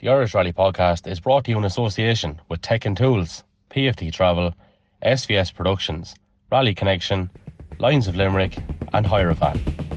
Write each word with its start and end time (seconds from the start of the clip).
The 0.00 0.10
Irish 0.10 0.32
Rally 0.32 0.52
Podcast 0.52 1.10
is 1.10 1.18
brought 1.18 1.44
to 1.46 1.50
you 1.50 1.58
in 1.58 1.64
association 1.64 2.40
with 2.48 2.62
Tech 2.62 2.84
and 2.84 2.96
Tools, 2.96 3.42
PFT 3.70 4.12
Travel, 4.12 4.54
SVS 5.04 5.52
Productions, 5.52 6.14
Rally 6.52 6.72
Connection, 6.72 7.28
Lions 7.80 8.06
of 8.06 8.14
Limerick, 8.14 8.58
and 8.92 9.04
Hierophant. 9.04 9.87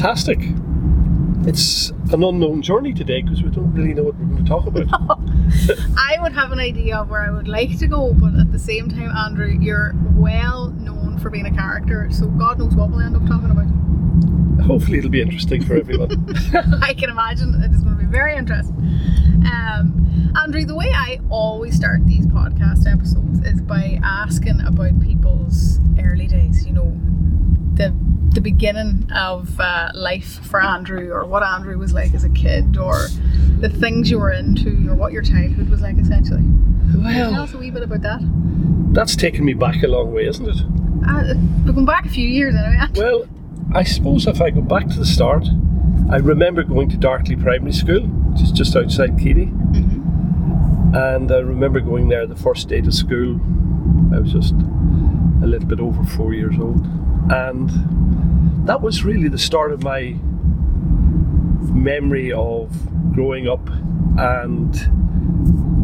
Fantastic. 0.00 0.38
It's 1.46 1.90
an 2.10 2.24
unknown 2.24 2.62
journey 2.62 2.94
today 2.94 3.20
because 3.20 3.42
we 3.42 3.50
don't 3.50 3.70
really 3.74 3.92
know 3.92 4.04
what 4.04 4.16
we're 4.16 4.26
going 4.26 4.44
to 4.44 4.48
talk 4.48 4.66
about. 4.66 4.88
I 5.98 6.16
would 6.22 6.32
have 6.32 6.52
an 6.52 6.58
idea 6.58 6.96
of 6.96 7.10
where 7.10 7.20
I 7.20 7.30
would 7.30 7.48
like 7.48 7.78
to 7.80 7.86
go, 7.86 8.14
but 8.14 8.34
at 8.40 8.50
the 8.50 8.58
same 8.58 8.88
time, 8.88 9.10
Andrew, 9.14 9.58
you're 9.60 9.94
well 10.14 10.70
known 10.70 11.18
for 11.18 11.28
being 11.28 11.44
a 11.44 11.50
character, 11.50 12.08
so 12.10 12.28
God 12.28 12.58
knows 12.58 12.74
what 12.74 12.88
we'll 12.90 13.00
end 13.00 13.14
up 13.14 13.26
talking 13.26 13.50
about. 13.50 14.64
Hopefully, 14.64 14.98
it'll 14.98 15.10
be 15.10 15.20
interesting 15.20 15.62
for 15.62 15.76
everyone. 15.76 16.34
I 16.82 16.94
can 16.94 17.10
imagine 17.10 17.62
it 17.62 17.70
is 17.70 17.82
going 17.82 17.98
to 17.98 18.02
be 18.02 18.10
very 18.10 18.36
interesting. 18.36 18.76
Um, 19.52 20.32
Andrew, 20.42 20.64
the 20.64 20.76
way 20.76 20.90
I 20.94 21.20
always 21.28 21.76
start 21.76 22.06
these 22.06 22.26
podcast 22.26 22.90
episodes 22.90 23.40
is 23.40 23.60
by 23.60 24.00
asking 24.02 24.60
about 24.62 24.98
people's 25.00 25.78
early 26.02 26.26
days. 26.26 26.64
You 26.64 26.72
know, 26.72 27.00
the 28.30 28.40
beginning 28.40 29.10
of 29.12 29.58
uh, 29.60 29.90
life 29.94 30.38
for 30.46 30.62
Andrew, 30.62 31.10
or 31.10 31.24
what 31.26 31.42
Andrew 31.42 31.76
was 31.78 31.92
like 31.92 32.14
as 32.14 32.24
a 32.24 32.28
kid, 32.30 32.76
or 32.76 33.08
the 33.58 33.68
things 33.68 34.10
you 34.10 34.18
were 34.18 34.30
into, 34.32 34.88
or 34.90 34.94
what 34.94 35.12
your 35.12 35.22
childhood 35.22 35.68
was 35.68 35.80
like. 35.80 35.98
Essentially, 35.98 36.42
Well, 36.96 37.32
tell 37.32 37.42
us 37.42 37.54
a 37.54 37.58
wee 37.58 37.70
bit 37.70 37.82
about 37.82 38.02
that. 38.02 38.20
that's 38.92 39.16
taken 39.16 39.44
me 39.44 39.54
back 39.54 39.82
a 39.82 39.88
long 39.88 40.12
way, 40.12 40.26
isn't 40.26 40.48
it? 40.48 40.56
Uh, 41.08 41.34
we're 41.66 41.72
going 41.72 41.86
back 41.86 42.04
a 42.06 42.08
few 42.08 42.28
years 42.28 42.54
anyway. 42.54 42.86
Well, 42.94 43.26
I 43.74 43.82
suppose 43.84 44.26
if 44.26 44.40
I 44.40 44.50
go 44.50 44.60
back 44.60 44.86
to 44.88 44.98
the 44.98 45.06
start, 45.06 45.46
I 46.10 46.16
remember 46.16 46.62
going 46.62 46.88
to 46.90 46.96
Darkley 46.96 47.40
Primary 47.40 47.72
School, 47.72 48.02
which 48.02 48.42
is 48.42 48.52
just 48.52 48.76
outside 48.76 49.16
Keady. 49.16 49.48
And 50.94 51.30
I 51.30 51.38
remember 51.38 51.80
going 51.80 52.08
there 52.08 52.26
the 52.26 52.34
first 52.36 52.68
day 52.68 52.80
to 52.80 52.90
school. 52.90 53.40
I 54.12 54.18
was 54.18 54.32
just 54.32 54.54
a 54.54 55.46
little 55.46 55.68
bit 55.68 55.78
over 55.80 56.02
four 56.04 56.34
years 56.34 56.56
old. 56.58 56.84
And 57.30 58.66
that 58.66 58.82
was 58.82 59.04
really 59.04 59.28
the 59.28 59.38
start 59.38 59.72
of 59.72 59.82
my 59.82 60.16
memory 61.72 62.32
of 62.32 62.70
growing 63.14 63.48
up 63.48 63.68
and 64.18 64.74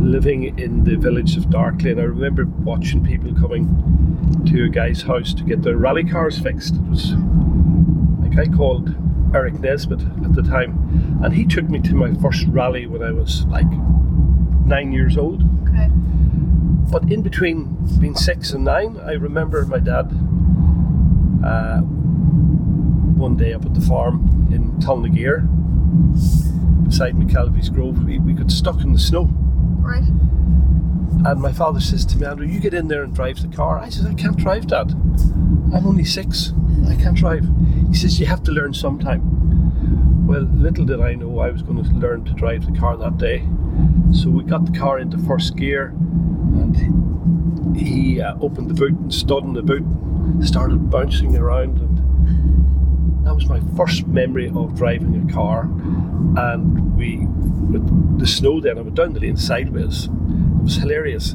living 0.02 0.58
in 0.58 0.84
the 0.84 0.96
village 0.96 1.36
of 1.36 1.44
Darkley. 1.44 1.92
And 1.92 2.00
I 2.00 2.04
remember 2.04 2.46
watching 2.46 3.04
people 3.04 3.32
coming 3.34 4.44
to 4.46 4.64
a 4.64 4.68
guy's 4.68 5.02
house 5.02 5.32
to 5.34 5.44
get 5.44 5.62
their 5.62 5.76
rally 5.76 6.04
cars 6.04 6.38
fixed. 6.38 6.74
It 6.74 6.88
was 6.88 7.12
a 7.12 8.28
guy 8.34 8.46
called 8.46 8.94
Eric 9.34 9.60
Nesbitt 9.60 10.02
at 10.02 10.34
the 10.34 10.42
time, 10.42 11.20
and 11.22 11.34
he 11.34 11.44
took 11.44 11.68
me 11.68 11.80
to 11.80 11.94
my 11.94 12.12
first 12.14 12.46
rally 12.48 12.86
when 12.86 13.02
I 13.02 13.12
was 13.12 13.44
like 13.46 13.70
nine 14.64 14.92
years 14.92 15.16
old. 15.16 15.42
Okay. 15.68 15.90
But 16.90 17.10
in 17.10 17.22
between 17.22 17.76
being 18.00 18.14
six 18.14 18.52
and 18.52 18.64
nine, 18.64 18.98
I 18.98 19.12
remember 19.12 19.64
my 19.66 19.78
dad 19.78 20.10
uh, 21.44 21.80
one 21.80 23.36
day 23.36 23.52
up 23.52 23.64
at 23.64 23.74
the 23.74 23.80
farm 23.80 24.48
in 24.52 24.72
Tulnagear 24.80 25.46
beside 26.86 27.14
McKelvey's 27.14 27.68
Grove. 27.68 28.04
We, 28.04 28.18
we 28.18 28.32
got 28.32 28.50
stuck 28.50 28.80
in 28.80 28.92
the 28.92 28.98
snow. 28.98 29.28
Right. 29.80 30.04
And 31.24 31.40
my 31.40 31.52
father 31.52 31.80
says 31.80 32.04
to 32.06 32.18
me, 32.18 32.26
Andrew, 32.26 32.46
you 32.46 32.60
get 32.60 32.74
in 32.74 32.88
there 32.88 33.02
and 33.02 33.14
drive 33.14 33.40
the 33.40 33.48
car. 33.48 33.78
I 33.78 33.88
says, 33.88 34.06
I 34.06 34.14
can't 34.14 34.36
drive, 34.36 34.66
Dad. 34.68 34.92
I'm 35.74 35.86
only 35.86 36.04
six. 36.04 36.52
I 36.88 36.94
can't 36.94 37.16
drive. 37.16 37.46
He 37.88 37.94
says, 37.94 38.20
You 38.20 38.26
have 38.26 38.42
to 38.44 38.52
learn 38.52 38.74
sometime. 38.74 40.26
Well, 40.26 40.42
little 40.42 40.84
did 40.84 41.00
I 41.00 41.14
know 41.14 41.38
I 41.40 41.50
was 41.50 41.62
going 41.62 41.82
to 41.82 41.90
learn 41.90 42.24
to 42.24 42.32
drive 42.32 42.66
the 42.66 42.78
car 42.78 42.96
that 42.96 43.18
day. 43.18 43.46
So 44.12 44.30
we 44.30 44.44
got 44.44 44.64
the 44.70 44.78
car 44.78 44.98
into 44.98 45.18
first 45.18 45.56
gear 45.56 45.88
and 45.88 47.76
he 47.76 48.20
uh, 48.20 48.36
opened 48.40 48.70
the 48.70 48.74
boot 48.74 48.92
and 48.92 49.12
stood 49.12 49.44
in 49.44 49.52
the 49.52 49.62
boot, 49.62 49.84
started 50.40 50.90
bouncing 50.90 51.36
around. 51.36 51.78
And 51.78 53.26
that 53.26 53.34
was 53.34 53.46
my 53.46 53.60
first 53.76 54.06
memory 54.06 54.50
of 54.54 54.74
driving 54.76 55.28
a 55.28 55.32
car. 55.32 55.62
And 56.36 56.96
we, 56.96 57.26
with 57.70 58.18
the 58.18 58.26
snow 58.26 58.60
then, 58.60 58.78
I 58.78 58.82
went 58.82 58.94
down 58.94 59.12
the 59.12 59.20
lane 59.20 59.36
sideways. 59.36 60.04
It 60.06 60.62
was 60.62 60.76
hilarious. 60.76 61.32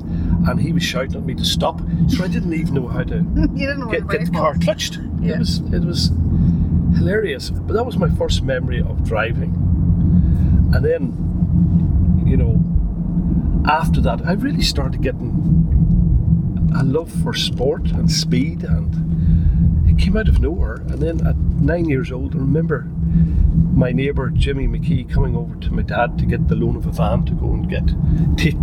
And 0.47 0.59
he 0.59 0.74
was 0.74 0.84
shouting 0.84 1.16
at 1.16 1.24
me 1.24 1.35
to 1.35 1.46
stop. 1.46 1.81
So 2.07 2.24
I 2.24 2.28
didn't 2.28 2.53
even 2.53 2.74
know 2.74 2.88
how 2.88 3.03
to 3.03 3.22
get, 3.56 4.07
get 4.07 4.25
the 4.25 4.31
car 4.34 4.56
clutched. 4.57 5.00
Yeah. 5.19 5.35
It 5.35 5.40
was 5.40 5.59
it 5.59 5.84
was 5.84 6.12
hilarious. 6.97 7.50
But 7.50 7.73
that 7.73 7.85
was 7.85 7.97
my 7.97 8.09
first 8.09 8.44
memory 8.44 8.79
of 8.79 9.03
driving. 9.03 9.53
And 10.73 10.85
then, 10.85 12.23
you 12.25 12.38
know, 12.38 12.59
after 13.69 14.02
that, 14.02 14.25
I 14.25 14.34
really 14.34 14.62
started 14.62 15.02
getting 15.02 15.71
a 16.76 16.84
love 16.84 17.12
for 17.24 17.34
sport 17.34 17.92
and 17.92 18.12
speed, 18.12 18.64
and 18.64 19.90
it 19.90 19.98
came 20.02 20.18
out 20.18 20.28
of 20.28 20.40
nowhere. 20.40 20.76
And 20.76 21.00
then 21.00 21.26
at 21.26 21.36
nine 21.38 21.86
years 21.86 22.12
old, 22.12 22.36
I 22.36 22.40
remember 22.40 22.88
my 23.74 23.92
neighbour 23.92 24.30
Jimmy 24.30 24.68
McKee 24.68 25.12
coming 25.12 25.36
over 25.36 25.56
to 25.56 25.72
my 25.72 25.82
dad 25.82 26.18
to 26.20 26.26
get 26.26 26.48
the 26.48 26.56
loan 26.56 26.76
of 26.76 26.86
a 26.86 26.92
van 26.92 27.26
to 27.26 27.34
go 27.34 27.52
and 27.54 27.70
get 27.70 27.88
take 28.38 28.56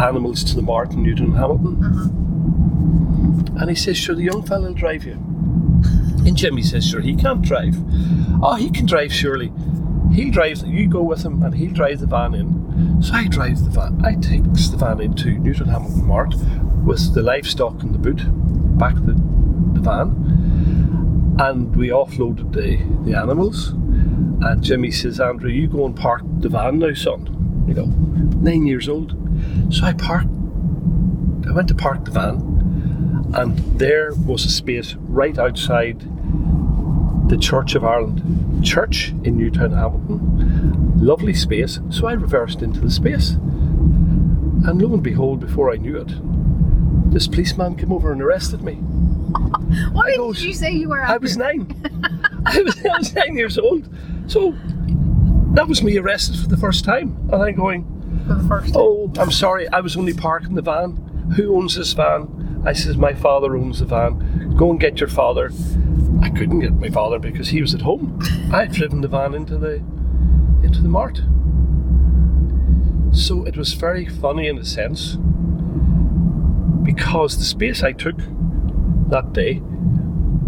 animals 0.00 0.42
to 0.44 0.56
the 0.56 0.62
mart 0.62 0.92
in 0.92 1.04
Newtownhamilton. 1.04 1.84
Uh-huh. 1.84 3.60
And 3.60 3.68
he 3.68 3.76
says, 3.76 3.96
Sure, 3.96 4.14
the 4.14 4.22
young 4.22 4.42
fella 4.42 4.68
will 4.68 4.74
drive 4.74 5.04
you. 5.04 5.12
And 5.12 6.36
Jimmy 6.36 6.62
says, 6.62 6.88
Sure, 6.88 7.00
he 7.00 7.14
can't 7.14 7.42
drive. 7.42 7.76
Oh, 8.42 8.54
he 8.54 8.70
can 8.70 8.86
drive, 8.86 9.12
surely. 9.12 9.52
He 10.12 10.30
drives, 10.30 10.62
you 10.64 10.88
go 10.88 11.02
with 11.02 11.24
him 11.24 11.42
and 11.42 11.54
he'll 11.54 11.72
drive 11.72 12.00
the 12.00 12.06
van 12.06 12.34
in. 12.34 13.02
So 13.02 13.12
I 13.14 13.28
drive 13.28 13.62
the 13.62 13.70
van, 13.70 14.04
I 14.04 14.14
takes 14.16 14.68
the 14.68 14.76
van 14.76 15.00
into 15.00 15.36
Newtownhamilton 15.36 16.02
Mart 16.04 16.34
with 16.84 17.14
the 17.14 17.22
livestock 17.22 17.82
in 17.82 17.92
the 17.92 17.98
boot, 17.98 18.22
back 18.78 18.94
the, 18.94 19.12
the 19.74 19.80
van, 19.80 21.36
and 21.38 21.74
we 21.76 21.88
offloaded 21.88 22.52
the, 22.52 22.76
the 23.10 23.16
animals. 23.18 23.68
And 24.42 24.62
Jimmy 24.62 24.90
says, 24.90 25.20
Andrew, 25.20 25.50
you 25.50 25.68
go 25.68 25.86
and 25.86 25.96
park 25.96 26.22
the 26.38 26.48
van 26.48 26.78
now, 26.78 26.94
son. 26.94 27.64
You 27.68 27.74
know, 27.74 27.86
nine 27.86 28.66
years 28.66 28.88
old. 28.88 29.16
So 29.70 29.84
I 29.84 29.92
parked, 29.92 30.30
I 31.48 31.52
went 31.52 31.68
to 31.68 31.74
park 31.74 32.04
the 32.04 32.10
van, 32.10 33.30
and 33.34 33.58
there 33.78 34.12
was 34.14 34.44
a 34.44 34.50
space 34.50 34.94
right 34.94 35.38
outside 35.38 36.00
the 37.28 37.38
Church 37.38 37.74
of 37.74 37.84
Ireland 37.84 38.64
church 38.64 39.10
in 39.24 39.38
Newtownhamilton. 39.38 41.00
Lovely 41.00 41.34
space. 41.34 41.80
So 41.90 42.06
I 42.06 42.12
reversed 42.12 42.62
into 42.62 42.80
the 42.80 42.90
space. 42.90 43.30
And 43.30 44.82
lo 44.82 44.92
and 44.92 45.02
behold, 45.02 45.40
before 45.40 45.72
I 45.72 45.76
knew 45.76 45.96
it, 45.96 46.10
this 47.10 47.26
policeman 47.28 47.76
came 47.76 47.92
over 47.92 48.12
and 48.12 48.22
arrested 48.22 48.62
me. 48.62 48.74
What 48.74 50.06
I 50.06 50.10
age 50.10 50.16
goes- 50.16 50.36
did 50.38 50.46
you 50.46 50.54
say 50.54 50.72
you 50.72 50.88
were? 50.88 51.02
I 51.02 51.16
was 51.16 51.36
nine. 51.36 51.74
I 52.46 52.62
was, 52.62 52.84
I 52.86 52.98
was 52.98 53.14
nine 53.14 53.36
years 53.36 53.58
old. 53.58 53.88
So 54.26 54.54
that 55.54 55.66
was 55.68 55.82
me 55.82 55.98
arrested 55.98 56.38
for 56.38 56.46
the 56.48 56.56
first 56.56 56.84
time. 56.84 57.16
And 57.32 57.42
I'm 57.42 57.54
going, 57.54 57.84
for 58.26 58.34
the 58.34 58.48
first 58.48 58.72
time? 58.74 58.82
Oh, 58.82 59.12
I'm 59.18 59.30
sorry, 59.30 59.68
I 59.68 59.80
was 59.80 59.96
only 59.96 60.14
parking 60.14 60.54
the 60.54 60.62
van. 60.62 60.96
Who 61.36 61.56
owns 61.56 61.76
this 61.76 61.92
van? 61.92 62.62
I 62.64 62.72
says, 62.72 62.96
My 62.96 63.14
father 63.14 63.56
owns 63.56 63.80
the 63.80 63.86
van. 63.86 64.54
Go 64.56 64.70
and 64.70 64.78
get 64.80 65.00
your 65.00 65.08
father. 65.08 65.50
I 66.22 66.28
couldn't 66.30 66.60
get 66.60 66.72
my 66.74 66.90
father 66.90 67.18
because 67.18 67.48
he 67.48 67.60
was 67.60 67.74
at 67.74 67.80
home. 67.80 68.18
I'd 68.52 68.72
driven 68.72 69.00
the 69.00 69.08
van 69.08 69.34
into 69.34 69.56
the 69.56 69.76
into 70.62 70.82
the 70.82 70.88
mart. 70.88 71.22
So 73.12 73.44
it 73.44 73.56
was 73.56 73.72
very 73.72 74.06
funny 74.06 74.46
in 74.46 74.58
a 74.58 74.64
sense 74.64 75.16
because 77.00 77.38
the 77.38 77.44
space 77.44 77.82
I 77.82 77.92
took 77.92 78.16
that 79.08 79.32
day, 79.32 79.62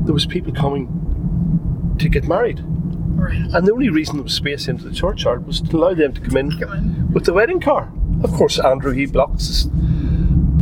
there 0.04 0.12
was 0.12 0.26
people 0.26 0.52
coming 0.52 1.96
to 1.98 2.08
get 2.10 2.24
married. 2.28 2.60
Right. 2.62 3.38
And 3.54 3.66
the 3.66 3.72
only 3.72 3.88
reason 3.88 4.16
there 4.16 4.24
was 4.24 4.34
space 4.34 4.68
into 4.68 4.84
the 4.84 4.94
churchyard 4.94 5.46
was 5.46 5.62
to 5.62 5.76
allow 5.76 5.94
them 5.94 6.12
to 6.12 6.20
come 6.20 6.36
in 6.36 6.58
Come 6.58 6.72
in. 6.72 7.12
with 7.12 7.24
the 7.24 7.32
wedding 7.32 7.58
car. 7.60 7.90
Of 8.22 8.32
course, 8.32 8.58
Andrew 8.58 8.92
he 8.92 9.06
blocks 9.06 9.66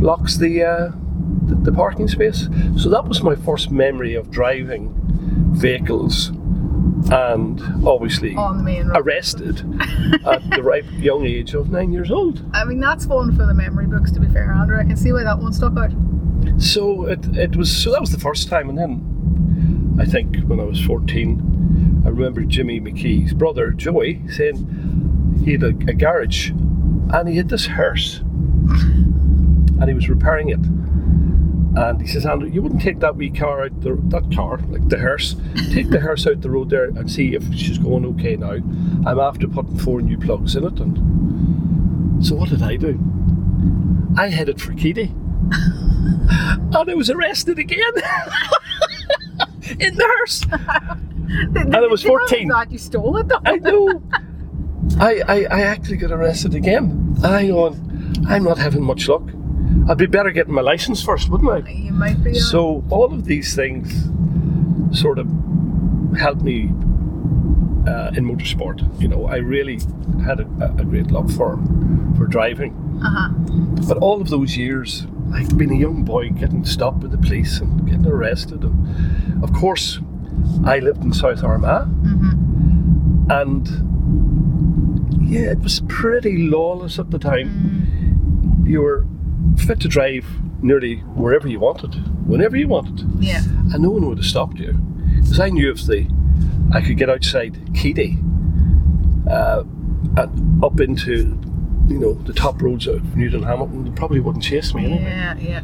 blocks 0.01 0.37
the, 0.37 0.63
uh, 0.63 0.91
the 1.47 1.55
the 1.55 1.71
parking 1.73 2.07
space. 2.07 2.47
So 2.77 2.89
that 2.89 3.05
was 3.07 3.21
my 3.21 3.35
first 3.35 3.69
memory 3.69 4.15
of 4.15 4.31
driving 4.31 4.93
vehicles, 5.53 6.31
and 7.09 7.61
obviously 7.87 8.35
On 8.35 8.57
the 8.57 8.63
main 8.63 8.87
road. 8.87 8.97
arrested 8.97 9.59
at 10.25 10.41
the 10.51 10.61
ripe 10.61 10.85
young 10.97 11.25
age 11.25 11.53
of 11.53 11.69
nine 11.69 11.91
years 11.91 12.11
old. 12.11 12.43
I 12.53 12.63
mean, 12.65 12.79
that's 12.79 13.05
one 13.05 13.35
for 13.35 13.45
the 13.45 13.53
memory 13.53 13.87
books, 13.87 14.11
to 14.11 14.19
be 14.19 14.27
fair, 14.27 14.51
Andrew. 14.51 14.79
I 14.79 14.83
can 14.83 14.97
see 14.97 15.11
why 15.11 15.23
that 15.23 15.39
one 15.39 15.53
stuck 15.53 15.77
out. 15.77 15.91
So 16.57 17.05
it, 17.07 17.25
it 17.37 17.55
was 17.55 17.71
so 17.75 17.91
that 17.91 18.01
was 18.01 18.11
the 18.11 18.19
first 18.19 18.47
time, 18.49 18.69
and 18.69 18.77
then 18.77 19.95
I 19.99 20.05
think 20.05 20.37
when 20.45 20.59
I 20.59 20.63
was 20.63 20.79
fourteen, 20.83 22.01
I 22.05 22.09
remember 22.09 22.41
Jimmy 22.41 22.79
McKee's 22.81 23.33
brother 23.33 23.71
Joey 23.71 24.21
saying 24.29 25.41
he 25.45 25.53
had 25.53 25.63
a, 25.63 25.67
a 25.67 25.93
garage, 25.93 26.49
and 26.49 27.27
he 27.29 27.37
had 27.37 27.49
this 27.49 27.65
hearse, 27.67 28.19
and 28.19 29.85
he 29.87 29.93
was 29.93 30.09
repairing 30.09 30.49
it. 30.49 30.59
And 31.73 32.01
he 32.01 32.07
says, 32.07 32.25
Andrew, 32.25 32.49
you 32.49 32.61
wouldn't 32.61 32.81
take 32.81 32.99
that 32.99 33.15
wee 33.15 33.29
car 33.29 33.63
out 33.63 33.81
the 33.81 33.97
that 34.09 34.29
car, 34.35 34.57
like 34.69 34.87
the 34.89 34.97
hearse, 34.97 35.35
take 35.71 35.89
the 35.89 35.99
hearse 36.01 36.27
out 36.27 36.41
the 36.41 36.49
road 36.49 36.69
there 36.69 36.85
and 36.85 37.09
see 37.09 37.33
if 37.33 37.43
she's 37.53 37.77
going 37.77 38.05
okay 38.07 38.35
now. 38.35 38.51
I'm 39.09 39.19
after 39.19 39.47
putting 39.47 39.77
four 39.77 40.01
new 40.01 40.17
plugs 40.17 40.55
in 40.55 40.65
it, 40.65 40.79
and 40.79 42.25
so 42.25 42.35
what 42.35 42.49
did 42.49 42.61
I 42.61 42.75
do? 42.75 42.99
I 44.17 44.27
headed 44.27 44.61
for 44.61 44.73
Keady 44.73 45.11
and 45.51 46.89
I 46.89 46.93
was 46.93 47.09
arrested 47.09 47.57
again 47.59 47.79
in 49.79 49.95
the 49.95 50.03
hearse. 50.03 50.45
And 51.55 51.75
I 51.75 51.79
was 51.87 52.03
14. 52.03 52.47
That 52.49 52.71
you 52.71 52.77
stole 52.77 53.17
it. 53.17 53.31
I 53.45 53.57
know. 53.57 54.01
I, 54.99 55.21
I, 55.27 55.35
I 55.49 55.61
actually 55.61 55.97
got 55.97 56.11
arrested 56.11 56.55
again. 56.55 57.15
I 57.23 57.49
on, 57.49 58.25
I'm 58.27 58.43
not 58.43 58.57
having 58.57 58.83
much 58.83 59.07
luck. 59.07 59.23
I'd 59.89 59.97
be 59.97 60.05
better 60.05 60.31
getting 60.31 60.53
my 60.53 60.61
license 60.61 61.03
first, 61.03 61.29
wouldn't 61.29 61.49
I? 61.51 61.69
You 61.69 61.91
might 61.91 62.23
be. 62.23 62.33
So 62.35 62.83
all 62.89 63.05
of 63.13 63.25
these 63.25 63.55
things 63.55 63.91
sort 64.97 65.19
of 65.19 65.27
helped 66.17 66.41
me 66.43 66.69
uh, 67.87 68.11
in 68.15 68.25
motorsport. 68.25 68.81
You 69.01 69.07
know, 69.07 69.25
I 69.27 69.37
really 69.37 69.79
had 70.23 70.39
a, 70.39 70.75
a 70.77 70.83
great 70.85 71.09
love 71.11 71.33
for 71.35 71.57
for 72.17 72.27
driving. 72.27 72.73
Uh-huh. 73.03 73.29
But 73.87 73.97
all 73.97 74.21
of 74.21 74.29
those 74.29 74.55
years, 74.55 75.07
like 75.29 75.55
being 75.57 75.71
a 75.71 75.77
young 75.79 76.03
boy, 76.03 76.29
getting 76.29 76.63
stopped 76.65 76.99
by 76.99 77.07
the 77.07 77.17
police 77.17 77.59
and 77.59 77.85
getting 77.87 78.05
arrested, 78.05 78.63
and 78.63 79.43
of 79.43 79.51
course, 79.53 79.99
I 80.65 80.79
lived 80.79 81.03
in 81.03 81.13
South 81.13 81.43
Armagh, 81.43 81.87
Mm-hmm. 81.87 83.31
and 83.31 85.27
yeah, 85.31 85.51
it 85.51 85.59
was 85.59 85.81
pretty 85.87 86.47
lawless 86.47 86.99
at 86.99 87.09
the 87.09 87.17
time. 87.19 88.63
You 88.65 88.81
were 88.81 89.05
fit 89.57 89.79
to 89.81 89.87
drive 89.87 90.25
nearly 90.61 90.97
wherever 91.15 91.47
you 91.47 91.59
wanted, 91.59 91.93
whenever 92.27 92.55
you 92.55 92.67
wanted, 92.67 93.05
Yeah. 93.19 93.41
and 93.73 93.79
no 93.81 93.89
one 93.89 94.05
would 94.07 94.17
have 94.17 94.25
stopped 94.27 94.59
you, 94.59 94.73
because 95.15 95.39
I 95.39 95.49
knew 95.49 95.71
if 95.71 95.85
the 95.85 96.07
I 96.73 96.81
could 96.81 96.97
get 96.97 97.09
outside 97.09 97.53
Keady, 97.73 98.17
uh, 99.29 99.63
and 100.17 100.63
up 100.63 100.79
into 100.79 101.37
you 101.87 101.99
know 101.99 102.13
the 102.13 102.33
top 102.33 102.61
roads 102.61 102.87
of 102.87 103.01
Newtownhamilton, 103.15 103.83
they 103.85 103.91
probably 103.91 104.19
wouldn't 104.19 104.43
chase 104.43 104.73
me 104.73 104.85
anyway. 104.85 105.01
Yeah, 105.03 105.37
yeah. 105.37 105.63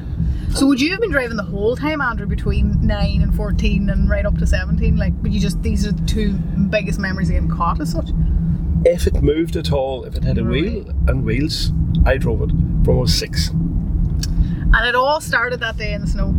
So 0.53 0.65
would 0.67 0.81
you 0.81 0.91
have 0.91 0.99
been 1.01 1.11
driving 1.11 1.37
the 1.37 1.43
whole 1.43 1.75
time, 1.75 2.01
Andrew, 2.01 2.25
between 2.27 2.85
nine 2.85 3.21
and 3.21 3.33
fourteen, 3.35 3.89
and 3.89 4.09
right 4.09 4.25
up 4.25 4.37
to 4.39 4.47
seventeen? 4.47 4.97
Like, 4.97 5.13
would 5.21 5.33
you 5.33 5.39
just 5.39 5.61
these 5.61 5.85
are 5.85 5.91
the 5.91 6.05
two 6.05 6.33
biggest 6.33 6.99
memories 6.99 7.29
of 7.29 7.35
getting 7.35 7.49
caught 7.49 7.79
as 7.79 7.91
such? 7.91 8.09
If 8.85 9.07
it 9.07 9.21
moved 9.21 9.55
at 9.55 9.71
all, 9.71 10.03
if 10.05 10.15
it 10.15 10.23
had 10.23 10.37
a 10.37 10.43
wheel 10.43 10.87
and 11.07 11.23
wheels, 11.23 11.71
I 12.05 12.17
drove 12.17 12.41
it 12.41 12.49
from 12.83 12.89
I 12.89 12.99
was 13.01 13.13
six. 13.13 13.51
And 14.73 14.85
it 14.87 14.95
all 14.95 15.21
started 15.21 15.59
that 15.61 15.77
day 15.77 15.93
in 15.93 16.01
the 16.01 16.07
snow. 16.07 16.33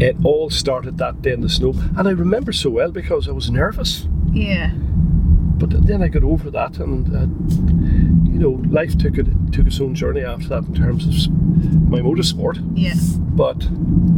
It 0.00 0.16
all 0.24 0.50
started 0.50 0.98
that 0.98 1.22
day 1.22 1.32
in 1.32 1.40
the 1.40 1.48
snow, 1.48 1.74
and 1.96 2.08
I 2.08 2.12
remember 2.12 2.52
so 2.52 2.70
well 2.70 2.90
because 2.90 3.28
I 3.28 3.32
was 3.32 3.50
nervous. 3.50 4.06
Yeah. 4.32 4.72
But 4.74 5.86
then 5.86 6.02
I 6.02 6.08
got 6.08 6.22
over 6.22 6.50
that, 6.50 6.78
and 6.78 7.08
uh, 7.14 7.26
you 8.30 8.38
know, 8.38 8.62
life 8.70 8.96
took 8.96 9.18
it 9.18 9.26
took 9.52 9.66
its 9.66 9.80
own 9.80 9.94
journey 9.94 10.22
after 10.22 10.48
that 10.48 10.64
in 10.64 10.74
terms 10.74 11.06
of 11.06 11.32
my 11.90 11.98
motorsport. 11.98 12.62
Yes. 12.74 13.12
But 13.12 13.62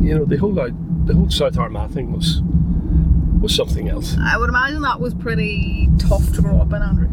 you 0.00 0.14
know, 0.18 0.24
the 0.24 0.36
whole 0.36 0.54
the 0.54 1.14
whole 1.14 1.30
South 1.30 1.56
Armagh 1.56 1.90
thing 1.90 2.12
was 2.12 2.42
was 3.40 3.54
something 3.54 3.88
else. 3.88 4.16
I 4.20 4.36
would 4.36 4.48
imagine 4.48 4.82
that 4.82 5.00
was 5.00 5.14
pretty 5.14 5.88
tough 5.98 6.34
to 6.34 6.42
grow 6.42 6.60
up 6.60 6.72
in, 6.72 6.82
Andrew. 6.82 7.08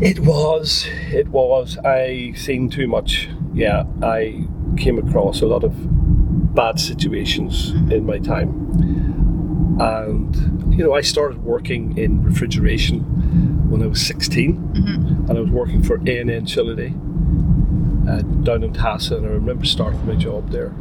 It 0.00 0.20
was. 0.20 0.86
It 1.10 1.28
was. 1.28 1.78
I 1.78 2.32
seen 2.36 2.68
too 2.70 2.86
much. 2.86 3.28
Yeah, 3.54 3.84
I 4.02 4.46
came 4.76 4.98
across 4.98 5.40
a 5.42 5.46
lot 5.46 5.64
of 5.64 5.74
bad 6.54 6.78
situations 6.80 7.72
mm-hmm. 7.72 7.92
in 7.92 8.06
my 8.06 8.18
time, 8.18 9.76
and 9.80 10.74
you 10.76 10.84
know, 10.84 10.94
I 10.94 11.00
started 11.00 11.42
working 11.42 11.96
in 11.96 12.22
refrigeration 12.22 13.00
when 13.70 13.82
I 13.82 13.86
was 13.86 14.04
16, 14.06 14.56
mm-hmm. 14.56 15.30
and 15.30 15.38
I 15.38 15.40
was 15.40 15.50
working 15.50 15.82
for 15.82 15.96
A 16.06 16.18
and 16.18 16.30
N 16.30 16.44
Chilliday 16.46 16.94
uh, 18.08 18.22
down 18.42 18.62
in 18.62 18.72
Tassagh, 18.72 19.18
and 19.18 19.26
I 19.26 19.30
remember 19.30 19.64
starting 19.64 20.06
my 20.06 20.14
job 20.14 20.50
there. 20.50 20.74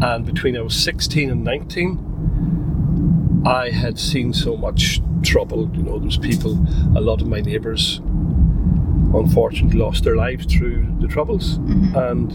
And 0.00 0.24
between 0.26 0.56
I 0.56 0.60
was 0.60 0.76
16 0.76 1.30
and 1.30 1.44
19, 1.44 3.42
I 3.46 3.70
had 3.70 3.98
seen 3.98 4.32
so 4.32 4.56
much 4.56 5.00
trouble. 5.22 5.70
You 5.74 5.82
know, 5.82 5.98
there 5.98 6.06
was 6.06 6.18
people, 6.18 6.52
a 6.96 7.00
lot 7.00 7.20
of 7.20 7.28
my 7.28 7.40
neighbours, 7.40 7.98
unfortunately, 9.14 9.78
lost 9.78 10.04
their 10.04 10.16
lives 10.16 10.46
through 10.46 10.86
the 11.00 11.08
troubles. 11.08 11.58
Mm-hmm. 11.58 11.96
And 11.96 12.32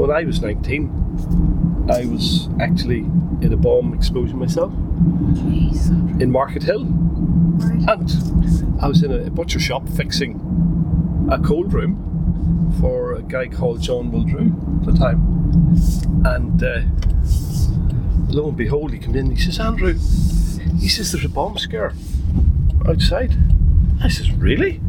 when 0.00 0.10
I 0.10 0.24
was 0.24 0.40
19, 0.40 1.86
I 1.90 2.06
was 2.06 2.48
actually 2.58 3.00
in 3.42 3.52
a 3.52 3.56
bomb 3.56 3.92
explosion 3.92 4.38
myself 4.38 4.72
Jeez. 4.72 5.90
in 6.22 6.32
Markethill. 6.32 6.86
Right. 6.88 8.00
And 8.00 8.82
I 8.82 8.88
was 8.88 9.02
in 9.02 9.12
a 9.12 9.30
butcher 9.30 9.60
shop 9.60 9.86
fixing 9.90 11.28
a 11.30 11.38
cold 11.38 11.74
room 11.74 12.74
for 12.80 13.12
a 13.12 13.22
guy 13.22 13.48
called 13.48 13.82
John 13.82 14.10
Muldrew 14.10 14.80
at 14.80 14.94
the 14.94 14.98
time. 14.98 15.20
And 16.24 16.64
uh, 16.64 16.80
lo 18.32 18.48
and 18.48 18.56
behold, 18.56 18.94
he 18.94 18.98
came 18.98 19.14
in. 19.16 19.30
He 19.32 19.36
says, 19.36 19.60
Andrew, 19.60 19.92
he 20.78 20.88
says, 20.88 21.12
there's 21.12 21.26
a 21.26 21.28
bomb 21.28 21.58
scare 21.58 21.92
outside. 22.88 23.34
I 24.02 24.08
says, 24.08 24.32
really? 24.32 24.80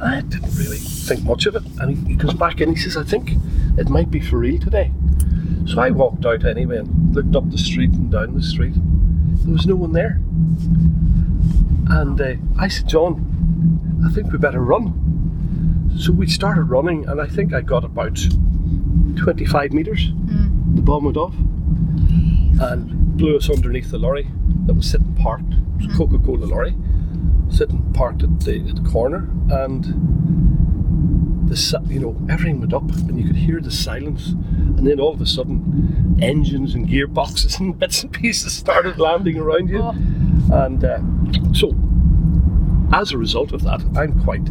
I 0.00 0.22
didn't 0.22 0.54
really 0.54 0.78
think 0.78 1.22
much 1.22 1.44
of 1.44 1.54
it. 1.54 1.64
And 1.78 1.98
he, 1.98 2.14
he 2.14 2.16
comes 2.16 2.32
back 2.32 2.62
in. 2.62 2.70
He 2.70 2.76
says, 2.76 2.96
I 2.96 3.02
think 3.02 3.32
it 3.76 3.88
might 3.88 4.10
be 4.10 4.20
for 4.20 4.38
real 4.38 4.58
today. 4.58 4.92
So 5.66 5.80
I 5.80 5.90
walked 5.90 6.24
out 6.24 6.44
anyway 6.44 6.78
and 6.78 7.14
looked 7.14 7.34
up 7.34 7.50
the 7.50 7.58
street 7.58 7.90
and 7.90 8.10
down 8.10 8.34
the 8.34 8.42
street. 8.42 8.74
There 8.76 9.52
was 9.52 9.66
no 9.66 9.76
one 9.76 9.92
there. 9.92 10.20
And 11.88 12.20
uh, 12.20 12.34
I 12.58 12.68
said, 12.68 12.88
John, 12.88 14.02
I 14.06 14.12
think 14.12 14.32
we 14.32 14.38
better 14.38 14.60
run. 14.60 15.02
So 15.98 16.12
we 16.12 16.26
started 16.26 16.64
running, 16.64 17.08
and 17.08 17.20
I 17.20 17.26
think 17.26 17.54
I 17.54 17.60
got 17.60 17.84
about 17.84 18.18
25 19.16 19.72
metres. 19.72 20.08
The 20.74 20.82
bomb 20.82 21.04
went 21.04 21.16
off 21.16 21.34
and 21.34 23.16
blew 23.16 23.36
us 23.36 23.48
underneath 23.48 23.90
the 23.90 23.98
lorry 23.98 24.28
that 24.66 24.74
was 24.74 24.90
sitting 24.90 25.14
parked. 25.14 25.52
It 25.80 25.86
was 25.86 25.94
a 25.94 25.96
Coca 25.96 26.18
Cola 26.18 26.44
lorry 26.44 26.74
sitting 27.50 27.92
parked 27.92 28.22
at 28.22 28.40
the, 28.40 28.68
at 28.68 28.76
the 28.82 28.90
corner. 28.90 29.30
And 29.50 30.75
the 31.48 31.82
you 31.88 32.00
know 32.00 32.16
everything 32.28 32.60
went 32.60 32.72
up, 32.72 32.88
and 32.90 33.18
you 33.18 33.26
could 33.26 33.36
hear 33.36 33.60
the 33.60 33.70
silence. 33.70 34.28
And 34.28 34.86
then 34.86 35.00
all 35.00 35.14
of 35.14 35.20
a 35.20 35.26
sudden, 35.26 36.18
engines 36.20 36.74
and 36.74 36.88
gearboxes 36.88 37.58
and 37.60 37.78
bits 37.78 38.02
and 38.02 38.12
pieces 38.12 38.52
started 38.52 38.98
landing 38.98 39.38
around 39.38 39.68
you. 39.68 39.80
Oh. 39.82 39.94
And 40.52 40.84
uh, 40.84 41.00
so, 41.54 41.74
as 42.92 43.12
a 43.12 43.18
result 43.18 43.52
of 43.52 43.62
that, 43.62 43.82
I'm 43.96 44.22
quite 44.22 44.48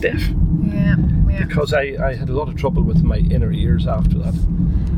deaf 0.00 0.20
Yeah. 0.62 0.96
Yeah. 1.28 1.44
because 1.46 1.72
I, 1.72 1.96
I 2.02 2.14
had 2.14 2.28
a 2.28 2.32
lot 2.32 2.48
of 2.48 2.56
trouble 2.56 2.82
with 2.82 3.02
my 3.02 3.18
inner 3.18 3.52
ears 3.52 3.86
after 3.86 4.18
that. 4.18 4.34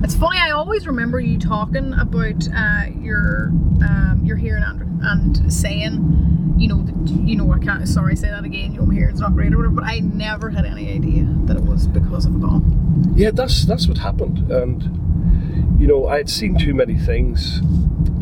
It's 0.03 0.17
funny. 0.17 0.39
I 0.39 0.51
always 0.51 0.87
remember 0.87 1.21
you 1.21 1.39
talking 1.39 1.93
about 1.95 2.49
uh, 2.55 2.87
your 2.99 3.49
um, 3.87 4.21
your 4.25 4.37
hearing, 4.37 4.65
Andrew, 4.65 4.89
and 5.03 5.53
saying 5.53 6.33
you 6.63 6.69
know, 6.69 6.83
that, 6.83 7.09
you 7.09 7.37
know, 7.37 7.53
I 7.53 7.59
can't. 7.59 7.87
Sorry, 7.89 8.15
say 8.15 8.29
that 8.29 8.45
again. 8.45 8.73
You 8.73 8.81
know, 8.81 8.87
my 8.87 8.95
hearing's 8.95 9.21
not 9.21 9.35
great 9.35 9.53
or 9.53 9.57
whatever. 9.57 9.75
But 9.75 9.85
I 9.85 9.99
never 9.99 10.51
had 10.51 10.65
any 10.65 10.93
idea 10.93 11.25
that 11.47 11.57
it 11.57 11.65
was 11.65 11.89
because 11.89 12.25
of 12.25 12.37
a 12.37 12.39
bomb. 12.39 13.13
Yeah, 13.17 13.31
that's 13.33 13.65
that's 13.65 13.89
what 13.89 13.99
happened, 13.99 14.51
and 14.51 15.81
you 15.81 15.87
know, 15.89 16.07
I 16.07 16.19
had 16.19 16.31
seen 16.31 16.57
too 16.57 16.75
many 16.75 16.97
things. 16.97 17.61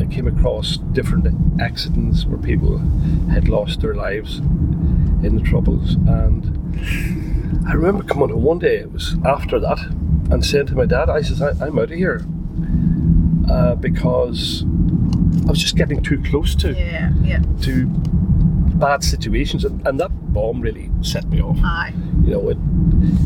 I 0.01 0.05
came 0.05 0.27
across 0.27 0.77
different 0.93 1.27
accidents 1.61 2.25
where 2.25 2.37
people 2.39 2.79
had 3.29 3.47
lost 3.47 3.81
their 3.81 3.93
lives 3.93 4.37
in 5.23 5.35
the 5.35 5.41
troubles, 5.41 5.93
and 6.07 6.41
I 7.67 7.73
remember 7.73 8.03
coming 8.03 8.29
home 8.29 8.41
one 8.43 8.59
day. 8.59 8.77
It 8.77 8.91
was 8.91 9.15
after 9.25 9.59
that, 9.59 9.79
and 10.31 10.43
saying 10.43 10.67
to 10.67 10.75
my 10.75 10.85
dad, 10.85 11.09
"I 11.09 11.21
says 11.21 11.41
I, 11.41 11.51
I'm 11.65 11.77
out 11.77 11.91
of 11.91 11.97
here 11.97 12.25
uh, 13.49 13.75
because 13.75 14.63
I 15.47 15.49
was 15.51 15.59
just 15.61 15.75
getting 15.75 16.01
too 16.01 16.21
close 16.23 16.55
to 16.55 16.73
Yeah, 16.73 17.11
yeah. 17.23 17.41
to 17.61 17.85
bad 18.77 19.03
situations, 19.03 19.63
and, 19.65 19.85
and 19.87 19.99
that 19.99 20.09
bomb 20.33 20.61
really 20.61 20.89
set 21.01 21.27
me 21.29 21.41
off. 21.41 21.59
Aye. 21.63 21.93
You 22.23 22.31
know, 22.31 22.49
it, 22.49 22.57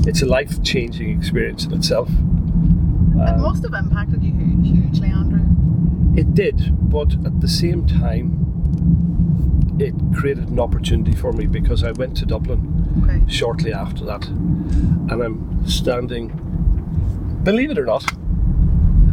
it's 0.07 0.21
a 0.21 0.25
life 0.25 0.61
changing 0.63 1.17
experience 1.17 1.63
in 1.65 1.73
itself. 1.73 2.09
It 2.09 3.29
Um, 3.29 3.41
must 3.41 3.63
have 3.63 3.73
impacted 3.73 4.21
you 4.23 4.33
hugely, 4.61 5.07
Andrew. 5.09 5.34
It 6.17 6.33
did, 6.33 6.89
but 6.89 7.13
at 7.25 7.41
the 7.41 7.47
same 7.47 7.85
time, 7.85 8.41
it 9.79 9.93
created 10.15 10.47
an 10.49 10.59
opportunity 10.59 11.13
for 11.13 11.33
me 11.33 11.45
because 11.47 11.83
I 11.83 11.91
went 11.91 12.15
to 12.17 12.25
Dublin 12.25 12.71
Okay. 13.03 13.21
shortly 13.27 13.73
after 13.73 14.05
that, 14.05 14.25
and 14.27 15.11
I'm 15.21 15.67
standing, 15.67 16.29
believe 17.43 17.71
it 17.71 17.77
or 17.77 17.85
not, 17.85 18.05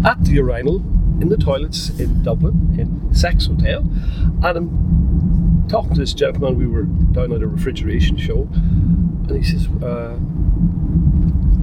at 0.04 0.24
the 0.24 0.32
urinal 0.32 0.76
in 1.20 1.28
the 1.28 1.36
toilets 1.36 1.90
in 1.98 2.22
Dublin 2.22 2.76
in 2.78 3.14
Sex 3.14 3.46
Hotel, 3.46 3.80
and 3.80 4.56
I'm 4.56 5.66
talking 5.68 5.94
to 5.94 6.00
this 6.00 6.14
gentleman. 6.14 6.56
We 6.56 6.66
were 6.66 6.84
down 6.84 7.32
at 7.32 7.42
a 7.42 7.48
refrigeration 7.48 8.16
show, 8.16 8.48
and 8.52 9.30
he 9.36 9.42
says, 9.42 9.66
uh, 9.82 10.16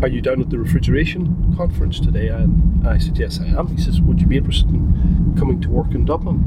"Are 0.02 0.08
you 0.08 0.22
down 0.22 0.42
at 0.42 0.50
the 0.50 0.58
refrigeration 0.58 1.54
conference 1.58 2.00
today?" 2.00 2.28
And 2.30 2.88
I 2.88 2.98
said, 2.98 3.18
"Yes, 3.18 3.40
I 3.40 3.48
am." 3.48 3.68
He 3.68 3.82
says, 3.82 4.02
"Would 4.02 4.22
you 4.22 4.28
be 4.28 4.38
interested 4.38 4.70
in 4.70 5.36
coming 5.38 5.60
to 5.62 5.70
work 5.70 5.94
in 5.94 6.06
Dublin?" 6.06 6.38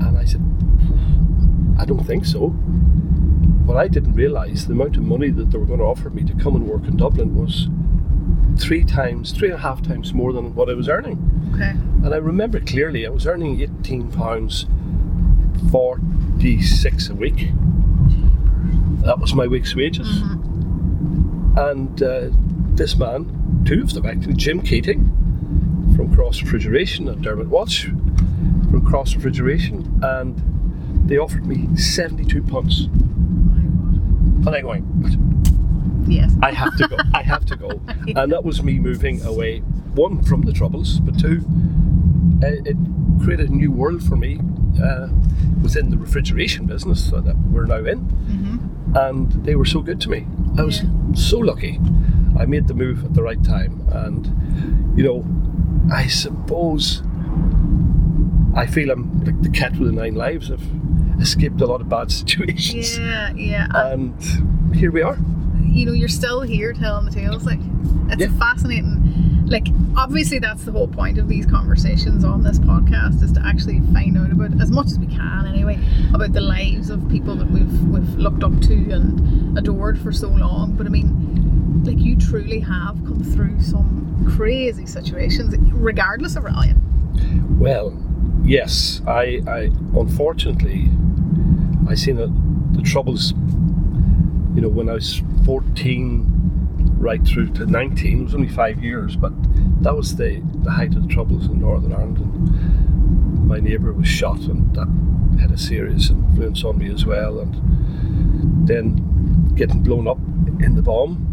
And 0.00 0.18
I 0.18 0.24
said, 0.24 0.42
"I 1.78 1.84
don't 1.84 2.04
think 2.04 2.24
so." 2.24 2.48
What 3.64 3.76
I 3.76 3.86
didn't 3.86 4.14
realise, 4.14 4.64
the 4.64 4.72
amount 4.72 4.96
of 4.96 5.02
money 5.04 5.30
that 5.30 5.50
they 5.50 5.58
were 5.58 5.66
going 5.66 5.80
to 5.80 5.84
offer 5.84 6.08
me 6.10 6.22
to 6.24 6.34
come 6.34 6.56
and 6.56 6.66
work 6.66 6.86
in 6.88 6.96
Dublin 6.96 7.34
was 7.34 7.68
three 8.56 8.82
times, 8.82 9.30
three 9.30 9.50
and 9.50 9.58
a 9.58 9.60
half 9.62 9.82
times 9.82 10.14
more 10.14 10.32
than 10.32 10.54
what 10.54 10.70
I 10.70 10.74
was 10.74 10.88
earning. 10.88 11.18
Okay. 11.54 11.74
And 12.02 12.14
I 12.14 12.16
remember 12.16 12.60
clearly 12.60 13.06
I 13.06 13.10
was 13.10 13.26
earning 13.26 13.60
eighteen 13.60 14.10
pounds 14.10 14.66
forty 15.70 16.62
six 16.62 17.08
a 17.10 17.14
week. 17.14 17.52
That 19.04 19.20
was 19.20 19.34
my 19.34 19.46
week's 19.46 19.76
wages. 19.76 20.08
Mm-hmm. 20.08 20.37
And 21.58 22.02
uh, 22.02 22.28
this 22.76 22.96
man, 22.96 23.62
two 23.66 23.82
of 23.82 23.92
them 23.92 24.06
actually, 24.06 24.34
Jim 24.34 24.60
Keating 24.62 25.04
from 25.96 26.14
Cross 26.14 26.42
Refrigeration 26.42 27.08
and 27.08 27.22
Dermot 27.22 27.48
Watch 27.48 27.84
from 28.70 28.84
Cross 28.86 29.16
Refrigeration, 29.16 29.98
and 30.02 31.08
they 31.08 31.16
offered 31.18 31.46
me 31.46 31.74
seventy 31.76 32.24
two 32.24 32.42
pounds. 32.42 32.88
My 32.88 33.62
God. 33.62 34.46
And 34.46 34.48
I 34.56 34.60
going, 34.60 36.04
Yes. 36.06 36.32
I 36.42 36.52
have 36.52 36.76
to 36.76 36.88
go. 36.88 36.96
I 37.12 37.22
have 37.22 37.44
to 37.46 37.56
go. 37.56 37.80
And 38.16 38.32
that 38.32 38.44
was 38.44 38.62
me 38.62 38.78
moving 38.78 39.20
away, 39.24 39.58
one, 39.94 40.22
from 40.22 40.42
the 40.42 40.52
troubles, 40.52 41.00
but 41.00 41.18
two, 41.18 41.44
uh, 42.42 42.46
it 42.64 42.76
created 43.22 43.50
a 43.50 43.52
new 43.52 43.70
world 43.72 44.02
for 44.02 44.16
me 44.16 44.40
uh, 44.82 45.08
within 45.62 45.90
the 45.90 45.98
refrigeration 45.98 46.66
business 46.66 47.10
that 47.10 47.36
we're 47.50 47.66
now 47.66 47.84
in. 47.84 47.98
And 48.94 49.30
they 49.44 49.56
were 49.56 49.66
so 49.66 49.80
good 49.82 50.00
to 50.02 50.08
me. 50.08 50.26
I 50.56 50.62
was 50.62 50.82
Yeah. 50.82 50.88
So 51.14 51.38
lucky. 51.38 51.80
I 52.38 52.46
made 52.46 52.68
the 52.68 52.74
move 52.74 53.04
at 53.04 53.14
the 53.14 53.22
right 53.22 53.42
time. 53.42 53.82
And, 53.90 54.96
you 54.96 55.04
know, 55.04 55.24
I 55.92 56.06
suppose 56.06 57.02
I 58.54 58.66
feel 58.66 58.90
I'm 58.90 59.20
like 59.24 59.40
the 59.42 59.50
cat 59.50 59.76
with 59.78 59.88
the 59.88 60.00
nine 60.00 60.14
lives. 60.14 60.50
I've 60.50 60.66
escaped 61.20 61.60
a 61.60 61.66
lot 61.66 61.80
of 61.80 61.88
bad 61.88 62.10
situations. 62.20 62.98
Yeah, 62.98 63.32
yeah. 63.34 63.66
Uh, 63.74 63.90
and 63.92 64.74
here 64.74 64.90
we 64.90 65.02
are. 65.02 65.18
you 65.64 65.86
know, 65.86 65.92
you're 65.92 66.08
still 66.08 66.40
here 66.42 66.72
telling 66.72 67.04
the 67.04 67.10
tales. 67.10 67.44
Like, 67.44 67.60
it's 68.10 68.20
Yeah. 68.22 68.38
fascinating. 68.38 69.04
Like, 69.48 69.68
obviously, 69.96 70.38
that's 70.38 70.64
the 70.64 70.72
whole 70.72 70.88
point 70.88 71.16
of 71.16 71.26
these 71.26 71.46
conversations 71.46 72.22
on 72.22 72.42
this 72.42 72.58
podcast 72.58 73.22
is 73.22 73.32
to 73.32 73.42
actually 73.44 73.80
find 73.94 74.18
out 74.18 74.30
about 74.30 74.60
as 74.60 74.70
much 74.70 74.88
as 74.88 74.98
we 74.98 75.06
can, 75.06 75.46
anyway, 75.46 75.78
about 76.12 76.34
the 76.34 76.42
lives 76.42 76.90
of 76.90 77.08
people 77.08 77.34
that 77.36 77.50
we've 77.50 77.82
we've 77.88 78.14
looked 78.16 78.44
up 78.44 78.60
to 78.60 78.74
and 78.90 79.56
adored 79.56 79.98
for 79.98 80.12
so 80.12 80.28
long. 80.28 80.72
But 80.76 80.86
I 80.86 80.90
mean, 80.90 81.82
like, 81.84 81.98
you 81.98 82.14
truly 82.16 82.60
have 82.60 82.96
come 83.06 83.24
through 83.24 83.62
some 83.62 84.26
crazy 84.36 84.84
situations, 84.84 85.56
regardless 85.72 86.36
of 86.36 86.44
rallying. 86.44 86.78
Well, 87.58 87.96
yes, 88.44 89.00
I, 89.06 89.40
I 89.46 89.70
unfortunately 89.96 90.90
I 91.88 91.94
seen 91.94 92.16
the, 92.16 92.26
the 92.72 92.82
troubles. 92.82 93.32
You 94.54 94.62
know, 94.62 94.68
when 94.68 94.90
I 94.90 94.94
was 94.94 95.22
fourteen, 95.46 96.26
right 96.98 97.24
through 97.26 97.52
to 97.54 97.66
nineteen, 97.66 98.20
it 98.20 98.24
was 98.24 98.34
only 98.34 98.48
five 98.48 98.82
years, 98.82 99.16
but 99.16 99.32
that 99.82 99.94
was 99.96 100.16
the 100.16 100.42
the 100.62 100.70
height 100.70 100.94
of 100.94 101.02
the 101.06 101.08
troubles 101.14 101.46
in 101.46 101.60
Northern 101.60 101.92
Ireland. 101.92 102.18
And 102.18 103.46
my 103.48 103.60
neighbour 103.60 103.92
was 103.92 104.08
shot, 104.08 104.40
and 104.40 104.74
that 104.74 104.88
had 105.40 105.50
a 105.52 105.58
serious 105.58 106.10
influence 106.10 106.64
on 106.64 106.78
me 106.78 106.90
as 106.92 107.06
well. 107.06 107.38
And 107.40 108.66
then 108.68 109.52
getting 109.54 109.82
blown 109.82 110.06
up 110.08 110.18
in 110.60 110.74
the 110.74 110.82
bomb. 110.82 111.24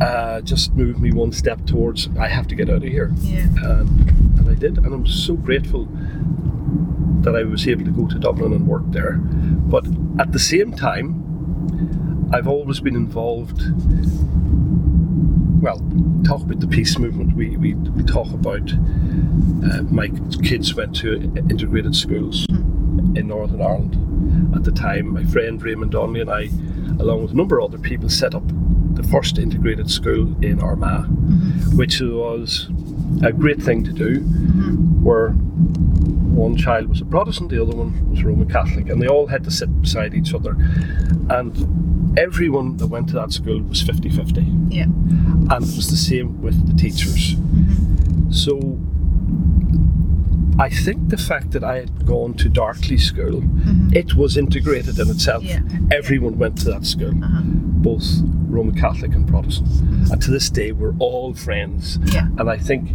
Uh, 0.00 0.40
just 0.42 0.74
moved 0.74 1.00
me 1.00 1.10
one 1.10 1.32
step 1.32 1.64
towards 1.66 2.08
I 2.18 2.28
have 2.28 2.46
to 2.48 2.54
get 2.54 2.68
out 2.70 2.76
of 2.76 2.82
here 2.84 3.10
Yeah. 3.18 3.46
and, 3.64 4.38
and 4.38 4.48
I 4.48 4.54
did, 4.54 4.78
and 4.78 4.86
I'm 4.94 5.06
so 5.06 5.34
grateful 5.34 5.88
that 7.22 7.34
I 7.34 7.42
was 7.42 7.66
able 7.66 7.84
to 7.84 7.90
go 7.90 8.06
to 8.06 8.16
Dublin 8.18 8.52
and 8.52 8.66
work 8.68 8.84
there. 8.90 9.14
But 9.14 9.86
at 10.20 10.30
the 10.32 10.38
same 10.38 10.72
time, 10.72 11.24
I've 12.30 12.46
always 12.48 12.80
been 12.80 12.96
involved. 12.96 13.62
Well, 15.62 15.78
talk 16.26 16.42
about 16.42 16.60
the 16.60 16.68
peace 16.68 16.98
movement. 16.98 17.34
We 17.34 17.56
we, 17.56 17.74
we 17.74 18.02
talk 18.02 18.30
about 18.32 18.70
uh, 18.70 19.82
my 19.90 20.08
kids 20.42 20.74
went 20.74 20.94
to 20.96 21.14
integrated 21.50 21.96
schools 21.96 22.46
mm-hmm. 22.46 23.16
in 23.16 23.28
Northern 23.28 23.62
Ireland 23.62 24.54
at 24.54 24.64
the 24.64 24.72
time. 24.72 25.14
My 25.14 25.24
friend 25.24 25.60
Raymond 25.62 25.92
Donnelly 25.92 26.20
and 26.20 26.30
I, 26.30 26.50
along 27.00 27.22
with 27.22 27.32
a 27.32 27.36
number 27.36 27.58
of 27.58 27.72
other 27.72 27.78
people, 27.78 28.10
set 28.10 28.34
up 28.34 28.44
the 28.94 29.02
first 29.04 29.38
integrated 29.38 29.90
school 29.90 30.36
in 30.44 30.60
Armagh, 30.60 31.06
mm-hmm. 31.06 31.78
which 31.78 32.00
was 32.00 32.68
a 33.22 33.32
great 33.32 33.62
thing 33.62 33.84
to 33.84 33.92
do. 33.92 34.20
Mm-hmm. 34.20 35.02
Where 35.02 35.34
one 36.38 36.56
child 36.56 36.88
was 36.88 37.00
a 37.00 37.04
Protestant, 37.04 37.50
the 37.50 37.60
other 37.60 37.76
one 37.76 38.10
was 38.10 38.22
Roman 38.22 38.48
Catholic, 38.48 38.88
and 38.88 39.02
they 39.02 39.08
all 39.08 39.26
had 39.26 39.42
to 39.44 39.50
sit 39.50 39.68
beside 39.82 40.14
each 40.14 40.32
other. 40.34 40.56
And 41.30 42.18
everyone 42.18 42.76
that 42.78 42.86
went 42.86 43.08
to 43.08 43.14
that 43.14 43.32
school 43.32 43.60
was 43.62 43.82
50 43.82 44.08
50 44.08 44.40
Yeah. 44.68 44.84
and 44.84 45.52
it 45.52 45.76
was 45.76 45.88
the 45.90 45.96
same 45.96 46.40
with 46.40 46.56
the 46.68 46.74
teachers. 46.74 47.34
Mm-hmm. 47.34 48.32
So 48.32 48.78
I 50.60 50.68
think 50.68 51.08
the 51.08 51.16
fact 51.16 51.52
that 51.52 51.62
I 51.62 51.76
had 51.76 52.04
gone 52.06 52.34
to 52.34 52.48
Darkley 52.50 52.98
School, 53.00 53.42
mm-hmm. 53.42 53.92
it 53.94 54.14
was 54.14 54.36
integrated 54.36 54.98
in 54.98 55.08
itself. 55.10 55.44
Yeah. 55.44 55.60
Everyone 55.92 56.38
went 56.38 56.58
to 56.58 56.64
that 56.66 56.84
school, 56.84 57.14
Uh-huh. 57.24 57.42
both 57.44 58.06
Roman 58.48 58.74
Catholic 58.74 59.12
and 59.14 59.26
Protestant. 59.28 59.68
Mm-hmm. 59.68 60.12
And 60.12 60.22
to 60.22 60.30
this 60.30 60.50
day, 60.50 60.72
we're 60.72 60.94
all 60.98 61.34
friends. 61.34 61.98
Yeah. 62.12 62.26
And 62.38 62.50
I 62.50 62.58
think 62.58 62.90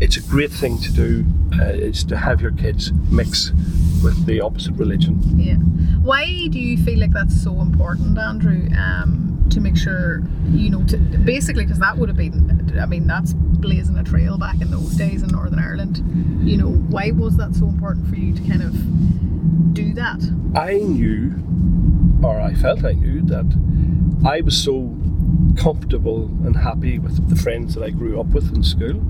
it's 0.00 0.16
a 0.16 0.22
great 0.22 0.50
thing 0.50 0.78
to 0.78 0.92
do 0.92 1.24
uh, 1.60 1.64
is 1.64 2.04
to 2.04 2.16
have 2.16 2.40
your 2.40 2.52
kids 2.52 2.92
mix 3.10 3.50
with 4.02 4.26
the 4.26 4.40
opposite 4.40 4.74
religion. 4.74 5.20
Yeah. 5.38 5.56
Why 6.02 6.48
do 6.48 6.58
you 6.58 6.76
feel 6.82 6.98
like 6.98 7.12
that's 7.12 7.40
so 7.42 7.60
important, 7.60 8.18
Andrew? 8.18 8.68
Um, 8.76 9.30
to 9.50 9.60
make 9.60 9.76
sure 9.76 10.22
you 10.50 10.70
know, 10.70 10.82
to, 10.84 10.96
basically, 10.96 11.64
because 11.64 11.78
that 11.78 11.96
would 11.96 12.08
have 12.08 12.16
been, 12.16 12.78
I 12.80 12.86
mean, 12.86 13.06
that's 13.06 13.32
blazing 13.34 13.96
a 13.96 14.04
trail 14.04 14.38
back 14.38 14.60
in 14.60 14.70
those 14.70 14.94
days 14.96 15.22
in 15.22 15.28
Northern 15.28 15.58
Ireland. 15.58 16.02
You 16.46 16.56
know, 16.56 16.70
why 16.70 17.10
was 17.10 17.36
that 17.36 17.54
so 17.54 17.66
important 17.66 18.08
for 18.08 18.16
you 18.16 18.34
to 18.34 18.42
kind 18.42 18.62
of 18.62 19.74
do 19.74 19.94
that? 19.94 20.20
I 20.54 20.74
knew, 20.74 21.34
or 22.22 22.40
I 22.40 22.54
felt 22.54 22.84
I 22.84 22.92
knew, 22.92 23.22
that 23.22 23.46
I 24.26 24.40
was 24.40 24.56
so 24.56 24.96
comfortable 25.56 26.24
and 26.44 26.56
happy 26.56 26.98
with 26.98 27.28
the 27.28 27.36
friends 27.36 27.74
that 27.74 27.82
I 27.82 27.90
grew 27.90 28.20
up 28.20 28.26
with 28.26 28.54
in 28.54 28.62
school. 28.62 29.02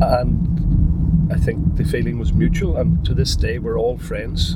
And 0.00 1.32
I 1.32 1.36
think 1.36 1.76
the 1.76 1.84
feeling 1.84 2.18
was 2.18 2.32
mutual, 2.32 2.76
and 2.76 3.04
to 3.04 3.14
this 3.14 3.36
day, 3.36 3.58
we're 3.58 3.78
all 3.78 3.98
friends. 3.98 4.54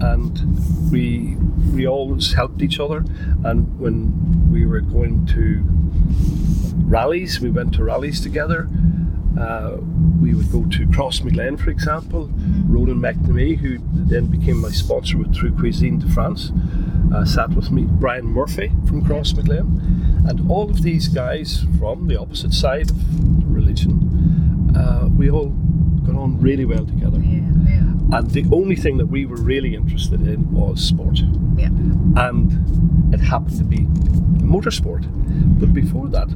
And 0.00 0.90
we 0.90 1.36
we 1.72 1.86
always 1.86 2.32
helped 2.32 2.62
each 2.62 2.80
other. 2.80 3.04
And 3.44 3.78
when 3.78 4.50
we 4.50 4.66
were 4.66 4.80
going 4.80 5.26
to 5.26 5.62
rallies, 6.86 7.40
we 7.40 7.50
went 7.50 7.74
to 7.74 7.84
rallies 7.84 8.20
together. 8.20 8.68
Uh, 9.38 9.78
we 10.20 10.32
would 10.32 10.50
go 10.52 10.64
to 10.66 10.86
Crossmaglen, 10.86 11.58
for 11.58 11.70
example. 11.70 12.30
Ronan 12.66 13.00
McNamee, 13.00 13.58
who 13.58 13.78
then 13.92 14.26
became 14.26 14.60
my 14.60 14.70
sponsor 14.70 15.18
with 15.18 15.34
Through 15.34 15.56
Cuisine 15.56 15.98
de 15.98 16.08
France, 16.08 16.52
uh, 17.12 17.24
sat 17.24 17.50
with 17.50 17.70
me. 17.72 17.82
Brian 17.84 18.26
Murphy 18.26 18.68
from 18.86 19.04
Crossmaglen. 19.04 20.28
And 20.28 20.50
all 20.50 20.70
of 20.70 20.82
these 20.82 21.08
guys 21.08 21.66
from 21.78 22.06
the 22.06 22.18
opposite 22.18 22.54
side 22.54 22.90
of 22.90 23.52
religion, 23.52 24.23
uh, 24.74 25.08
we 25.16 25.30
all 25.30 25.48
got 26.06 26.16
on 26.16 26.40
really 26.40 26.64
well 26.64 26.84
together. 26.84 27.18
Yeah, 27.20 27.40
yeah, 27.68 28.18
And 28.18 28.30
the 28.30 28.44
only 28.52 28.76
thing 28.76 28.98
that 28.98 29.06
we 29.06 29.24
were 29.26 29.36
really 29.40 29.74
interested 29.74 30.20
in 30.26 30.50
was 30.52 30.82
sport. 30.82 31.18
yeah. 31.56 31.68
And 32.16 33.12
it 33.14 33.20
happened 33.20 33.56
to 33.58 33.64
be 33.64 33.86
motorsport. 34.44 35.04
But 35.58 35.72
before 35.72 36.08
that, 36.08 36.28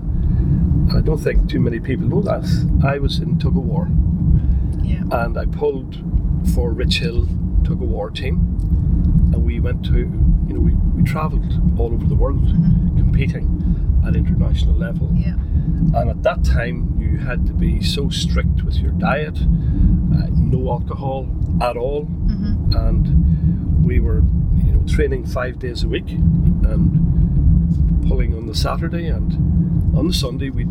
I 0.95 1.01
don't 1.01 1.19
think 1.19 1.49
too 1.51 1.61
many 1.61 1.81
people 1.81 2.07
know 2.07 2.23
that, 2.23 2.45
I 2.85 2.99
was 2.99 3.19
in 3.19 3.39
tug 3.39 3.57
of 3.57 3.65
war 3.65 3.89
Yeah. 4.83 5.03
and 5.25 5.37
I 5.39 5.45
pulled 5.47 5.97
for 6.55 6.73
Richhill 6.73 7.27
tug 7.65 7.83
of 7.83 7.89
war 7.89 8.11
team. 8.11 8.37
And 9.33 9.45
we 9.45 9.61
went 9.61 9.85
to, 9.87 9.99
you 9.99 10.55
know, 10.55 10.61
we, 10.61 10.73
we 10.97 11.03
travelled 11.03 11.79
all 11.79 11.93
over 11.93 12.07
the 12.07 12.15
world 12.15 12.47
competing 12.97 14.01
at 14.07 14.17
international 14.17 14.75
level. 14.75 15.13
Yeah. 15.15 15.35
And 15.95 16.09
at 16.11 16.23
that 16.23 16.45
time, 16.45 16.98
you 17.11 17.19
had 17.19 17.47
to 17.47 17.53
be 17.53 17.83
so 17.83 18.09
strict 18.11 18.63
with 18.63 18.77
your 18.77 18.93
diet, 18.93 19.39
uh, 19.39 20.27
no 20.35 20.71
alcohol 20.71 21.27
at 21.63 21.77
all, 21.77 22.05
Mm-hmm. 22.07 22.77
and 22.77 23.85
we 23.85 24.01
were, 24.01 24.23
you 24.65 24.73
know, 24.73 24.83
training 24.87 25.25
five 25.27 25.59
days 25.59 25.83
a 25.83 25.89
week 25.89 26.11
and 26.11 28.07
pulling 28.07 28.35
on 28.35 28.47
the 28.47 28.55
Saturday, 28.55 29.07
and 29.07 29.33
on 29.97 30.07
the 30.09 30.13
Sunday 30.15 30.51
we 30.51 30.65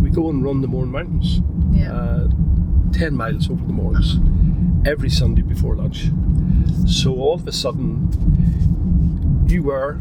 we 0.00 0.10
go 0.10 0.30
and 0.30 0.42
run 0.44 0.60
the 0.60 0.68
Mourne 0.68 0.90
Mountains, 0.92 1.40
Yeah. 1.72 1.92
uh, 1.92 2.28
ten 2.92 3.14
miles 3.16 3.50
over 3.50 3.64
the 3.64 3.72
moors, 3.72 4.18
every 4.86 5.10
Sunday 5.10 5.42
before 5.42 5.74
lunch. 5.76 6.10
So 6.86 7.14
all 7.16 7.34
of 7.34 7.46
a 7.46 7.52
sudden, 7.52 8.08
you 9.48 9.62
were 9.64 9.98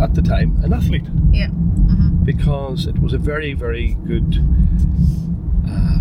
at 0.00 0.14
the 0.14 0.22
time 0.22 0.56
an 0.64 0.72
athlete 0.72 1.04
yeah. 1.32 1.48
Because 2.24 2.86
it 2.86 2.98
was 3.00 3.12
a 3.12 3.18
very, 3.18 3.52
very 3.52 3.94
good 4.06 4.38
uh, 5.68 5.98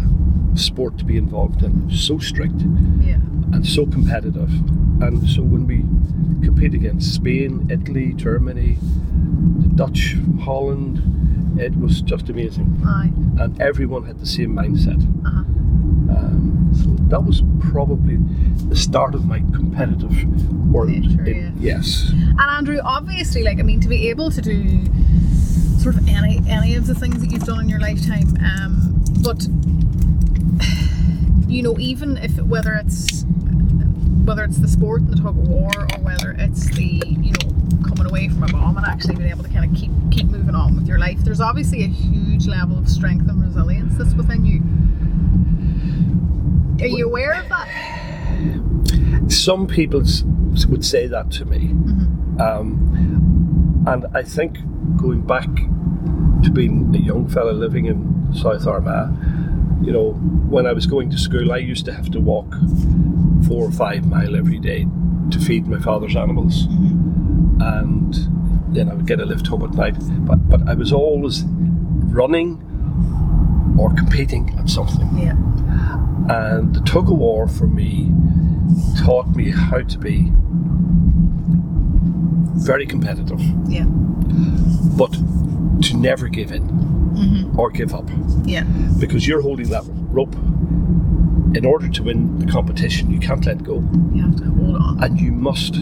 sport 0.56 0.98
to 1.00 1.06
be 1.06 1.18
involved 1.18 1.64
in. 1.64 1.90
So 1.90 2.20
strict 2.20 2.62
Yeah. 3.00 3.16
and 3.54 3.66
so 3.66 3.86
competitive. 3.86 4.50
And 5.02 5.28
so 5.28 5.42
when 5.42 5.66
we 5.66 5.80
compete 6.46 6.74
against 6.76 7.14
Spain, 7.16 7.68
Italy, 7.72 8.14
Germany, 8.14 8.78
the 9.62 9.70
Dutch, 9.70 10.16
Holland, 10.42 11.02
it 11.60 11.76
was 11.78 12.02
just 12.02 12.30
amazing. 12.30 12.82
Aye. 12.86 13.12
And 13.40 13.60
everyone 13.60 14.04
had 14.04 14.20
the 14.20 14.28
same 14.28 14.56
mindset. 14.56 15.02
Uh-huh. 15.26 15.40
Um, 16.16 16.70
so 16.76 16.90
that 17.10 17.24
was 17.24 17.42
probably 17.60 18.18
the 18.70 18.76
start 18.76 19.16
of 19.16 19.26
my 19.26 19.40
competitive 19.56 20.16
world. 20.72 20.90
Nature, 20.92 21.26
in- 21.26 21.56
Yes. 21.60 22.10
And 22.12 22.40
Andrew, 22.40 22.80
obviously, 22.84 23.42
like 23.44 23.60
I 23.60 23.64
mean, 23.64 23.80
to 23.80 23.90
be 23.90 24.10
able 24.10 24.30
to 24.30 24.42
do 24.42 24.84
sort 25.82 25.96
of 25.96 26.08
any 26.08 26.40
any 26.48 26.76
of 26.76 26.86
the 26.86 26.94
things 26.94 27.20
that 27.22 27.32
you've 27.32 27.44
done 27.44 27.62
in 27.62 27.70
your 27.70 27.80
lifetime, 27.80 28.38
um, 28.46 29.04
but 29.24 29.42
you 31.48 31.64
know, 31.64 31.80
even 31.80 32.18
if 32.18 32.38
whether 32.42 32.76
it's 32.76 33.24
whether 34.26 34.44
it's 34.44 34.60
the 34.60 34.68
sport 34.68 35.02
and 35.02 35.12
the 35.12 35.16
tug 35.16 35.30
of 35.30 35.48
war, 35.48 35.72
or 35.76 35.88
whether 36.04 36.36
it's 36.38 36.70
the 36.76 37.02
you 37.06 37.32
know 37.32 37.50
coming 37.88 38.06
away 38.06 38.30
from 38.30 38.44
a 38.44 38.48
bomb 38.48 38.78
and 38.78 38.86
actually 38.86 39.16
being 39.16 39.30
able 39.30 39.44
to 39.44 39.50
kind 39.50 39.66
of 39.66 39.76
keep 39.76 39.90
keep 40.12 40.28
moving 40.28 40.54
on 40.54 40.76
with 40.76 40.88
your 40.88 41.00
life, 41.00 41.18
there's 41.22 41.42
obviously 41.42 41.84
a 41.84 41.88
huge 41.88 42.46
level 42.48 42.78
of 42.78 42.88
strength 42.88 43.28
and 43.28 43.44
resilience 43.44 43.98
that's 43.98 44.14
within 44.14 44.46
you. 44.46 44.62
Are 46.84 46.88
you 46.88 47.08
aware 47.08 47.34
of 47.34 47.50
that? 47.50 47.68
Some 49.32 49.66
people 49.66 50.04
would 50.70 50.86
say 50.86 51.08
that 51.08 51.32
to 51.32 51.46
me. 51.46 51.72
Um, 52.40 53.84
and 53.88 54.06
I 54.14 54.22
think 54.24 54.58
going 54.98 55.22
back 55.22 55.50
to 56.44 56.52
being 56.52 56.94
a 56.96 57.00
young 57.00 57.28
fella 57.28 57.52
living 57.52 57.86
in 57.86 58.34
South 58.34 58.66
Armagh, 58.68 59.12
you 59.84 59.92
know, 59.92 60.12
when 60.50 60.66
I 60.68 60.74
was 60.74 60.86
going 60.86 61.10
to 61.10 61.18
school, 61.18 61.52
I 61.52 61.58
used 61.58 61.86
to 61.86 61.94
have 61.94 62.12
to 62.12 62.20
walk 62.20 62.54
four 63.48 63.66
or 63.66 63.72
five 63.72 64.06
mile 64.06 64.36
every 64.36 64.60
day 64.60 64.88
to 65.32 65.40
feed 65.40 65.68
my 65.68 65.80
father's 65.80 66.16
animals. 66.16 66.68
Mm-hmm. 66.68 67.62
And 67.62 68.76
then 68.76 68.90
I 68.90 68.94
would 68.94 69.08
get 69.08 69.20
a 69.20 69.26
lift 69.26 69.48
home 69.48 69.64
at 69.64 69.74
night. 69.74 69.96
But, 70.26 70.48
but 70.50 70.68
I 70.68 70.74
was 70.74 70.92
always 70.94 71.44
running 71.44 72.68
or 73.80 73.94
competing 73.94 74.56
at 74.60 74.70
something. 74.70 75.10
Yeah. 75.18 75.36
And 76.30 76.76
the 76.76 76.82
tug 76.82 77.10
of 77.10 77.18
war 77.18 77.48
for 77.48 77.68
me 77.68 78.12
taught 79.00 79.36
me 79.36 79.50
how 79.50 79.82
to 79.82 79.98
be 79.98 80.32
very 82.62 82.86
competitive, 82.86 83.42
Yeah. 83.68 83.86
but 84.98 85.12
to 85.84 85.98
never 85.98 86.28
give 86.28 86.52
in 86.52 86.64
mm-hmm. 86.68 87.60
or 87.60 87.70
give 87.72 87.94
up 87.94 88.08
Yeah. 88.46 88.64
because 89.00 89.28
you're 89.28 89.42
holding 89.42 89.70
that 89.70 89.84
rope. 90.12 90.36
In 91.54 91.66
order 91.66 91.90
to 91.90 92.04
win 92.04 92.40
the 92.40 92.46
competition, 92.46 93.12
you 93.12 93.20
can't 93.20 93.46
let 93.46 93.62
go 93.64 93.84
You 94.14 94.22
have 94.22 94.36
to 94.38 94.46
hold 94.46 94.76
on. 94.78 95.04
and 95.04 95.20
you 95.20 95.32
must 95.34 95.76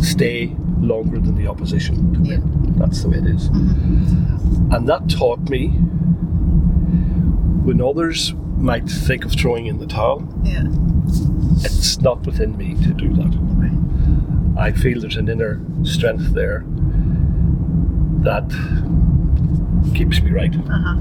stay 0.00 0.56
longer 0.80 1.18
than 1.18 1.34
the 1.34 1.46
opposition 1.48 2.14
to 2.14 2.20
Yeah. 2.20 2.38
win. 2.38 2.74
That's 2.78 3.02
the 3.02 3.08
way 3.10 3.18
it 3.18 3.26
is. 3.26 3.50
Mm-hmm. 3.50 4.72
And 4.72 4.88
that 4.88 5.08
taught 5.10 5.50
me 5.50 5.68
when 7.66 7.80
others 7.80 8.32
might 8.58 8.88
think 8.88 9.24
of 9.24 9.32
throwing 9.32 9.66
in 9.66 9.78
the 9.78 9.86
towel, 9.86 10.22
Yeah. 10.44 10.64
it's 11.60 12.00
not 12.00 12.24
within 12.24 12.56
me 12.56 12.74
to 12.74 12.92
do 12.94 13.08
that. 13.14 13.26
Okay. 13.58 13.73
I 14.56 14.72
feel 14.72 15.00
there's 15.00 15.16
an 15.16 15.28
inner 15.28 15.60
strength 15.84 16.32
there 16.32 16.64
that 18.24 18.48
keeps 19.94 20.20
me 20.22 20.30
right. 20.30 20.54
Uh-huh. 20.54 20.96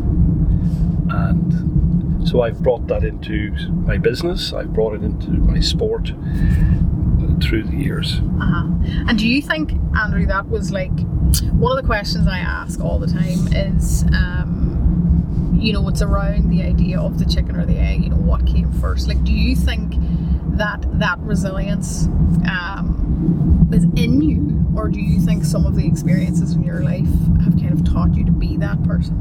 And 1.10 2.28
so 2.28 2.42
I've 2.42 2.62
brought 2.62 2.88
that 2.88 3.04
into 3.04 3.52
my 3.86 3.98
business, 3.98 4.54
I've 4.54 4.74
brought 4.74 4.96
it 4.96 5.04
into 5.04 5.30
my 5.32 5.60
sport 5.60 6.14
through 7.42 7.64
the 7.64 7.76
years. 7.76 8.20
Uh-huh. 8.40 8.68
And 9.08 9.18
do 9.18 9.28
you 9.28 9.42
think, 9.42 9.74
Andrew, 9.98 10.26
that 10.26 10.50
was 10.50 10.72
like 10.72 10.92
one 11.52 11.78
of 11.78 11.82
the 11.82 11.88
questions 11.88 12.28
I 12.28 12.40
ask 12.40 12.80
all 12.80 13.00
the 13.00 13.08
time 13.08 13.48
is, 13.54 14.04
um, 14.14 15.58
you 15.60 15.74
know, 15.74 15.88
it's 15.88 16.02
around 16.02 16.50
the 16.50 16.64
idea 16.64 17.00
of 17.00 17.20
the 17.20 17.26
chicken 17.26 17.56
or 17.56 17.66
the 17.66 17.78
egg. 17.78 18.04
You 18.04 18.10
know, 18.10 18.18
what 18.18 18.46
came 18.46 18.72
first? 18.74 19.08
Like, 19.08 19.24
do 19.24 19.32
you 19.32 19.56
think 19.56 19.96
that 20.58 20.86
that 21.00 21.20
resilience 21.20 22.06
um, 22.50 23.03
is 23.74 23.84
in 23.96 24.22
you, 24.22 24.66
or 24.76 24.90
do 24.90 25.00
you 25.00 25.20
think 25.20 25.44
some 25.44 25.66
of 25.66 25.76
the 25.76 25.86
experiences 25.86 26.54
in 26.54 26.64
your 26.64 26.84
life 26.84 27.08
have 27.44 27.58
kind 27.58 27.72
of 27.72 27.84
taught 27.86 28.16
you 28.16 28.26
to 28.26 28.32
be 28.32 28.58
that 28.58 28.82
person? 28.84 29.20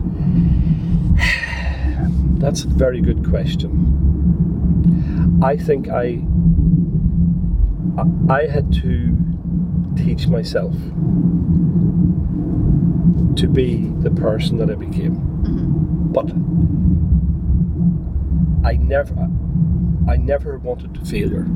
That's 2.39 2.65
a 2.65 2.69
very 2.69 3.01
good 3.01 3.29
question. 3.29 3.89
I 5.43 5.57
think 5.57 5.89
I 5.89 6.23
I 8.29 8.47
had 8.47 8.73
to 8.83 9.17
teach 9.97 10.29
myself 10.29 10.75
to 13.37 13.49
be 13.49 13.89
the 14.01 14.11
person 14.11 14.59
that 14.59 14.71
I 14.71 14.75
became. 14.75 15.17
Mm-hmm. 15.17 16.13
But 16.13 16.31
I 18.67 18.77
never 18.77 19.15
I 20.09 20.17
never 20.17 20.59
wanted 20.59 20.95
to 20.95 21.05
failure. 21.05 21.47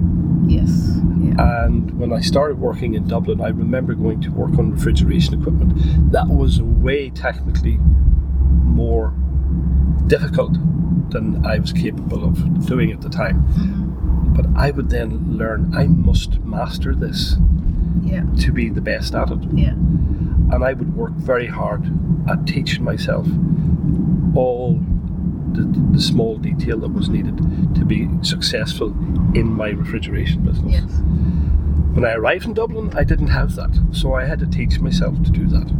Yes. 0.47 1.01
And 1.39 1.99
when 1.99 2.13
I 2.13 2.21
started 2.21 2.59
working 2.59 2.95
in 2.95 3.07
Dublin, 3.07 3.41
I 3.41 3.49
remember 3.49 3.95
going 3.95 4.21
to 4.23 4.31
work 4.31 4.59
on 4.59 4.71
refrigeration 4.73 5.39
equipment. 5.41 6.13
That 6.13 6.29
was 6.29 6.63
way 6.63 7.11
technically 7.11 7.79
more 7.79 9.15
difficult 10.07 10.55
than 11.11 11.45
I 11.45 11.59
was 11.59 11.73
capable 11.73 12.25
of 12.25 12.67
doing 12.67 12.91
at 12.93 13.01
the 13.01 13.09
time. 13.09 13.43
Mm-hmm. 13.45 14.35
But 14.35 14.47
I 14.57 14.71
would 14.71 14.91
then 14.91 15.37
learn 15.37 15.75
I 15.75 15.87
must 15.87 16.41
master 16.41 16.95
this 16.95 17.37
Yeah. 18.03 18.25
to 18.41 18.53
be 18.53 18.69
the 18.69 18.81
best 18.81 19.15
at 19.15 19.31
it. 19.31 19.39
Yeah. 19.55 19.71
And 19.73 20.63
I 20.65 20.73
would 20.75 20.95
work 20.95 21.13
very 21.13 21.47
hard 21.47 21.91
at 22.29 22.47
teaching 22.47 22.85
myself 22.85 23.27
all 24.35 24.81
the, 25.57 25.65
the 25.93 26.01
small 26.01 26.37
detail 26.37 26.79
that 26.81 26.93
was 26.93 27.09
needed 27.09 27.37
to 27.75 27.85
be 27.85 28.09
successful 28.23 28.89
in 29.35 29.47
my 29.47 29.71
refrigeration 29.71 30.43
business. 30.45 30.73
Yes. 30.73 30.91
When 31.95 32.05
I 32.05 32.13
arrived 32.13 32.45
in 32.45 32.55
Dublin, 32.55 32.93
I 32.95 33.05
didn't 33.05 33.29
have 33.29 33.55
that, 33.57 33.71
so 33.93 34.15
I 34.15 34.25
had 34.25 34.39
to 34.41 34.47
teach 34.47 34.81
myself 34.81 35.23
to 35.23 35.31
do 35.31 35.47
that. 35.47 35.71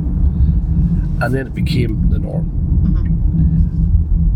And 1.23 1.35
then 1.35 1.47
it 1.47 1.55
became 1.55 2.09
the 2.09 2.19
norm. 2.19 2.51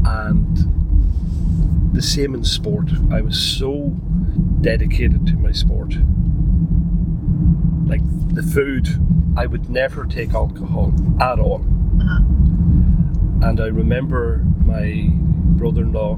And 0.05 1.95
the 1.95 2.03
same 2.03 2.35
in 2.35 2.45
sport. 2.45 2.91
I 3.11 3.21
was 3.21 3.39
so 3.39 3.97
dedicated 4.61 5.27
to 5.29 5.37
my 5.37 5.53
sport. 5.53 5.95
Like 7.87 8.03
the 8.35 8.43
food, 8.43 8.89
I 9.37 9.47
would 9.47 9.71
never 9.71 10.05
take 10.05 10.35
alcohol 10.35 10.93
at 11.21 11.39
all. 11.39 11.65
Uh-huh. 12.01 12.21
And 13.43 13.61
I 13.61 13.67
remember 13.67 14.45
my 14.65 15.09
brother 15.59 15.83
in 15.83 15.93
law, 15.93 16.15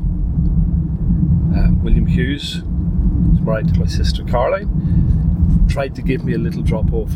uh, 1.57 1.71
William 1.83 2.07
Hughes, 2.07 2.63
who's 2.65 3.41
married 3.41 3.73
to 3.73 3.79
my 3.81 3.87
sister 3.87 4.25
Caroline, 4.25 5.67
tried 5.69 5.95
to 5.97 6.03
give 6.03 6.25
me 6.25 6.35
a 6.35 6.39
little 6.39 6.63
drop 6.63 6.93
of 6.93 7.15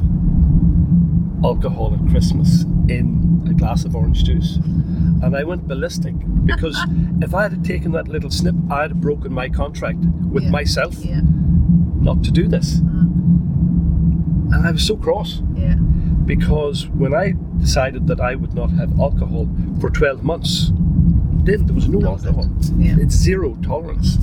alcohol 1.44 1.94
at 2.00 2.10
Christmas 2.10 2.62
in 2.88 3.44
a 3.48 3.54
glass 3.54 3.84
of 3.84 3.94
orange 3.96 4.24
juice. 4.24 4.56
And 5.22 5.36
I 5.36 5.44
went 5.44 5.66
ballistic 5.66 6.14
because 6.44 6.78
if 7.20 7.34
I 7.34 7.44
had 7.48 7.64
taken 7.64 7.92
that 7.92 8.08
little 8.08 8.30
snip, 8.30 8.54
I'd 8.70 8.90
have 8.90 9.00
broken 9.00 9.32
my 9.32 9.48
contract 9.48 9.98
with 10.30 10.44
Yeah. 10.44 10.50
myself 10.50 11.04
Yeah. 11.04 11.20
not 12.00 12.22
to 12.24 12.30
do 12.30 12.46
this. 12.48 12.80
Uh-huh. 12.80 13.02
And 14.54 14.66
I 14.66 14.70
was 14.70 14.82
so 14.86 14.96
cross 14.96 15.42
Yeah. 15.54 15.74
because 16.24 16.88
when 16.88 17.12
I 17.14 17.34
decided 17.70 18.06
that 18.06 18.20
I 18.20 18.36
would 18.36 18.54
not 18.54 18.70
have 18.80 18.90
alcohol 19.00 19.48
for 19.80 19.90
12 19.90 20.22
months, 20.22 20.70
then 21.46 21.66
there 21.66 21.74
was 21.74 21.88
no 21.88 21.98
was 21.98 22.24
it. 22.24 22.28
alcohol. 22.28 22.48
Yeah. 22.78 22.96
It's 23.00 23.16
zero 23.16 23.56
tolerance. 23.60 24.18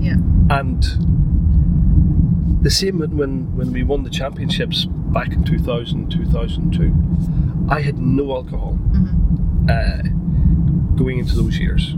Yeah. 0.00 0.16
And 0.48 0.82
the 2.62 2.70
same 2.70 2.98
when, 3.00 3.54
when, 3.56 3.70
we 3.72 3.82
won 3.82 4.02
the 4.02 4.08
championships 4.10 4.86
back 5.12 5.32
in 5.34 5.44
2000, 5.44 6.10
2002, 6.10 6.94
I 7.68 7.82
had 7.82 7.98
no 7.98 8.32
alcohol 8.34 8.78
Mhm. 8.92 9.68
uh, 9.68 10.96
going 10.96 11.18
into 11.18 11.34
those 11.36 11.58
years. 11.58 11.94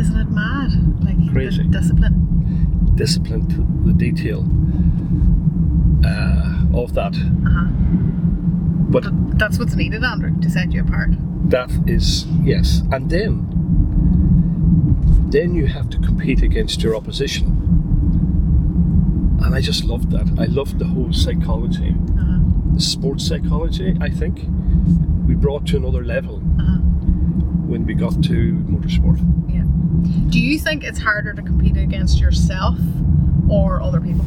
Isn't 0.00 0.16
it 0.24 0.30
mad? 0.30 0.70
Like 1.04 1.30
Crazy. 1.30 1.64
discipline. 1.64 2.16
Discipline 2.94 3.46
to 3.54 3.60
the 3.86 3.92
detail 3.92 4.40
uh, 6.04 6.80
of 6.82 6.94
that. 6.94 7.14
Uh-huh. 7.16 7.66
But 8.88 9.04
that's 9.38 9.58
what's 9.58 9.74
needed, 9.74 10.02
Andrew, 10.04 10.32
to 10.40 10.50
set 10.50 10.72
you 10.72 10.82
apart. 10.82 11.10
that 11.50 11.70
is 11.86 12.26
yes 12.42 12.82
and 12.90 13.08
then 13.08 13.46
then 15.30 15.54
you 15.54 15.66
have 15.66 15.88
to 15.90 15.98
compete 15.98 16.42
against 16.42 16.82
your 16.82 16.96
opposition 16.96 17.46
and 19.44 19.54
i 19.54 19.60
just 19.60 19.84
loved 19.84 20.10
that 20.10 20.26
i 20.44 20.46
loved 20.46 20.78
the 20.80 20.86
whole 20.94 21.12
psychology 21.12 21.94
Uh-huh. 22.18 22.78
sports 22.78 23.26
psychology 23.28 23.94
i 24.00 24.10
think 24.20 24.34
we 25.28 25.34
brought 25.34 25.64
to 25.70 25.76
another 25.76 26.02
level 26.04 26.36
Uh-huh. 26.58 26.78
when 27.70 27.84
we 27.86 27.94
got 27.94 28.14
to 28.30 28.36
motorsport 28.74 29.18
Yeah. 29.56 29.66
Do 30.34 30.40
you 30.40 30.58
think 30.58 30.82
it's 30.84 30.98
harder 31.08 31.32
to 31.34 31.42
compete 31.42 31.76
against 31.76 32.18
yourself 32.24 32.78
or 33.48 33.80
other 33.82 34.00
people? 34.00 34.26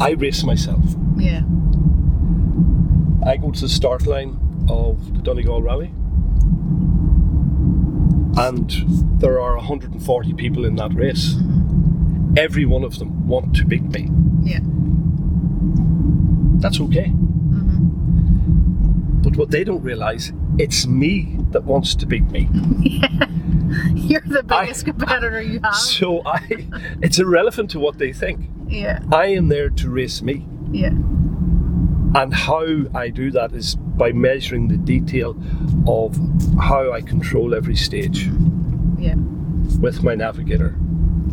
i 0.00 0.10
race 0.24 0.42
myself 0.44 0.84
Yeah. 1.16 1.42
i 3.24 3.36
go 3.36 3.50
to 3.50 3.60
the 3.60 3.68
start 3.68 4.06
line 4.06 4.38
of 4.68 5.14
the 5.14 5.22
donegal 5.22 5.62
rally 5.62 5.90
and 8.38 8.70
there 9.20 9.40
are 9.40 9.56
140 9.56 10.34
people 10.34 10.64
in 10.64 10.76
that 10.76 10.92
race 10.94 11.34
Mhm. 11.34 12.38
every 12.38 12.66
one 12.66 12.84
of 12.84 12.98
them 12.98 13.26
want 13.26 13.54
to 13.56 13.64
beat 13.64 13.82
me 13.84 14.08
Yeah. 14.42 14.60
that's 16.60 16.80
okay 16.80 17.08
hmm 17.08 17.62
But 19.22 19.36
what 19.36 19.50
they 19.50 19.64
don't 19.64 19.82
realise, 19.82 20.32
it's 20.58 20.86
me 20.86 21.36
that 21.50 21.64
wants 21.64 21.96
to 21.96 22.06
beat 22.06 22.30
me. 22.30 22.48
You're 23.94 24.20
the 24.20 24.44
I- 24.48 24.66
biggest 24.66 24.84
competitor 24.84 25.42
you 25.42 25.58
have. 25.64 25.74
So 25.74 26.22
I, 26.24 26.38
it's 27.02 27.18
irrelevant 27.18 27.70
to 27.70 27.80
what 27.80 27.98
they 27.98 28.12
think. 28.12 28.48
Yeah. 28.68 29.00
I 29.12 29.26
am 29.38 29.48
there 29.48 29.68
to 29.80 29.90
race 29.90 30.22
me, 30.22 30.46
Yeah. 30.72 30.92
and 32.14 32.32
how 32.32 32.64
I 32.94 33.08
do 33.10 33.30
that 33.32 33.52
is 33.52 33.74
by 33.74 34.12
measuring 34.12 34.68
the 34.68 34.76
detail 34.76 35.36
of 35.86 36.18
how 36.58 36.92
I 36.92 37.00
control 37.02 37.54
every 37.54 37.76
stage 37.76 38.30
Yeah. 38.98 39.16
with 39.80 40.02
my 40.02 40.14
navigator, 40.14 40.76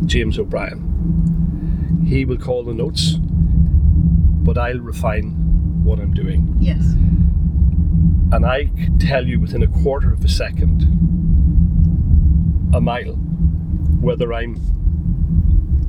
James 0.04 0.38
O'Brien. 0.38 2.02
He 2.06 2.24
will 2.24 2.36
call 2.38 2.64
the 2.64 2.74
notes, 2.74 3.14
but 4.44 4.58
I'll 4.58 4.80
refine 4.80 5.30
what 5.84 5.98
I'm 6.00 6.12
doing. 6.12 6.54
Yes. 6.60 6.94
and 8.32 8.44
I 8.44 8.64
tell 8.98 9.26
you 9.26 9.38
within 9.38 9.62
a 9.62 9.68
quarter 9.68 10.12
of 10.12 10.24
a 10.24 10.28
second, 10.28 10.82
a 12.74 12.80
mile, 12.80 13.14
whether 14.00 14.32
I'm 14.34 14.56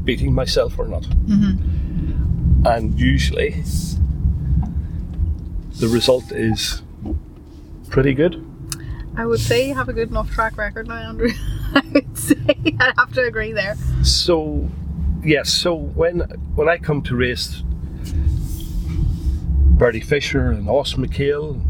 beating 0.03 0.31
myself 0.33 0.77
or 0.77 0.87
not. 0.87 1.05
hmm 1.05 1.53
And 2.65 2.99
usually, 2.99 3.63
the 5.79 5.87
result 5.87 6.31
is 6.31 6.81
pretty 7.89 8.13
good. 8.13 8.43
I 9.15 9.25
would 9.25 9.39
say 9.39 9.67
you 9.67 9.75
have 9.75 9.87
a 9.87 9.93
good 9.93 10.09
enough 10.09 10.31
track 10.31 10.57
record 10.57 10.87
now, 10.87 10.95
Andrew. 10.95 11.29
I 11.75 11.81
would 11.93 12.17
say 12.17 12.35
I'd 12.79 12.93
have 12.97 13.13
to 13.13 13.21
agree 13.23 13.51
there. 13.53 13.75
So, 14.03 14.69
yes. 15.23 15.53
So 15.53 15.75
when 15.75 16.21
when 16.55 16.67
I 16.67 16.77
come 16.77 17.01
to 17.03 17.15
race, 17.15 17.61
Bertie 19.77 20.01
Fisher 20.01 20.51
and 20.51 20.67
Austin 20.67 21.05
McHale, 21.07 21.61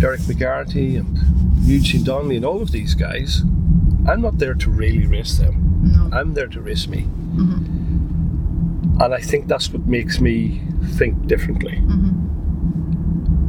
Derek 0.00 0.20
McGarrity 0.22 0.98
and 0.98 1.18
Eugene 1.66 2.04
Donnelly 2.04 2.36
and 2.36 2.44
all 2.44 2.60
of 2.60 2.72
these 2.72 2.94
guys, 2.94 3.42
I'm 4.08 4.20
not 4.20 4.38
there 4.38 4.54
to 4.54 4.70
really 4.70 5.06
race 5.06 5.38
them. 5.38 5.80
No. 5.82 6.10
I'm 6.16 6.34
there 6.34 6.48
to 6.48 6.60
race 6.60 6.88
me. 6.88 7.02
hmm 7.02 7.79
And 9.00 9.14
I 9.14 9.20
think 9.20 9.48
that's 9.48 9.72
what 9.72 9.86
makes 9.86 10.20
me 10.20 10.60
think 10.98 11.26
differently. 11.26 11.76
hmm 11.76 12.16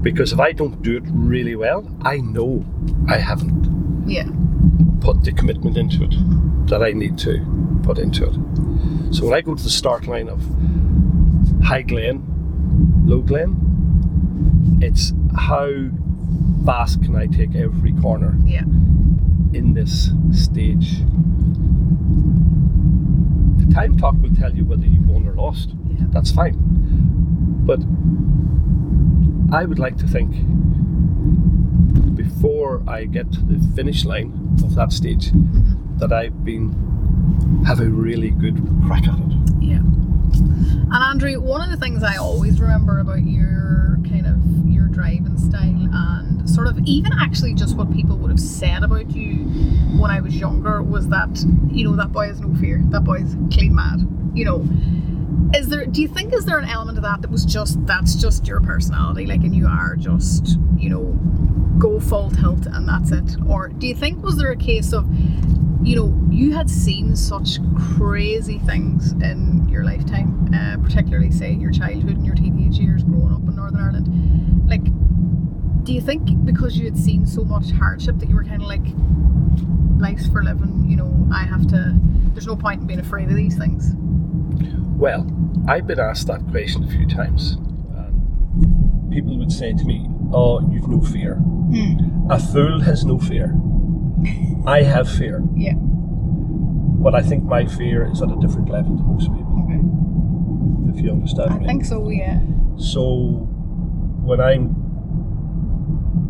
Because 0.01 0.33
if 0.33 0.39
I 0.39 0.51
don't 0.51 0.81
do 0.81 0.97
it 0.97 1.03
really 1.13 1.55
well, 1.55 1.83
I 2.01 2.17
know 2.17 2.65
I 3.07 3.17
haven't 3.17 3.67
Yeah. 4.07 4.27
put 5.01 5.23
the 5.23 5.31
commitment 5.31 5.77
into 5.77 6.03
it 6.03 6.13
hmm 6.13 6.65
that 6.67 6.81
I 6.81 6.93
need 6.93 7.17
to 7.17 7.33
put 7.83 7.97
into 7.99 8.23
it. 8.25 8.35
So 9.13 9.25
when 9.25 9.33
I 9.33 9.41
go 9.41 9.55
to 9.55 9.63
the 9.63 9.69
start 9.69 10.07
line 10.07 10.29
of 10.29 10.39
High 11.63 11.81
Glen, 11.81 12.23
Low 13.05 13.21
Glen, 13.21 13.57
it's 14.81 15.11
how 15.35 15.69
fast 16.65 17.03
can 17.03 17.15
I 17.17 17.27
take 17.27 17.55
every 17.55 17.91
corner 17.93 18.37
Yeah. 18.45 18.63
in 19.53 19.73
this 19.73 20.11
stage. 20.31 21.03
Time 23.73 23.97
talk 23.97 24.15
will 24.21 24.35
tell 24.35 24.53
you 24.53 24.65
whether 24.65 24.85
you 24.85 25.01
won 25.01 25.27
or 25.27 25.33
lost. 25.33 25.69
Yeah. 25.89 26.05
That's 26.09 26.31
fine. 26.31 26.55
But 27.65 27.81
I 29.55 29.65
would 29.65 29.79
like 29.79 29.97
to 29.97 30.07
think 30.07 30.31
before 32.15 32.83
I 32.87 33.05
get 33.05 33.31
to 33.33 33.41
the 33.41 33.75
finish 33.75 34.05
line 34.05 34.57
of 34.63 34.75
that 34.75 34.91
stage 34.91 35.29
hmm 35.29 35.47
that 36.01 36.11
I've 36.11 36.43
been 36.43 36.73
have 37.65 37.79
a 37.79 37.85
really 37.85 38.31
good 38.31 38.57
crack 38.87 39.07
at 39.07 39.19
it. 39.19 39.31
Yeah. 39.61 39.77
And 39.77 40.93
Andrew, 40.93 41.39
one 41.39 41.61
of 41.61 41.69
the 41.69 41.77
things 41.77 42.01
I 42.01 42.17
always 42.17 42.59
remember 42.59 42.99
about 42.99 43.23
your 43.23 43.99
kind 44.09 44.25
of 44.25 44.39
your 44.67 44.80
style 45.05 45.89
and 45.93 46.49
sort 46.49 46.67
of 46.67 46.79
even 46.85 47.11
actually 47.19 47.53
just 47.53 47.75
what 47.75 47.91
people 47.91 48.17
would 48.17 48.29
have 48.29 48.39
said 48.39 48.83
about 48.83 49.09
you 49.11 49.45
when 49.99 50.11
I 50.11 50.21
was 50.21 50.35
younger 50.35 50.81
was 50.81 51.07
that, 51.09 51.43
you 51.71 51.85
know, 51.85 51.95
that 51.95 52.11
boy 52.11 52.27
has 52.27 52.39
no 52.39 52.53
fear. 52.55 52.81
That 52.89 53.03
boy's 53.03 53.35
clean 53.51 53.75
mad. 53.75 54.07
You 54.33 54.45
know. 54.45 54.67
Is 55.53 55.67
there 55.67 55.85
do 55.85 56.01
you 56.01 56.07
think 56.07 56.33
is 56.33 56.45
there 56.45 56.59
an 56.59 56.69
element 56.69 56.97
of 56.97 57.03
that 57.03 57.21
that 57.21 57.31
was 57.31 57.43
just 57.43 57.85
that's 57.85 58.15
just 58.15 58.47
your 58.47 58.61
personality, 58.61 59.25
like 59.25 59.41
and 59.41 59.55
you 59.55 59.67
are 59.67 59.95
just, 59.97 60.57
you 60.77 60.89
know, 60.89 61.03
go 61.77 61.99
full 61.99 62.29
tilt 62.31 62.65
and 62.67 62.87
that's 62.87 63.11
it? 63.11 63.35
Or 63.49 63.67
do 63.69 63.87
you 63.87 63.95
think 63.95 64.23
was 64.23 64.37
there 64.37 64.51
a 64.51 64.55
case 64.55 64.93
of 64.93 65.05
you 65.83 65.95
know, 65.95 66.27
you 66.29 66.53
had 66.53 66.69
seen 66.69 67.15
such 67.15 67.57
crazy 67.97 68.59
things 68.59 69.13
in 69.13 69.67
your 69.67 69.83
lifetime, 69.83 70.53
uh, 70.53 70.77
particularly, 70.77 71.31
say, 71.31 71.53
your 71.53 71.71
childhood 71.71 72.17
and 72.17 72.25
your 72.25 72.35
teenage 72.35 72.77
years 72.77 73.03
growing 73.03 73.33
up 73.33 73.41
in 73.41 73.55
Northern 73.55 73.81
Ireland. 73.81 74.07
Do 75.83 75.93
you 75.93 76.01
think 76.01 76.45
because 76.45 76.77
you 76.77 76.85
had 76.85 76.97
seen 76.97 77.25
so 77.25 77.43
much 77.43 77.71
hardship 77.71 78.17
that 78.19 78.29
you 78.29 78.35
were 78.35 78.43
kind 78.43 78.61
of 78.61 78.67
like, 78.67 78.81
life's 79.99 80.27
for 80.27 80.43
living, 80.43 80.85
you 80.87 80.95
know, 80.95 81.27
I 81.33 81.43
have 81.43 81.67
to, 81.69 81.93
there's 82.33 82.47
no 82.47 82.55
point 82.55 82.81
in 82.81 82.87
being 82.87 82.99
afraid 82.99 83.29
of 83.29 83.35
these 83.35 83.57
things? 83.57 83.93
Well, 84.97 85.25
I've 85.67 85.87
been 85.87 85.99
asked 85.99 86.27
that 86.27 86.45
question 86.51 86.83
a 86.83 86.87
few 86.87 87.07
times. 87.07 87.53
And 87.95 89.11
people 89.11 89.37
would 89.39 89.51
say 89.51 89.73
to 89.73 89.83
me, 89.83 90.07
Oh, 90.33 90.61
you've 90.71 90.87
no 90.87 91.01
fear. 91.01 91.35
Hmm. 91.35 92.31
A 92.31 92.39
fool 92.39 92.79
has 92.81 93.03
no 93.03 93.17
fear. 93.19 93.53
I 94.65 94.83
have 94.83 95.09
fear. 95.09 95.43
Yeah. 95.55 95.73
But 95.75 97.15
I 97.15 97.21
think 97.21 97.43
my 97.43 97.65
fear 97.65 98.09
is 98.09 98.21
at 98.21 98.29
a 98.31 98.35
different 98.39 98.69
level 98.69 98.95
to 98.97 99.03
most 99.03 99.23
people, 99.33 99.63
Okay. 99.65 100.95
if 100.97 101.03
you 101.03 101.11
understand 101.11 101.51
I 101.53 101.57
me. 101.57 101.65
think 101.65 101.85
so, 101.85 102.07
yeah. 102.09 102.39
So 102.77 103.47
when 104.23 104.39
I'm 104.39 104.80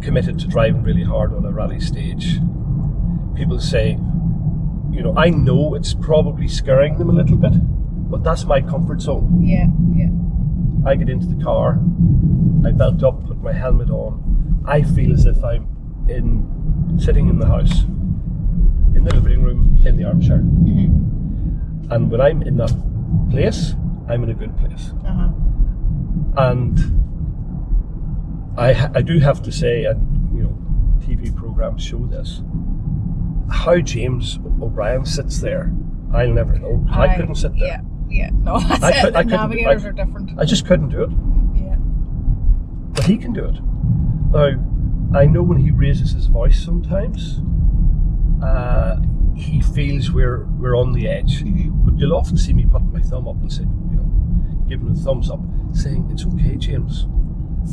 committed 0.01 0.39
to 0.39 0.47
driving 0.47 0.83
really 0.83 1.03
hard 1.03 1.33
on 1.33 1.45
a 1.45 1.51
rally 1.51 1.79
stage, 1.79 2.39
people 3.35 3.59
say, 3.59 3.91
you 4.91 5.01
know, 5.01 5.13
I 5.15 5.29
know 5.29 5.75
it's 5.75 5.93
probably 5.93 6.47
scaring 6.47 6.97
them 6.97 7.09
a 7.09 7.13
little 7.13 7.37
bit, 7.37 7.53
but 8.09 8.23
that's 8.23 8.45
my 8.45 8.61
comfort 8.61 9.01
zone. 9.01 9.41
Yeah, 9.43 9.67
yeah. 9.95 10.09
I 10.89 10.95
get 10.95 11.09
into 11.09 11.27
the 11.27 11.41
car, 11.43 11.79
I 12.65 12.71
belt 12.71 13.03
up, 13.03 13.25
put 13.25 13.41
my 13.41 13.53
helmet 13.53 13.89
on. 13.89 14.63
I 14.67 14.81
feel 14.81 15.13
as 15.13 15.25
if 15.25 15.43
I'm 15.43 15.67
in 16.09 16.99
sitting 16.99 17.29
in 17.29 17.39
the 17.39 17.47
house, 17.47 17.83
in 17.83 19.03
the 19.03 19.15
living 19.15 19.43
room, 19.43 19.81
in 19.85 19.97
the 19.97 20.03
armchair. 20.03 20.37
And 21.89 22.11
when 22.11 22.21
I'm 22.21 22.41
in 22.41 22.57
that 22.57 22.73
place, 23.31 23.75
I'm 24.07 24.23
in 24.23 24.29
a 24.29 24.33
good 24.33 24.57
place. 24.57 24.91
Uh-huh. 25.05 25.29
And 26.37 27.00
I, 28.57 28.89
I 28.95 29.01
do 29.01 29.19
have 29.19 29.41
to 29.43 29.51
say, 29.51 29.85
and 29.85 30.35
you 30.35 30.43
know, 30.43 30.57
TV 30.99 31.33
programs 31.35 31.83
show 31.83 32.05
this. 32.05 32.41
How 33.49 33.79
James 33.79 34.39
O'Brien 34.61 35.05
sits 35.05 35.39
there, 35.39 35.71
I'll 36.13 36.29
never 36.33 36.57
know. 36.59 36.83
'cause 36.87 36.97
I, 36.97 37.15
couldn't 37.15 37.35
sit 37.35 37.53
there. 37.59 37.67
Yeah, 37.67 37.81
yeah. 38.09 38.29
No, 38.33 38.59
that's 38.67 38.83
I 38.83 38.89
it. 38.89 39.01
could- 39.01 39.15
I 39.15 39.23
the 39.23 39.29
couldn't- 39.29 39.29
navigators 39.31 39.85
I- 39.85 39.87
are 39.89 39.91
different. 39.91 40.39
I 40.39 40.45
just 40.45 40.65
couldn't 40.65 40.89
do 40.89 41.03
it. 41.03 41.09
yeah. 41.55 41.75
but 42.93 43.05
he 43.05 43.17
can 43.17 43.33
do 43.33 43.45
it. 43.45 43.57
Now, 44.31 45.17
I 45.19 45.25
know 45.25 45.43
when 45.43 45.57
he 45.59 45.71
raises 45.71 46.11
his 46.13 46.27
voice 46.27 46.57
sometimes, 46.63 47.41
uh, 48.43 48.97
he 49.35 49.61
feels 49.61 50.11
we're 50.11 50.45
we're 50.59 50.75
on 50.77 50.93
the 50.93 51.07
edge. 51.07 51.43
Mhm. 51.43 51.85
But 51.85 51.97
you'll 51.97 52.15
often 52.15 52.37
see 52.37 52.53
me 52.53 52.65
putting 52.65 52.91
my 52.91 53.01
thumb 53.01 53.27
up 53.27 53.35
and 53.41 53.51
say, 53.51 53.63
you 53.63 53.95
know, 53.97 54.65
giving 54.67 54.87
him 54.87 54.93
a 54.93 54.95
thumbs 54.95 55.29
up, 55.29 55.39
saying 55.73 56.09
it's 56.11 56.25
okay, 56.25 56.55
James. 56.57 57.07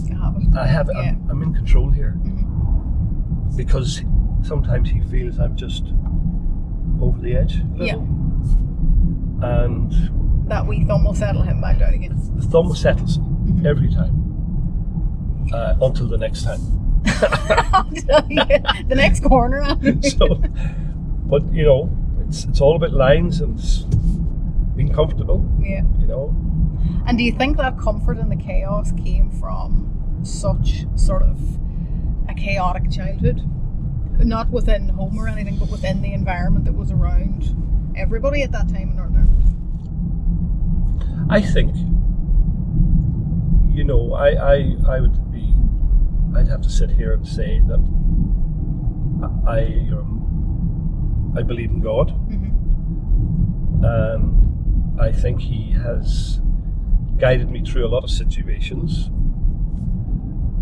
You 0.07 0.17
have 0.17 0.37
it. 0.37 0.57
I 0.57 0.67
have. 0.67 0.89
Yeah. 0.93 1.01
I'm, 1.01 1.29
I'm 1.31 1.43
in 1.43 1.55
control 1.55 1.91
here 1.91 2.15
Mhm. 2.23 3.57
because 3.57 4.03
sometimes 4.43 4.91
he 4.91 5.01
feels 5.03 5.39
I'm 5.39 5.57
just 5.57 5.85
over 7.01 7.19
the 7.21 7.35
edge. 7.37 7.57
a 7.81 7.85
Yeah. 7.85 7.95
And 9.43 9.93
That 10.49 10.67
wee 10.67 10.85
thumb 10.85 11.05
will 11.05 11.15
settle 11.15 11.43
him 11.43 11.61
back 11.61 11.79
down 11.79 11.95
again. 11.95 12.17
the 12.37 12.43
thumb 12.47 12.75
settles 12.75 13.17
him 13.17 13.25
Mm-hmm. 13.25 13.67
every 13.67 13.89
time. 13.93 14.15
Uh, 15.53 15.75
until 15.81 16.07
the 16.09 16.19
next 16.19 16.43
time. 16.45 16.61
the 17.05 18.95
next 18.95 19.21
corner. 19.23 19.63
So, 20.03 20.43
but 21.27 21.43
you 21.53 21.65
know, 21.65 21.91
it's 22.27 22.45
it's 22.45 22.61
all 22.61 22.77
about 22.77 22.93
lines 22.93 23.41
and 23.41 23.57
being 24.77 24.93
comfortable. 24.93 25.45
yeah. 25.61 25.83
You 25.99 26.07
know, 26.07 26.35
And 27.07 27.17
do 27.19 27.25
you 27.25 27.33
think 27.33 27.57
that 27.57 27.79
comfort 27.79 28.19
in 28.19 28.29
the 28.29 28.37
chaos 28.37 28.93
came 28.93 29.31
from 29.31 30.21
such 30.23 30.85
sort 30.97 31.23
of 31.23 31.39
a 32.29 32.35
chaotic 32.35 32.91
childhood? 32.91 33.43
Not 34.19 34.51
within 34.51 34.89
home 34.91 35.17
or 35.19 35.29
anything, 35.29 35.59
but 35.59 35.71
within 35.71 36.03
the 36.03 36.13
environment 36.13 36.65
that 36.65 36.75
was 36.75 36.91
around 36.91 37.55
everybody 37.97 38.43
at 38.43 38.51
that 38.53 38.69
time 38.69 38.91
in 38.91 38.97
Northern 38.97 39.17
Ireland. 39.17 39.45
I 41.31 41.41
think, 41.41 41.75
you 43.77 43.85
know, 43.85 44.13
I 44.15 44.31
I 44.55 44.77
I 44.89 45.01
would 45.01 45.31
be, 45.33 45.55
I'd 46.37 46.49
have 46.49 46.63
to 46.63 46.71
sit 46.71 46.91
here 46.91 47.13
and 47.13 47.27
say 47.27 47.61
that 47.69 47.79
I 49.47 49.61
um, 49.93 51.33
I 51.37 51.43
believe 51.43 51.71
in 51.71 51.81
God, 51.81 52.09
Mm-hmm. 52.29 53.85
and 53.85 55.01
I 55.01 55.13
think 55.13 55.41
He 55.41 55.73
has 55.73 56.41
guided 57.19 57.51
me 57.51 57.65
through 57.65 57.85
a 57.85 57.89
lot 57.91 58.05
of 58.05 58.11
situations, 58.11 59.07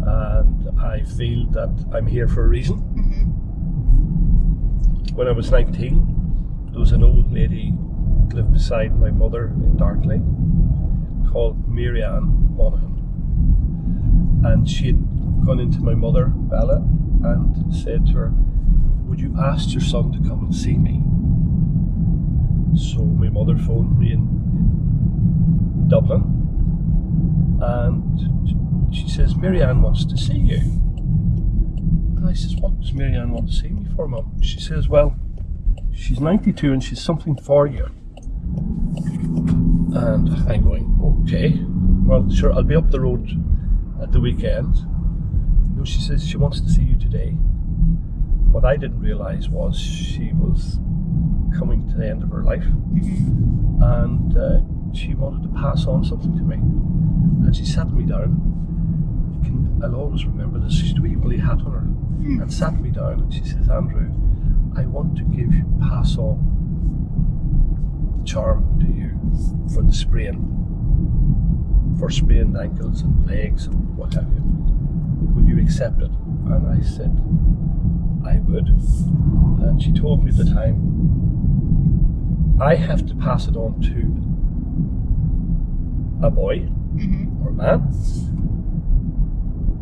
and 0.06 0.80
I 0.80 1.02
feel 1.02 1.46
that 1.50 1.86
I'm 1.92 2.06
here 2.06 2.26
for 2.26 2.44
a 2.44 2.48
reason. 2.48 2.78
Mm-hmm. 2.78 3.24
when 5.16 5.28
I 5.28 5.32
was 5.32 5.50
19, 5.50 6.68
there 6.70 6.80
was 6.80 6.92
an 6.92 7.02
old 7.02 7.30
lady 7.32 7.74
that 8.28 8.36
lived 8.36 8.52
beside 8.52 8.98
my 8.98 9.10
mother 9.10 9.48
in 9.48 9.76
Darkley 9.76 10.20
called 11.30 11.68
Marianne 11.68 12.56
Monaghan. 12.56 12.94
And 14.44 14.68
she 14.68 14.86
had 14.86 14.98
gone 15.44 15.60
into 15.60 15.80
my 15.80 15.94
mother, 15.94 16.26
Bella, 16.26 16.76
and 17.22 17.74
said 17.74 18.06
to 18.06 18.12
her, 18.12 18.32
Would 19.04 19.20
you 19.20 19.34
ask 19.38 19.72
your 19.72 19.82
son 19.82 20.12
to 20.12 20.18
come 20.26 20.44
and 20.44 20.54
see 20.54 20.78
me? 20.78 21.02
So 22.78 23.04
my 23.04 23.28
mother 23.28 23.56
phoned 23.56 23.98
me 23.98 24.12
in, 24.12 24.20
in 25.76 25.88
Dublin 25.88 26.35
and 27.60 28.94
she 28.94 29.08
says, 29.08 29.36
Marianne 29.36 29.82
wants 29.82 30.04
to 30.04 30.16
see 30.16 30.38
you. 30.38 30.58
And 32.16 32.28
I 32.28 32.32
says, 32.32 32.56
What 32.56 32.80
does 32.80 32.92
Marianne 32.92 33.32
want 33.32 33.48
to 33.50 33.54
see 33.54 33.68
me 33.68 33.86
for, 33.94 34.06
Mum? 34.08 34.40
She 34.42 34.60
says, 34.60 34.88
Well, 34.88 35.16
she's 35.92 36.20
92 36.20 36.72
and 36.72 36.82
she's 36.82 37.00
something 37.00 37.36
for 37.36 37.66
you. 37.66 37.86
And 39.94 40.28
I'm 40.48 40.62
going, 40.62 41.22
Okay, 41.24 41.60
well, 42.06 42.30
sure, 42.30 42.52
I'll 42.52 42.62
be 42.62 42.76
up 42.76 42.90
the 42.90 43.00
road 43.00 43.28
at 44.02 44.12
the 44.12 44.20
weekend. 44.20 44.76
No, 45.76 45.84
she 45.84 46.00
says 46.00 46.26
she 46.26 46.36
wants 46.36 46.60
to 46.60 46.68
see 46.68 46.82
you 46.82 46.98
today. 46.98 47.30
What 48.50 48.64
I 48.64 48.76
didn't 48.76 49.00
realise 49.00 49.48
was 49.48 49.78
she 49.78 50.32
was 50.32 50.78
coming 51.58 51.88
to 51.90 51.96
the 51.96 52.08
end 52.08 52.22
of 52.22 52.30
her 52.30 52.42
life 52.42 52.64
and 52.64 54.36
uh, 54.36 54.60
she 54.96 55.14
wanted 55.14 55.42
to 55.42 55.48
pass 55.60 55.86
on 55.86 56.04
something 56.04 56.36
to 56.36 56.42
me. 56.42 56.56
And 56.56 57.54
she 57.54 57.64
sat 57.64 57.92
me 57.92 58.04
down. 58.04 58.40
You 59.34 59.40
can, 59.44 59.80
I'll 59.82 59.94
always 59.94 60.24
remember 60.24 60.58
this. 60.58 60.74
She 60.74 60.88
had 60.88 60.98
a 60.98 61.02
wee 61.02 61.16
woolly 61.16 61.38
hat 61.38 61.60
on 61.66 61.72
her 61.72 61.80
hmm. 61.80 62.40
and 62.40 62.52
sat 62.52 62.80
me 62.80 62.90
down 62.90 63.20
and 63.20 63.32
she 63.32 63.44
says, 63.44 63.68
Andrew, 63.68 64.10
I 64.76 64.86
want 64.86 65.16
to 65.18 65.24
give 65.24 65.52
you, 65.54 65.64
pass 65.80 66.16
on 66.16 66.54
the 68.18 68.24
charm 68.24 68.80
to 68.80 68.86
you 68.86 69.10
for 69.74 69.82
the 69.82 69.92
sprain, 69.92 70.40
for 71.98 72.10
sprained 72.10 72.56
ankles 72.56 73.02
and 73.02 73.26
legs 73.26 73.66
and 73.66 73.96
what 73.96 74.14
have 74.14 74.28
you. 74.32 74.42
Will 75.34 75.46
you 75.46 75.60
accept 75.62 76.00
it? 76.00 76.10
And 76.10 76.66
I 76.68 76.80
said, 76.80 77.10
I 78.26 78.38
would. 78.40 78.68
And 78.68 79.82
she 79.82 79.92
told 79.92 80.24
me 80.24 80.30
at 80.30 80.36
the 80.38 80.44
time, 80.44 80.94
I 82.60 82.74
have 82.74 83.06
to 83.06 83.14
pass 83.14 83.48
it 83.48 83.56
on 83.56 83.80
to 83.82 84.35
a 86.22 86.30
boy 86.30 86.68
Mm-hmm. 86.96 87.44
or 87.46 87.50
a 87.50 87.52
man. 87.52 87.92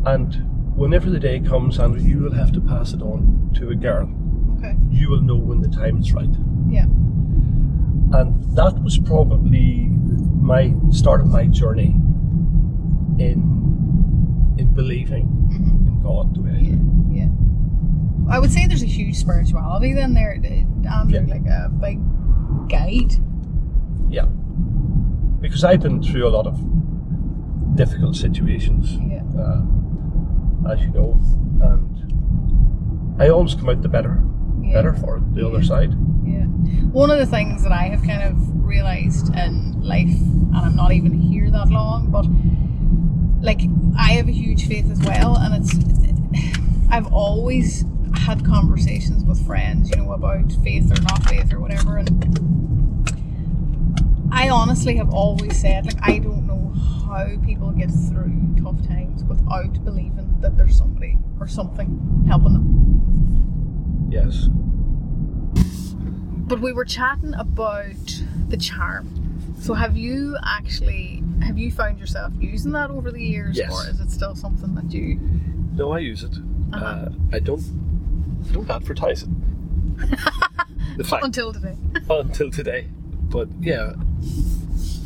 And 0.05 0.35
whenever 0.75 1.09
the 1.09 1.19
day 1.19 1.39
comes, 1.39 1.79
Andrew, 1.79 2.01
you 2.01 2.19
will 2.19 2.33
have 2.33 2.51
to 2.53 2.61
pass 2.61 2.93
it 2.93 3.01
on 3.01 3.51
to 3.55 3.69
a 3.69 3.75
girl. 3.75 4.09
Okay. 4.57 4.75
You 4.91 5.09
will 5.09 5.21
know 5.21 5.37
when 5.37 5.61
the 5.61 5.69
time 5.69 5.97
is 5.99 6.11
right. 6.13 6.29
Yeah. 6.69 6.85
And 8.13 8.43
that 8.55 8.81
was 8.83 8.97
probably 8.99 9.87
my 10.41 10.73
start 10.91 11.21
of 11.21 11.27
my 11.27 11.47
journey 11.47 11.95
in 13.19 13.53
in 14.59 14.73
believing 14.73 15.27
Mm-hmm. 15.27 15.87
in 15.87 16.01
God 16.01 16.35
the 16.35 16.41
way 16.41 16.51
I 16.51 16.59
Yeah. 16.59 16.79
Yeah. 17.25 17.29
I 18.29 18.39
would 18.39 18.51
say 18.51 18.67
there's 18.67 18.83
a 18.83 18.87
huge 18.87 19.15
spirituality 19.15 19.93
then 19.93 20.13
there, 20.13 20.33
Andrew, 20.33 21.19
Yeah. 21.19 21.33
like 21.33 21.45
a 21.45 21.69
big 21.69 21.99
guide. 22.69 23.13
Yeah. 24.09 24.25
Because 25.41 25.63
I've 25.63 25.81
been 25.81 26.01
through 26.01 26.27
a 26.27 26.29
lot 26.29 26.47
of 26.47 26.59
difficult 27.75 28.15
situations, 28.15 28.97
Yeah. 28.97 29.21
uh, 29.39 29.61
as 30.71 30.81
you 30.81 30.89
know, 30.91 31.19
and 31.61 33.21
I 33.21 33.29
always 33.29 33.53
come 33.55 33.69
out 33.69 33.81
the 33.81 33.89
better, 33.89 34.23
Yeah. 34.63 34.73
better 34.73 34.93
for 34.93 35.17
it, 35.17 35.33
the 35.35 35.41
Yeah. 35.41 35.47
other 35.47 35.61
side. 35.63 35.93
Yeah. 36.25 36.45
One 36.91 37.11
of 37.11 37.19
the 37.19 37.25
things 37.25 37.63
that 37.63 37.71
I 37.71 37.83
have 37.89 38.01
kind 38.03 38.23
of 38.23 38.65
realized 38.65 39.33
in 39.35 39.81
life, 39.81 40.19
and 40.21 40.55
I'm 40.55 40.75
not 40.75 40.93
even 40.93 41.13
here 41.13 41.51
that 41.51 41.69
long, 41.69 42.09
but 42.09 42.25
like 43.43 43.61
I 43.97 44.13
have 44.13 44.27
a 44.27 44.31
huge 44.31 44.65
faith 44.67 44.89
as 44.89 44.99
well, 45.01 45.37
and 45.37 45.53
it's 45.55 45.77
I've 46.89 47.07
always 47.11 47.85
had 48.13 48.45
conversations 48.45 49.23
with 49.25 49.45
friends, 49.45 49.89
you 49.89 49.97
know, 49.97 50.13
about 50.13 50.51
faith 50.63 50.89
or 50.91 51.01
not 51.03 51.23
faith 51.25 51.53
or 51.53 51.59
whatever, 51.59 51.97
and 51.97 52.09
I 54.31 54.49
honestly 54.49 54.95
have 54.97 55.09
always 55.13 55.59
said 55.59 55.85
like 55.85 55.97
I 56.01 56.17
don't 56.19 56.45
know 56.45 56.73
how 57.07 57.25
people 57.45 57.71
get 57.71 57.89
through 57.89 58.55
tough 58.61 58.85
times 58.87 59.23
without 59.23 59.83
believing 59.85 60.37
that 60.41 60.57
there's 60.57 60.77
somebody 60.77 61.17
or 61.39 61.47
something 61.47 62.25
helping 62.27 62.53
them. 62.53 64.07
Yes. 64.11 64.47
But 66.47 66.59
we 66.61 66.73
were 66.73 66.85
chatting 66.85 67.33
about 67.35 67.95
the 68.49 68.57
charm. 68.57 69.09
So 69.59 69.73
have 69.73 69.97
you 69.97 70.37
actually 70.45 71.23
have 71.43 71.57
you 71.57 71.71
found 71.71 71.99
yourself 71.99 72.33
using 72.39 72.71
that 72.73 72.91
over 72.91 73.11
the 73.11 73.21
years, 73.23 73.57
Yes. 73.57 73.71
or 73.71 73.89
is 73.89 73.99
it 73.99 74.11
still 74.11 74.35
something 74.35 74.75
that 74.75 74.91
you? 74.91 75.19
No, 75.73 75.91
I 75.91 75.99
use 75.99 76.23
it. 76.23 76.35
Uh-huh. 76.73 76.85
Uh, 76.85 77.09
I 77.33 77.39
don't. 77.39 77.61
I 78.49 78.53
don't 78.53 78.69
advertise 78.69 79.23
it. 79.23 79.29
the 80.97 81.03
fact 81.03 81.23
Until 81.25 81.51
today. 81.53 81.75
until 82.09 82.51
today, 82.51 82.87
but 83.35 83.49
yeah, 83.59 83.91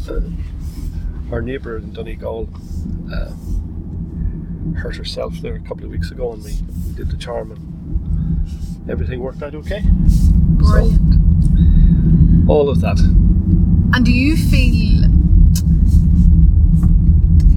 uh, 0.08 0.22
our 1.32 1.42
neighbour 1.42 1.78
in 1.78 1.92
Donegal 1.92 2.48
uh, 3.12 3.32
hurt 4.78 4.98
herself 4.98 5.34
there 5.42 5.56
a 5.56 5.60
couple 5.62 5.86
of 5.86 5.90
weeks 5.90 6.12
ago, 6.12 6.34
and 6.34 6.44
we, 6.44 6.54
did 6.94 7.10
the 7.10 7.18
charm, 7.18 7.52
and 7.52 8.88
everything 8.88 9.20
worked 9.20 9.42
out 9.42 9.56
okay. 9.56 9.82
Brilliant. 9.84 11.16
All 12.48 12.70
of 12.70 12.82
that. 12.82 13.00
And 13.00 14.06
do 14.06 14.12
you 14.12 14.38
feel 14.38 15.06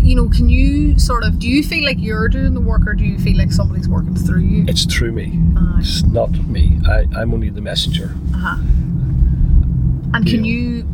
you 0.03 0.17
know, 0.17 0.31
can 0.31 0.49
you 0.49 0.99
sort 0.99 1.23
of 1.23 1.39
do 1.39 1.49
you 1.49 1.63
feel 1.63 1.85
like 1.85 1.99
you're 1.99 2.29
doing 2.29 2.55
the 2.55 2.63
work, 2.63 2.87
or 2.87 2.95
do 2.95 3.05
you 3.05 3.19
feel 3.19 3.37
like 3.37 3.53
somebody's 3.53 3.91
working 3.91 4.17
through 4.17 4.41
you? 4.41 4.65
It's 4.67 4.87
through 4.87 5.13
me. 5.13 5.39
It's 5.79 6.03
not 6.05 6.31
me. 6.47 6.81
I, 6.89 7.05
I'm 7.15 7.35
only 7.35 7.51
the 7.51 7.61
messenger. 7.61 8.15
Uh-huh. 8.35 8.57
And 10.15 10.27
can 10.27 10.45
Yeah. 10.45 10.53
you 10.53 10.85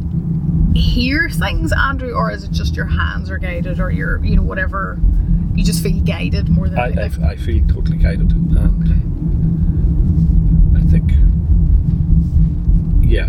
hear 0.75 1.29
things, 1.29 1.73
Andrew, 1.73 2.13
or 2.13 2.31
is 2.31 2.45
it 2.45 2.51
just 2.53 2.77
your 2.77 2.87
hands 2.87 3.31
are 3.31 3.39
guided, 3.39 3.81
or 3.81 3.91
your, 3.91 4.25
you 4.25 4.37
know, 4.37 4.43
whatever? 4.43 4.99
You 5.55 5.65
just 5.65 5.83
feel 5.83 6.01
guided 6.03 6.49
more 6.49 6.69
than 6.69 6.79
I. 6.79 6.93
I, 6.93 7.11
I 7.31 7.37
feel 7.37 7.65
totally 7.67 7.99
guided, 7.99 8.31
and 8.33 8.95
I 10.77 10.81
think, 10.83 11.11
yeah, 13.03 13.29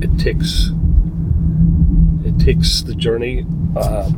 it 0.00 0.18
takes 0.18 0.70
it 2.24 2.38
takes 2.38 2.82
the 2.82 2.94
journey 2.94 3.44
um, 3.76 4.14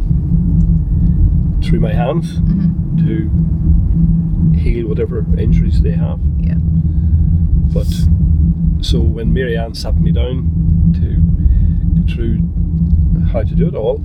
through 1.64 1.80
my 1.80 1.92
hands 1.92 2.38
Mhm. 2.40 2.98
to 3.06 3.30
heal 4.58 4.86
whatever 4.88 5.24
injuries 5.38 5.80
they 5.82 5.92
have. 5.92 6.20
Yeah. 6.38 6.54
But 7.72 7.86
so 8.80 9.00
when 9.00 9.32
Mary 9.32 9.56
Ann 9.58 9.74
sat 9.74 9.98
me 10.00 10.12
down 10.12 10.50
through 12.12 12.38
how 13.32 13.42
to 13.42 13.54
do 13.54 13.66
it 13.66 13.74
all, 13.74 13.96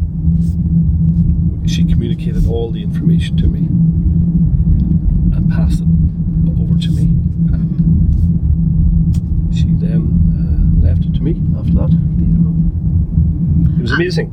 she 1.68 1.84
communicated 1.84 2.48
all 2.48 2.72
the 2.72 2.82
information 2.82 3.36
to 3.38 3.48
me 3.48 3.68
and 5.36 5.50
passed 5.52 5.82
it 5.82 5.88
over 6.60 6.78
to 6.80 6.90
me. 6.92 7.04
And 7.54 9.54
she 9.54 9.66
then 9.66 10.08
uh, 10.32 10.82
left 10.86 11.04
it 11.06 11.14
to 11.16 11.22
me 11.22 11.32
after 11.60 11.74
that. 11.74 11.90
Beautiful. 12.16 12.54
It 13.78 13.82
was 13.82 13.92
amazing. 13.92 14.32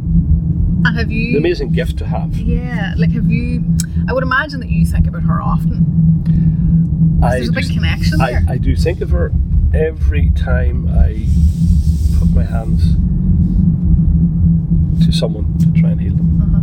And 0.85 0.97
have 0.99 1.11
you? 1.11 1.31
An 1.31 1.37
amazing 1.39 1.73
gift 1.73 1.99
to 1.99 2.07
have. 2.07 2.37
Yeah, 2.37 2.95
like 2.97 3.11
have 3.13 3.29
you? 3.31 3.65
I 4.09 4.13
would 4.13 4.23
imagine 4.23 4.61
that 4.61 4.71
you 4.71 4.87
think 4.87 5.09
about 5.09 5.23
her 5.23 5.43
often. 5.43 5.91
I 7.23 7.37
There's 7.37 7.49
a 7.49 7.53
big 7.53 7.73
connection 7.73 8.21
I, 8.21 8.33
there. 8.33 8.43
I 8.49 8.59
do 8.59 8.77
think 8.77 9.01
of 9.01 9.11
her 9.11 9.33
every 9.73 10.31
time 10.31 10.87
I 10.89 11.27
put 12.19 12.31
my 12.31 12.45
hands 12.45 12.97
to 15.03 15.13
someone 15.13 15.57
to 15.59 15.73
try 15.81 15.91
and 15.91 16.01
heal 16.01 16.15
them. 16.17 16.41
uh-huh. 16.43 16.61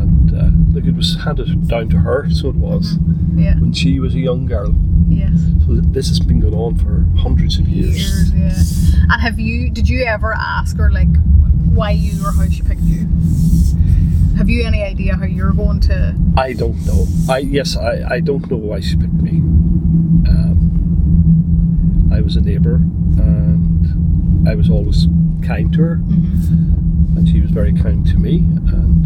And 0.00 0.34
uh, 0.34 0.50
look, 0.74 0.84
it 0.86 0.94
was 0.94 1.16
handed 1.24 1.68
down 1.68 1.88
to 1.90 1.98
her, 1.98 2.28
so 2.30 2.48
it 2.48 2.56
was, 2.56 2.96
Yeah. 3.36 3.56
when 3.58 3.72
she 3.72 4.00
was 4.00 4.14
a 4.14 4.20
young 4.20 4.46
girl. 4.46 4.74
Yes. 5.08 5.32
So 5.66 5.74
this 5.74 6.08
has 6.08 6.20
been 6.20 6.40
going 6.40 6.54
on 6.54 6.76
for 6.76 7.06
hundreds 7.20 7.58
of 7.58 7.68
years. 7.68 7.96
Years. 8.32 8.32
Yeah. 8.94 9.02
And 9.12 9.20
have 9.22 9.38
you? 9.38 9.70
Did 9.70 9.88
you 9.88 10.04
ever 10.04 10.32
ask 10.34 10.76
her 10.78 10.90
like 10.90 11.08
why 11.74 11.90
you 11.90 12.24
or 12.26 12.32
how 12.32 12.48
she 12.48 12.62
picked 12.62 12.80
you? 12.82 13.06
Have 14.36 14.48
you 14.48 14.64
any 14.64 14.82
idea 14.82 15.14
how 15.16 15.24
you're 15.26 15.52
going 15.52 15.80
to? 15.80 16.14
I 16.36 16.54
don't 16.54 16.84
know. 16.86 17.06
I 17.28 17.38
yes, 17.38 17.76
I, 17.76 18.02
I 18.16 18.20
don't 18.20 18.50
know 18.50 18.56
why 18.56 18.80
she 18.80 18.96
picked 18.96 19.12
me. 19.14 19.38
Um, 20.28 22.10
I 22.12 22.20
was 22.20 22.36
a 22.36 22.40
neighbour, 22.40 22.80
I 24.46 24.54
was 24.54 24.68
always 24.70 25.06
kind 25.46 25.72
to 25.74 25.80
her. 25.82 25.96
Mm-hmm. 25.96 27.16
and 27.18 27.28
she 27.28 27.40
was 27.40 27.50
very 27.50 27.72
kind 27.72 28.06
to 28.08 28.16
me 28.18 28.38
and 28.72 29.04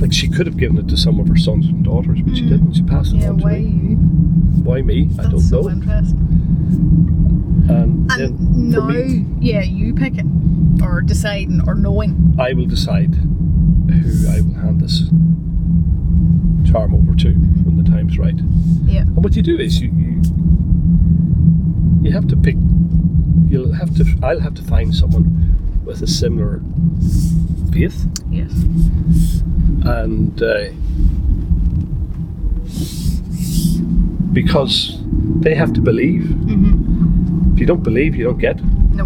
like 0.00 0.12
she 0.12 0.28
could 0.28 0.46
have 0.46 0.56
given 0.56 0.76
it 0.78 0.88
to 0.88 0.96
some 0.96 1.20
of 1.20 1.28
her 1.28 1.36
sons 1.36 1.66
and 1.66 1.84
daughters 1.84 2.20
but 2.22 2.36
she 2.36 2.42
Mm. 2.44 2.48
didn't 2.48 2.72
she 2.74 2.82
passed 2.82 3.12
it 3.14 3.18
Yeah. 3.20 3.30
on 3.30 3.38
to 3.38 3.44
Why 3.44 3.58
me 3.58 3.68
you? 3.68 3.96
why 4.64 4.82
me 4.82 5.08
i 5.18 5.22
don't 5.22 5.38
so 5.40 5.60
know 5.60 5.70
interesting. 5.70 6.18
and, 7.68 8.10
And 8.12 8.70
now, 8.70 8.86
me 8.88 9.24
yeah, 9.40 9.62
you 9.62 9.94
picking 9.94 10.78
or 10.82 11.00
deciding 11.02 11.60
or 11.68 11.74
knowing. 11.76 12.34
i 12.38 12.52
will 12.52 12.66
decide 12.66 13.14
who 13.14 14.28
i 14.28 14.40
will 14.40 14.54
hand 14.54 14.80
this 14.80 15.02
charm 16.70 16.94
over 16.94 17.14
to 17.14 17.28
Mm-hmm. 17.28 17.64
when 17.64 17.76
the 17.84 17.88
time's 17.90 18.18
right 18.18 18.38
Yeah. 18.86 19.02
and 19.02 19.16
what 19.24 19.36
you 19.36 19.42
do 19.42 19.56
is 19.58 19.80
you 19.80 19.90
you, 19.92 20.22
you 22.02 22.10
have 22.12 22.26
to 22.28 22.36
pick 22.36 22.56
you'll 23.52 23.72
have 23.80 23.94
to 23.98 24.04
i'll 24.26 24.40
have 24.40 24.54
to 24.54 24.62
find 24.62 24.94
someone 24.94 25.26
with 25.84 26.00
a 26.02 26.06
similar 26.06 26.60
faith 27.72 27.98
Yes. 28.30 28.52
and 30.00 30.42
uh, 30.42 30.70
because 34.32 34.98
they 35.40 35.54
have 35.54 35.72
to 35.74 35.80
believe. 35.80 36.22
Mm-hmm. 36.22 37.52
If 37.54 37.60
you 37.60 37.66
don't 37.66 37.82
believe, 37.82 38.16
you 38.16 38.24
don't 38.24 38.38
get. 38.38 38.56
No. 38.64 39.04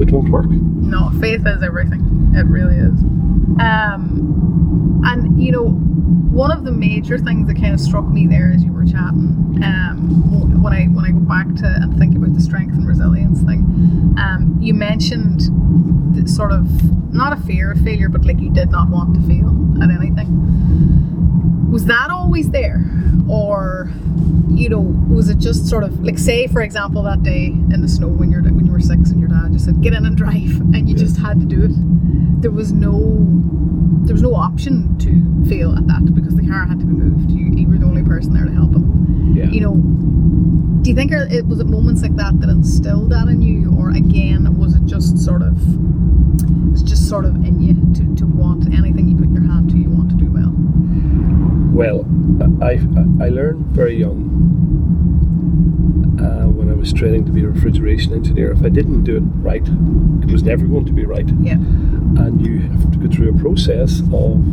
It 0.00 0.10
won't 0.12 0.28
work. 0.30 0.46
No, 0.46 1.10
faith 1.20 1.42
is 1.46 1.62
everything. 1.62 2.32
It 2.34 2.46
really 2.46 2.76
is. 2.76 2.94
Um, 3.60 5.02
and 5.04 5.42
you 5.42 5.52
know, 5.52 5.68
one 5.68 6.50
of 6.50 6.64
the 6.64 6.72
major 6.72 7.18
things 7.18 7.46
that 7.48 7.54
kind 7.54 7.74
of 7.74 7.80
struck 7.80 8.08
me 8.08 8.26
there 8.26 8.52
as 8.54 8.62
you 8.64 8.72
were 8.72 8.84
chatting, 8.84 9.62
um, 9.62 10.62
when 10.62 10.72
I 10.72 10.86
when 10.86 11.04
I 11.04 11.10
go 11.10 11.20
back 11.20 11.46
to 11.62 11.66
and 11.66 11.98
think 11.98 12.16
about 12.16 12.34
the 12.34 12.40
strength 12.40 12.74
and 12.74 12.86
resilience 12.86 13.40
thing, 13.42 14.14
um, 14.18 14.56
you 14.60 14.74
mentioned 14.74 15.42
sort 16.28 16.52
of 16.52 16.66
not 17.12 17.32
a 17.32 17.40
fear 17.42 17.72
of 17.72 17.80
failure, 17.80 18.08
but 18.08 18.24
like 18.24 18.40
you 18.40 18.50
did 18.50 18.70
not 18.70 18.88
want 18.88 19.14
to 19.14 19.20
fail 19.28 19.50
at 19.82 19.90
anything. 19.90 21.13
Was 21.74 21.86
that 21.86 22.08
always 22.08 22.50
there, 22.50 22.84
or 23.28 23.90
you 24.48 24.68
know, 24.68 24.78
was 24.78 25.28
it 25.28 25.38
just 25.38 25.66
sort 25.66 25.82
of 25.82 26.04
like 26.04 26.18
say, 26.18 26.46
for 26.46 26.62
example, 26.62 27.02
that 27.02 27.24
day 27.24 27.46
in 27.46 27.80
the 27.82 27.88
snow 27.88 28.06
when 28.06 28.30
you're 28.30 28.42
when 28.44 28.64
you 28.64 28.70
were 28.70 28.78
six 28.78 29.10
and 29.10 29.18
your 29.18 29.28
dad 29.28 29.52
just 29.52 29.64
said, 29.64 29.80
"Get 29.82 29.92
in 29.92 30.06
and 30.06 30.16
drive," 30.16 30.60
and 30.72 30.88
you 30.88 30.94
Yeah. 30.94 31.02
just 31.04 31.16
had 31.16 31.40
to 31.40 31.46
do 31.46 31.64
it. 31.64 31.72
There 32.42 32.52
was 32.52 32.70
no, 32.72 33.26
there 34.04 34.14
was 34.14 34.22
no 34.22 34.34
option 34.36 34.96
to 34.98 35.10
fail 35.48 35.74
at 35.74 35.84
that 35.88 36.14
because 36.14 36.36
the 36.36 36.46
car 36.46 36.64
had 36.64 36.78
to 36.78 36.86
be 36.86 36.92
moved. 36.92 37.32
You, 37.32 37.46
you 37.46 37.66
were 37.66 37.78
the 37.78 37.86
only 37.86 38.04
person 38.04 38.34
there 38.34 38.44
to 38.44 38.52
help 38.52 38.72
him. 38.72 39.34
Yeah. 39.36 39.50
You 39.50 39.60
know, 39.62 39.74
do 40.82 40.90
you 40.90 40.94
think 40.94 41.10
it 41.10 41.44
was 41.46 41.58
it 41.58 41.66
moments 41.66 42.02
like 42.02 42.14
that 42.16 42.40
that 42.40 42.50
instilled 42.50 43.10
that 43.10 43.26
in 43.26 43.42
you, 43.42 43.74
or 43.76 43.90
again 43.90 44.56
was 44.56 44.76
it 44.76 44.84
just 44.86 45.18
sort 45.18 45.42
of, 45.42 45.58
it's 46.72 46.82
just 46.82 47.08
sort 47.08 47.24
of 47.24 47.34
in 47.44 47.60
you 47.60 47.74
to, 47.94 48.14
to 48.14 48.26
want 48.26 48.72
anything 48.72 49.08
you 49.08 49.16
put 49.16 49.30
your 49.30 49.42
hand 49.42 49.70
to, 49.70 49.76
you 49.76 49.90
want 49.90 50.10
to 50.10 50.16
do 50.16 50.30
well. 50.30 50.52
Well, 51.74 52.06
I, 52.62 52.78
I 53.20 53.28
learned 53.30 53.66
very 53.74 53.98
young 53.98 54.30
uh, 56.20 56.46
when 56.48 56.70
I 56.70 56.74
was 56.74 56.92
training 56.92 57.24
to 57.26 57.32
be 57.32 57.42
a 57.42 57.48
refrigeration 57.48 58.12
engineer. 58.12 58.52
If 58.52 58.62
I 58.62 58.68
didn't 58.68 59.02
do 59.02 59.16
it 59.16 59.24
right, 59.42 59.66
it 60.22 60.30
was 60.30 60.44
never 60.44 60.66
going 60.66 60.86
to 60.86 60.92
be 60.92 61.04
right. 61.04 61.28
Yeah. 61.40 61.54
And 61.54 62.40
you 62.46 62.60
have 62.60 62.92
to 62.92 62.98
go 62.98 63.08
through 63.08 63.34
a 63.34 63.38
process 63.38 64.00
of 64.12 64.44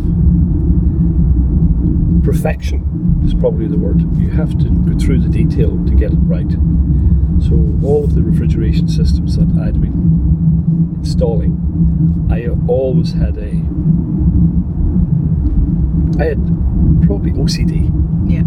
perfection, 2.23 3.21
is 3.23 3.35
probably 3.35 3.67
the 3.67 3.77
word. 3.77 4.01
You 4.17 4.31
have 4.31 4.57
to 4.57 4.69
go 4.69 4.97
through 4.97 5.19
the 5.19 5.29
detail 5.29 5.69
to 5.85 5.93
get 5.93 6.11
it 6.11 6.19
right. 6.21 6.49
So, 7.41 7.53
all 7.83 8.03
of 8.03 8.15
the 8.15 8.23
refrigeration 8.23 8.87
systems 8.87 9.37
that 9.37 9.49
I'd 9.61 9.79
been 9.79 10.95
installing, 10.97 12.27
I 12.31 12.47
always 12.67 13.13
had 13.13 13.37
a. 13.37 13.61
I 16.19 16.25
had 16.25 16.39
probably 17.05 17.31
OCD. 17.31 17.89
Yeah. 18.29 18.43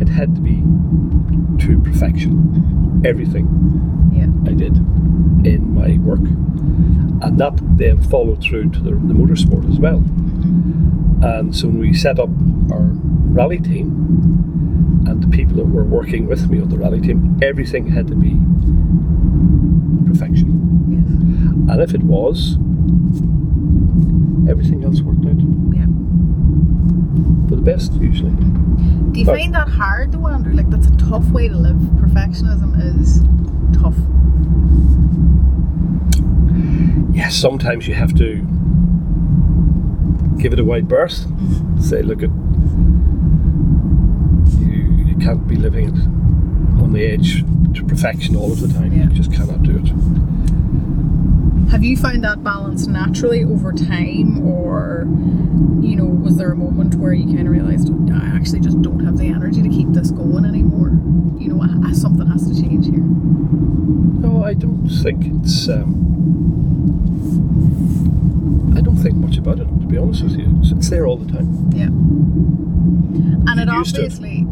It 0.00 0.08
had 0.08 0.34
to 0.34 0.40
be 0.40 0.62
to 1.64 1.80
perfection. 1.80 2.32
Mm-hmm. 2.32 3.06
Everything 3.06 3.46
Yeah. 4.12 4.50
I 4.50 4.54
did 4.54 4.76
in 5.46 5.74
my 5.74 5.98
work. 5.98 6.20
And 7.22 7.38
that 7.38 7.58
then 7.76 8.02
followed 8.02 8.42
through 8.42 8.70
to 8.70 8.80
the, 8.80 8.90
the 8.90 9.14
motorsport 9.14 9.68
as 9.70 9.78
well. 9.78 10.00
Mm-hmm. 10.00 11.22
And 11.24 11.54
so 11.56 11.68
when 11.68 11.78
we 11.80 11.94
set 11.94 12.18
up 12.18 12.30
our 12.72 12.90
rally 13.32 13.58
team 13.58 15.04
and 15.06 15.22
the 15.22 15.28
people 15.28 15.56
that 15.56 15.66
were 15.66 15.84
working 15.84 16.26
with 16.26 16.48
me 16.50 16.60
on 16.60 16.68
the 16.70 16.78
rally 16.78 17.00
team, 17.00 17.38
everything 17.42 17.88
had 17.88 18.06
to 18.08 18.14
be 18.14 18.36
perfection. 20.06 20.48
Yes. 20.88 21.72
And 21.72 21.82
if 21.82 21.94
it 21.94 22.02
was, 22.02 22.54
everything 24.48 24.82
else 24.84 25.00
worked 25.02 25.24
out 25.26 25.40
Yeah. 25.74 25.86
For 27.50 27.56
the 27.56 27.62
best 27.62 27.92
usually. 27.94 28.30
Do 28.30 29.18
you 29.18 29.26
But- 29.26 29.36
find 29.38 29.54
that 29.54 29.68
hard 29.68 30.12
though, 30.12 30.28
Andrew? 30.28 30.54
Like 30.54 30.70
that's 30.70 30.86
a 30.86 30.96
tough 30.96 31.28
way 31.30 31.48
to 31.48 31.56
live. 31.56 31.76
Perfectionism 31.98 32.80
is 32.80 33.22
tough. 33.78 33.96
Yes, 37.12 37.34
sometimes 37.34 37.88
you 37.88 37.94
have 37.94 38.14
to 38.14 38.46
give 40.38 40.52
it 40.52 40.60
a 40.60 40.64
wide 40.64 40.86
berth. 40.88 41.26
Mm-hmm. 41.26 41.80
Say, 41.80 42.02
look 42.02 42.22
at 42.22 42.30
you. 44.60 45.04
You 45.08 45.16
can't 45.16 45.46
be 45.48 45.56
living 45.56 45.88
it 45.88 45.98
on 46.80 46.92
the 46.92 47.04
edge 47.04 47.44
to 47.74 47.84
perfection 47.84 48.36
all 48.36 48.52
of 48.52 48.60
the 48.60 48.68
time. 48.68 48.92
Yeah. 48.92 49.04
You 49.04 49.10
just 49.10 49.32
cannot 49.32 49.62
do 49.64 49.76
it. 49.76 49.90
Have 51.70 51.84
you 51.84 51.96
found 51.96 52.24
that 52.24 52.42
balance 52.42 52.88
naturally 52.88 53.44
over 53.44 53.72
time, 53.72 54.44
or 54.44 55.06
you 55.80 55.94
know, 55.94 56.04
was 56.04 56.36
there 56.36 56.50
a 56.50 56.56
moment 56.56 56.96
where 56.96 57.12
you 57.12 57.26
kind 57.26 57.46
of 57.46 57.52
realized 57.52 57.88
"Oh, 57.90 58.08
I 58.12 58.26
actually 58.36 58.58
just 58.60 58.82
don't 58.82 59.04
have 59.04 59.18
the 59.18 59.28
energy 59.28 59.62
to 59.62 59.68
keep 59.68 59.92
this 59.92 60.10
going 60.10 60.44
anymore? 60.44 60.90
You 61.38 61.48
know, 61.48 61.62
I- 61.62 61.88
I- 61.88 61.92
something 61.92 62.26
has 62.26 62.46
to 62.48 62.54
change 62.62 62.86
here. 62.86 62.98
No, 63.02 64.42
I 64.44 64.54
don't 64.54 64.88
think 64.88 65.24
it's. 65.44 65.68
Um, 65.68 65.96
I 68.76 68.80
don't 68.80 68.96
think 68.96 69.16
much 69.16 69.36
about 69.36 69.58
it, 69.60 69.64
to 69.64 69.86
be 69.86 69.98
honest 69.98 70.22
with 70.22 70.36
you. 70.38 70.56
It's, 70.60 70.70
it's 70.72 70.88
there 70.90 71.06
all 71.06 71.16
the 71.16 71.30
time. 71.30 71.70
Yeah. 71.74 71.86
And 73.50 73.58
it 73.60 73.66
Get 73.66 73.66
to 73.66 73.72
it. 73.72 74.04
obviously 74.04 74.46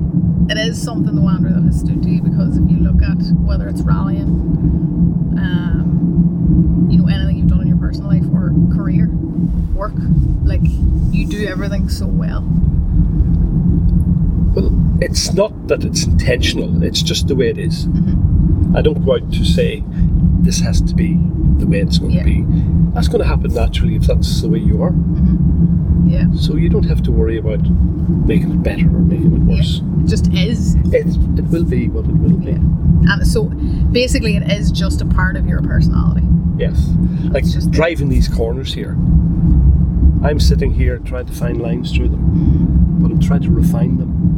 it 0.48 0.58
is 0.58 0.80
something 0.82 1.14
the 1.14 1.20
Wanderer 1.20 1.52
that 1.52 1.62
has 1.64 1.80
stood 1.80 2.02
to 2.02 2.08
you 2.10 2.22
because 2.22 2.56
if 2.56 2.70
you 2.70 2.78
look 2.78 3.02
at 3.02 3.18
whether 3.44 3.68
it's 3.68 3.82
rallying, 3.82 4.28
um, 5.38 6.88
you 6.90 6.98
know, 6.98 7.06
anything 7.08 7.36
you've 7.38 7.48
done 7.48 7.60
in 7.62 7.68
your 7.68 7.76
personal 7.76 8.08
life 8.10 8.24
or 8.32 8.52
career, 8.74 9.08
work, 9.74 9.92
like 10.44 10.62
you 11.12 11.26
do 11.26 11.46
everything 11.46 11.88
so 11.88 12.06
well. 12.06 12.40
Well, 14.58 14.72
it's 15.00 15.32
not 15.34 15.68
that 15.68 15.84
it's 15.84 16.04
intentional, 16.04 16.82
it's 16.82 17.00
just 17.02 17.28
the 17.28 17.36
way 17.36 17.48
it 17.48 17.58
is. 17.58 17.86
Mm-hmm. 17.86 18.76
I 18.76 18.82
don't 18.82 19.04
go 19.04 19.14
out 19.14 19.32
to 19.32 19.44
say 19.44 19.84
this 20.40 20.58
has 20.60 20.80
to 20.82 20.94
be 20.94 21.14
the 21.58 21.66
way 21.66 21.78
it's 21.78 21.98
going 21.98 22.12
Yeah. 22.12 22.20
to 22.20 22.24
be. 22.24 22.44
That's 22.92 23.06
going 23.06 23.20
to 23.22 23.26
happen 23.28 23.54
naturally 23.54 23.94
if 23.94 24.02
that's 24.02 24.40
the 24.42 24.48
way 24.48 24.58
you 24.58 24.82
are. 24.82 24.90
Mm-hmm. 24.90 26.08
Yeah. 26.08 26.24
So 26.34 26.56
you 26.56 26.68
don't 26.68 26.86
have 26.86 27.02
to 27.04 27.12
worry 27.12 27.38
about 27.38 27.60
making 28.26 28.50
it 28.50 28.62
better 28.64 28.86
or 28.86 29.00
making 29.00 29.32
it 29.36 29.42
worse. 29.42 29.80
It 30.00 30.06
just 30.08 30.32
is. 30.32 30.74
It, 30.92 31.06
it 31.38 31.44
will 31.50 31.64
be 31.64 31.88
what 31.88 32.06
it 32.06 32.16
will 32.16 32.36
be. 32.38 32.52
Yeah. 32.52 32.58
And 33.12 33.26
so 33.26 33.44
basically 33.92 34.36
it 34.36 34.50
is 34.50 34.72
just 34.72 35.00
a 35.00 35.06
part 35.06 35.36
of 35.36 35.46
your 35.46 35.62
personality. 35.62 36.26
Yes. 36.56 36.88
Like 37.30 37.44
It's 37.44 37.52
just- 37.52 37.70
driving 37.70 38.08
these 38.08 38.26
corners 38.26 38.74
here. 38.74 38.96
I'm 40.24 40.40
sitting 40.40 40.72
here 40.74 40.98
trying 40.98 41.26
to 41.26 41.32
find 41.32 41.60
lines 41.62 41.92
through 41.94 42.08
them, 42.08 42.20
mm-hmm. 42.20 43.02
but 43.02 43.12
I'm 43.12 43.20
trying 43.20 43.42
to 43.42 43.50
refine 43.52 43.98
them. 43.98 44.37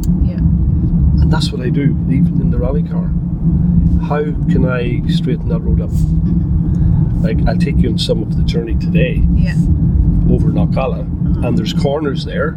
That's 1.31 1.51
what 1.51 1.61
I 1.61 1.69
do, 1.69 1.97
even 2.11 2.39
in 2.41 2.51
the 2.51 2.57
rally 2.59 2.83
car. 2.83 3.09
How 4.07 4.21
can 4.51 4.65
I 4.67 5.01
straighten 5.07 5.47
that 5.49 5.59
road 5.61 5.79
up? 5.81 5.89
Mm-hmm. 5.89 7.23
Like, 7.23 7.47
I'll 7.47 7.57
take 7.57 7.77
you 7.77 7.89
on 7.89 7.97
some 7.97 8.21
of 8.21 8.35
the 8.35 8.43
journey 8.43 8.75
today 8.75 9.23
Yeah. 9.35 9.53
over 10.29 10.49
Knockalla, 10.49 11.01
uh-huh. 11.01 11.47
and 11.47 11.57
there's 11.57 11.71
corners 11.73 12.25
there, 12.25 12.49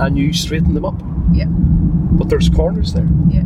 and 0.00 0.16
you 0.16 0.32
straighten 0.32 0.72
them 0.74 0.84
up. 0.84 1.00
Yeah. 1.32 1.46
But 1.48 2.28
there's 2.30 2.48
corners 2.48 2.92
there, 2.94 3.08
Yeah. 3.28 3.40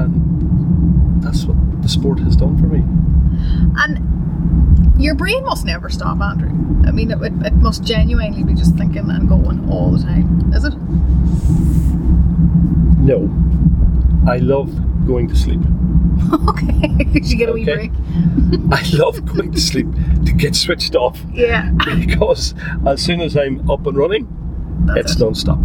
and 0.00 1.22
that's 1.22 1.44
what 1.46 1.56
the 1.82 1.88
sport 1.88 2.18
has 2.20 2.36
done 2.36 2.58
for 2.58 2.66
me. 2.66 2.84
And 3.78 5.00
your 5.02 5.14
brain 5.14 5.42
must 5.44 5.64
never 5.64 5.88
stop, 5.88 6.20
Andrew. 6.20 6.50
I 6.86 6.90
mean, 6.90 7.10
it, 7.10 7.20
it, 7.22 7.32
it 7.46 7.54
must 7.54 7.82
genuinely 7.82 8.44
be 8.44 8.54
just 8.54 8.74
thinking 8.76 9.08
and 9.08 9.28
going 9.28 9.68
all 9.70 9.92
the 9.92 10.02
time, 10.02 10.52
is 10.54 10.64
it? 10.64 10.74
No, 13.02 13.28
I 14.30 14.36
love 14.38 14.70
going 15.06 15.28
to 15.28 15.36
sleep. 15.36 15.60
okay. 16.48 16.88
Did 17.12 17.30
you 17.30 17.36
get 17.36 17.48
a 17.48 17.52
wee 17.52 17.62
Okay. 17.68 17.88
break? 17.88 17.92
I 18.72 18.82
love 18.96 19.24
going 19.24 19.50
to 19.52 19.60
sleep 19.60 19.88
to 20.24 20.32
get 20.32 20.54
switched 20.54 20.94
off 20.94 21.20
Yeah. 21.32 21.70
because 21.98 22.54
as 22.86 23.02
soon 23.02 23.20
as 23.20 23.36
I'm 23.36 23.68
up 23.70 23.86
and 23.86 23.96
running, 23.96 24.28
That's 24.86 25.12
it's 25.12 25.16
it. 25.20 25.24
non-stop. 25.24 25.58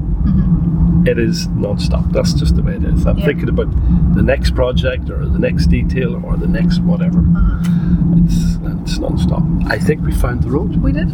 It 1.08 1.20
is 1.20 1.48
non-stop. 1.48 2.12
That's 2.12 2.34
just 2.34 2.56
the 2.56 2.64
way 2.64 2.76
it 2.76 2.84
is. 2.84 3.06
I'm 3.06 3.18
Yeah. 3.20 3.26
thinking 3.26 3.50
about 3.50 3.70
the 4.16 4.24
next 4.24 4.56
project 4.56 5.10
or 5.10 5.26
the 5.26 5.40
next 5.40 5.68
detail 5.68 6.16
or 6.26 6.36
the 6.38 6.48
next 6.48 6.80
whatever. 6.82 7.20
Uh-huh. 7.20 8.16
It's 8.26 8.58
it's 8.84 8.98
non-stop. 9.00 9.44
I 9.68 9.78
think 9.78 10.02
we 10.04 10.12
found 10.12 10.42
the 10.44 10.50
road. 10.50 10.78
We 10.78 10.92
did. 10.92 11.12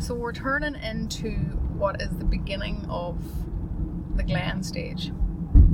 So 0.00 0.14
we're 0.14 0.32
turning 0.32 0.74
into 0.74 1.30
what 1.78 2.02
is 2.02 2.10
the 2.18 2.24
beginning 2.24 2.84
of 2.88 3.16
the 4.16 4.22
Glen 4.22 4.62
stage. 4.62 5.12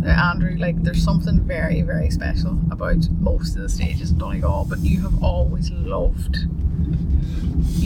Uh, 0.05 0.09
Andrew, 0.09 0.57
like 0.59 0.82
there's 0.82 1.03
something 1.03 1.41
very, 1.41 1.82
very 1.82 2.11
special 2.11 2.59
about 2.70 3.09
most 3.20 3.57
of 3.57 3.62
the 3.62 3.68
stages 3.68 4.11
in 4.11 4.18
Donegal, 4.18 4.66
but 4.68 4.80
you 4.80 5.03
have 5.03 5.22
always 5.22 5.70
loved 5.70 6.47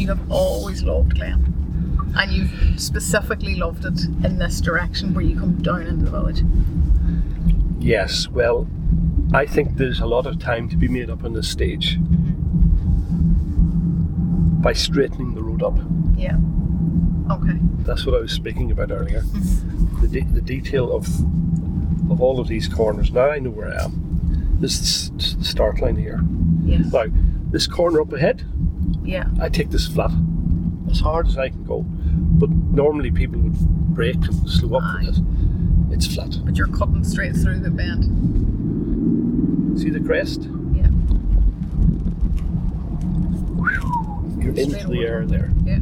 you 0.03 0.09
have 0.09 0.31
always 0.31 0.83
loved 0.83 1.15
Glen. 1.15 2.13
And 2.17 2.33
you've 2.33 2.81
specifically 2.81 3.55
loved 3.55 3.85
it 3.85 4.05
in 4.25 4.39
this 4.39 4.61
direction 4.61 5.15
where 5.15 5.25
you 5.25 5.39
come 5.39 5.63
down 5.63 5.87
into 5.87 6.05
the 6.05 6.11
village. 6.11 6.43
Yes. 7.79 8.29
Well, 8.29 8.67
I 9.33 9.47
think 9.47 9.77
there's 9.77 10.01
a 10.01 10.07
lot 10.07 10.27
of 10.27 10.39
time 10.39 10.69
to 10.69 10.77
be 10.77 10.89
made 10.89 11.09
up 11.09 11.25
on 11.25 11.33
this 11.33 11.49
stage 11.49 11.99
by 14.63 14.73
straightening 14.73 15.35
the 15.35 15.43
road 15.43 15.63
up. 15.63 15.79
Yeah. 16.17 16.37
Okay. 17.31 17.59
That's 17.85 18.05
what 18.05 18.15
I 18.15 18.21
was 18.21 18.33
speaking 18.33 18.71
about 18.71 18.91
earlier. 18.91 19.23
The, 20.03 20.09
de- 20.09 20.27
the 20.33 20.41
detail 20.43 20.93
of 20.95 21.07
of 22.11 22.21
all 22.21 22.39
of 22.41 22.49
these 22.49 22.69
corners. 22.69 23.11
Now 23.13 23.31
I 23.31 23.39
know 23.39 23.51
where 23.51 23.69
I 23.73 23.85
am. 23.85 24.57
This 24.61 24.81
is 24.81 25.37
the 25.39 25.45
start 25.45 25.81
line 25.81 25.97
here. 25.97 26.21
Yes. 26.65 26.93
Now, 26.93 27.05
this 27.51 27.67
corner 27.67 28.01
up 28.01 28.13
ahead, 28.13 28.45
Yeah. 29.03 29.29
I 29.41 29.49
take 29.49 29.71
this 29.71 29.87
flat 29.89 30.11
as 30.91 31.01
hard 31.01 31.27
as 31.29 31.39
I 31.39 31.49
can 31.49 31.65
go. 31.65 31.83
But 31.87 32.51
normally 32.51 33.11
people 33.11 33.41
would 33.41 33.55
brake 33.95 34.17
and 34.17 34.49
slow 34.51 34.77
up 34.79 34.83
Aye. 34.85 35.05
for 35.07 35.11
this. 35.13 35.21
It's 35.91 36.07
flat. 36.15 36.37
But 36.45 36.57
you're 36.57 36.67
cutting 36.69 37.05
straight 37.05 37.35
through 37.37 37.61
the 37.61 37.71
bend. 37.71 38.05
See 39.81 39.89
the 39.91 40.01
crest? 40.01 40.43
Yeah. 40.75 40.89
You're 44.43 44.53
Straight 44.53 44.59
into 44.59 44.89
the 44.89 45.05
air 45.07 45.25
there. 45.27 45.51
Yeah. 45.65 45.79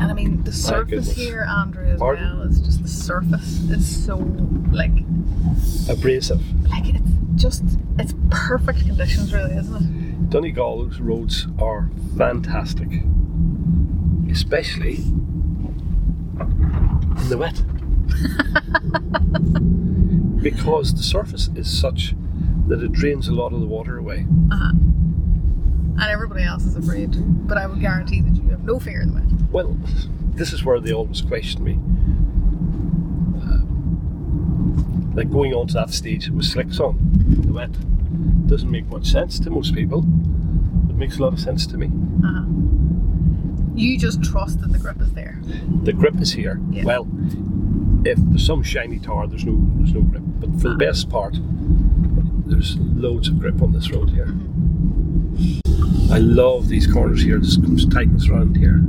And 0.00 0.10
I 0.10 0.14
mean, 0.14 0.44
the 0.44 0.52
surface 0.52 1.10
here, 1.12 1.42
Andrew, 1.42 1.84
as 1.86 1.98
Pardon? 1.98 2.38
well, 2.38 2.48
is 2.48 2.60
just 2.60 2.82
the 2.82 2.88
surface 2.88 3.60
is 3.70 4.04
so 4.04 4.16
like, 4.70 4.92
Abrasive. 5.88 6.40
like 6.68 6.94
it's 6.94 7.10
just 7.34 7.64
it's 7.98 8.14
perfect 8.30 8.80
conditions, 8.80 9.32
really, 9.32 9.54
isn't 9.56 9.76
it? 9.76 10.30
Donegal's 10.30 11.00
roads 11.00 11.46
are 11.60 11.90
fantastic, 12.16 12.88
especially 14.30 14.96
in 14.96 15.74
the 17.28 17.38
wet. 17.38 17.60
because 20.42 20.94
the 20.94 21.02
surface 21.02 21.48
is 21.54 21.68
such 21.68 22.14
that 22.68 22.82
it 22.82 22.92
drains 22.92 23.28
a 23.28 23.32
lot 23.32 23.52
of 23.52 23.60
the 23.60 23.66
water 23.66 23.98
away. 23.98 24.26
Uh-huh. 24.50 24.70
And 26.00 26.02
everybody 26.02 26.44
else 26.44 26.64
is 26.64 26.76
afraid. 26.76 27.16
But 27.48 27.58
I 27.58 27.66
would 27.66 27.80
guarantee 27.80 28.20
that 28.20 28.36
you 28.36 28.48
have 28.50 28.62
no 28.64 28.78
fear 28.78 29.00
in 29.00 29.08
the 29.08 29.14
wet. 29.14 29.24
Well, 29.50 29.76
this 30.34 30.52
is 30.52 30.64
where 30.64 30.78
they 30.80 30.92
always 30.92 31.20
question 31.22 31.64
me. 31.64 31.72
Um, 33.42 35.12
like 35.14 35.30
going 35.30 35.54
on 35.54 35.66
to 35.68 35.74
that 35.74 35.90
stage 35.90 36.28
with 36.30 36.44
slicks 36.44 36.78
on, 36.80 36.98
the 37.46 37.52
wet, 37.52 37.70
doesn't 38.46 38.70
make 38.70 38.86
much 38.86 39.06
sense 39.06 39.38
to 39.40 39.50
most 39.50 39.74
people. 39.74 40.04
It 40.88 40.96
makes 40.96 41.18
a 41.18 41.22
lot 41.22 41.32
of 41.32 41.40
sense 41.40 41.66
to 41.68 41.76
me. 41.76 41.86
Uh-huh. 42.24 42.44
You 43.74 43.98
just 43.98 44.22
trust 44.22 44.60
that 44.60 44.72
the 44.72 44.78
grip 44.78 45.00
is 45.00 45.12
there. 45.12 45.38
The 45.82 45.92
grip 45.92 46.20
is 46.20 46.32
here. 46.32 46.60
Yeah. 46.70 46.84
Well, 46.84 47.06
if 48.04 48.18
there's 48.18 48.44
some 48.44 48.62
shiny 48.62 48.98
tar, 48.98 49.26
there's 49.26 49.44
no 49.44 49.56
there's 49.76 49.92
no 49.92 50.02
grip. 50.02 50.22
But 50.26 50.60
for 50.60 50.70
the 50.70 50.76
best 50.76 51.08
part, 51.08 51.36
there's 52.46 52.76
loads 52.78 53.28
of 53.28 53.38
grip 53.38 53.62
on 53.62 53.72
this 53.72 53.90
road 53.90 54.10
here. 54.10 54.34
I 56.10 56.18
love 56.18 56.68
these 56.68 56.86
corners 56.86 57.22
here. 57.22 57.38
This 57.38 57.56
comes 57.56 57.86
tightness 57.86 58.28
around 58.28 58.56
here. 58.56 58.82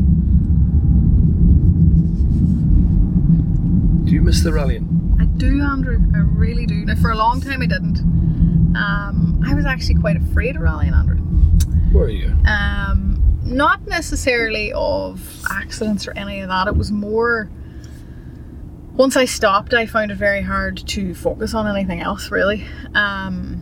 Do 4.10 4.16
you 4.16 4.24
miss 4.24 4.42
the 4.42 4.52
rallying? 4.52 5.18
I 5.22 5.26
do, 5.26 5.62
Andrew. 5.62 6.00
I 6.16 6.22
really 6.22 6.66
do. 6.66 6.84
Now, 6.84 6.96
for 6.96 7.12
a 7.12 7.16
long 7.16 7.42
time, 7.42 7.62
I 7.62 7.68
didn't. 7.68 8.00
Um, 8.76 9.40
I 9.46 9.54
was 9.54 9.66
actually 9.66 10.00
quite 10.00 10.18
afraid 10.18 10.56
of 10.56 10.64
rallying, 10.64 10.96
Andrew. 10.96 11.18
Where 11.92 12.06
are 12.06 12.10
you? 12.10 12.36
Um, 12.48 13.22
not 13.44 13.86
necessarily 13.86 14.74
of 14.74 15.44
accidents 15.52 16.08
or 16.08 16.18
any 16.18 16.40
of 16.40 16.50
that. 16.50 16.68
It 16.68 16.76
was 16.76 16.92
more. 16.92 17.52
Once 18.96 19.16
I 19.16 19.26
stopped, 19.26 19.76
I 19.76 19.86
found 19.86 20.10
it 20.10 20.16
very 20.16 20.42
hard 20.42 20.78
to 20.88 21.14
focus 21.14 21.54
on 21.54 21.68
anything 21.68 22.02
else, 22.02 22.32
really. 22.32 22.66
Um, 22.96 23.62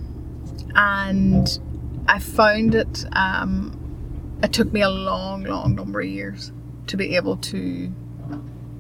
and 0.76 1.60
I 2.08 2.20
found 2.20 2.74
it. 2.74 3.04
Um, 3.12 4.40
it 4.42 4.54
took 4.54 4.72
me 4.72 4.82
a 4.82 4.90
long, 4.90 5.44
long 5.44 5.76
number 5.76 6.00
of 6.00 6.08
years 6.08 6.54
to 6.86 6.96
be 6.96 7.18
able 7.18 7.36
to 7.36 7.92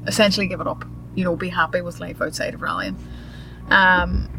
essentially 0.08 0.48
give 0.48 0.62
it 0.62 0.68
up. 0.68 0.86
You 1.18 1.24
know, 1.24 1.36
be 1.36 1.50
happy 1.50 1.82
with 1.82 2.00
life 2.00 2.22
outside 2.22 2.54
of 2.54 2.62
rallying. 2.62 2.96
Um, 3.70 4.30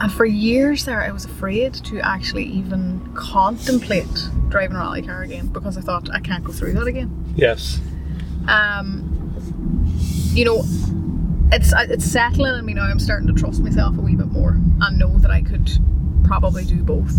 and 0.00 0.12
for 0.12 0.24
years 0.24 0.84
there, 0.84 1.00
I 1.00 1.10
was 1.10 1.24
afraid 1.24 1.72
to 1.74 2.00
actually 2.00 2.44
even 2.44 3.12
contemplate 3.14 4.28
driving 4.48 4.76
a 4.76 4.80
rally 4.80 5.02
car 5.02 5.22
again 5.22 5.46
because 5.46 5.78
I 5.78 5.80
thought 5.80 6.10
I 6.10 6.20
can't 6.20 6.44
go 6.44 6.52
through 6.52 6.74
that 6.74 6.86
again. 6.86 7.34
Yes. 7.36 7.80
Um, 8.48 9.12
you 10.32 10.44
know, 10.44 10.64
it's 11.52 11.72
it's 11.76 12.04
settling 12.04 12.58
in 12.58 12.66
me 12.66 12.74
now. 12.74 12.82
I'm 12.82 12.98
starting 12.98 13.28
to 13.28 13.32
trust 13.32 13.62
myself 13.62 13.96
a 13.96 14.00
wee 14.00 14.16
bit 14.16 14.26
more 14.26 14.50
and 14.80 14.98
know 14.98 15.18
that 15.18 15.30
I 15.30 15.42
could 15.42 15.70
probably 16.24 16.64
do 16.64 16.82
both. 16.82 17.14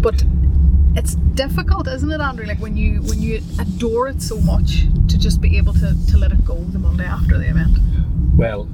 But 0.00 0.24
it's 0.94 1.14
difficult, 1.14 1.86
isn't 1.86 2.10
it, 2.10 2.20
Andrew? 2.20 2.46
Like 2.46 2.58
when 2.58 2.76
you 2.76 3.02
when 3.02 3.20
you 3.20 3.42
adore 3.58 4.08
it 4.08 4.22
so 4.22 4.40
much 4.40 4.86
to 5.08 5.18
just 5.18 5.40
be 5.40 5.56
able 5.56 5.74
to, 5.74 5.94
to 6.08 6.18
let 6.18 6.32
it 6.32 6.44
go 6.44 6.56
the 6.56 6.78
Monday 6.78 7.04
after 7.04 7.38
the 7.38 7.48
event. 7.48 7.78
Well, 8.36 8.68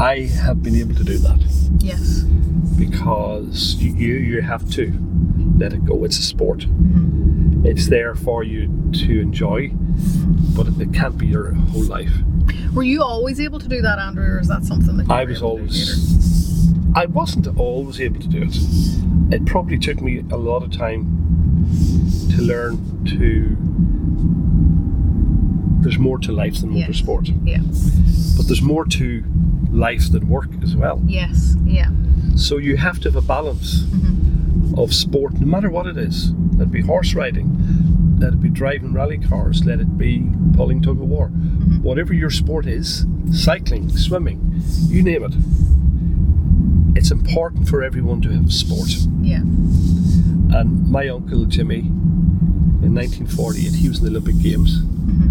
I 0.00 0.20
have 0.44 0.62
been 0.62 0.76
able 0.76 0.94
to 0.94 1.04
do 1.04 1.18
that 1.18 1.40
Yes. 1.78 2.22
because 2.78 3.74
you 3.76 4.14
you, 4.14 4.40
have 4.42 4.68
to 4.72 4.92
let 5.58 5.72
it 5.72 5.84
go. 5.84 6.04
It's 6.04 6.18
a 6.18 6.22
sport. 6.22 6.60
Mm-hmm. 6.60 7.66
It's 7.66 7.88
there 7.88 8.14
for 8.14 8.44
you 8.44 8.68
to 8.92 9.20
enjoy, 9.20 9.70
but 10.56 10.68
it, 10.68 10.80
it 10.80 10.92
can't 10.94 11.18
be 11.18 11.26
your 11.26 11.52
whole 11.52 11.82
life. 11.82 12.12
Were 12.72 12.84
you 12.84 13.02
always 13.02 13.40
able 13.40 13.58
to 13.58 13.68
do 13.68 13.82
that, 13.82 13.98
Andrew, 13.98 14.24
or 14.24 14.38
is 14.40 14.46
that 14.48 14.64
something 14.64 14.96
that 14.98 15.06
you 15.08 15.12
I 15.12 15.24
was 15.24 15.38
able 15.38 15.56
to 15.58 15.62
do 15.64 15.68
later? 15.72 15.92
always. 15.92 16.72
I 16.94 17.06
wasn't 17.06 17.58
always 17.58 18.00
able 18.00 18.20
to 18.20 18.28
do 18.28 18.42
it. 18.42 19.34
It 19.34 19.44
probably 19.46 19.78
took 19.78 20.00
me 20.00 20.22
a 20.30 20.36
lot 20.36 20.62
of 20.62 20.70
time 20.70 21.06
to 22.36 22.42
learn 22.42 23.04
to. 23.06 23.56
There's 25.80 25.98
more 25.98 26.18
to 26.18 26.32
life 26.32 26.60
than 26.60 26.72
Yes. 26.72 26.88
motorsport, 27.02 27.32
Yeah. 27.44 27.62
but 28.36 28.46
there's 28.46 28.62
more 28.62 28.84
to 28.86 29.24
life 29.70 30.10
than 30.10 30.28
work 30.28 30.50
as 30.62 30.74
well. 30.76 31.00
Yes. 31.06 31.56
Yeah. 31.64 31.90
So 32.34 32.58
you 32.58 32.76
have 32.76 32.98
to 33.00 33.08
have 33.10 33.16
a 33.16 33.26
balance 33.26 33.82
mm-hmm. 33.82 34.78
of 34.78 34.94
sport, 34.94 35.40
no 35.40 35.46
matter 35.46 35.70
what 35.70 35.86
it 35.86 35.96
is. 35.96 36.32
Let 36.56 36.68
it 36.68 36.72
be 36.72 36.80
horse 36.82 37.14
riding, 37.14 38.16
let 38.18 38.32
it 38.32 38.40
be 38.40 38.48
driving 38.48 38.92
rally 38.92 39.18
cars, 39.18 39.64
let 39.64 39.80
it 39.80 39.96
be 39.96 40.28
pulling 40.54 40.82
tug 40.82 41.00
of 41.00 41.08
war. 41.08 41.28
Mm-hmm. 41.28 41.82
Whatever 41.82 42.12
your 42.12 42.30
sport 42.30 42.66
is, 42.66 43.06
cycling, 43.32 43.88
swimming, 43.96 44.40
you 44.88 45.02
name 45.02 45.24
it. 45.24 45.34
It's 46.96 47.10
important 47.12 47.68
for 47.68 47.82
everyone 47.84 48.20
to 48.22 48.30
have 48.30 48.52
sport. 48.52 48.88
Yeah. 49.20 49.42
And 50.50 50.90
my 50.90 51.08
uncle 51.08 51.44
Jimmy, 51.44 51.80
in 52.82 52.94
1948, 52.94 53.74
he 53.74 53.88
was 53.88 53.98
in 53.98 54.04
the 54.04 54.10
Olympic 54.10 54.38
Games, 54.42 54.80
mm-hmm. 54.80 55.27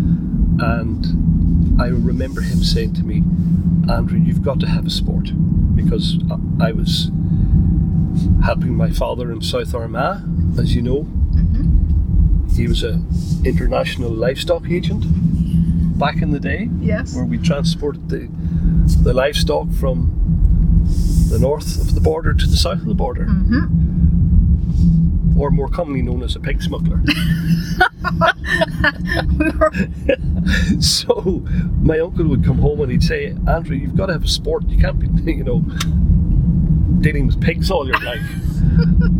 And 0.60 1.80
I 1.82 1.88
remember 1.88 2.42
him 2.42 2.64
saying 2.64 2.94
to 2.94 3.04
me, 3.04 3.24
"Andrew, 3.92 4.20
you've 4.20 4.42
got 4.42 4.60
to 4.62 4.68
have 4.68 4.86
a 4.86 4.90
sport," 4.90 5.32
because 5.76 6.18
I- 6.60 6.72
was 6.72 7.12
helping 8.44 8.76
my 8.76 8.90
father 8.90 9.32
in 9.32 9.42
South 9.42 9.74
Armagh, 9.76 10.22
as 10.58 10.76
you 10.76 10.82
know. 10.82 11.08
He 12.56 12.68
was 12.68 12.84
a 12.84 13.00
international 13.46 14.10
livestock 14.10 14.70
agent 14.70 15.06
back 16.00 16.22
in 16.22 16.32
the 16.32 16.40
day, 16.40 16.70
Yes. 16.82 17.16
where 17.16 17.26
we 17.26 17.38
transported 17.38 18.10
the 18.10 18.28
the 19.04 19.14
livestock 19.14 19.70
from 19.72 20.12
the 21.30 21.38
north 21.40 21.80
of 21.82 21.94
the 21.94 22.02
border 22.02 22.34
to 22.34 22.48
the 22.48 22.56
south 22.58 22.80
of 22.82 22.86
the 22.86 22.94
border 22.96 23.26
Mm-hmm. 23.26 23.97
Or 25.38 25.52
more 25.52 25.68
commonly 25.68 26.02
known 26.02 26.24
as 26.24 26.36
a 26.36 26.40
pig 26.40 26.62
smuggler. 26.62 27.02
so 30.80 31.44
my 31.82 32.00
uncle 32.00 32.26
would 32.26 32.44
come 32.44 32.60
home 32.60 32.82
and 32.82 32.92
he'd 32.92 33.04
say, 33.04 33.36
Andrew, 33.48 33.76
you've 33.76 33.96
got 33.96 34.08
to 34.08 34.14
have 34.14 34.24
a 34.24 34.28
sport. 34.28 34.68
You 34.68 34.80
can't 34.80 35.00
be, 35.00 35.32
you 35.34 35.44
know, 35.44 35.60
dealing 37.02 37.28
with 37.28 37.42
pigs 37.42 37.70
all 37.70 37.88
your 37.88 38.00
life. 38.02 38.22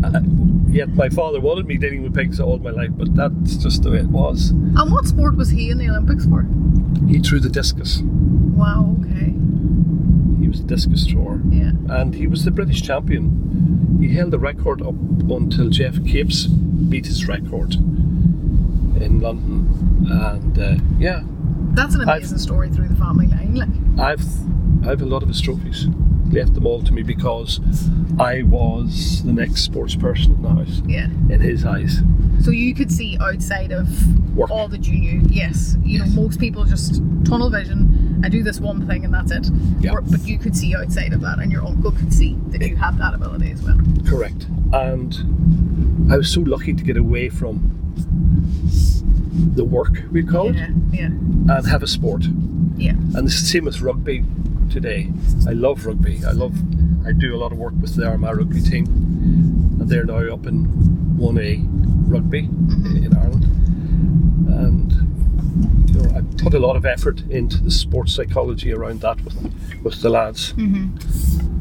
Uh, 0.04 0.20
yet 0.68 0.88
my 0.90 1.08
father 1.08 1.40
wanted 1.40 1.66
me 1.66 1.76
dealing 1.76 2.02
with 2.02 2.14
pigs 2.14 2.40
all 2.40 2.58
my 2.58 2.70
life, 2.70 2.90
but 2.92 3.14
that's 3.14 3.56
just 3.56 3.82
the 3.82 3.90
way 3.90 3.98
it 3.98 4.06
was. 4.06 4.50
and 4.50 4.92
what 4.92 5.06
sport 5.06 5.36
was 5.36 5.50
he 5.50 5.70
in 5.70 5.78
the 5.78 5.88
Olympics 5.88 6.26
for? 6.26 6.46
He 7.08 7.18
threw 7.20 7.40
the 7.40 7.48
discus. 7.48 8.00
Wow. 8.02 8.96
Okay. 9.00 9.32
He 10.48 10.50
was 10.52 10.60
a 10.60 10.64
discus 10.64 11.06
thrower. 11.06 11.42
Yeah. 11.50 11.72
And 11.90 12.14
he 12.14 12.26
was 12.26 12.46
the 12.46 12.50
British 12.50 12.80
champion. 12.80 13.98
He 14.00 14.14
held 14.14 14.30
the 14.30 14.38
record 14.38 14.80
up 14.80 14.94
until 15.30 15.68
Geoff 15.68 16.02
Capes 16.06 16.46
beat 16.46 17.04
his 17.04 17.28
record 17.28 17.74
in 17.74 19.20
London. 19.20 20.06
And 20.10 20.58
uh, 20.58 20.76
yeah, 20.98 21.20
That's 21.74 21.94
an 21.94 22.00
I've- 22.08 22.12
amazing 22.12 22.38
story 22.38 22.70
through 22.70 22.88
the 22.88 22.96
family 22.96 23.26
line. 23.26 23.56
Like. 23.56 23.68
I've 24.00 24.24
I've 24.88 25.02
a 25.02 25.04
lot 25.04 25.22
of 25.22 25.28
his 25.28 25.42
trophies. 25.42 25.86
Left 26.30 26.52
them 26.54 26.66
all 26.66 26.82
to 26.82 26.92
me 26.92 27.02
because 27.02 27.58
I 28.18 28.42
was 28.42 29.22
the 29.24 29.32
next 29.32 29.62
sports 29.62 29.94
person 29.96 30.32
in 30.34 30.42
the 30.42 30.48
house 30.50 30.82
Yeah. 30.86 31.06
in 31.30 31.40
his 31.40 31.64
eyes. 31.64 32.00
So 32.42 32.50
you 32.50 32.74
could 32.74 32.92
see 32.92 33.16
outside 33.20 33.72
of 33.72 33.88
Work. 34.36 34.50
all 34.50 34.68
that 34.68 34.86
you 34.86 34.98
knew. 34.98 35.22
Yes. 35.30 35.76
You 35.82 36.00
know, 36.00 36.06
most 36.06 36.38
people 36.38 36.64
just 36.64 37.02
tunnel 37.24 37.48
vision. 37.50 38.20
I 38.24 38.28
do 38.28 38.42
this 38.42 38.60
one 38.60 38.86
thing 38.86 39.04
and 39.04 39.14
that's 39.14 39.30
it. 39.32 39.48
Yeah. 39.80 39.92
Or- 39.92 40.02
but 40.02 40.26
you 40.26 40.38
could 40.38 40.54
see 40.56 40.74
outside 40.76 41.12
of 41.12 41.20
that, 41.22 41.38
and 41.38 41.50
your 41.50 41.64
uncle 41.64 41.92
could 41.92 42.12
see 42.12 42.36
that 42.48 42.60
you 42.66 42.76
had 42.76 42.98
that 42.98 43.14
ability 43.14 43.50
as 43.52 43.62
well. 43.62 43.78
Correct. 44.04 44.46
And 44.72 46.10
I 46.12 46.16
was 46.18 46.28
so 46.30 46.40
lucky 46.42 46.74
to 46.74 46.84
get 46.84 46.96
away 46.96 47.28
from 47.30 47.74
the 49.54 49.64
work 49.64 50.02
we 50.12 50.22
call 50.22 50.48
it 50.50 50.56
Yeah. 50.56 50.68
Yeah. 50.92 51.06
and 51.56 51.66
have 51.66 51.82
a 51.82 51.86
sport. 51.86 52.26
Yeah. 52.76 52.92
And 53.14 53.26
the 53.26 53.30
same 53.30 53.64
with 53.64 53.80
rugby 53.80 54.24
today. 54.68 55.10
I 55.46 55.52
love 55.52 55.86
rugby. 55.86 56.24
I 56.24 56.32
love. 56.32 56.54
I 57.06 57.12
do 57.12 57.34
a 57.34 57.38
lot 57.38 57.52
of 57.52 57.58
work 57.58 57.74
with 57.80 57.96
the 57.96 58.06
Armagh 58.06 58.36
rugby 58.36 58.60
team, 58.60 58.84
and 59.80 59.88
they're 59.88 60.04
now 60.04 60.34
up 60.34 60.46
in 60.46 60.64
one 61.16 61.38
A 61.38 61.60
rugby 62.10 62.42
mm-hmm. 62.42 63.04
in 63.04 63.16
Ireland. 63.16 63.44
And 64.48 65.88
you 65.90 66.00
know, 66.00 66.16
I 66.16 66.42
put 66.42 66.54
a 66.54 66.58
lot 66.58 66.76
of 66.76 66.84
effort 66.84 67.22
into 67.30 67.62
the 67.62 67.70
sports 67.70 68.14
psychology 68.14 68.72
around 68.72 69.00
that 69.00 69.22
with 69.24 69.36
with 69.82 70.02
the 70.02 70.10
lads. 70.10 70.52
Mm-hmm. 70.54 71.57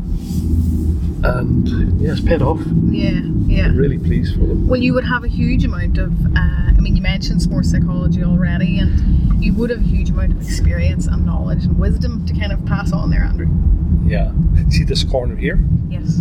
And 1.23 1.99
yeah, 1.99 2.11
it's 2.11 2.21
paid 2.21 2.41
off. 2.41 2.59
Yeah. 2.89 3.19
Yeah. 3.47 3.65
I'm 3.65 3.77
really 3.77 3.97
pleased 3.97 4.33
for 4.35 4.41
them. 4.41 4.67
Well, 4.67 4.79
you 4.79 4.93
would 4.93 5.03
have 5.05 5.23
a 5.23 5.27
huge 5.27 5.63
amount 5.65 5.97
of, 5.97 6.13
uh, 6.25 6.39
I 6.39 6.75
mean, 6.79 6.95
you 6.95 7.01
mentioned 7.01 7.41
sports 7.41 7.71
psychology 7.71 8.23
already, 8.23 8.77
and 8.79 9.43
you 9.43 9.53
would 9.53 9.69
have 9.71 9.79
a 9.79 9.83
huge 9.83 10.09
amount 10.11 10.33
of 10.33 10.41
experience 10.41 11.07
and 11.07 11.25
knowledge 11.25 11.65
and 11.65 11.77
wisdom 11.79 12.25
to 12.27 12.33
kind 12.39 12.51
of 12.51 12.63
pass 12.65 12.91
on 12.93 13.09
there, 13.09 13.23
Andrew. 13.23 13.47
Yeah. 14.05 14.31
See 14.69 14.83
this 14.83 15.03
corner 15.03 15.35
here? 15.35 15.59
Yes. 15.89 16.19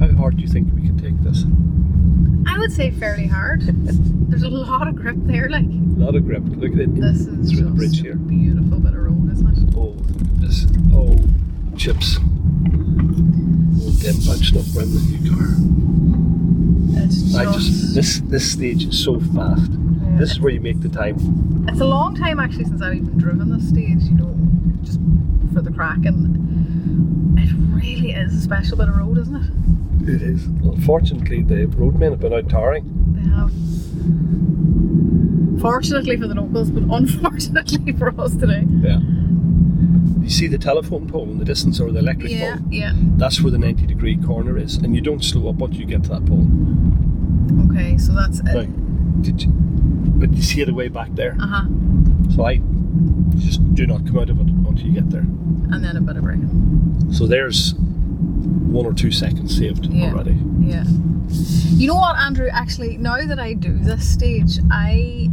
How 0.00 0.08
hard 0.16 0.36
do 0.36 0.42
you 0.42 0.48
think 0.48 0.72
we 0.74 0.82
can 0.82 0.98
take 0.98 1.20
this? 1.22 1.44
I 2.50 2.58
would 2.58 2.72
say 2.72 2.90
fairly 2.90 3.26
hard. 3.26 3.60
There's 4.30 4.42
a 4.44 4.48
lot 4.48 4.88
of 4.88 4.96
grip 4.96 5.16
there, 5.20 5.48
like. 5.50 5.64
A 5.64 6.00
lot 6.02 6.14
of 6.16 6.24
grip. 6.24 6.42
Look 6.46 6.72
at 6.72 6.78
it 6.80 6.94
This 6.94 7.26
is 7.26 7.52
through 7.52 7.64
the 7.64 7.70
bridge 7.70 8.00
here. 8.00 8.12
a 8.14 8.16
beautiful 8.16 8.78
bit 8.80 8.94
of 8.94 8.98
road, 9.02 9.30
isn't 9.32 9.68
it? 9.68 9.74
Oh, 9.76 9.94
this. 10.40 10.66
Oh, 10.92 11.16
chips. 11.76 12.18
Them 14.00 14.16
bouncing 14.26 14.58
up 14.58 14.64
around 14.74 14.92
the 14.94 15.00
new 15.18 15.30
car. 15.30 15.48
It's 17.04 17.22
just, 17.22 17.36
I 17.36 17.44
just 17.52 17.94
this 17.94 18.20
this 18.20 18.50
stage 18.52 18.84
is 18.84 18.98
so 19.02 19.20
fast. 19.20 19.70
Yeah. 19.72 20.16
This 20.18 20.30
is 20.32 20.40
where 20.40 20.52
you 20.52 20.60
make 20.60 20.80
the 20.80 20.88
time. 20.88 21.16
It's 21.68 21.80
a 21.80 21.84
long 21.84 22.14
time 22.16 22.40
actually 22.40 22.64
since 22.64 22.80
I've 22.80 22.94
even 22.94 23.18
driven 23.18 23.50
this 23.50 23.68
stage, 23.68 24.02
you 24.04 24.14
know, 24.16 24.34
just 24.82 24.98
for 25.52 25.60
the 25.60 25.70
crack, 25.70 26.04
and 26.06 27.38
it 27.38 27.52
really 27.74 28.12
is 28.12 28.34
a 28.34 28.40
special 28.40 28.78
bit 28.78 28.88
of 28.88 28.96
road, 28.96 29.18
isn't 29.18 29.36
it? 29.36 30.08
It 30.08 30.22
is. 30.22 30.46
Unfortunately, 30.46 31.42
the 31.42 31.66
roadmen 31.66 32.12
have 32.12 32.20
been 32.20 32.32
out 32.32 32.48
tarring. 32.48 32.84
They 33.14 33.28
have. 33.28 33.52
Fortunately 35.60 36.16
for 36.16 36.26
the 36.26 36.34
locals, 36.34 36.70
but 36.70 36.84
unfortunately 36.84 37.92
for 37.98 38.18
us 38.18 38.34
today. 38.34 38.64
Yeah. 38.80 39.00
You 40.30 40.36
see 40.36 40.46
the 40.46 40.58
telephone 40.58 41.08
pole 41.08 41.28
in 41.28 41.38
the 41.38 41.44
distance 41.44 41.80
or 41.80 41.90
the 41.90 41.98
electric 41.98 42.30
Yeah, 42.30 42.54
pole? 42.58 42.66
yeah. 42.70 42.92
That's 42.94 43.42
where 43.42 43.50
the 43.50 43.58
90 43.58 43.84
degree 43.88 44.16
corner 44.16 44.56
is, 44.56 44.76
and 44.76 44.94
you 44.94 45.00
don't 45.00 45.24
slow 45.24 45.48
up 45.50 45.56
once 45.56 45.74
you 45.74 45.84
get 45.84 46.04
to 46.04 46.10
that 46.10 46.24
pole. 46.24 46.46
Okay, 47.68 47.98
so 47.98 48.12
that's 48.12 48.38
it. 48.38 49.22
did 49.22 49.42
you, 49.42 49.50
but 49.52 50.32
you 50.32 50.40
see 50.40 50.60
it 50.60 50.68
away 50.68 50.86
back 50.86 51.08
there. 51.16 51.36
Uh 51.40 51.46
huh. 51.48 51.64
So 52.36 52.44
I 52.44 52.60
just 53.38 53.74
do 53.74 53.88
not 53.88 54.06
come 54.06 54.18
out 54.18 54.30
of 54.30 54.38
it 54.38 54.46
until 54.46 54.86
you 54.86 54.92
get 54.92 55.10
there. 55.10 55.22
And 55.72 55.82
then 55.82 55.96
a 55.96 56.00
bit 56.00 56.14
of 56.16 56.22
break. 56.22 56.38
So 57.12 57.26
there's 57.26 57.74
one 57.74 58.86
or 58.86 58.92
two 58.94 59.10
seconds 59.10 59.56
saved 59.58 59.86
Yeah. 59.86 60.12
already. 60.12 60.38
Yeah. 60.60 60.84
You 61.74 61.88
know 61.88 61.96
what, 61.96 62.14
Andrew? 62.16 62.46
Actually, 62.52 62.98
now 62.98 63.20
that 63.26 63.40
I 63.40 63.54
do 63.54 63.76
this 63.78 64.08
stage, 64.08 64.60
I 64.70 65.28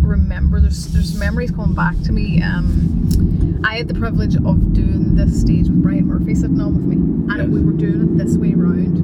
remember 0.00 0.60
there's 0.62 0.86
there's 0.94 1.14
memories 1.18 1.50
coming 1.50 1.74
back 1.74 2.00
to 2.04 2.12
me. 2.12 2.40
Um, 2.42 3.29
I 3.62 3.76
had 3.76 3.88
the 3.88 3.94
privilege 3.94 4.36
of 4.36 4.72
doing 4.72 5.14
this 5.16 5.40
stage 5.40 5.68
with 5.68 5.82
Brian 5.82 6.06
Murphy 6.06 6.34
sitting 6.34 6.60
on 6.60 6.74
with 6.74 6.84
me, 6.84 6.96
and 6.96 7.36
Yes. 7.36 7.48
we 7.48 7.60
were 7.62 7.72
doing 7.72 8.02
it 8.02 8.16
this 8.18 8.36
way 8.36 8.54
round. 8.54 8.96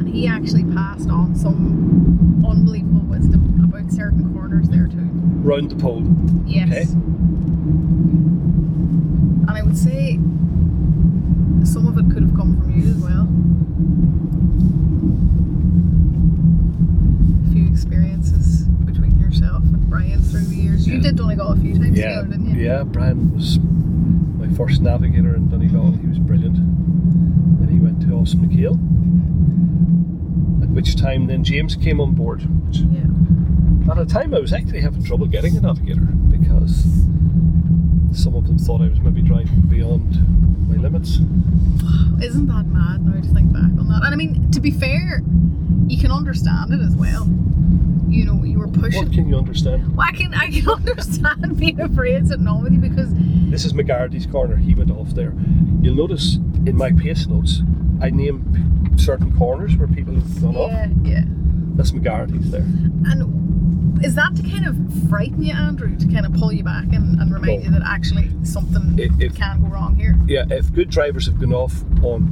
And 0.00 0.08
he 0.08 0.26
actually 0.26 0.64
passed 0.64 1.10
on 1.10 1.34
some 1.34 2.42
unbelievable 2.46 3.00
wisdom 3.08 3.60
about 3.64 3.90
certain 3.92 4.32
corners 4.32 4.68
there 4.68 4.86
too. 4.86 5.08
Round 5.42 5.70
the 5.70 5.76
pole. 5.76 6.04
Yes. 6.46 6.68
Okay. 6.68 6.82
And 9.48 9.50
I 9.50 9.62
would 9.62 9.76
say 9.76 10.18
some 11.64 11.86
of 11.88 11.98
it 11.98 12.08
could 12.12 12.22
have 12.22 12.34
come 12.36 12.56
from 12.60 12.70
you 12.80 12.88
as 12.90 12.96
well. 12.98 13.28
A 17.48 17.52
few 17.52 17.66
experiences 17.66 18.62
between 18.84 19.18
yourself 19.18 19.62
and 19.64 19.88
Brian 19.90 20.22
through 20.22 20.42
the 20.44 20.54
years. 20.56 20.86
You 20.86 20.94
Yeah. 20.94 21.00
did 21.02 21.16
Donegal 21.16 21.48
a 21.52 21.56
few 21.56 21.74
times 21.74 21.96
Yeah, 21.98 22.20
together, 22.20 22.28
didn't 22.36 22.54
you? 22.54 22.60
yeah. 22.64 22.84
Brian 22.84 23.32
was 23.34 23.58
my 24.48 24.56
first 24.56 24.80
navigator 24.80 25.34
in 25.34 25.48
Donegal. 25.48 25.92
He 25.92 26.06
was 26.06 26.18
brilliant. 26.18 26.56
Then 27.60 27.68
he 27.68 27.78
went 27.78 28.00
to 28.02 28.14
Austin 28.14 28.40
McHale. 28.40 28.76
At 30.62 30.70
which 30.70 30.96
time, 30.96 31.26
then 31.26 31.44
James 31.44 31.76
came 31.76 32.00
on 32.00 32.12
board. 32.14 32.42
Yeah. 32.72 33.90
at 33.90 33.98
a 33.98 34.06
time, 34.06 34.34
I 34.34 34.40
was 34.40 34.52
actually 34.52 34.80
having 34.80 35.04
trouble 35.04 35.26
getting 35.26 35.56
a 35.56 35.60
navigator 35.60 36.00
because 36.00 36.84
some 38.12 38.34
of 38.34 38.46
them 38.46 38.58
thought 38.58 38.80
I 38.80 38.88
was 38.88 39.00
maybe 39.00 39.22
driving 39.22 39.62
beyond 39.62 40.68
my 40.68 40.76
limits. 40.76 41.16
Isn't 42.22 42.46
that 42.46 42.66
mad 42.66 43.04
now 43.04 43.20
to 43.20 43.28
think 43.34 43.52
back 43.52 43.62
on 43.62 43.88
that? 43.88 44.02
And 44.04 44.14
I 44.14 44.16
mean, 44.16 44.50
to 44.52 44.60
be 44.60 44.70
fair, 44.70 45.22
you 45.86 45.98
can 45.98 46.10
understand 46.10 46.72
it 46.72 46.80
as 46.80 46.94
well. 46.94 47.26
You 48.08 48.24
know, 48.24 48.42
you 48.42 48.58
were 48.58 48.68
pushing. 48.68 49.04
What 49.04 49.12
can 49.12 49.28
you 49.28 49.36
understand? 49.36 49.94
Well, 49.96 50.06
I 50.08 50.12
can 50.12 50.32
I 50.34 50.50
can 50.50 50.68
understand 50.68 51.58
being 51.58 51.80
afraid 51.80 52.26
sitting 52.28 52.46
on 52.46 52.62
with 52.62 52.72
you 52.72 52.78
because 52.78 53.12
This 53.50 53.64
is 53.64 53.72
McGarrity's 53.72 54.26
corner. 54.26 54.56
He 54.56 54.74
went 54.74 54.90
off 54.90 55.10
there. 55.10 55.32
You'll 55.80 55.94
notice 55.96 56.36
in 56.66 56.76
my 56.76 56.92
pace 56.92 57.26
notes, 57.26 57.62
I 58.00 58.10
name 58.10 58.94
certain 58.98 59.36
corners 59.36 59.74
where 59.76 59.88
people 59.88 60.14
have 60.14 60.40
gone 60.42 60.56
off. 60.56 60.70
yeah, 60.70 60.88
yeah. 61.02 61.24
That's 61.76 61.92
McGarrity's 61.92 62.50
there. 62.50 62.62
And 62.62 64.04
is 64.04 64.14
that 64.16 64.36
to 64.36 64.42
kind 64.42 64.66
of 64.66 64.76
frighten 65.08 65.42
you, 65.42 65.54
Andrew, 65.54 65.96
to 65.96 66.06
kind 66.08 66.26
of 66.26 66.32
pull 66.34 66.52
you 66.52 66.62
back 66.62 66.86
and, 66.92 67.18
and 67.20 67.32
remind 67.32 67.62
No. 67.62 67.68
you 67.68 67.70
that 67.78 67.82
actually 67.86 68.30
something 68.44 68.98
If- 68.98 69.20
if- 69.20 69.34
can 69.34 69.60
go 69.62 69.68
wrong 69.68 69.96
here? 69.96 70.16
Yeah, 70.26 70.44
if 70.50 70.72
good 70.72 70.90
drivers 70.90 71.26
have 71.26 71.38
gone 71.40 71.52
off 71.54 71.82
on 72.02 72.30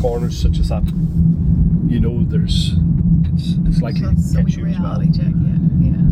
corners 0.00 0.36
such 0.38 0.58
as 0.58 0.68
that, 0.70 0.84
you 1.86 2.00
know 2.00 2.24
there's 2.24 2.74
it's 3.32 3.54
it's 3.66 3.80
likely 3.80 4.00
So 4.00 4.08
to 4.10 4.14
that's 4.16 4.34
a 4.34 4.36
catch 4.38 4.56
wee 4.56 4.62
you 4.62 4.66
as 4.68 4.78
well. 4.80 4.98
reality 5.00 5.12
check, 5.12 5.32
yeah, 5.42 5.90
yeah. 5.90 6.02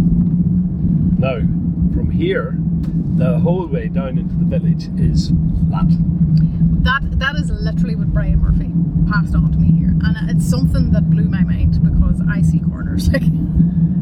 Now, 1.18 1.48
from 1.94 2.10
here, 2.10 2.56
the 3.16 3.38
whole 3.38 3.66
way 3.66 3.88
down 3.88 4.18
into 4.18 4.34
the 4.34 4.44
village 4.44 4.88
is 4.98 5.28
flat. 5.68 5.86
That 6.84 7.02
that 7.18 7.36
is 7.36 7.50
literally 7.50 7.94
what 7.94 8.12
Brian 8.12 8.38
Murphy 8.40 8.70
passed 9.10 9.34
on 9.34 9.50
to 9.52 9.58
me 9.58 9.72
here, 9.78 9.94
and 10.02 10.30
it's 10.30 10.48
something 10.48 10.90
that 10.92 11.08
blew 11.08 11.24
my 11.28 11.42
mind 11.44 11.82
because 11.82 12.20
I 12.28 12.42
see 12.42 12.58
corners, 12.60 13.08
like, 13.12 13.22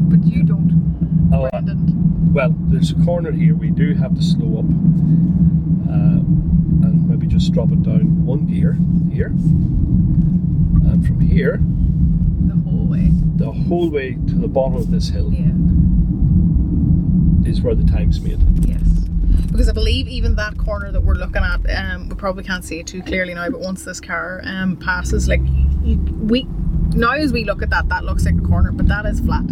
but 0.09 0.25
you 0.25 0.43
don't. 0.43 1.29
Oh, 1.33 1.47
Brian 1.49 1.65
didn't. 1.65 2.33
Well, 2.33 2.53
there's 2.67 2.91
a 2.91 2.95
corner 3.05 3.31
here. 3.31 3.53
We 3.55 3.69
do 3.69 3.93
have 3.93 4.15
to 4.15 4.21
slow 4.23 4.59
up 4.59 4.65
uh, 4.65 6.19
and 6.85 7.07
maybe 7.07 7.27
just 7.27 7.53
drop 7.53 7.71
it 7.71 7.83
down 7.83 8.25
one 8.25 8.47
gear 8.47 8.73
here, 9.11 9.27
and 9.27 11.05
from 11.05 11.19
here, 11.21 11.59
the 12.47 12.55
whole 12.69 12.85
way. 12.87 13.09
the 13.37 13.51
whole 13.51 13.89
way 13.89 14.13
to 14.13 14.35
the 14.35 14.47
bottom 14.47 14.75
of 14.77 14.89
this 14.91 15.09
hill 15.09 15.31
Yeah. 15.31 15.51
Is 17.45 17.61
where 17.61 17.75
the 17.75 17.83
time's 17.83 18.19
made. 18.21 18.39
Yes. 18.67 18.81
Because 19.51 19.69
I 19.69 19.73
believe 19.73 20.07
even 20.07 20.35
that 20.35 20.57
corner 20.57 20.91
that 20.91 21.01
we're 21.01 21.13
looking 21.15 21.43
at, 21.43 21.59
um, 21.93 22.09
we 22.09 22.15
probably 22.15 22.43
can't 22.43 22.63
see 22.63 22.79
it 22.79 22.87
too 22.87 23.01
clearly 23.03 23.33
now, 23.33 23.49
but 23.49 23.59
once 23.59 23.83
this 23.83 23.99
car 24.01 24.41
um, 24.45 24.77
passes, 24.77 25.27
like 25.27 25.41
you, 25.83 25.97
we 26.21 26.47
now 26.95 27.11
as 27.11 27.31
we 27.33 27.43
look 27.43 27.61
at 27.61 27.69
that, 27.69 27.89
that 27.89 28.03
looks 28.03 28.25
like 28.25 28.35
a 28.35 28.41
corner, 28.41 28.71
but 28.71 28.87
that 28.87 29.05
is 29.05 29.19
flat. 29.19 29.43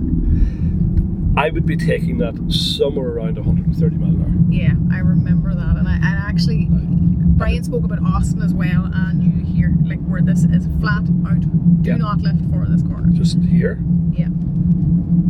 I 1.38 1.50
would 1.50 1.66
be 1.66 1.78
taking 1.78 2.18
that 2.18 2.36
somewhere 2.52 3.10
around 3.10 3.38
130 3.38 3.96
mile 3.96 4.10
an 4.10 4.22
hour. 4.22 4.54
Yeah, 4.54 4.74
I 4.96 5.00
remember 5.00 5.54
that, 5.56 5.78
and 5.78 5.88
I 5.88 5.96
and 5.96 6.06
actually, 6.06 6.68
Brian 6.70 7.64
spoke 7.64 7.84
about 7.84 8.00
Austin 8.04 8.42
as 8.42 8.54
well, 8.54 8.90
and 8.94 9.24
you 9.24 9.46
hear 9.46 9.74
like 9.84 10.00
where 10.02 10.22
this 10.22 10.44
is 10.44 10.68
flat 10.80 11.04
out. 11.28 11.82
Do 11.84 11.90
Yeah. 11.90 11.96
not 11.98 12.20
lift 12.22 12.42
for 12.52 12.66
this 12.68 12.84
corner. 12.84 13.10
Just 13.14 13.40
here, 13.40 13.80
Yeah. 14.12 14.28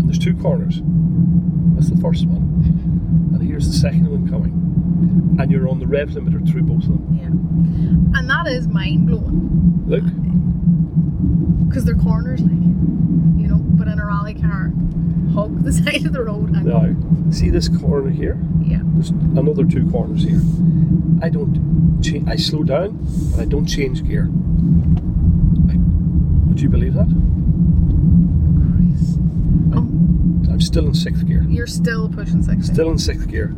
And 0.02 0.10
there's 0.10 0.20
two 0.20 0.36
corners. 0.36 0.82
That's 1.76 1.90
the 1.90 1.98
first 2.02 2.26
one, 2.28 2.42
Mm-hmm. 2.42 3.36
and 3.36 3.44
here's 3.48 3.68
the 3.68 3.74
second 3.74 4.10
one 4.10 4.28
coming. 4.30 5.38
And 5.40 5.50
you're 5.52 5.68
on 5.70 5.80
the 5.80 5.88
rev 5.88 6.10
limiter 6.10 6.48
through 6.50 6.64
both 6.64 6.84
of 6.84 6.90
them. 6.90 7.18
Yeah. 7.20 8.20
And 8.20 8.30
that 8.30 8.48
is 8.48 8.68
mind 8.68 9.08
blowing 9.08 9.84
Look, 9.88 10.04
because 11.68 11.86
they're 11.86 11.96
corners, 11.96 12.42
like 12.42 12.52
you 12.52 13.48
know. 13.48 13.58
But 13.58 13.88
in 13.88 14.00
a 14.00 14.06
rally 14.06 14.34
car, 14.36 14.72
hug 15.34 15.64
the 15.64 15.74
side 15.82 16.06
of 16.06 16.14
the 16.14 16.24
road 16.24 16.50
and 16.56 16.66
go. 16.66 16.80
now, 16.80 17.32
see 17.32 17.50
this 17.50 17.68
corner 17.70 18.10
here? 18.12 18.38
Yeah. 18.64 18.82
There's 18.84 19.10
another 19.10 19.64
two 19.66 19.90
corners 19.90 20.24
here. 20.24 20.42
I 21.24 21.30
don't 21.30 22.02
change. 22.04 22.28
I 22.28 22.36
slow 22.36 22.64
down, 22.64 22.98
but 23.32 23.40
I 23.42 23.46
don't 23.46 23.66
change 23.66 24.04
gear. 24.06 24.26
I, 25.70 25.76
would 26.48 26.60
you 26.62 26.70
believe 26.70 26.94
that? 26.94 27.08
Still 30.72 30.88
in 30.88 30.94
sixth 30.94 31.28
gear. 31.28 31.44
you're 31.50 31.68
still 31.68 32.08
pushing 32.08 32.42
sixth. 32.42 32.72
Still 32.74 32.92
in 32.92 32.98
sixth 32.98 33.28
gear, 33.28 33.54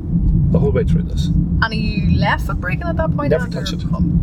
the 0.52 0.58
whole 0.58 0.72
way 0.72 0.84
through 0.84 1.04
this. 1.04 1.28
And 1.28 1.64
are 1.64 1.74
you 1.74 2.18
left 2.18 2.48
foot 2.48 2.60
braking 2.60 2.84
at 2.88 2.98
that 2.98 3.16
point? 3.16 3.30
Never 3.30 3.44
Andrew, 3.46 3.62
touch 3.62 3.74
it. 3.74 3.82
come? 3.88 4.20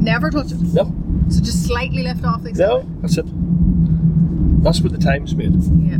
Never 0.00 0.30
touch 0.30 0.50
it. 0.52 0.60
No, 0.60 0.92
So 1.28 1.40
just 1.40 1.64
slightly 1.66 2.02
lift 2.02 2.24
off 2.24 2.42
the 2.42 2.52
no, 2.52 2.88
that's 3.00 3.18
it. 3.18 3.26
That's 4.64 4.80
what 4.80 4.90
the 4.92 4.98
time's 4.98 5.34
made. 5.36 5.52
Yeah. 5.54 5.98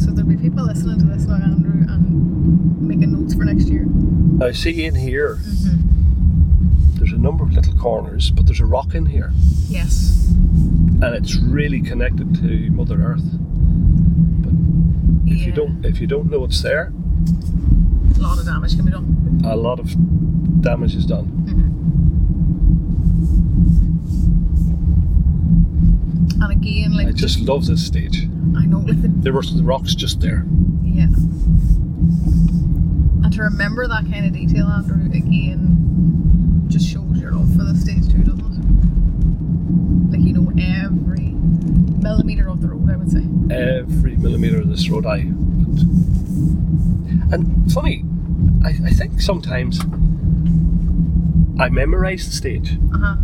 So 0.00 0.10
there'll 0.10 0.28
be 0.28 0.36
people 0.36 0.64
listening 0.64 0.98
to 0.98 1.04
this 1.06 1.24
now, 1.26 1.36
Andrew, 1.36 1.86
and 1.88 2.80
making 2.82 3.12
notes 3.12 3.34
for 3.34 3.44
next 3.44 3.68
year. 3.68 3.86
I 4.44 4.50
see 4.52 4.84
in 4.84 4.94
here, 4.96 5.36
Mm-hmm. 5.36 6.96
there's 6.98 7.12
a 7.12 7.16
number 7.18 7.44
of 7.44 7.52
little 7.52 7.74
corners, 7.76 8.30
but 8.32 8.46
there's 8.46 8.60
a 8.60 8.66
rock 8.66 8.94
in 8.94 9.06
here, 9.06 9.32
Yes. 9.68 10.32
And 11.02 11.14
it's 11.14 11.36
really 11.36 11.80
connected 11.80 12.34
to 12.36 12.70
Mother 12.70 13.00
Earth. 13.02 13.22
But 14.42 14.52
if 15.32 15.46
you 15.46 15.52
don't, 15.52 15.84
if 15.84 16.00
you 16.00 16.06
don't 16.06 16.30
know 16.30 16.44
it's 16.44 16.62
there, 16.62 16.92
A 18.16 18.20
lot 18.20 18.38
of 18.38 18.46
damage 18.46 18.76
can 18.76 18.84
be 18.86 18.90
done. 18.92 19.40
a 19.44 19.56
lot 19.56 19.78
of 19.78 19.94
damage 20.62 20.94
is 20.94 21.04
done. 21.06 21.26
Mm-hmm. 21.26 21.62
And 26.42 26.52
again, 26.52 26.92
like 26.94 27.08
I 27.08 27.12
just 27.12 27.40
love 27.40 27.66
this 27.66 27.84
stage. 27.86 28.24
I 28.56 28.66
know, 28.66 28.80
the 28.82 28.92
There 29.08 29.32
were 29.32 29.42
the 29.42 29.62
rocks 29.62 29.94
just 29.94 30.20
there. 30.20 30.44
yeah. 30.82 31.04
And 33.24 33.32
to 33.32 33.42
remember 33.42 33.86
that 33.88 34.04
kind 34.10 34.26
of 34.26 34.32
detail, 34.32 34.66
Andrew, 34.66 35.04
again, 35.06 36.64
just 36.68 36.88
shows 36.88 37.18
your 37.18 37.32
love 37.32 37.52
for 37.56 37.64
the 37.64 37.74
stage 37.76 38.08
too, 38.10 38.22
doesn't 38.22 38.40
it? 38.40 40.12
Like 40.12 40.20
you 40.26 40.32
know 40.34 40.42
every 40.58 41.32
millimeter 42.00 42.48
of 42.48 42.60
the 42.60 42.68
road, 42.68 42.90
I 42.90 42.96
would 42.96 43.10
say. 43.10 43.24
Every 43.50 44.16
millimeter 44.16 44.60
of 44.60 44.68
this 44.68 44.88
road, 44.88 45.06
I. 45.06 45.18
And 47.32 47.72
funny, 47.72 48.04
I, 48.64 48.68
I 48.86 48.90
think 48.90 49.20
sometimes 49.20 49.80
I 51.58 51.68
memorize 51.70 52.26
the 52.26 52.32
stage. 52.32 52.78
Uh 52.94 52.98
huh. 52.98 53.16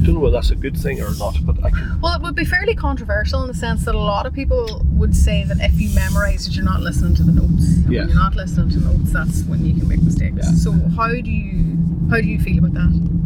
I 0.00 0.10
don't 0.10 0.14
know 0.14 0.20
whether 0.20 0.36
that's 0.36 0.50
a 0.50 0.54
good 0.56 0.76
thing 0.76 1.02
or 1.02 1.10
not, 1.16 1.36
but 1.44 1.62
I 1.62 1.70
can. 1.70 2.00
Well, 2.00 2.14
it 2.14 2.22
would 2.22 2.34
be 2.34 2.44
fairly 2.46 2.74
controversial 2.74 3.42
in 3.42 3.48
the 3.48 3.54
sense 3.54 3.84
that 3.84 3.94
a 3.94 3.98
lot 3.98 4.24
of 4.24 4.32
people 4.32 4.82
would 4.92 5.14
say 5.14 5.44
that 5.44 5.58
if 5.60 5.78
you 5.78 5.94
memorize 5.94 6.46
it, 6.46 6.54
you're 6.54 6.64
not 6.64 6.80
listening 6.80 7.14
to 7.16 7.22
the 7.24 7.32
notes. 7.32 7.76
And 7.76 7.92
Yeah. 7.92 8.00
When 8.00 8.08
you're 8.08 8.16
not 8.18 8.34
listening 8.34 8.70
to 8.70 8.78
notes, 8.80 9.12
that's 9.12 9.42
when 9.42 9.66
you 9.66 9.74
can 9.74 9.86
make 9.86 10.02
mistakes. 10.02 10.36
Yeah. 10.36 10.52
So 10.52 10.72
how 10.96 11.08
do 11.08 11.30
you 11.30 11.76
how 12.10 12.16
do 12.22 12.26
you 12.26 12.40
feel 12.40 12.58
about 12.64 12.72
that? 12.74 13.17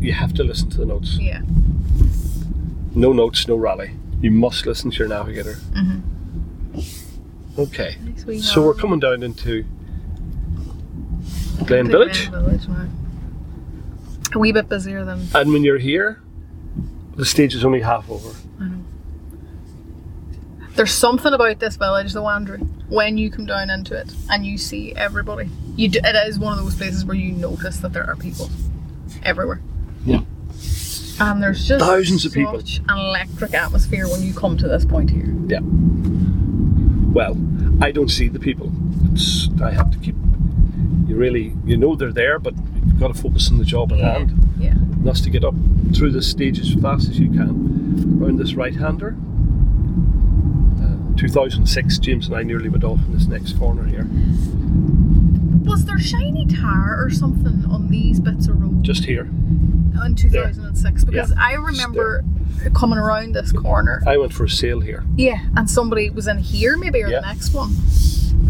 You 0.00 0.12
have 0.12 0.34
to 0.34 0.44
listen 0.44 0.70
to 0.70 0.78
the 0.78 0.86
notes. 0.86 1.18
Yeah. 1.18 1.40
No 2.94 3.12
notes, 3.12 3.48
no 3.48 3.56
rally. 3.56 3.92
You 4.20 4.30
must 4.30 4.66
listen 4.66 4.90
to 4.90 4.98
your 4.98 5.08
navigator. 5.08 5.58
Mhm. 5.72 6.02
Okay. 7.58 7.96
Wee 8.26 8.38
So 8.40 8.64
we're 8.64 8.74
coming 8.74 9.00
down 9.00 9.22
into 9.22 9.64
Glen 11.66 11.88
Village, 11.88 12.28
Glen 12.28 12.44
Village 12.44 12.68
now. 12.68 12.86
A 14.34 14.38
wee 14.38 14.52
bit 14.52 14.68
busier 14.68 15.04
than 15.04 15.26
and 15.34 15.52
when 15.52 15.64
you're 15.64 15.78
here, 15.78 16.20
the 17.16 17.24
stage 17.24 17.54
is 17.54 17.64
only 17.64 17.80
half 17.80 18.10
over. 18.10 18.30
I 18.60 18.64
know. 18.68 18.84
There's 20.74 20.92
something 20.92 21.32
about 21.32 21.58
this 21.58 21.76
village, 21.76 22.12
though, 22.12 22.28
Andrew. 22.28 22.58
When 22.88 23.16
you 23.16 23.30
come 23.30 23.46
down 23.46 23.70
into 23.70 23.96
it 23.98 24.12
and 24.30 24.44
you 24.44 24.58
see 24.58 24.92
everybody, 24.94 25.48
you 25.74 25.88
do, 25.88 26.00
it 26.04 26.28
is 26.28 26.38
one 26.38 26.58
of 26.58 26.62
those 26.62 26.74
places 26.74 27.04
where 27.04 27.16
you 27.16 27.32
notice 27.32 27.78
that 27.78 27.92
there 27.94 28.06
are 28.06 28.16
people 28.16 28.50
everywhere. 29.22 29.60
Yeah. 30.06 30.20
And 31.18 31.42
there's 31.42 31.66
just 31.66 31.84
Thousands 31.84 32.24
of 32.26 32.32
people. 32.32 32.58
such 32.60 32.78
an 32.88 32.98
electric 32.98 33.54
atmosphere 33.54 34.06
when 34.08 34.22
you 34.22 34.32
come 34.34 34.56
to 34.58 34.68
this 34.68 34.84
point 34.84 35.10
here. 35.10 35.34
Yeah. 35.46 35.60
Well, 37.12 37.36
I 37.80 37.90
don't 37.90 38.10
see 38.10 38.28
the 38.28 38.38
people. 38.38 38.70
It's, 39.12 39.48
I 39.62 39.70
have 39.72 39.90
to 39.92 39.98
keep. 39.98 40.14
You 41.06 41.16
really, 41.16 41.54
you 41.64 41.76
know 41.76 41.94
they're 41.96 42.12
there, 42.12 42.38
but 42.38 42.54
you've 42.74 43.00
got 43.00 43.08
to 43.14 43.20
focus 43.20 43.50
on 43.50 43.58
the 43.58 43.64
job 43.64 43.92
at 43.92 43.98
hand. 44.00 44.32
Yeah. 44.58 44.72
And 44.72 45.06
that's 45.06 45.20
to 45.22 45.30
get 45.30 45.44
up 45.44 45.54
through 45.94 46.10
the 46.12 46.20
stage 46.22 46.58
as 46.58 46.74
fast 46.74 47.08
as 47.08 47.18
you 47.18 47.28
can. 47.30 48.20
Around 48.20 48.38
this 48.38 48.54
right-hander. 48.54 49.16
Uh, 50.82 51.16
2006, 51.16 51.98
James 51.98 52.26
and 52.26 52.36
I 52.36 52.42
nearly 52.42 52.68
went 52.68 52.84
off 52.84 52.98
in 53.06 53.12
this 53.14 53.26
next 53.26 53.58
corner 53.58 53.84
here. 53.84 54.06
Was 55.64 55.84
there 55.86 55.98
shiny 55.98 56.46
tar 56.46 57.02
or 57.02 57.08
something 57.10 57.64
on 57.70 57.88
these 57.88 58.20
bits 58.20 58.48
of 58.48 58.60
road 58.60 58.82
Just 58.82 59.04
here. 59.06 59.28
In 60.04 60.14
2006? 60.14 61.04
Because 61.04 61.32
I 61.38 61.52
remember 61.54 62.24
coming 62.74 62.98
around 62.98 63.34
this 63.34 63.52
corner. 63.52 64.02
I 64.06 64.16
went 64.16 64.32
for 64.32 64.44
a 64.44 64.48
sail 64.48 64.80
here. 64.80 65.04
Yeah, 65.16 65.38
and 65.56 65.68
somebody 65.70 66.10
was 66.10 66.26
in 66.26 66.38
here 66.38 66.76
maybe 66.76 67.02
or 67.02 67.08
Yeah. 67.08 67.20
the 67.20 67.26
next 67.26 67.52
one. 67.54 67.70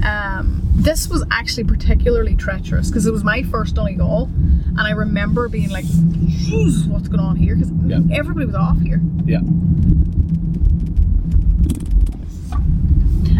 Um, 0.04 0.62
this 0.74 1.08
was 1.08 1.24
actually 1.30 1.64
particularly 1.64 2.36
treacherous 2.36 2.88
because 2.88 3.06
it 3.06 3.12
was 3.12 3.24
my 3.24 3.42
first 3.44 3.74
Donegal, 3.74 4.30
and 4.68 4.80
I 4.80 4.90
remember 4.90 5.48
being 5.48 5.70
like, 5.70 5.84
"Jeez, 5.86 6.86
"What's 6.86 7.08
going 7.08 7.20
on 7.20 7.36
here?" 7.36 7.56
Because 7.56 7.72
Yeah. 7.86 8.00
everybody 8.12 8.46
was 8.46 8.54
off 8.54 8.80
here. 8.80 9.00
Yeah. 9.24 9.40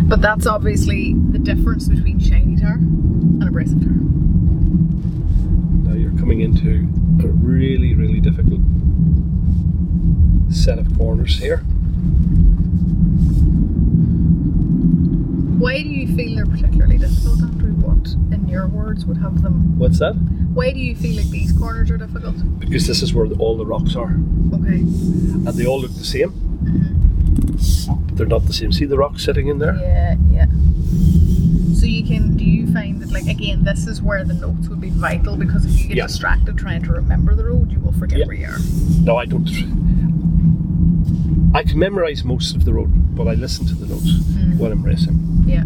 But 0.08 0.20
that's 0.22 0.46
obviously 0.46 1.14
the 1.32 1.38
difference 1.38 1.88
between 1.88 2.20
shiny 2.20 2.56
tar 2.56 2.74
and 2.74 3.42
abrasive 3.42 3.80
tar. 3.80 3.90
Now 5.84 5.94
you're 5.94 6.12
coming 6.18 6.40
into 6.40 6.86
a 7.24 7.28
really, 7.28 7.94
really 7.94 8.20
difficult 8.20 8.60
set 10.50 10.78
of 10.78 10.96
corners 10.96 11.38
here. 11.38 11.58
Why 15.58 15.82
do 15.82 15.88
you 15.88 16.14
feel 16.14 16.34
they're 16.36 16.46
particularly 16.46 16.98
difficult, 16.98 17.40
Andrew? 17.42 17.72
What, 17.74 18.06
in 18.32 18.46
your 18.48 18.66
words, 18.68 19.04
would 19.06 19.16
have 19.18 19.42
them? 19.42 19.78
What's 19.78 19.98
that? 19.98 20.12
Why 20.52 20.72
do 20.72 20.78
you 20.78 20.94
feel 20.94 21.16
like 21.16 21.30
these 21.30 21.52
corners 21.52 21.90
are 21.90 21.96
difficult? 21.96 22.36
Because 22.60 22.86
this 22.86 23.02
is 23.02 23.12
where 23.14 23.26
all 23.38 23.56
the 23.56 23.66
rocks 23.66 23.96
are, 23.96 24.12
Okay. 24.54 24.80
and 24.80 25.46
they 25.48 25.66
all 25.66 25.80
look 25.80 25.92
the 25.94 26.04
same. 26.04 26.32
But 28.06 28.16
they're 28.16 28.26
not 28.26 28.46
the 28.46 28.52
same. 28.52 28.72
See 28.72 28.84
the 28.84 28.98
rocks 28.98 29.24
sitting 29.24 29.48
in 29.48 29.58
there? 29.58 29.76
Yeah, 29.76 30.16
yeah. 30.30 30.46
That, 33.06 33.12
like, 33.12 33.26
again, 33.26 33.64
this 33.64 33.86
is 33.86 34.02
where 34.02 34.24
the 34.24 34.34
notes 34.34 34.68
would 34.68 34.80
be 34.80 34.90
vital 34.90 35.36
because 35.36 35.64
if 35.64 35.80
you 35.80 35.94
get 35.94 36.08
distracted 36.08 36.56
trying 36.58 36.82
to 36.84 36.92
remember 36.92 37.34
the 37.34 37.44
road, 37.44 37.70
you 37.72 37.80
will 37.80 37.92
forget 37.92 38.18
Yeah. 38.20 38.26
where 38.26 38.36
you 38.36 38.46
are. 38.46 38.58
No, 39.02 39.16
I 39.16 39.24
don't. 39.26 39.48
I 41.54 41.62
can 41.62 41.78
memorize 41.78 42.24
most 42.24 42.54
of 42.54 42.64
the 42.64 42.74
road, 42.74 43.14
but 43.16 43.28
I 43.28 43.34
listen 43.34 43.66
to 43.66 43.74
the 43.74 43.86
notes 43.86 44.12
mm. 44.12 44.58
when 44.58 44.72
I'm 44.72 44.82
racing. 44.82 45.44
Yeah. 45.46 45.64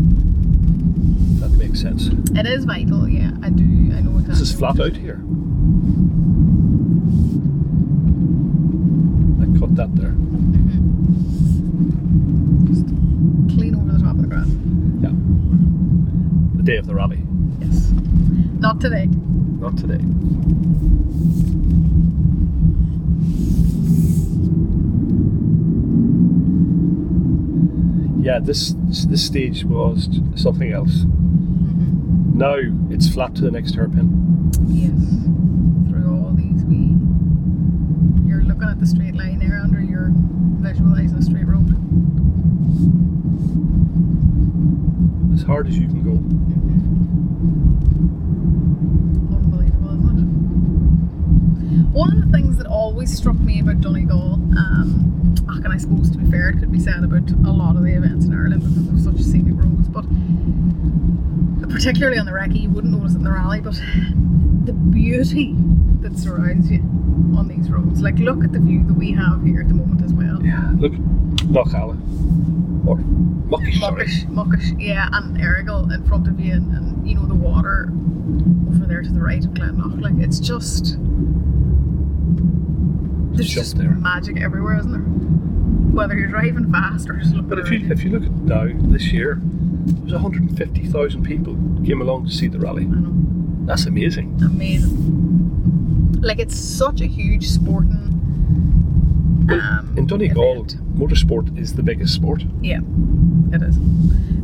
That 1.40 1.50
makes 1.56 1.80
sense. 1.80 2.06
It 2.06 2.46
is 2.46 2.64
vital, 2.64 3.08
yeah. 3.08 3.32
I 3.42 3.50
do, 3.50 3.62
I 3.64 4.00
know 4.00 4.18
exactly. 4.18 4.22
This 4.28 4.40
is 4.40 4.52
flat 4.52 4.78
out 4.78 4.96
here. 4.96 5.20
I 9.40 9.46
cut 9.58 9.74
that 9.76 9.94
there. 9.96 10.10
Mm-hmm. 10.10 10.86
Just 12.66 12.86
clean 13.56 13.74
over 13.74 13.92
the 13.92 13.98
top 13.98 14.16
of 14.16 14.22
the 14.22 14.28
grass. 14.28 14.46
Yeah. 15.00 15.14
The 16.56 16.62
day 16.62 16.76
of 16.76 16.86
the 16.86 16.94
rally. 16.94 17.24
Yes. 18.82 18.90
Not 18.90 18.90
today. 18.90 19.06
Not 19.60 19.76
today. 19.76 20.00
Yeah, 28.22 28.38
this 28.38 28.74
this 29.08 29.24
stage 29.24 29.64
was 29.64 30.08
something 30.36 30.72
else. 30.72 31.04
Mm-hmm. 31.04 32.38
Now 32.38 32.56
it's 32.90 33.08
flat 33.08 33.34
to 33.36 33.42
the 33.42 33.50
next 33.50 33.74
hairpin. 33.74 34.50
Yes. 34.68 34.92
Through 35.90 36.24
all 36.24 36.32
these 36.32 36.64
wee. 36.64 36.96
You're 38.26 38.44
looking 38.44 38.68
at 38.68 38.78
the 38.80 38.86
straight 38.86 39.14
line 39.14 39.38
there, 39.40 39.58
Andrew. 39.58 39.82
You're 39.82 40.12
visualising 40.14 41.18
a 41.18 41.22
straight 41.22 41.46
road. 41.46 41.76
As 45.34 45.42
hard 45.42 45.66
as 45.68 45.76
you 45.78 45.86
can 45.88 46.02
go. 46.04 46.18
Unbelievable, 49.34 49.94
isn't 49.98 50.18
it? 50.20 51.79
One 51.92 52.12
of 52.12 52.24
the 52.24 52.32
things 52.36 52.56
that 52.58 52.66
always 52.66 53.14
struck 53.16 53.38
me 53.38 53.60
about 53.60 53.80
Donegal, 53.80 54.34
um, 54.34 55.34
and 55.48 55.72
I 55.72 55.76
suppose 55.76 56.10
to 56.10 56.18
be 56.18 56.30
fair, 56.30 56.50
it 56.50 56.58
could 56.58 56.70
be 56.70 56.78
said 56.78 57.02
about 57.02 57.28
a 57.30 57.52
lot 57.52 57.76
of 57.76 57.82
the 57.82 57.94
events 57.94 58.26
in 58.26 58.34
Ireland 58.34 58.62
because 58.62 59.06
of 59.06 59.14
such 59.16 59.24
scenic 59.24 59.54
roads, 59.56 59.88
but 59.88 60.04
particularly 61.68 62.18
on 62.18 62.26
the 62.26 62.32
recce, 62.32 62.60
you 62.62 62.70
wouldn't 62.70 62.92
notice 62.92 63.14
it 63.14 63.18
in 63.18 63.24
the 63.24 63.32
rally, 63.32 63.60
but 63.60 63.74
the 64.64 64.72
beauty 64.72 65.54
that 66.00 66.16
surrounds 66.18 66.70
you 66.70 66.80
on 67.36 67.48
these 67.48 67.70
roads. 67.70 68.00
Like, 68.00 68.18
look 68.18 68.44
at 68.44 68.52
the 68.52 68.60
view 68.60 68.84
that 68.84 68.94
we 68.94 69.12
have 69.12 69.42
here 69.44 69.60
at 69.60 69.68
the 69.68 69.74
moment 69.74 70.02
as 70.02 70.12
well. 70.12 70.40
Yeah. 70.44 70.70
Look, 70.76 70.92
Knockalla. 70.92 71.98
Or 72.86 72.96
Muckish. 72.96 73.80
Muckish, 73.80 74.24
muckish, 74.28 74.72
yeah, 74.78 75.08
and 75.12 75.36
Errigal 75.36 75.92
in 75.92 76.04
front 76.06 76.28
of 76.28 76.38
you, 76.38 76.52
and, 76.52 76.72
and 76.72 77.08
you 77.08 77.16
know 77.16 77.26
the 77.26 77.34
water 77.34 77.90
over 78.68 78.86
there 78.86 79.02
to 79.02 79.10
the 79.10 79.20
right 79.20 79.44
of 79.44 79.52
Glenloch. 79.54 80.00
Like 80.00 80.14
it's 80.18 80.38
just 80.38 80.96
there's 83.40 83.54
Just 83.54 83.78
there. 83.78 83.90
magic 83.90 84.40
everywhere, 84.40 84.78
isn't 84.78 84.92
there? 84.92 85.00
Whether 85.00 86.18
you're 86.18 86.28
driving 86.28 86.70
fast 86.70 87.08
or 87.08 87.14
just 87.16 87.32
looking 87.34 87.48
But 87.48 87.58
if 87.58 87.70
you 87.70 87.90
if 87.90 88.04
you 88.04 88.10
look 88.10 88.22
at 88.22 88.30
now 88.30 88.68
this 88.90 89.12
year, 89.12 89.38
there's 89.42 90.12
150,000 90.12 91.22
people 91.24 91.54
came 91.84 92.00
along 92.02 92.26
to 92.26 92.32
see 92.32 92.48
the 92.48 92.58
rally. 92.58 92.84
I 92.84 92.88
know, 92.88 93.12
That's 93.66 93.86
amazing. 93.86 94.38
amazing. 94.44 96.20
Like 96.20 96.38
it's 96.38 96.58
such 96.58 97.00
a 97.00 97.06
huge 97.06 97.46
sporting. 97.48 98.06
Um, 99.50 99.94
In 99.96 100.06
Donegal, 100.06 100.52
event. 100.66 100.76
motorsport 100.96 101.58
is 101.58 101.74
the 101.74 101.82
biggest 101.82 102.14
sport. 102.14 102.44
Yeah, 102.60 102.80
it 103.52 103.62
is. 103.62 103.76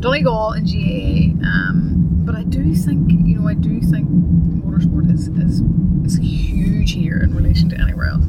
Donegal 0.01 0.53
and 0.53 0.67
GAA, 0.67 1.47
um, 1.47 2.09
but 2.25 2.35
I 2.35 2.43
do 2.45 2.75
think 2.75 3.11
you 3.13 3.39
know 3.39 3.47
I 3.49 3.55
do 3.55 3.81
think 3.83 4.09
motorsport 4.09 5.13
is 5.13 5.29
is 5.29 5.61
is 6.05 6.17
huge 6.19 6.93
here 6.93 7.19
in 7.23 7.35
relation 7.37 7.69
to 7.69 7.77
anywhere 7.81 8.07
else. 8.09 8.25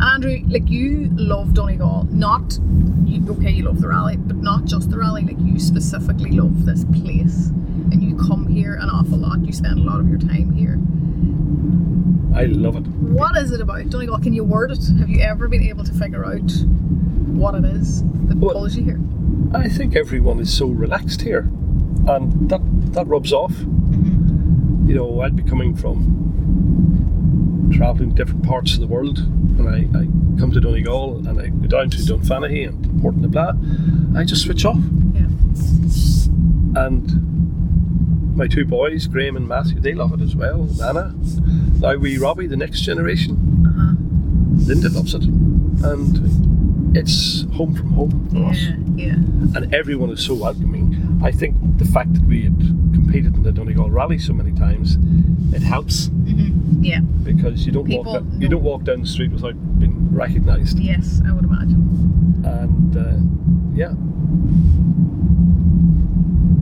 And 0.00 0.24
Andrew, 0.24 0.38
like 0.48 0.68
you 0.68 1.08
love 1.12 1.54
Donegal, 1.54 2.06
not 2.10 2.58
you, 3.04 3.24
okay, 3.32 3.50
you 3.50 3.64
love 3.64 3.80
the 3.80 3.88
rally, 3.88 4.16
but 4.16 4.36
not 4.36 4.64
just 4.64 4.90
the 4.90 4.98
rally. 4.98 5.22
Like 5.22 5.38
you 5.40 5.58
specifically 5.58 6.30
love 6.30 6.66
this 6.66 6.84
place, 6.84 7.48
and 7.48 8.02
you 8.02 8.16
come 8.16 8.46
here 8.46 8.74
an 8.74 8.90
awful 8.90 9.18
lot. 9.18 9.44
You 9.44 9.52
spend 9.52 9.78
a 9.78 9.82
lot 9.82 9.98
of 10.00 10.08
your 10.08 10.18
time 10.18 10.52
here. 10.52 10.78
I 12.36 12.44
love 12.44 12.76
it. 12.76 12.86
What 12.86 13.36
is 13.36 13.50
it 13.50 13.60
about 13.60 13.88
Donegal? 13.90 14.18
Can 14.18 14.34
you 14.34 14.44
word 14.44 14.70
it? 14.70 14.78
Have 14.98 15.08
you 15.08 15.20
ever 15.20 15.48
been 15.48 15.62
able 15.62 15.82
to 15.84 15.92
figure 15.94 16.24
out 16.24 16.50
what 17.26 17.54
it 17.56 17.64
is 17.64 18.02
that 18.28 18.38
Well- 18.38 18.52
pulls 18.54 18.76
you 18.76 18.84
here? 18.84 19.00
I 19.52 19.68
think 19.68 19.96
everyone 19.96 20.38
is 20.40 20.52
so 20.52 20.66
relaxed 20.66 21.22
here, 21.22 21.50
and 22.06 22.48
that 22.50 22.60
that 22.92 23.06
rubs 23.08 23.32
off. 23.32 23.52
Mm-hmm. 23.52 24.88
You 24.88 24.94
know, 24.94 25.20
I'd 25.22 25.34
be 25.36 25.42
coming 25.42 25.74
from 25.74 26.87
traveling 27.72 28.14
different 28.14 28.44
parts 28.44 28.74
of 28.74 28.80
the 28.80 28.86
world, 28.86 29.18
and 29.18 29.68
I, 29.68 29.78
I 29.98 30.04
come 30.40 30.50
to 30.52 30.60
Donegal 30.60 31.26
and 31.28 31.40
I 31.40 31.48
go 31.48 31.66
down 31.66 31.90
to 31.90 31.98
Dunfanaghy 31.98 32.66
and 32.68 32.84
Portnablagh. 33.02 34.16
I 34.16 34.24
just 34.24 34.42
switch 34.42 34.64
off, 34.64 34.78
Yeah. 35.14 35.26
and 36.76 38.36
my 38.36 38.46
two 38.46 38.64
boys, 38.64 39.06
Graham 39.06 39.36
and 39.36 39.48
Matthew, 39.48 39.80
they 39.80 39.94
love 39.94 40.12
it 40.12 40.20
as 40.20 40.36
well. 40.36 40.64
Nana, 40.78 41.14
now 41.80 41.96
we 41.96 42.18
Robbie, 42.18 42.46
the 42.46 42.56
next 42.56 42.82
generation. 42.82 43.64
Uh-huh. 43.66 43.94
Linda 44.66 44.88
loves 44.90 45.14
it, 45.14 45.24
and 45.24 46.96
it's 46.96 47.42
home 47.52 47.74
from 47.74 47.90
home 47.92 48.28
for 48.30 48.44
us. 48.50 48.58
Yeah, 48.60 48.76
yeah. 49.06 49.12
and 49.56 49.74
everyone 49.74 50.10
is 50.10 50.24
so 50.24 50.34
welcoming. 50.34 51.18
I 51.22 51.32
think 51.32 51.56
the 51.78 51.84
fact 51.84 52.14
that 52.14 52.22
we 52.24 52.42
had 52.44 52.56
competed 52.94 53.34
in 53.34 53.42
the 53.42 53.52
Donegal 53.52 53.90
Rally 53.90 54.18
so 54.18 54.32
many 54.32 54.52
times, 54.52 54.96
it 55.54 55.62
helps 55.62 56.10
Yeah. 56.80 56.97
Because 57.38 57.64
you 57.64 57.72
don't 57.72 57.86
People 57.86 58.04
walk 58.04 58.22
down, 58.22 58.40
you 58.40 58.48
don't 58.48 58.62
walk 58.62 58.84
down 58.84 59.00
the 59.00 59.06
street 59.06 59.30
without 59.30 59.54
being 59.78 60.12
recognised. 60.14 60.78
Yes, 60.78 61.22
I 61.26 61.32
would 61.32 61.44
imagine. 61.44 62.42
And 62.44 62.96
uh, 62.96 63.18
yeah, 63.76 63.92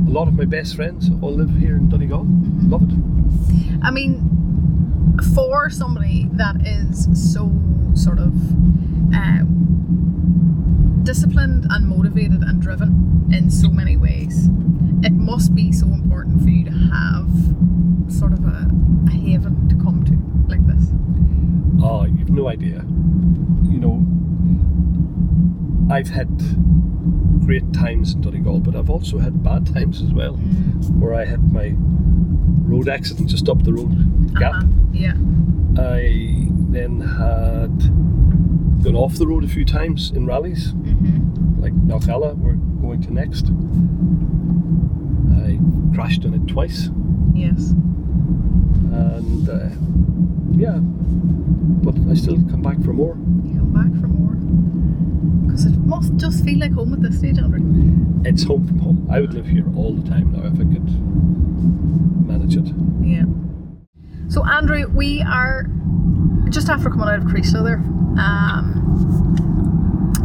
a 0.07 0.13
lot 0.13 0.29
of 0.29 0.35
my 0.35 0.45
best 0.45 0.77
friends 0.77 1.11
all 1.23 1.33
live 1.33 1.57
here 1.57 1.77
in 1.77 1.89
Donegal. 1.89 2.25
Mm-hmm. 2.25 2.71
Love 2.71 2.83
it. 2.83 2.95
I 3.83 3.91
mean, 3.91 5.17
for 5.35 5.71
somebody 5.71 6.29
that 6.33 6.57
is 6.67 7.09
so 7.33 7.51
sort 7.95 8.19
of 8.19 8.35
uh, 9.15 9.45
disciplined 11.05 11.67
and 11.71 11.89
motivated 11.89 12.43
and 12.43 12.61
driven 12.61 13.31
in 13.33 13.51
so 13.51 13.71
many 13.71 13.97
ways, 13.97 14.49
it 15.03 15.13
must 15.13 15.55
be 15.55 15.73
so 15.73 15.87
important 15.87 16.43
for 16.43 16.51
you 16.51 16.65
to 16.67 16.71
have 16.71 17.31
sort 18.13 18.33
of 18.33 18.45
a, 18.45 18.71
a 19.07 19.11
haven 19.11 19.69
to 19.69 19.77
come 19.77 20.05
to 20.05 20.13
like 20.49 20.65
this. 20.67 20.91
Oh, 21.83 22.05
you've 22.05 22.31
no 22.31 22.49
idea. 22.49 22.85
You 23.65 23.79
know, 23.79 24.07
I've 25.95 26.09
had 26.09 26.29
great 27.45 27.73
times 27.73 28.15
in 28.15 28.21
Donegal, 28.23 28.61
but 28.61 28.75
I've 28.75 28.91
also 28.91 29.19
had 29.19 29.43
bad 29.43 29.67
times 29.73 30.03
as 30.03 30.13
well, 30.13 30.35
where 30.99 31.15
I 31.15 31.25
had 31.25 31.53
my 31.53 31.75
road 31.77 32.89
accident 32.89 33.29
just 33.29 33.49
up 33.49 33.63
the 33.63 33.73
road 33.73 34.35
gap. 34.35 34.55
Uh-huh. 34.55 34.67
Yeah. 34.93 35.15
I 35.79 36.49
then 36.71 37.01
had 37.01 37.79
gone 38.83 38.97
off 38.97 39.15
the 39.15 39.27
road 39.27 39.45
a 39.45 39.49
few 39.49 39.65
times 39.65 40.11
in 40.11 40.27
rallies, 40.27 40.73
Mm-hmm. 40.73 41.61
like 41.63 41.75
Knockalla, 41.87 42.35
we're 42.37 42.55
going 42.55 43.03
to 43.03 43.13
next. 43.13 43.47
I 45.43 45.59
crashed 45.95 46.25
on 46.25 46.35
it 46.35 46.47
twice, 46.49 46.89
Yes. 47.35 47.71
and 48.93 49.49
uh, 49.49 49.69
yeah, 50.57 50.79
but 51.87 52.11
I 52.11 52.15
still 52.15 52.37
come 52.51 52.63
back 52.63 52.77
for 52.83 52.93
more. 52.93 53.15
You 53.45 53.59
come 53.61 53.73
back 53.73 54.01
for 54.01 54.09
more. 54.09 54.35
Because 55.47 55.67
it 55.67 55.77
must 55.79 56.17
just 56.17 56.45
feel 56.45 56.59
like 56.59 56.73
home 56.73 56.93
at 56.93 57.01
this 57.01 57.19
stage, 57.19 57.39
Andrew. 57.39 57.61
It's 58.25 58.43
home 58.43 58.67
from 58.67 58.79
home. 58.81 59.07
I 59.11 59.21
would 59.21 59.33
live 59.33 59.47
here 59.47 59.67
all 59.77 59.95
the 59.95 60.09
time 60.09 60.33
now 60.33 60.45
if 60.47 60.55
I 60.55 60.65
could 60.67 60.89
manage 62.27 62.57
it. 62.57 62.67
Yeah. 63.03 63.25
So 64.29 64.45
Andrew, 64.45 64.87
we 64.93 65.23
are 65.23 65.67
just 66.51 66.69
after 66.69 66.91
coming 66.91 67.09
out 67.09 67.21
of 67.21 67.25
Creeslough 67.25 67.65
there, 67.65 67.79
um, 68.19 68.65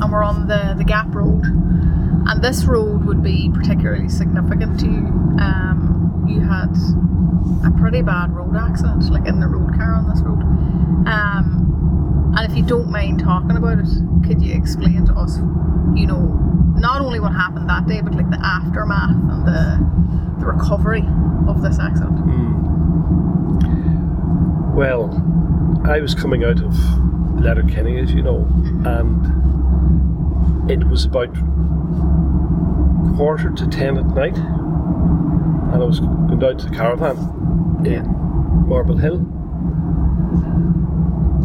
and 0.02 0.12
we're 0.12 0.24
on 0.24 0.48
the 0.48 0.74
the 0.78 0.84
Gap 0.84 1.14
Road, 1.14 1.44
And 1.46 2.42
this 2.42 2.64
road 2.66 3.06
would 3.06 3.22
be 3.22 3.52
particularly 3.54 4.10
significant 4.10 4.80
to 4.80 4.86
you. 4.88 5.06
Um, 5.40 6.01
you 6.28 6.42
had 6.42 6.76
a 7.66 7.72
pretty 7.78 8.02
bad 8.02 8.34
road 8.36 8.56
accident, 8.56 9.10
like 9.12 9.28
in 9.28 9.40
the 9.40 9.48
road 9.48 9.76
car 9.76 9.94
on 9.96 10.10
this 10.10 10.22
road. 10.22 10.42
Um, 11.08 12.34
and 12.38 12.50
if 12.50 12.58
you 12.58 12.64
don't 12.64 12.90
mind 12.90 13.20
talking 13.20 13.58
about 13.58 13.80
it, 13.80 13.88
could 14.26 14.42
you 14.42 14.54
explain 14.56 15.06
to 15.06 15.14
us, 15.14 15.38
you 15.96 16.08
know, 16.08 16.38
not 16.78 17.02
only 17.02 17.20
what 17.20 17.34
happened 17.34 17.70
that 17.70 17.88
day, 17.88 18.02
but 18.02 18.14
like 18.14 18.30
the 18.30 18.40
aftermath 18.42 19.10
and 19.12 19.46
the, 19.48 19.80
the 20.40 20.46
recovery 20.46 21.04
of 21.48 21.62
this 21.62 21.80
accident? 21.80 22.20
Well, 24.76 25.10
I 25.86 26.00
was 26.00 26.16
coming 26.16 26.44
out 26.44 26.62
of 26.62 26.76
Letterkenny, 27.40 28.00
as 28.00 28.14
you 28.14 28.22
know, 28.22 28.48
and 28.86 30.72
it 30.72 30.88
was 30.88 31.06
about 31.06 31.34
quarter 33.18 33.50
to 33.50 33.68
ten 33.68 33.98
at 33.98 34.08
night, 34.08 34.38
and 35.74 35.82
I 35.82 35.86
was 35.86 36.00
going 36.00 36.40
down 36.40 36.58
to 36.58 36.66
the 36.68 36.76
caravan 36.76 37.18
in 37.86 38.06
Marble 38.68 38.98
Hill, 38.98 39.18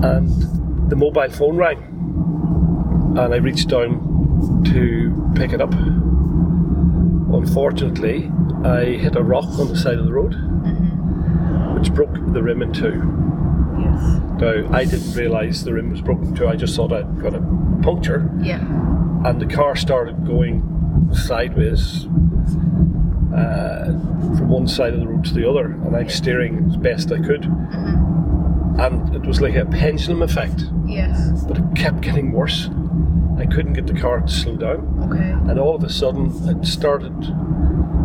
and 0.02 0.28
the 0.90 0.96
mobile 0.96 1.30
phone 1.30 1.56
rang, 1.56 1.78
and 3.18 3.34
I 3.34 3.36
reached 3.36 3.68
down 3.68 4.62
to 4.66 5.32
pick 5.34 5.52
it 5.52 5.60
up. 5.60 5.72
Unfortunately, 7.32 8.30
I 8.64 8.96
hit 8.96 9.16
a 9.16 9.22
rock 9.22 9.58
on 9.58 9.68
the 9.68 9.76
side 9.76 9.98
of 9.98 10.06
the 10.06 10.12
road, 10.12 10.32
mm-hmm. 10.32 11.74
which 11.78 11.92
broke 11.92 12.14
the 12.32 12.42
rim 12.42 12.62
in 12.62 12.72
two. 12.72 13.02
Yes. 13.78 14.22
Now, 14.40 14.68
I 14.72 14.84
didn't 14.84 15.14
realise 15.14 15.62
the 15.62 15.72
rim 15.74 15.90
was 15.90 16.00
broken 16.00 16.34
too. 16.34 16.46
I 16.46 16.56
just 16.56 16.74
thought 16.76 16.92
I'd 16.92 17.20
got 17.20 17.34
a 17.34 17.40
puncture, 17.82 18.30
Yeah. 18.40 18.60
and 19.24 19.40
the 19.40 19.46
car 19.46 19.76
started 19.76 20.26
going 20.26 20.62
sideways 21.12 22.06
uh, 23.36 23.84
from 24.36 24.48
one 24.48 24.66
side 24.66 24.94
of 24.94 25.00
the 25.00 25.06
road 25.06 25.24
to 25.26 25.34
the 25.34 25.48
other, 25.48 25.66
and 25.66 25.94
I'm 25.96 26.08
steering 26.08 26.66
as 26.70 26.76
best 26.76 27.12
I 27.12 27.18
could. 27.18 27.44
And 28.78 29.14
it 29.14 29.22
was 29.26 29.40
like 29.40 29.54
a 29.56 29.64
pendulum 29.66 30.22
effect, 30.22 30.64
Yes. 30.86 31.44
but 31.44 31.58
it 31.58 31.64
kept 31.74 32.00
getting 32.02 32.32
worse. 32.32 32.68
I 33.38 33.46
couldn't 33.46 33.74
get 33.74 33.86
the 33.86 33.98
car 33.98 34.20
to 34.20 34.28
slow 34.28 34.56
down, 34.56 35.10
Okay. 35.10 35.30
and 35.50 35.58
all 35.58 35.74
of 35.74 35.84
a 35.84 35.90
sudden 35.90 36.30
it 36.48 36.64
started 36.66 37.12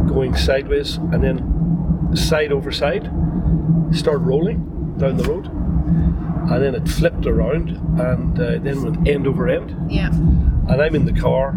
going 0.08 0.36
sideways, 0.36 0.98
and 0.98 1.24
then 1.24 2.16
side 2.16 2.52
over 2.52 2.72
side, 2.72 3.10
started 3.92 4.20
rolling 4.26 4.96
down 4.98 5.18
the 5.18 5.24
road, 5.24 5.48
and 5.48 6.62
then 6.64 6.76
it 6.76 6.88
flipped 6.88 7.26
around, 7.26 7.70
and 8.00 8.38
uh, 8.40 8.58
then 8.60 8.84
went 8.84 9.08
end 9.08 9.28
over 9.28 9.48
end 9.48 9.76
Yeah. 9.90 10.10
and 10.12 10.82
I'm 10.82 10.96
in 10.96 11.06
the 11.06 11.14
car, 11.20 11.50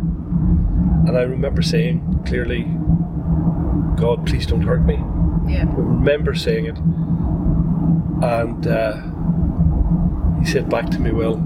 and 1.06 1.16
I 1.16 1.22
remember 1.22 1.62
saying 1.62 2.22
clearly, 2.26 2.66
God, 3.96 4.26
please 4.26 4.46
don't 4.46 4.62
hurt 4.62 4.84
me. 4.84 4.94
Yeah. 5.46 5.64
I 5.68 5.74
remember 5.76 6.34
saying 6.34 6.66
it, 6.66 6.78
and 8.24 8.66
uh, 8.66 10.40
he 10.40 10.46
said 10.46 10.68
back 10.68 10.90
to 10.90 10.98
me, 10.98 11.10
Well, 11.12 11.36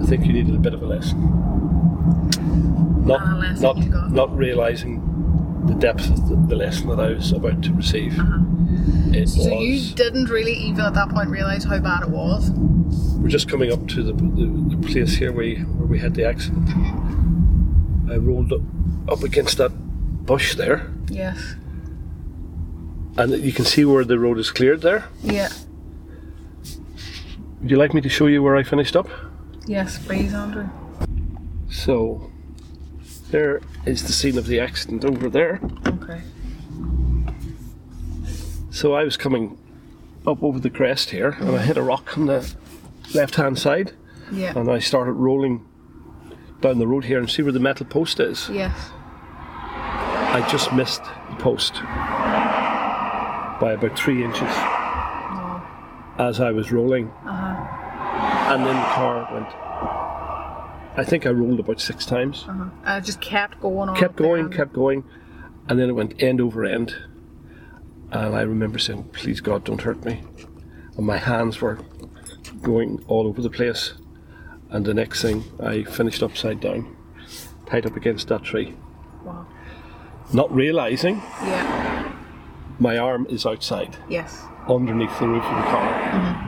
I 0.00 0.06
think 0.06 0.26
you 0.26 0.32
needed 0.32 0.54
a 0.54 0.58
bit 0.58 0.74
of 0.74 0.82
a 0.82 0.86
lesson. 0.86 1.20
Not, 3.04 3.38
lesson 3.38 3.62
not, 3.62 4.10
not 4.10 4.36
realizing 4.36 5.04
the 5.66 5.74
depth 5.74 6.10
of 6.10 6.28
the, 6.28 6.36
the 6.36 6.56
lesson 6.56 6.88
that 6.88 7.00
I 7.00 7.12
was 7.12 7.32
about 7.32 7.62
to 7.62 7.72
receive. 7.72 8.18
Uh-huh. 8.18 8.44
So 9.26 9.56
was. 9.56 9.62
you 9.62 9.94
didn't 9.94 10.26
really 10.26 10.52
even 10.52 10.80
at 10.80 10.94
that 10.94 11.08
point 11.08 11.30
realise 11.30 11.64
how 11.64 11.78
bad 11.78 12.02
it 12.02 12.10
was? 12.10 12.50
We're 13.18 13.28
just 13.28 13.48
coming 13.48 13.72
up 13.72 13.86
to 13.88 14.02
the, 14.02 14.12
the, 14.12 14.76
the 14.76 14.88
place 14.88 15.16
here 15.16 15.32
where 15.32 15.44
we, 15.44 15.56
where 15.56 15.86
we 15.86 15.98
had 15.98 16.14
the 16.14 16.24
accident. 16.24 16.68
I 18.10 18.16
rolled 18.16 18.52
up, 18.52 18.60
up 19.08 19.22
against 19.22 19.58
that 19.58 19.72
bush 20.28 20.54
there, 20.56 20.86
Yes. 21.08 21.56
and 23.16 23.32
you 23.42 23.50
can 23.52 23.64
see 23.64 23.84
where 23.86 24.04
the 24.04 24.18
road 24.18 24.38
is 24.38 24.50
cleared 24.50 24.82
there. 24.82 25.04
Yeah. 25.24 25.48
Would 27.60 27.70
you 27.70 27.78
like 27.78 27.94
me 27.94 28.00
to 28.02 28.08
show 28.10 28.26
you 28.26 28.42
where 28.42 28.54
I 28.54 28.62
finished 28.62 28.94
up? 28.94 29.08
Yes, 29.66 29.98
please, 29.98 30.34
Andrew. 30.34 30.68
So, 31.70 32.30
there 33.30 33.60
is 33.86 34.02
the 34.06 34.12
scene 34.12 34.36
of 34.38 34.46
the 34.46 34.60
accident 34.60 35.04
over 35.04 35.30
there. 35.30 35.60
Okay. 35.86 36.20
So 38.70 38.94
I 38.94 39.02
was 39.04 39.16
coming 39.16 39.58
up 40.26 40.42
over 40.42 40.60
the 40.60 40.70
crest 40.70 41.10
here, 41.10 41.30
and 41.40 41.56
I 41.56 41.62
hit 41.62 41.76
a 41.78 41.82
rock 41.82 42.16
on 42.18 42.26
the 42.26 42.54
left-hand 43.14 43.58
side, 43.58 43.92
Yeah. 44.30 44.52
and 44.58 44.70
I 44.70 44.78
started 44.78 45.12
rolling 45.12 45.64
down 46.60 46.78
the 46.78 46.86
road 46.86 47.04
here, 47.06 47.18
and 47.18 47.30
see 47.30 47.42
where 47.42 47.52
the 47.52 47.60
metal 47.60 47.86
post 47.86 48.20
is. 48.20 48.48
Yes. 48.52 48.90
I 50.38 50.48
just 50.48 50.72
missed 50.72 51.02
the 51.02 51.36
post 51.40 51.74
by 51.82 53.72
about 53.76 53.98
three 53.98 54.22
inches 54.22 54.42
Oh. 54.48 55.60
as 56.16 56.40
I 56.40 56.52
was 56.52 56.70
rolling, 56.70 57.08
Uh-huh. 57.26 58.52
and 58.54 58.64
then 58.64 58.76
the 58.76 58.88
car 58.94 59.28
went. 59.32 59.48
I 60.96 61.04
think 61.04 61.26
I 61.26 61.30
rolled 61.30 61.58
about 61.58 61.80
six 61.80 62.06
times. 62.06 62.44
Uh-huh. 62.48 62.66
And 62.84 63.02
it 63.02 63.06
just 63.06 63.20
kept 63.20 63.60
going 63.60 63.88
on. 63.88 63.96
kept 63.96 64.14
going, 64.14 64.48
kept 64.50 64.72
going, 64.72 65.02
and 65.68 65.76
then 65.76 65.88
it 65.88 65.94
went 65.96 66.22
end 66.22 66.40
over 66.40 66.64
end. 66.64 66.94
And 68.12 68.36
I 68.36 68.42
remember 68.42 68.78
saying, 68.78 69.10
"Please 69.12 69.40
God, 69.40 69.64
don't 69.64 69.82
hurt 69.82 70.04
me." 70.04 70.22
And 70.96 71.04
my 71.04 71.16
hands 71.16 71.60
were 71.60 71.78
going 72.62 73.02
all 73.08 73.26
over 73.26 73.42
the 73.42 73.50
place. 73.50 73.94
And 74.70 74.84
the 74.86 74.94
next 74.94 75.20
thing, 75.20 75.42
I 75.60 75.82
finished 75.82 76.22
upside 76.22 76.60
down, 76.60 76.94
tied 77.66 77.86
up 77.86 77.96
against 77.96 78.28
that 78.28 78.44
tree, 78.44 78.76
Wow. 79.24 79.46
Not 80.32 80.54
realizing 80.54 81.22
Yeah. 81.42 82.12
my 82.78 82.96
arm 82.98 83.26
is 83.28 83.44
outside, 83.46 83.96
Yes. 84.08 84.44
underneath 84.68 85.18
the 85.18 85.26
roof 85.28 85.44
of 85.44 85.56
the 85.56 85.62
car, 85.70 85.92
mm-hmm. 85.92 86.44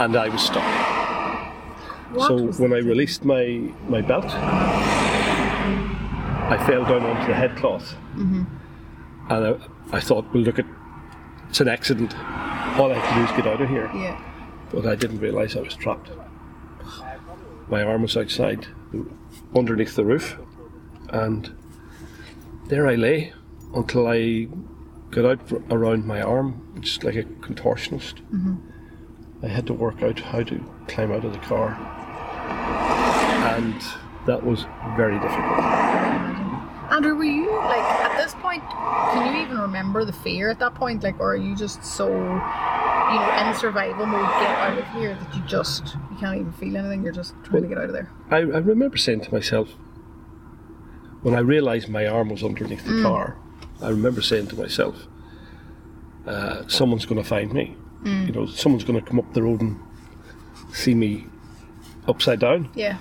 and 0.00 0.16
I 0.16 0.28
was 0.28 0.42
stuck. 0.42 0.64
What 2.12 2.28
so 2.28 2.34
was 2.34 2.58
when? 2.60 2.72
I 2.72 2.78
released 2.78 3.24
my 3.24 3.72
my 3.88 4.00
belt, 4.00 4.24
I 6.48 6.56
fell 6.66 6.84
down 6.84 7.02
onto 7.04 7.26
the 7.26 7.34
headcloth, 7.34 7.94
mm-hmm. 8.14 8.44
and 9.30 9.46
I, 9.46 9.56
I 9.96 10.00
thought, 10.00 10.24
well, 10.32 10.42
look, 10.44 10.58
it, 10.58 10.66
it's 11.48 11.60
an 11.60 11.68
accident. 11.68 12.14
All 12.78 12.90
I 12.92 12.94
have 12.98 13.08
to 13.08 13.14
do 13.20 13.24
is 13.24 13.30
get 13.36 13.46
out 13.52 13.60
of 13.60 13.68
here. 13.68 13.90
Yeah. 13.94 14.16
But 14.72 14.86
I 14.86 14.94
didn't 14.94 15.18
realise 15.18 15.56
I 15.56 15.60
was 15.60 15.74
trapped. 15.74 16.10
My 17.68 17.82
arm 17.82 18.02
was 18.02 18.16
outside, 18.16 18.66
underneath 19.54 19.94
the 19.96 20.04
roof, 20.04 20.38
and 21.10 21.52
there 22.68 22.86
I 22.86 22.94
lay 22.94 23.32
until 23.74 24.06
I 24.06 24.48
got 25.10 25.24
out 25.24 25.52
around 25.70 26.06
my 26.06 26.20
arm, 26.20 26.78
just 26.80 27.04
like 27.04 27.14
a 27.14 27.22
contortionist. 27.22 28.20
Mm-hmm. 28.32 28.56
I 29.44 29.48
had 29.48 29.66
to 29.66 29.74
work 29.74 30.02
out 30.02 30.18
how 30.18 30.42
to 30.42 30.74
climb 30.88 31.12
out 31.12 31.24
of 31.24 31.32
the 31.32 31.38
car, 31.38 31.74
and 33.56 33.74
that 34.26 34.44
was 34.44 34.64
very 34.96 35.18
difficult. 35.20 35.60
Andrew, 36.90 37.16
were 37.16 37.24
you 37.24 37.50
like 37.50 37.82
at 37.82 38.16
this 38.16 38.34
point? 38.34 38.62
Can 38.70 39.34
you 39.34 39.42
even 39.42 39.58
remember 39.58 40.04
the 40.04 40.12
fear 40.12 40.50
at 40.50 40.58
that 40.60 40.74
point? 40.74 41.02
Like, 41.02 41.18
or 41.20 41.32
are 41.32 41.36
you 41.36 41.56
just 41.56 41.84
so, 41.84 42.08
you 42.08 42.14
know, 42.14 43.46
in 43.48 43.54
survival 43.54 44.06
mode, 44.06 44.22
get 44.40 44.50
out 44.58 44.78
of 44.78 44.86
here 44.92 45.14
that 45.14 45.34
you 45.34 45.42
just 45.42 45.96
you 46.10 46.16
can't 46.18 46.40
even 46.40 46.52
feel 46.52 46.76
anything. 46.76 47.02
You're 47.02 47.12
just 47.12 47.34
trying 47.44 47.62
to 47.62 47.68
get 47.68 47.78
out 47.78 47.84
of 47.84 47.92
there. 47.92 48.10
I, 48.30 48.38
I 48.38 48.58
remember 48.58 48.96
saying 48.96 49.22
to 49.22 49.32
myself, 49.32 49.70
when 51.22 51.34
I 51.34 51.40
realised 51.40 51.88
my 51.88 52.06
arm 52.06 52.28
was 52.28 52.42
underneath 52.42 52.84
the 52.84 52.92
mm. 52.92 53.02
car, 53.02 53.36
I 53.82 53.88
remember 53.88 54.22
saying 54.22 54.48
to 54.48 54.56
myself, 54.56 55.06
uh, 56.26 56.66
someone's 56.68 57.06
going 57.06 57.22
to 57.22 57.28
find 57.28 57.52
me. 57.52 57.76
Mm. 58.02 58.26
You 58.26 58.32
know, 58.32 58.46
someone's 58.46 58.84
going 58.84 59.00
to 59.00 59.06
come 59.06 59.18
up 59.18 59.32
the 59.32 59.42
road 59.42 59.60
and 59.60 59.78
see 60.72 60.94
me 60.94 61.26
upside 62.06 62.40
down. 62.40 62.70
Yeah. 62.74 62.98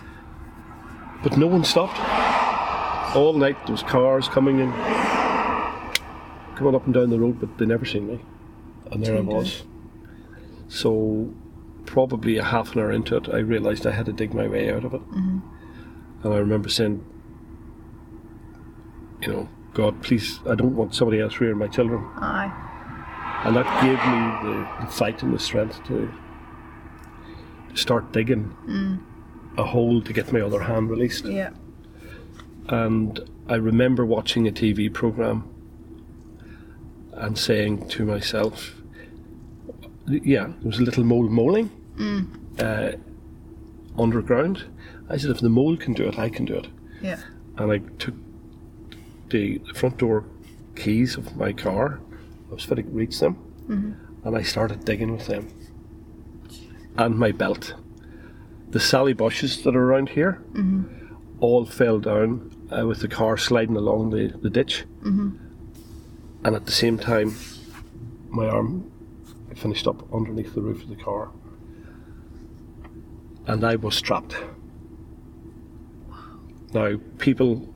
But 1.23 1.37
no 1.37 1.47
one 1.47 1.63
stopped. 1.63 1.99
All 3.15 3.33
night 3.33 3.57
there 3.65 3.71
was 3.71 3.83
cars 3.83 4.27
coming 4.27 4.59
in, 4.59 4.71
coming 6.55 6.75
up 6.75 6.85
and 6.85 6.93
down 6.93 7.09
the 7.09 7.19
road, 7.19 7.39
but 7.39 7.57
they 7.57 7.65
never 7.65 7.85
seen 7.85 8.07
me. 8.07 8.19
And 8.91 9.03
there 9.03 9.17
I 9.17 9.21
was. 9.21 9.63
So 10.67 11.33
probably 11.85 12.37
a 12.37 12.43
half 12.43 12.75
an 12.75 12.81
hour 12.81 12.91
into 12.91 13.15
it, 13.15 13.29
I 13.29 13.37
realised 13.37 13.87
I 13.87 13.91
had 13.91 14.05
to 14.07 14.13
dig 14.13 14.33
my 14.33 14.47
way 14.47 14.71
out 14.71 14.83
of 14.83 14.93
it. 14.93 15.01
Mm-hmm. 15.01 15.39
And 16.23 16.33
I 16.33 16.37
remember 16.37 16.69
saying, 16.69 17.05
you 19.25 19.33
know, 19.33 19.49
God, 19.73 20.01
please, 20.01 20.39
I 20.49 20.55
don't 20.55 20.75
want 20.75 20.95
somebody 20.95 21.19
else 21.19 21.39
rearing 21.39 21.57
my 21.57 21.67
children. 21.67 22.03
Aye. 22.15 22.51
And 23.43 23.55
that 23.55 23.81
gave 23.83 23.97
me 23.97 24.49
the, 24.49 24.85
the 24.85 24.91
fight 24.91 25.21
and 25.21 25.33
the 25.33 25.39
strength 25.39 25.83
to, 25.85 26.11
start 27.75 28.13
digging 28.13 28.55
a 29.57 29.63
hole 29.63 30.01
to 30.01 30.13
get 30.13 30.31
my 30.31 30.39
other 30.39 30.61
hand 30.61 30.89
released. 30.89 31.25
Yeah. 31.25 31.49
And 32.69 33.19
I 33.47 33.55
remember 33.55 34.05
watching 34.05 34.47
a 34.47 34.51
TV 34.51 34.91
program 34.91 35.43
and 37.11 37.37
saying 37.37 37.89
to 37.89 38.05
myself, 38.05 38.75
yeah, 40.07 40.45
there 40.45 40.69
was 40.69 40.79
a 40.79 40.83
little 40.83 41.03
mole 41.03 41.27
moling 41.27 41.69
uh, 42.59 42.93
underground. 43.97 44.63
I 45.09 45.17
said, 45.17 45.31
if 45.31 45.41
the 45.41 45.49
mole 45.49 45.77
can 45.77 45.93
do 45.93 46.07
it, 46.07 46.17
I 46.17 46.29
can 46.29 46.45
do 46.45 46.55
it. 46.55 46.67
Yeah. 47.01 47.19
and 47.57 47.71
I 47.71 47.79
took 47.99 48.15
the 49.29 49.59
front 49.73 49.97
door 49.97 50.25
keys 50.75 51.15
of 51.15 51.35
my 51.35 51.53
car. 51.53 51.99
I 52.49 52.53
was 52.53 52.63
fit 52.63 52.75
to 52.75 52.83
reach 52.83 53.19
them, 53.19 53.35
mm-hmm. 53.67 54.27
and 54.27 54.37
I 54.37 54.43
started 54.43 54.85
digging 54.85 55.13
with 55.15 55.27
them. 55.27 55.47
And 56.97 57.17
my 57.17 57.31
belt. 57.31 57.73
The 58.69 58.79
Sally 58.79 59.13
bushes 59.13 59.63
that 59.63 59.75
are 59.75 59.83
around 59.83 60.09
here 60.09 60.41
mm-hmm. 60.53 61.15
all 61.39 61.65
fell 61.65 61.99
down 61.99 62.51
uh, 62.75 62.85
with 62.85 62.99
the 62.99 63.07
car 63.07 63.37
sliding 63.37 63.77
along 63.77 64.09
the, 64.09 64.27
the 64.41 64.49
ditch, 64.49 64.85
mm-hmm. 65.01 65.37
and 66.43 66.55
at 66.55 66.65
the 66.65 66.71
same 66.71 66.97
time, 66.97 67.35
my 68.29 68.47
arm 68.47 68.91
finished 69.55 69.87
up 69.87 70.03
underneath 70.13 70.53
the 70.53 70.61
roof 70.61 70.83
of 70.83 70.89
the 70.89 70.95
car, 70.95 71.31
and 73.47 73.63
I 73.63 73.75
was 73.77 74.01
trapped. 74.01 74.35
Now, 76.73 76.97
people 77.19 77.73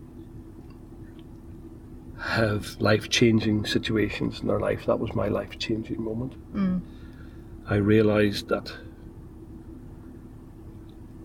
have 2.20 2.80
life 2.80 3.10
changing 3.10 3.66
situations 3.66 4.42
in 4.42 4.48
their 4.48 4.60
life. 4.60 4.86
That 4.86 5.00
was 5.00 5.14
my 5.14 5.28
life 5.28 5.58
changing 5.58 6.04
moment. 6.04 6.34
Mm. 6.54 6.82
I 7.68 7.76
realised 7.76 8.50
that 8.50 8.74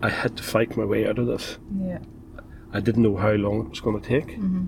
I 0.00 0.10
had 0.10 0.36
to 0.36 0.42
fight 0.42 0.76
my 0.76 0.84
way 0.84 1.06
out 1.08 1.18
of 1.18 1.26
this. 1.26 1.58
Yeah. 1.80 1.98
I 2.72 2.80
didn't 2.80 3.02
know 3.02 3.16
how 3.16 3.32
long 3.32 3.66
it 3.66 3.70
was 3.70 3.80
going 3.80 4.00
to 4.00 4.06
take. 4.06 4.36
Mm-hmm. 4.36 4.66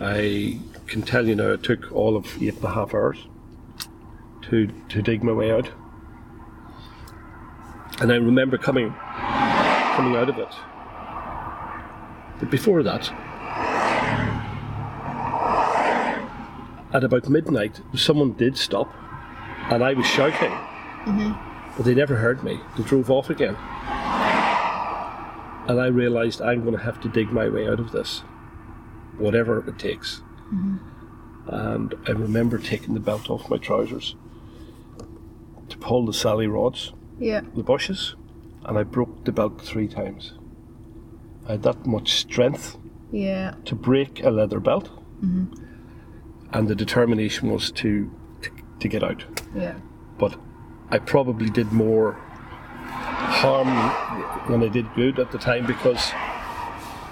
I 0.00 0.60
can 0.86 1.02
tell 1.02 1.26
you 1.26 1.34
now, 1.34 1.52
it 1.52 1.62
took 1.62 1.90
all 1.90 2.16
of 2.16 2.40
eight 2.42 2.54
and 2.56 2.64
a 2.64 2.70
half 2.70 2.94
hours 2.94 3.18
to 4.42 4.68
to 4.90 5.02
dig 5.02 5.24
my 5.24 5.32
way 5.32 5.50
out. 5.50 5.70
And 8.00 8.12
I 8.12 8.16
remember 8.16 8.58
coming 8.58 8.90
coming 9.96 10.16
out 10.16 10.28
of 10.28 10.38
it. 10.38 10.54
But 12.38 12.50
before 12.50 12.82
that, 12.82 13.10
at 16.96 17.04
about 17.04 17.28
midnight, 17.28 17.80
someone 17.94 18.32
did 18.32 18.56
stop, 18.56 18.90
and 19.70 19.84
I 19.84 19.92
was 19.92 20.06
shouting, 20.06 20.50
mm-hmm. 20.50 21.76
but 21.76 21.84
they 21.84 21.94
never 21.94 22.16
heard 22.16 22.42
me. 22.42 22.58
They 22.76 22.84
drove 22.84 23.10
off 23.10 23.28
again. 23.28 23.54
And 25.68 25.80
I 25.80 25.88
realised 25.88 26.40
I'm 26.40 26.62
going 26.62 26.76
to 26.76 26.82
have 26.82 27.00
to 27.02 27.08
dig 27.08 27.30
my 27.30 27.48
way 27.48 27.68
out 27.68 27.80
of 27.80 27.92
this, 27.92 28.20
whatever 29.18 29.68
it 29.68 29.78
takes. 29.78 30.22
Mm-hmm. 30.52 30.76
And 31.48 31.94
I 32.06 32.12
remember 32.12 32.56
taking 32.58 32.94
the 32.94 33.00
belt 33.00 33.28
off 33.28 33.50
my 33.50 33.58
trousers 33.58 34.16
to 35.68 35.76
pull 35.76 36.06
the 36.06 36.14
sally 36.14 36.46
rods, 36.46 36.92
Yeah. 37.18 37.42
the 37.54 37.62
bushes, 37.62 38.14
and 38.64 38.78
I 38.78 38.84
broke 38.84 39.24
the 39.24 39.32
belt 39.32 39.60
three 39.60 39.88
times. 39.88 40.32
I 41.46 41.52
had 41.52 41.62
that 41.64 41.84
much 41.84 42.14
strength 42.14 42.78
Yeah. 43.12 43.54
to 43.66 43.74
break 43.74 44.24
a 44.24 44.30
leather 44.30 44.60
belt, 44.60 44.88
mm-hmm. 45.22 45.65
And 46.56 46.68
the 46.68 46.74
determination 46.74 47.50
was 47.50 47.70
to, 47.70 48.10
to 48.40 48.50
to 48.80 48.88
get 48.88 49.02
out. 49.02 49.24
Yeah. 49.54 49.74
But 50.18 50.38
I 50.90 50.98
probably 50.98 51.50
did 51.50 51.70
more 51.72 52.12
harm 53.42 53.68
than 54.50 54.62
I 54.62 54.68
did 54.68 54.86
good 54.94 55.18
at 55.18 55.32
the 55.32 55.38
time 55.38 55.66
because 55.66 56.12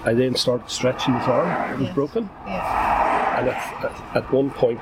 I 0.05 0.14
then 0.14 0.34
started 0.34 0.70
stretching 0.70 1.14
this 1.14 1.28
arm. 1.28 1.49
It 1.72 1.78
was 1.78 1.86
Yes. 1.88 1.95
broken, 1.95 2.30
Yeah. 2.47 3.38
and 3.38 3.49
at, 3.49 3.84
at, 3.84 4.16
at 4.16 4.32
one 4.32 4.51
point, 4.51 4.80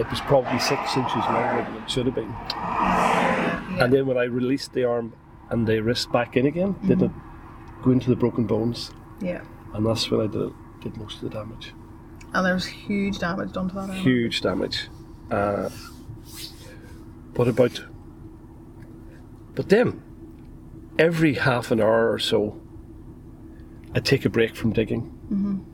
it 0.00 0.10
was 0.10 0.20
probably 0.22 0.58
six 0.58 0.96
inches 0.96 1.24
longer 1.34 1.62
than 1.64 1.82
it 1.82 1.90
should 1.90 2.06
have 2.06 2.14
been. 2.14 2.30
Yeah. 2.30 3.84
And 3.84 3.92
then 3.92 4.06
when 4.06 4.18
I 4.18 4.24
released 4.24 4.72
the 4.72 4.84
arm 4.84 5.12
and 5.50 5.66
the 5.66 5.80
wrist 5.80 6.10
back 6.10 6.36
in 6.36 6.46
again, 6.46 6.74
did 6.86 6.98
mm-hmm. 6.98 7.04
it 7.04 7.84
go 7.84 7.90
into 7.92 8.10
the 8.10 8.16
broken 8.16 8.46
bones, 8.46 8.90
Yeah. 9.20 9.42
and 9.74 9.86
that's 9.86 10.10
when 10.10 10.20
I 10.22 10.26
did 10.26 10.52
did 10.80 10.96
most 10.96 11.22
of 11.22 11.30
the 11.30 11.30
damage. 11.30 11.72
And 12.34 12.44
there 12.44 12.54
was 12.54 12.66
huge 12.66 13.18
damage 13.20 13.52
done 13.52 13.68
to 13.68 13.74
that 13.76 13.80
animal. 13.84 14.02
huge 14.02 14.40
damage. 14.40 14.88
Uh, 15.30 15.70
but 17.32 17.46
about, 17.48 17.80
but 19.54 19.68
then, 19.68 20.02
every 20.98 21.34
half 21.34 21.70
an 21.70 21.80
hour 21.80 22.10
or 22.12 22.18
so, 22.18 22.60
I'd 23.94 24.04
take 24.04 24.24
a 24.24 24.28
break 24.28 24.56
from 24.56 24.72
digging, 24.72 25.12
and 25.30 25.64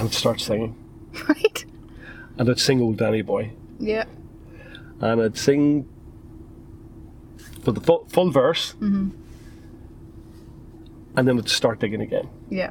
I'd 0.00 0.12
start 0.14 0.40
singing, 0.40 0.74
Right? 1.28 1.64
and 2.38 2.48
I'd 2.48 2.58
sing 2.58 2.80
"Old 2.80 2.96
Danny 2.96 3.20
Boy," 3.22 3.52
Yeah. 3.78 4.04
and 5.00 5.20
I'd 5.22 5.36
sing 5.36 5.86
for 7.62 7.72
the 7.72 7.80
full, 7.80 8.06
full 8.08 8.30
verse, 8.30 8.74
and 8.80 9.12
then 11.14 11.38
I'd 11.38 11.48
start 11.48 11.80
digging 11.80 12.00
again, 12.00 12.28
Yeah. 12.50 12.70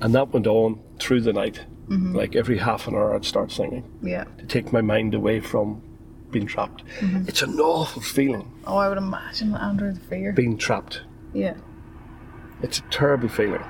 and 0.00 0.14
that 0.14 0.28
went 0.32 0.46
on 0.46 0.80
through 0.98 1.22
the 1.22 1.32
night. 1.32 1.60
Mm-hmm. 1.88 2.14
Like 2.14 2.36
every 2.36 2.58
half 2.58 2.86
an 2.88 2.94
hour, 2.94 3.14
I'd 3.14 3.24
start 3.24 3.50
singing 3.52 3.84
Yeah. 4.02 4.24
to 4.38 4.46
take 4.46 4.72
my 4.72 4.80
mind 4.80 5.14
away 5.14 5.40
from 5.40 5.82
being 6.30 6.46
trapped. 6.46 6.84
Mm-hmm. 7.00 7.28
It's 7.28 7.42
an 7.42 7.58
awful 7.60 8.00
feeling. 8.02 8.50
Oh, 8.66 8.76
I 8.78 8.88
would 8.88 8.98
imagine 8.98 9.54
Andrew 9.54 9.92
the 9.92 10.00
fear. 10.00 10.32
being 10.32 10.56
trapped. 10.56 11.02
Yeah. 11.34 11.54
It's 12.62 12.78
a 12.78 12.82
terrible 12.90 13.28
feeling. 13.28 13.62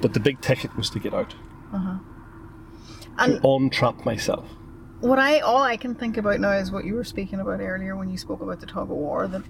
But 0.00 0.14
the 0.14 0.20
big 0.20 0.40
ticket 0.40 0.76
was 0.76 0.90
to 0.90 1.00
get 1.00 1.12
out, 1.12 1.34
uh-huh. 1.72 1.98
to 2.98 3.08
And 3.18 3.42
untrap 3.42 4.04
myself. 4.04 4.46
what 5.00 5.18
I 5.18 5.40
all 5.40 5.62
I 5.62 5.76
can 5.76 5.94
think 5.96 6.16
about 6.16 6.38
now 6.40 6.52
is 6.52 6.70
what 6.70 6.84
you 6.84 6.94
were 6.94 7.02
speaking 7.04 7.40
about 7.40 7.60
earlier 7.60 7.96
when 7.96 8.08
you 8.08 8.16
spoke 8.16 8.40
about 8.40 8.60
the 8.60 8.66
tug 8.66 8.82
of 8.90 8.96
war. 8.96 9.26
That 9.26 9.42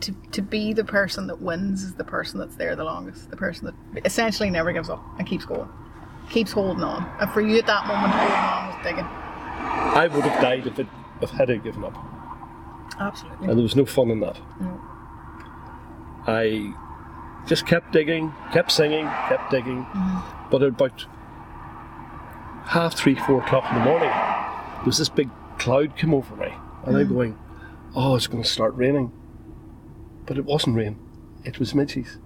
to 0.00 0.12
to 0.32 0.42
be 0.42 0.72
the 0.72 0.84
person 0.84 1.26
that 1.26 1.40
wins 1.40 1.82
is 1.82 1.94
the 1.94 2.04
person 2.04 2.38
that's 2.38 2.56
there 2.56 2.74
the 2.76 2.84
longest. 2.84 3.30
The 3.30 3.36
person 3.36 3.66
that 3.66 4.04
essentially 4.04 4.50
never 4.50 4.72
gives 4.72 4.88
up 4.90 5.02
and 5.18 5.26
keeps 5.26 5.44
going, 5.44 5.68
keeps 6.30 6.52
holding 6.52 6.82
on. 6.82 7.10
And 7.20 7.30
for 7.30 7.40
you 7.40 7.58
at 7.58 7.66
that 7.66 7.86
moment, 7.86 8.12
holding 8.12 8.36
on 8.36 8.66
was 8.68 8.76
digging. 8.82 9.04
I 9.06 10.08
would 10.08 10.24
have 10.24 10.40
died 10.40 10.66
if 10.66 10.78
it 10.78 10.86
if 11.20 11.30
had 11.30 11.50
I 11.50 11.56
given 11.56 11.84
up, 11.84 11.96
Absolutely. 12.98 13.48
and 13.48 13.58
there 13.58 13.62
was 13.62 13.76
no 13.76 13.86
fun 13.86 14.10
in 14.10 14.20
that. 14.20 14.38
No. 14.60 14.80
I 16.26 16.74
just 17.46 17.66
kept 17.66 17.92
digging, 17.92 18.32
kept 18.52 18.72
singing, 18.72 19.06
kept 19.28 19.50
digging. 19.50 19.84
Mm-hmm. 19.84 20.50
But 20.50 20.62
at 20.62 20.68
about 20.68 21.06
half 22.64 22.94
three, 22.94 23.14
four 23.14 23.42
o'clock 23.42 23.64
in 23.70 23.78
the 23.78 23.84
morning, 23.84 24.10
there 24.10 24.84
was 24.86 24.98
this 24.98 25.08
big 25.08 25.30
cloud 25.58 25.96
come 25.96 26.14
over 26.14 26.34
me, 26.36 26.52
and 26.84 26.96
I'm 26.96 27.06
mm. 27.06 27.12
going, 27.12 27.38
"Oh, 27.94 28.16
it's 28.16 28.26
going 28.26 28.42
to 28.42 28.48
start 28.48 28.74
raining." 28.74 29.12
But 30.26 30.38
it 30.38 30.44
wasn't 30.44 30.76
rain; 30.76 30.98
it 31.44 31.58
was 31.58 31.74
midges. 31.74 32.18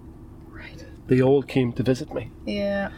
Right. 0.47 0.85
They 1.07 1.21
all 1.21 1.43
came 1.43 1.73
to 1.73 1.83
visit 1.83 2.13
me. 2.13 2.31
Yeah. 2.45 2.91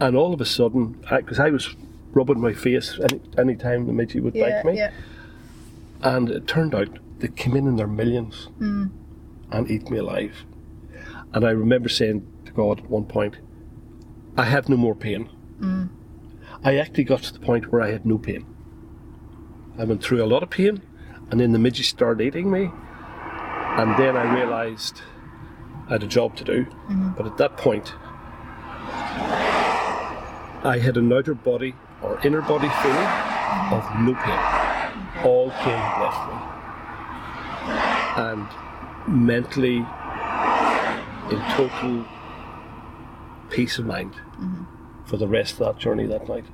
And 0.00 0.16
all 0.16 0.32
of 0.32 0.40
a 0.40 0.44
sudden, 0.44 0.96
because 1.10 1.38
I, 1.40 1.50
was 1.50 1.74
rubbing 2.12 2.40
my 2.40 2.52
face 2.52 2.98
any 3.02 3.20
any 3.36 3.56
time 3.56 3.86
the 3.86 3.92
midget 3.92 4.22
would 4.22 4.34
Yeah. 4.34 4.62
bite 4.62 4.72
me, 4.72 4.78
Yeah. 4.78 4.90
and 6.02 6.30
it 6.30 6.46
turned 6.46 6.74
out 6.74 6.98
they 7.18 7.28
came 7.28 7.56
in 7.56 7.66
in 7.66 7.76
their 7.76 7.88
millions 7.88 8.48
hmm. 8.58 8.86
and 9.50 9.70
ate 9.70 9.90
me 9.90 9.98
alive. 9.98 10.44
And 11.32 11.44
I 11.44 11.50
remember 11.50 11.88
saying 11.88 12.26
to 12.46 12.52
God 12.52 12.80
at 12.80 12.90
one 12.90 13.04
point, 13.04 13.38
"I 14.36 14.44
have 14.44 14.68
no 14.68 14.76
more 14.76 14.94
pain." 14.94 15.28
Hmm. 15.60 15.84
I 16.64 16.76
actually 16.76 17.04
got 17.04 17.22
to 17.22 17.32
the 17.32 17.40
point 17.40 17.70
where 17.70 17.82
I 17.82 17.90
had 17.90 18.04
no 18.06 18.18
pain. 18.18 18.44
I 19.78 19.84
went 19.84 20.02
through 20.02 20.24
a 20.24 20.26
lot 20.26 20.42
of 20.42 20.50
pain, 20.50 20.82
and 21.30 21.40
then 21.40 21.52
the 21.52 21.58
midget 21.58 21.86
started 21.86 22.24
eating 22.24 22.50
me, 22.50 22.70
and 23.78 23.96
then 23.96 24.16
I 24.16 24.34
realised 24.34 25.02
I 25.86 25.92
had 25.92 26.02
a 26.02 26.06
job 26.08 26.34
to 26.36 26.44
do. 26.44 26.64
Mm-hmm. 26.64 27.10
But 27.10 27.26
at 27.26 27.36
that 27.38 27.56
point, 27.56 27.94
I 30.64 30.80
had 30.82 30.96
an 30.96 31.12
outer 31.12 31.34
body 31.34 31.76
or 32.02 32.18
inner 32.24 32.42
body 32.42 32.68
feeling 32.82 32.96
mm-hmm. 32.96 33.74
of 33.74 33.84
no 34.00 34.14
pain. 34.14 35.24
All 35.24 35.50
pain 35.50 35.78
had 35.78 36.02
left 36.02 36.28
me. 36.28 36.38
And 38.24 38.48
mentally, 39.26 39.86
in 41.30 41.40
total 41.54 42.04
peace 43.50 43.78
of 43.78 43.86
mind 43.86 44.12
mm-hmm. 44.12 44.64
for 45.06 45.18
the 45.18 45.28
rest 45.28 45.52
of 45.52 45.58
that 45.60 45.78
journey 45.78 46.06
that 46.06 46.28
night. 46.28 46.46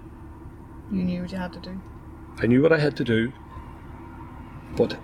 You 0.93 1.03
knew 1.03 1.23
what 1.23 1.33
you 1.33 1.39
had 1.39 1.55
to 1.55 1.61
do. 1.61 1.81
I 2.39 2.47
knew 2.47 2.61
what 2.61 2.73
I 2.73 2.79
had 2.79 2.97
to 2.99 3.05
do, 3.05 3.33
but 4.77 4.99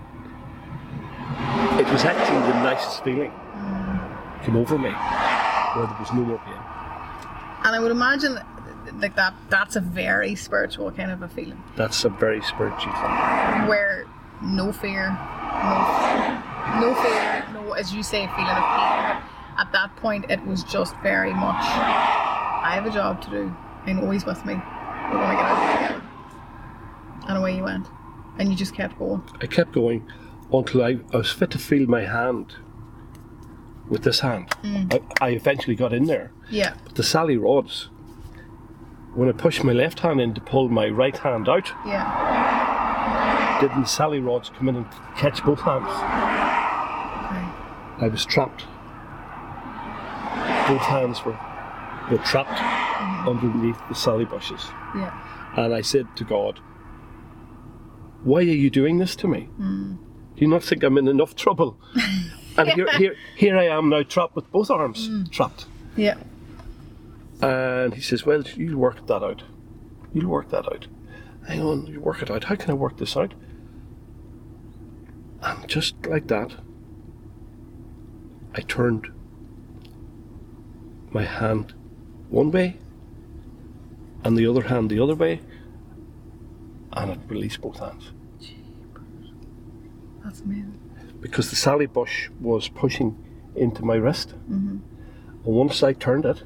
it 1.80 1.90
was 1.90 2.04
actually 2.04 2.40
the 2.52 2.62
nicest 2.62 3.02
feeling 3.02 3.32
came 4.44 4.56
over 4.56 4.76
me 4.76 4.90
where 4.90 5.86
there 5.86 5.96
was 5.98 6.12
no 6.12 6.22
more 6.22 6.38
pain. 6.44 6.54
And 7.64 7.74
I 7.74 7.78
would 7.80 7.90
imagine 7.90 8.38
like 8.98 9.16
that 9.16 9.34
that's 9.48 9.76
a 9.76 9.80
very 9.80 10.34
spiritual 10.34 10.90
kind 10.92 11.10
of 11.10 11.22
a 11.22 11.28
feeling. 11.28 11.62
That's 11.76 12.04
a 12.04 12.10
very 12.10 12.42
spiritual 12.42 12.92
thing. 12.92 13.66
where 13.66 14.04
no 14.42 14.72
fear, 14.72 15.08
no, 15.08 16.42
no 16.80 16.94
fear, 17.02 17.46
no, 17.54 17.72
as 17.72 17.94
you 17.94 18.02
say, 18.02 18.26
feeling 18.26 18.46
of 18.46 18.64
pain. 18.76 19.22
But 19.56 19.60
at 19.60 19.72
that 19.72 19.96
point, 19.96 20.30
it 20.30 20.44
was 20.46 20.64
just 20.64 20.94
very 21.02 21.32
much, 21.32 21.62
I 21.64 22.72
have 22.74 22.84
a 22.84 22.90
job 22.90 23.22
to 23.22 23.30
do. 23.30 23.56
and 23.86 24.00
always 24.00 24.26
with 24.26 24.44
me. 24.44 24.54
We're 24.54 25.16
going 25.18 25.30
to 25.30 25.36
get 25.36 25.44
out 25.44 25.56
of 25.56 25.78
here 25.80 25.88
together. 25.88 26.02
And 27.28 27.38
away 27.38 27.56
you 27.56 27.64
went. 27.64 27.86
And 28.38 28.50
you 28.50 28.56
just 28.56 28.74
kept 28.74 28.98
going. 28.98 29.22
I 29.40 29.46
kept 29.46 29.72
going 29.72 30.06
until 30.52 30.82
I, 30.82 30.98
I 31.12 31.16
was 31.18 31.30
fit 31.30 31.50
to 31.52 31.58
feel 31.58 31.86
my 31.86 32.02
hand 32.02 32.54
with 33.88 34.02
this 34.04 34.20
hand. 34.20 34.48
Mm. 34.62 35.02
I, 35.20 35.26
I 35.26 35.30
eventually 35.30 35.76
got 35.76 35.92
in 35.92 36.04
there. 36.04 36.32
Yeah. 36.48 36.74
But 36.84 36.94
the 36.94 37.02
Sally 37.02 37.36
rods, 37.36 37.88
when 39.14 39.28
I 39.28 39.32
pushed 39.32 39.64
my 39.64 39.72
left 39.72 40.00
hand 40.00 40.20
in 40.20 40.34
to 40.34 40.40
pull 40.40 40.68
my 40.68 40.88
right 40.88 41.16
hand 41.16 41.48
out, 41.48 41.68
Yeah. 41.84 43.58
didn't 43.60 43.82
the 43.82 43.86
Sally 43.86 44.20
rods 44.20 44.50
come 44.50 44.68
in 44.68 44.76
and 44.76 44.86
catch 45.16 45.44
both 45.44 45.60
hands? 45.60 45.90
Okay. 47.26 48.04
I 48.04 48.08
was 48.10 48.24
trapped. 48.24 48.62
Both 50.68 50.82
hands 50.82 51.24
were, 51.24 51.38
were 52.10 52.22
trapped 52.24 52.50
mm-hmm. 52.58 53.28
underneath 53.28 53.78
the 53.88 53.94
Sally 53.94 54.24
bushes. 54.24 54.64
Yeah. 54.94 55.12
And 55.56 55.74
I 55.74 55.80
said 55.80 56.06
to 56.16 56.24
God, 56.24 56.60
Why 58.22 58.38
are 58.38 58.42
you 58.42 58.70
doing 58.70 58.98
this 58.98 59.16
to 59.16 59.26
me? 59.28 59.48
Mm. 59.58 59.98
Do 60.40 60.46
you 60.46 60.50
not 60.50 60.64
think 60.64 60.82
I'm 60.82 60.96
in 60.96 61.06
enough 61.06 61.36
trouble? 61.36 61.78
and 62.56 62.70
here, 62.70 62.88
here, 62.96 63.14
here 63.36 63.58
I 63.58 63.66
am 63.66 63.90
now 63.90 64.02
trapped 64.02 64.34
with 64.34 64.50
both 64.50 64.70
arms 64.70 65.06
mm. 65.06 65.30
trapped. 65.30 65.66
Yeah. 65.96 66.16
And 67.42 67.92
he 67.92 68.00
says, 68.00 68.24
Well, 68.24 68.44
you'll 68.56 68.78
work 68.78 69.06
that 69.06 69.22
out. 69.22 69.42
You'll 70.14 70.30
work 70.30 70.48
that 70.48 70.64
out. 70.64 70.86
Hang 71.46 71.60
on, 71.60 71.86
you 71.88 72.00
work 72.00 72.22
it 72.22 72.30
out. 72.30 72.44
How 72.44 72.54
can 72.54 72.70
I 72.70 72.72
work 72.72 72.96
this 72.96 73.18
out? 73.18 73.34
And 75.42 75.68
just 75.68 76.06
like 76.06 76.28
that, 76.28 76.54
I 78.54 78.62
turned 78.62 79.08
my 81.10 81.24
hand 81.24 81.74
one 82.30 82.50
way 82.50 82.78
and 84.24 84.38
the 84.38 84.46
other 84.46 84.62
hand 84.62 84.88
the 84.88 85.00
other 85.00 85.14
way, 85.14 85.42
and 86.94 87.10
it 87.10 87.18
released 87.28 87.60
both 87.60 87.78
hands. 87.78 88.12
That's 90.24 90.40
amazing. 90.40 90.78
Because 91.20 91.50
the 91.50 91.56
Sally 91.56 91.86
bush 91.86 92.28
was 92.40 92.68
pushing 92.68 93.16
into 93.54 93.84
my 93.84 93.96
wrist. 93.96 94.34
And 94.48 94.82
once 95.44 95.82
I 95.82 95.92
turned 95.92 96.24
it, 96.24 96.42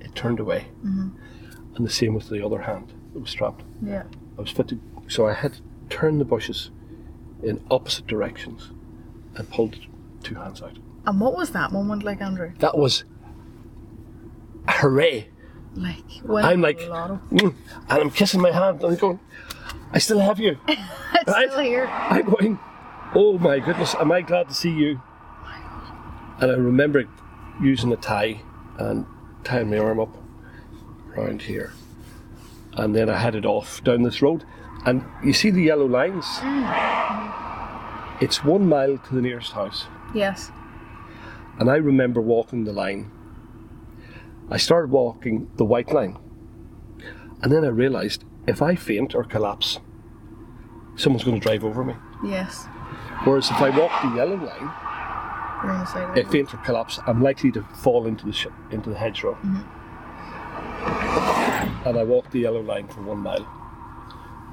it 0.00 0.14
turned 0.14 0.40
away. 0.40 0.68
And 0.82 1.84
the 1.86 1.90
same 1.90 2.14
with 2.14 2.28
the 2.28 2.44
other 2.44 2.62
hand 2.62 2.92
that 3.12 3.20
was 3.20 3.30
strapped. 3.30 3.62
Yeah. 3.82 4.04
I 4.38 4.40
was 4.40 4.50
fit 4.50 4.68
to, 4.68 4.80
so 5.08 5.26
I 5.26 5.32
had 5.34 5.54
to 5.54 5.60
turn 5.90 6.18
the 6.18 6.24
bushes 6.24 6.70
in 7.42 7.64
opposite 7.70 8.06
directions 8.06 8.70
and 9.36 9.48
pulled 9.50 9.76
two 10.22 10.34
hands 10.36 10.62
out. 10.62 10.78
And 11.06 11.20
what 11.20 11.36
was 11.36 11.50
that 11.50 11.70
moment 11.72 12.02
like, 12.04 12.20
Andrew? 12.20 12.52
That 12.58 12.78
was 12.78 13.04
hooray. 14.68 15.28
Like 15.74 16.04
I'm 16.28 16.60
like, 16.60 16.78
mm, 16.78 17.30
and 17.42 17.54
I'm 17.88 18.10
kissing 18.10 18.40
my 18.40 18.52
hand 18.52 18.82
and 18.82 18.92
I'm 18.92 18.96
going, 18.98 19.18
I 19.92 19.98
still 19.98 20.20
have 20.20 20.38
you. 20.38 20.56
it's 20.68 20.80
Right? 21.26 21.50
still 21.50 21.60
here. 21.64 21.86
I'm 21.86 22.24
going, 22.30 22.58
oh 23.14 23.38
my 23.38 23.58
goodness, 23.60 23.94
am 23.94 24.12
I 24.12 24.22
glad 24.22 24.48
to 24.48 24.54
see 24.54 24.70
you? 24.70 25.00
And 26.40 26.50
I 26.50 26.56
remember 26.56 27.04
using 27.62 27.92
a 27.92 27.96
tie 27.96 28.40
and 28.78 29.06
tying 29.44 29.70
my 29.70 29.78
arm 29.78 30.00
up 30.00 30.16
around 31.16 31.42
here. 31.42 31.72
And 32.72 32.94
then 32.94 33.08
I 33.08 33.16
headed 33.18 33.46
off 33.46 33.82
down 33.84 34.02
this 34.02 34.20
road. 34.20 34.44
And 34.84 35.04
you 35.24 35.32
see 35.32 35.50
the 35.50 35.62
yellow 35.62 35.86
lines? 35.86 36.24
Mm. 36.24 38.20
It's 38.20 38.44
one 38.44 38.68
mile 38.68 38.98
to 38.98 39.14
the 39.14 39.22
nearest 39.22 39.52
house. 39.52 39.86
Yes. 40.14 40.50
And 41.58 41.70
I 41.70 41.76
remember 41.76 42.20
walking 42.20 42.64
the 42.64 42.72
line. 42.72 43.10
I 44.50 44.56
started 44.56 44.90
walking 44.90 45.50
the 45.56 45.64
white 45.64 45.92
line. 45.92 46.18
And 47.42 47.52
then 47.52 47.64
I 47.64 47.68
realised 47.68 48.24
if 48.46 48.60
I 48.60 48.74
faint 48.74 49.14
or 49.14 49.24
collapse, 49.24 49.78
someone's 50.96 51.24
going 51.24 51.40
to 51.40 51.42
drive 51.42 51.64
over 51.64 51.84
me. 51.84 51.94
Yes. 52.24 52.66
Whereas 53.22 53.50
if 53.50 53.56
I 53.60 53.70
walk 53.70 53.92
the 54.02 54.16
yellow 54.16 54.36
line, 54.36 54.70
the 56.14 56.20
if 56.20 56.26
it. 56.26 56.30
faint 56.30 56.52
or 56.54 56.58
collapse, 56.58 56.98
I'm 57.06 57.22
likely 57.22 57.50
to 57.52 57.62
fall 57.62 58.06
into 58.06 58.26
the 58.26 58.32
sh- 58.32 58.48
into 58.70 58.90
the 58.90 58.96
hedgerow. 58.96 59.38
And 61.86 61.98
I 61.98 62.02
walked 62.04 62.32
the 62.32 62.40
yellow 62.40 62.60
line 62.60 62.88
for 62.88 63.02
one 63.02 63.18
mile 63.18 63.46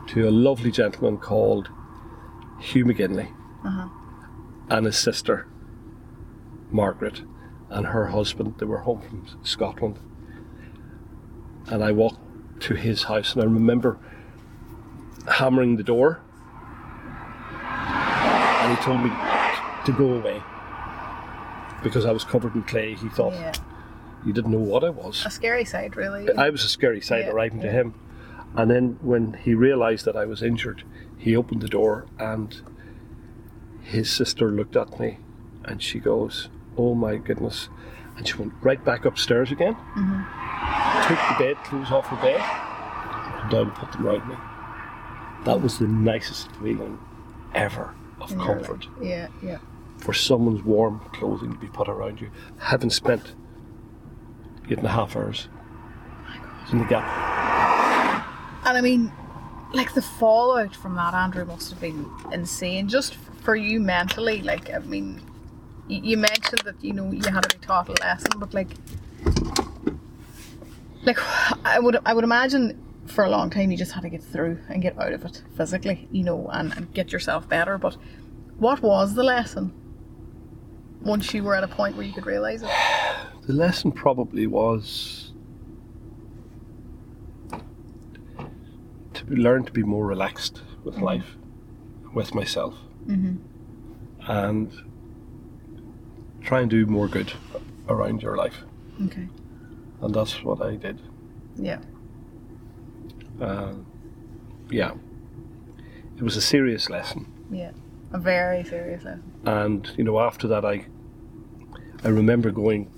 to 0.08 0.28
a 0.28 0.32
lovely 0.32 0.72
gentleman 0.72 1.18
called 1.18 1.70
Hugh 2.60 2.86
McGinley 2.86 3.32
Uh-huh. 3.64 3.88
and 4.70 4.86
his 4.86 4.98
sister 4.98 5.48
Margaret 6.70 7.22
and 7.70 7.88
her 7.88 8.08
husband. 8.08 8.56
They 8.58 8.66
were 8.66 8.80
home 8.80 9.02
from 9.02 9.26
Scotland, 9.44 10.00
and 11.68 11.84
I 11.84 11.92
walked 11.92 12.20
to 12.62 12.76
his 12.76 13.04
house, 13.04 13.34
and 13.34 13.42
I 13.42 13.46
remember 13.46 13.98
hammering 15.28 15.76
the 15.78 15.84
door, 15.84 16.22
and 18.72 18.78
he 18.80 18.84
told 18.86 19.02
me 19.04 19.10
to 19.86 19.92
go 19.92 20.14
away 20.14 20.42
because 21.84 22.06
I 22.06 22.12
was 22.12 22.24
covered 22.24 22.56
in 22.56 22.64
clay. 22.64 22.94
He 22.96 23.10
thought 23.10 23.34
Yeah. 23.34 23.54
he 24.26 24.32
didn't 24.32 24.52
know 24.52 24.60
what 24.60 24.84
I 24.84 24.90
was. 24.90 25.26
A 25.26 25.30
scary 25.32 25.66
sight, 25.66 25.96
really. 25.96 26.32
I 26.38 26.50
was 26.50 26.64
a 26.64 26.70
scary 26.70 27.02
sight 27.02 27.26
Yeah, 27.26 27.32
arriving 27.32 27.62
to 27.62 27.72
him. 27.72 27.94
And 28.56 28.70
then 28.70 28.98
when 29.02 29.34
he 29.34 29.54
realised 29.56 30.06
that 30.06 30.16
I 30.16 30.26
was 30.26 30.42
injured, 30.44 30.84
he 31.18 31.36
opened 31.36 31.62
the 31.62 31.68
door 31.70 32.06
and 32.20 32.62
his 33.82 34.10
sister 34.10 34.50
looked 34.52 34.76
at 34.76 35.00
me 35.00 35.18
and 35.66 35.82
she 35.82 36.00
goes, 36.00 36.50
Oh 36.78 36.94
my 36.96 37.18
goodness. 37.18 37.70
And 38.18 38.28
she 38.28 38.36
went 38.36 38.54
right 38.62 38.84
back 38.84 39.06
upstairs 39.06 39.52
again, 39.52 39.76
Mm-hmm. 39.96 41.08
took 41.08 41.38
the 41.38 41.44
bed 41.44 41.64
clothes 41.64 41.92
off 41.92 42.08
her 42.08 42.16
bed, 42.18 42.42
and 43.42 43.50
down 43.52 43.62
and 43.68 43.76
put 43.76 43.92
them 43.94 44.06
around 44.08 44.28
me. 44.30 44.36
That 45.46 45.62
was 45.62 45.80
the 45.80 45.88
nicest 45.88 46.52
feeling 46.58 47.00
ever 47.56 47.96
of 48.24 48.32
your 48.32 48.46
comfort. 48.46 48.88
Yeah, 49.02 49.28
yeah. 49.42 49.60
for 49.98 50.14
someone's 50.14 50.64
warm 50.64 51.00
clothing 51.14 51.54
to 51.54 51.58
be 51.58 51.68
put 51.68 51.88
around 51.88 52.22
you, 52.22 52.30
having 52.58 52.90
spent 52.90 53.34
eight 54.70 54.78
and 54.78 54.88
a 54.88 54.92
half 54.92 55.16
hours 55.16 55.48
in 56.72 56.80
the 56.80 56.86
gap. 56.86 57.06
And 58.66 58.78
I 58.78 58.82
mean, 58.82 59.12
like 59.74 59.94
the 59.94 60.02
fallout 60.02 60.76
from 60.76 60.96
that, 60.96 61.14
Andrew, 61.14 61.46
must 61.46 61.70
have 61.72 61.80
been 61.80 62.10
insane. 62.32 62.88
Just 62.88 63.16
for 63.42 63.56
you 63.56 63.80
mentally, 63.80 64.42
like 64.42 64.72
I 64.72 64.80
mean, 64.80 65.22
you 65.88 66.18
mentioned 66.18 66.62
that 66.66 66.76
you 66.84 66.94
know 66.94 67.12
you 67.12 67.22
had 67.32 67.42
to 67.42 67.58
be 67.58 67.66
taught 67.66 67.90
a 67.90 67.94
lesson, 67.94 68.32
but 68.38 68.54
like, 68.54 68.70
like 71.04 71.18
I 71.66 71.80
would 71.80 71.98
I 72.06 72.14
would 72.14 72.24
imagine 72.24 72.80
for 73.12 73.24
a 73.24 73.30
long 73.30 73.50
time 73.50 73.72
you 73.72 73.78
just 73.78 73.92
had 73.92 74.02
to 74.02 74.10
get 74.10 74.24
through 74.24 74.60
and 74.70 74.82
get 74.82 75.00
out 75.00 75.14
of 75.14 75.26
it 75.26 75.44
physically, 75.56 76.08
you 76.12 76.24
know, 76.24 76.48
and, 76.52 76.76
and 76.76 76.94
get 76.94 77.12
yourself 77.12 77.48
better. 77.48 77.78
But 77.78 77.98
what 78.58 78.82
was 78.82 79.14
the 79.16 79.24
lesson? 79.24 79.74
Once 81.02 81.34
you 81.34 81.44
were 81.44 81.56
at 81.56 81.64
a 81.64 81.68
point 81.68 81.96
where 81.96 82.06
you 82.06 82.14
could 82.14 82.26
realize 82.26 82.64
it. 82.64 82.70
The 83.48 83.54
lesson 83.54 83.92
probably 83.92 84.46
was 84.46 85.34
to 89.14 89.26
learn 89.28 89.66
to 89.66 89.72
be 89.72 89.82
more 89.82 90.06
relaxed 90.06 90.62
with 90.84 90.96
mm-hmm. 90.96 91.06
life, 91.06 91.36
with 92.14 92.36
myself, 92.36 92.76
mm-hmm. 93.08 93.38
and 94.32 94.72
try 96.42 96.62
and 96.62 96.70
do 96.70 96.86
more 96.86 97.08
good 97.08 97.34
around 97.90 98.22
your 98.22 98.38
life. 98.38 98.64
Okay. 99.06 99.28
And 100.02 100.14
that's 100.14 100.44
what 100.44 100.62
I 100.62 100.76
did. 100.76 101.02
Yeah. 101.56 101.80
Uh, 103.42 103.74
yeah, 104.70 104.94
it 106.18 106.24
was 106.24 106.38
a 106.38 106.42
serious 106.42 106.90
lesson. 106.90 107.26
Yeah. 107.52 107.72
A 108.14 108.20
very 108.20 108.64
serious 108.64 109.04
lesson. 109.04 109.24
and 109.46 109.90
you 109.98 110.04
know 110.04 110.20
after 110.20 110.46
that 110.50 110.66
i 110.66 110.86
i 112.04 112.10
remember 112.10 112.52
going 112.52 112.92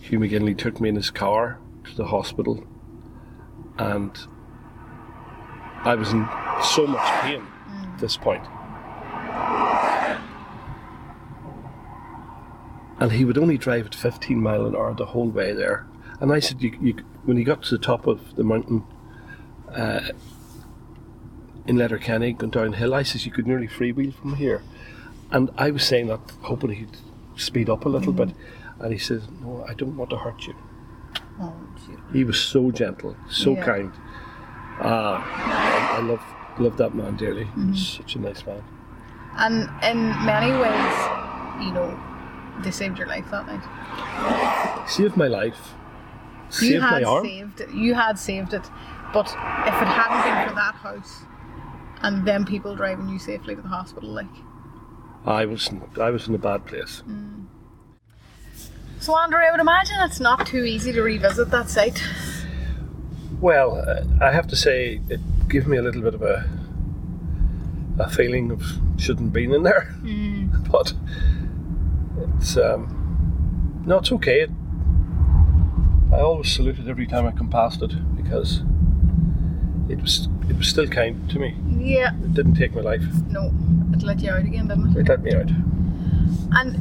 hugh 0.00 0.20
mcginley 0.20 0.56
took 0.56 0.80
me 0.80 0.88
in 0.88 0.94
his 0.94 1.10
car 1.10 1.58
to 1.84 1.94
the 1.96 2.06
hospital 2.06 2.64
and 3.76 4.16
i 5.84 5.94
was 5.96 6.12
in 6.12 6.24
so 6.62 6.86
much 6.86 7.08
pain 7.22 7.42
at 7.92 7.98
this 7.98 8.16
point. 8.16 8.44
point 8.44 8.54
and 13.00 13.12
he 13.12 13.24
would 13.24 13.38
only 13.38 13.58
drive 13.58 13.86
at 13.86 13.94
15 13.94 14.40
mile 14.40 14.64
an 14.66 14.76
hour 14.76 14.94
the 14.94 15.06
whole 15.06 15.28
way 15.28 15.52
there 15.52 15.86
and 16.20 16.32
i 16.32 16.38
said 16.38 16.62
you, 16.62 16.78
you, 16.80 16.94
when 17.24 17.36
he 17.36 17.42
got 17.42 17.62
to 17.64 17.76
the 17.76 17.84
top 17.84 18.06
of 18.06 18.36
the 18.36 18.44
mountain 18.44 18.84
uh, 19.74 20.00
in 21.66 21.76
Letterkenny, 21.76 22.32
going 22.32 22.50
downhill. 22.50 22.94
I 22.94 23.02
says 23.02 23.26
you 23.26 23.32
could 23.32 23.46
nearly 23.46 23.68
freewheel 23.68 24.14
from 24.14 24.36
here, 24.36 24.62
and 25.30 25.50
I 25.56 25.70
was 25.70 25.82
saying 25.84 26.06
that 26.08 26.20
hoping 26.42 26.70
he'd 26.70 26.96
speed 27.36 27.68
up 27.68 27.84
a 27.84 27.88
little 27.88 28.12
bit, 28.12 28.30
and 28.80 28.92
he 28.92 28.98
says, 28.98 29.22
"No, 29.42 29.64
I 29.68 29.74
don't 29.74 29.96
want 29.96 30.10
to 30.10 30.16
hurt 30.16 30.46
you." 30.46 30.54
Oh. 31.40 31.54
He 32.12 32.24
was 32.24 32.40
so 32.40 32.70
gentle, 32.70 33.16
so 33.28 33.52
Yeah. 33.54 33.64
kind. 33.64 33.92
Ah, 34.80 35.96
I, 35.96 35.98
I 35.98 36.00
love 36.00 36.22
love 36.58 36.76
that 36.78 36.94
man 36.94 37.16
dearly. 37.16 37.48
He's 37.54 37.86
such 37.86 38.16
a 38.16 38.18
nice 38.18 38.44
man. 38.46 38.62
And 39.36 39.68
in 39.84 40.08
many 40.24 40.50
ways, 40.50 41.64
you 41.64 41.72
know, 41.72 41.96
they 42.62 42.70
saved 42.72 42.98
your 42.98 43.06
life 43.06 43.30
that 43.30 43.46
night. 43.46 44.88
Saved 44.88 45.16
my 45.16 45.28
life. 45.28 45.74
you 46.46 46.52
Saved 46.70 46.82
my 46.82 46.88
had 46.94 47.04
arm. 47.04 47.24
saved 47.24 47.60
it. 47.60 47.70
You 47.72 47.94
had 47.94 48.18
saved 48.18 48.54
it. 48.54 48.68
But 49.12 49.26
if 49.26 49.74
it 49.82 49.88
hadn't 49.88 50.22
been 50.22 50.48
for 50.48 50.54
that 50.54 50.74
house 50.74 51.22
and 52.02 52.26
them 52.26 52.44
people 52.44 52.76
driving 52.76 53.08
you 53.08 53.18
safely 53.18 53.56
to 53.56 53.62
the 53.62 53.68
hospital, 53.68 54.10
like 54.10 54.26
I 55.24 55.46
was 55.46 55.68
in, 55.68 55.82
I 56.00 56.10
was 56.10 56.28
in 56.28 56.34
a 56.34 56.38
bad 56.38 56.66
place. 56.66 57.02
So, 59.00 59.16
Andrew, 59.16 59.38
I 59.38 59.50
would 59.50 59.60
imagine 59.60 59.96
it's 60.00 60.20
not 60.20 60.46
too 60.46 60.64
easy 60.64 60.92
to 60.92 61.02
revisit 61.02 61.50
that 61.50 61.70
site. 61.70 62.02
Well, 63.40 63.76
uh, 63.76 64.02
I 64.24 64.32
have 64.32 64.48
to 64.48 64.56
say, 64.56 65.00
it 65.08 65.20
gave 65.48 65.66
me 65.66 65.76
a 65.76 65.82
little 65.82 66.02
bit 66.02 66.14
of 66.14 66.22
a 66.22 66.48
a 68.00 68.08
feeling 68.08 68.50
of 68.50 68.62
shouldn't 68.96 69.32
been 69.32 69.52
in 69.52 69.62
there, 69.62 69.94
but 70.70 70.92
it's 72.36 72.56
um, 72.56 73.82
no, 73.86 73.98
it's 73.98 74.12
okay. 74.12 74.46
I 76.12 76.20
always 76.20 76.50
salute 76.50 76.78
it 76.78 76.88
every 76.88 77.06
time 77.06 77.26
I 77.26 77.32
come 77.32 77.50
past 77.50 77.82
it 77.82 77.92
because 78.16 78.62
it 79.88 80.00
was 80.00 80.28
it 80.48 80.56
was 80.56 80.68
still 80.68 80.86
kind 80.86 81.28
to 81.30 81.38
me. 81.38 81.54
Yeah. 81.78 82.14
It 82.14 82.34
didn't 82.34 82.54
take 82.54 82.74
my 82.74 82.80
life. 82.80 83.02
No, 83.28 83.52
it 83.92 84.02
let 84.02 84.20
you 84.20 84.30
out 84.30 84.40
again, 84.40 84.68
didn't 84.68 84.96
it? 84.96 85.00
It 85.00 85.08
let 85.08 85.22
me 85.22 85.34
out. 85.34 85.50
And 86.52 86.76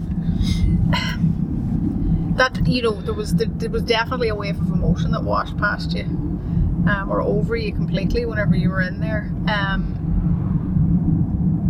that 2.38 2.67
you 2.67 2.81
know, 2.81 3.01
there 3.01 3.13
was 3.13 3.35
there, 3.35 3.47
there 3.47 3.69
was 3.69 3.84
definitely 3.84 4.29
a 4.29 4.35
wave 4.35 4.59
of 4.59 4.69
emotion 4.71 5.11
that 5.11 5.23
washed 5.23 5.57
past 5.57 5.93
you, 5.93 6.03
um, 6.03 7.07
or 7.09 7.21
over 7.21 7.55
you 7.55 7.73
completely 7.73 8.25
whenever 8.25 8.55
you 8.55 8.69
were 8.69 8.81
in 8.81 8.99
there. 8.99 9.31
Um, 9.47 9.93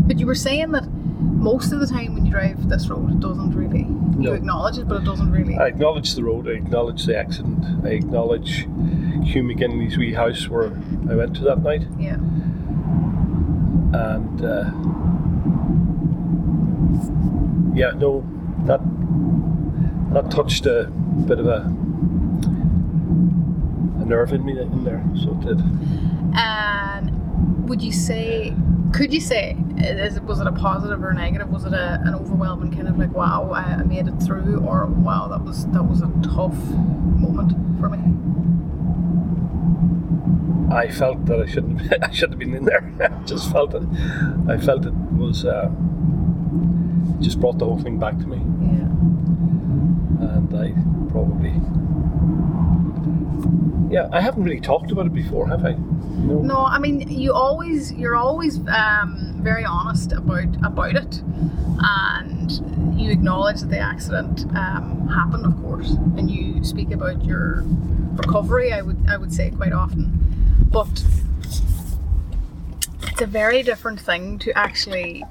but 0.07 0.19
you 0.19 0.26
were 0.26 0.35
saying 0.35 0.72
that 0.72 0.88
most 1.19 1.72
of 1.72 1.80
the 1.80 1.88
time 1.88 2.14
when 2.14 2.26
you 2.26 2.31
drive 2.31 2.69
this 2.69 2.88
road, 2.89 3.11
it 3.11 3.19
doesn't 3.19 3.52
really. 3.52 3.88
You 4.22 4.34
acknowledge 4.34 4.77
it, 4.77 4.88
but 4.88 5.02
it 5.02 5.06
doesn't 5.06 5.31
really. 5.31 5.57
I 5.57 5.68
acknowledge 5.68 6.14
the 6.14 6.23
road. 6.23 6.48
I 6.48 6.52
acknowledge 6.52 7.06
the 7.06 7.18
accident. 7.18 7.85
I 7.85 7.89
acknowledge 7.89 8.68
Hugh 9.23 9.44
McGinley's 9.44 9.98
wee 9.98 10.14
house 10.14 10.48
where 10.48 10.72
I 11.10 11.15
went 11.15 11.35
to 11.38 11.44
that 11.44 11.61
night, 11.61 11.88
yeah. 11.99 12.15
and 13.94 14.41
uh, 14.44 14.72
yeah, 17.76 17.91
no, 17.91 18.26
that 18.65 18.81
that 20.14 20.31
touched 20.31 20.65
a 20.65 20.91
bit 21.26 21.39
of 21.39 21.48
a 21.48 21.72
a 24.02 24.06
nerve 24.06 24.34
in 24.34 24.45
me 24.45 24.60
in 24.60 24.84
there. 24.84 25.03
So 25.15 25.31
it 25.31 25.41
did. 25.41 25.61
And 26.35 27.68
would 27.68 27.81
you 27.81 27.91
say, 27.91 28.53
could 28.93 29.14
you 29.14 29.19
say, 29.22 29.57
is 29.77 30.18
it, 30.18 30.23
was 30.23 30.39
it 30.39 30.47
a 30.47 30.51
positive 30.51 31.03
or 31.03 31.09
a 31.09 31.14
negative? 31.14 31.49
Was 31.49 31.65
it 31.65 31.73
a, 31.73 32.01
an 32.05 32.15
overwhelming 32.15 32.72
kind 32.73 32.88
of 32.88 32.97
like, 32.97 33.11
wow, 33.14 33.51
I, 33.53 33.84
made 33.84 34.07
it 34.07 34.15
through, 34.23 34.59
or 34.65 34.85
wow, 34.85 35.27
that 35.27 35.43
was 35.43 35.65
that 35.68 35.84
was 35.84 36.01
a 36.01 36.11
tough 36.23 36.55
moment 37.19 37.51
for 37.80 37.89
me? 37.89 37.99
I 40.73 40.89
felt 40.89 41.26
that 41.27 41.39
I 41.41 41.45
shouldn't 41.45 41.81
I 42.03 42.11
shouldn't 42.11 42.34
have 42.34 42.39
been 42.39 42.53
in 42.55 42.65
there. 42.65 42.91
I 43.01 43.23
just 43.26 43.51
felt 43.51 43.73
it. 43.73 43.84
I 44.49 44.57
felt 44.57 44.85
it 44.85 44.93
was 44.93 45.45
uh, 45.45 45.69
just 47.19 47.39
brought 47.39 47.57
the 47.57 47.65
whole 47.65 47.80
thing 47.80 47.99
back 47.99 48.18
to 48.19 48.27
me, 48.27 48.38
Yeah. 48.61 48.88
and 50.27 50.53
I 50.53 50.73
probably 51.11 51.53
yeah 53.93 54.09
I 54.11 54.22
haven't 54.22 54.43
really 54.43 54.59
talked 54.59 54.91
about 54.91 55.05
it 55.07 55.14
before, 55.14 55.47
have 55.47 55.65
I? 55.65 55.76
No. 56.18 56.39
No, 56.41 56.65
I 56.65 56.80
mean 56.80 57.07
you 57.10 57.34
always 57.34 57.94
you're 57.94 58.15
always 58.15 58.60
um, 58.68 59.39
very 59.41 59.64
honest 59.64 60.11
about 60.11 60.56
about 60.65 60.95
it, 60.95 61.22
and 61.80 62.99
you 62.99 63.11
acknowledge 63.11 63.61
that 63.61 63.69
the 63.69 63.80
accident 63.80 64.45
um, 64.56 65.07
happened, 65.07 65.45
of 65.45 65.56
course, 65.61 65.91
and 66.18 66.30
you 66.30 66.64
speak 66.64 66.91
about 66.91 67.23
your 67.23 67.64
recovery. 68.15 68.73
I 68.73 68.81
would 68.81 68.98
I 69.07 69.18
would 69.18 69.31
say 69.34 69.52
quite 69.52 69.73
often, 69.73 70.11
but 70.72 71.03
it's 73.03 73.22
a 73.22 73.27
very 73.27 73.64
different 73.64 73.99
thing 73.99 74.39
to 74.39 74.57
actually 74.57 75.23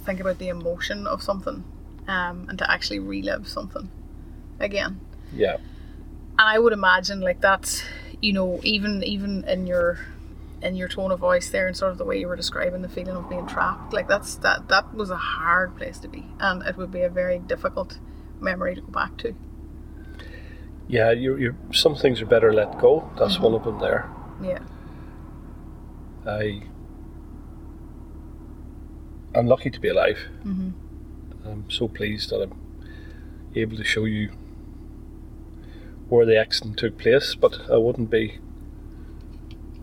think 0.00 0.20
about 0.20 0.38
the 0.38 0.48
emotion 0.48 1.06
of 1.06 1.22
something, 1.22 1.64
um, 2.08 2.46
and 2.48 2.58
to 2.58 2.70
actually 2.70 2.98
relive 2.98 3.48
something 3.48 3.88
again 4.60 5.00
Yeah. 5.32 5.54
and 5.54 6.48
I 6.54 6.58
would 6.60 6.72
imagine 6.72 7.20
like 7.20 7.40
that's 7.40 7.82
you 8.24 8.32
know 8.32 8.60
even 8.62 9.02
even 9.14 9.44
in 9.54 9.66
your 9.66 9.98
in 10.62 10.74
your 10.80 10.88
tone 10.88 11.12
of 11.12 11.20
voice 11.20 11.50
there 11.50 11.66
and 11.68 11.76
sort 11.76 11.92
of 11.92 11.98
the 11.98 12.04
way 12.04 12.16
you 12.18 12.26
were 12.26 12.36
describing 12.44 12.80
the 12.82 12.88
feeling 12.88 13.16
of 13.16 13.28
being 13.28 13.46
trapped 13.46 13.92
like 13.92 14.08
that's 14.08 14.36
that 14.36 14.66
that 14.68 14.84
was 14.94 15.10
a 15.10 15.16
hard 15.36 15.76
place 15.76 15.98
to 15.98 16.08
be 16.08 16.24
and 16.40 16.62
it 16.62 16.74
would 16.78 16.90
be 16.90 17.02
a 17.02 17.10
very 17.10 17.38
difficult 17.38 17.98
memory 18.40 18.74
to 18.74 18.80
go 18.80 18.92
back 19.02 19.12
to 19.18 19.34
Yeah, 20.88 21.10
you're, 21.12 21.38
you're, 21.42 21.56
some 21.72 21.94
things 22.02 22.20
are 22.22 22.26
better 22.26 22.52
let 22.52 22.70
go. 22.78 22.92
That's 23.18 23.38
one 23.40 23.54
of 23.58 23.62
them 23.64 23.78
there. 23.86 24.02
yeah 24.42 24.62
I, 26.26 26.62
I'm 29.34 29.46
lucky 29.46 29.70
to 29.70 29.80
be 29.80 29.88
alive. 29.88 30.18
Mhm. 30.44 30.72
I'm 31.44 31.64
so 31.78 31.88
pleased 31.88 32.30
that 32.30 32.40
I'm 32.44 32.54
able 33.54 33.76
to 33.76 33.84
show 33.84 34.04
you 34.04 34.30
where 36.14 36.26
the 36.26 36.36
accident 36.38 36.78
took 36.78 36.96
place, 36.98 37.34
but 37.34 37.60
I 37.70 37.76
wouldn't 37.76 38.08
be, 38.10 38.38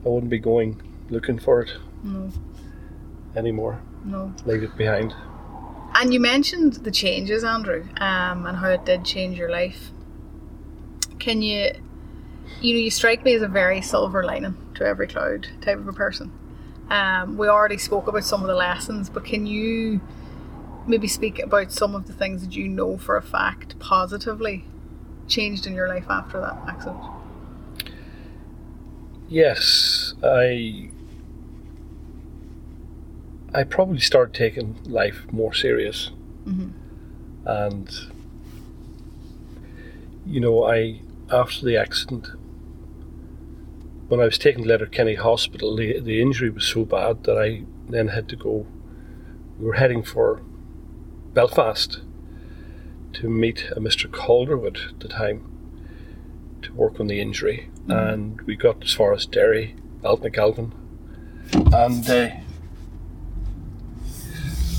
I 0.06 0.10
wouldn't 0.10 0.30
be 0.32 0.40
going 0.40 0.82
looking 1.10 1.38
for 1.40 1.62
it 1.62 1.72
no 2.04 2.32
anymore. 3.36 3.82
no 4.06 4.34
Leave 4.46 4.64
it 4.64 4.76
behind. 4.78 5.14
and 5.96 6.14
you 6.14 6.20
mentioned 6.20 6.74
the 6.86 6.92
changes 6.92 7.44
Andrew 7.44 7.84
um, 7.98 8.46
and 8.46 8.58
how 8.58 8.70
it 8.70 8.86
did 8.86 9.04
change 9.06 9.38
your 9.38 9.52
life 9.52 9.92
can 11.20 11.42
you 11.42 11.72
you 12.62 12.74
know 12.74 12.80
you 12.80 12.90
strike 12.90 13.24
me 13.26 13.34
as 13.36 13.42
a 13.42 13.48
very 13.48 13.82
silver 13.82 14.24
lining 14.24 14.56
to 14.76 14.86
every 14.86 15.08
cloud 15.08 15.48
type 15.62 15.78
of 15.78 15.88
a 15.88 15.94
person 15.94 16.32
um, 16.90 17.38
we 17.38 17.48
already 17.48 17.78
spoke 17.78 18.08
about 18.08 18.24
some 18.24 18.42
of 18.42 18.48
the 18.48 18.56
lessons 18.56 19.10
but 19.10 19.24
can 19.26 19.46
you 19.46 20.00
maybe 20.88 21.08
speak 21.08 21.40
about 21.40 21.72
some 21.72 21.94
of 21.94 22.08
the 22.08 22.14
things 22.14 22.42
that 22.42 22.56
you 22.56 22.68
know 22.68 22.98
for 22.98 23.18
a 23.18 23.22
fact 23.22 23.78
positively 23.80 24.64
changed 25.32 25.66
in 25.66 25.74
your 25.74 25.88
life 25.88 26.06
after 26.10 26.40
that 26.40 26.58
accident 26.68 27.00
Yes, 29.32 30.14
I. 30.22 30.90
I 33.54 33.64
probably 33.64 34.00
started 34.02 34.34
taking 34.34 34.78
life 34.84 35.26
more 35.32 35.54
serious, 35.54 36.12
Mhm. 36.46 36.72
and 37.46 37.90
you 40.26 40.42
know, 40.42 40.64
I 40.66 41.00
after 41.32 41.66
the 41.66 41.78
accident, 41.78 42.28
when 44.10 44.20
I 44.20 44.26
was 44.26 44.38
taken 44.38 44.64
to 44.64 44.68
Letterkenny 44.68 45.16
Hospital, 45.16 45.78
the 45.78 46.00
the 46.02 46.22
injury 46.22 46.50
was 46.50 46.66
so 46.66 46.84
bad 46.84 47.24
that 47.24 47.38
I 47.38 47.64
then 47.90 48.10
had 48.10 48.28
to 48.30 48.36
go. 48.36 48.66
We 49.60 49.66
were 49.68 49.76
heading 49.76 50.04
for 50.04 50.42
Belfast 51.34 52.02
to 53.14 53.30
meet 53.30 53.66
a 53.76 53.80
Mr. 53.80 54.12
Calderwood 54.12 54.78
at 54.90 55.00
the 55.00 55.08
time 55.08 55.48
to 56.62 56.74
work 56.74 57.00
on 57.00 57.08
the 57.08 57.20
injury, 57.20 57.70
mm. 57.88 58.14
and 58.14 58.42
we 58.42 58.56
got 58.56 58.84
as 58.84 58.94
far 58.94 59.14
as 59.14 59.26
Derry, 59.26 59.76
Altnagelvin, 60.04 60.72
and 61.74 62.10
uh, 62.10 62.30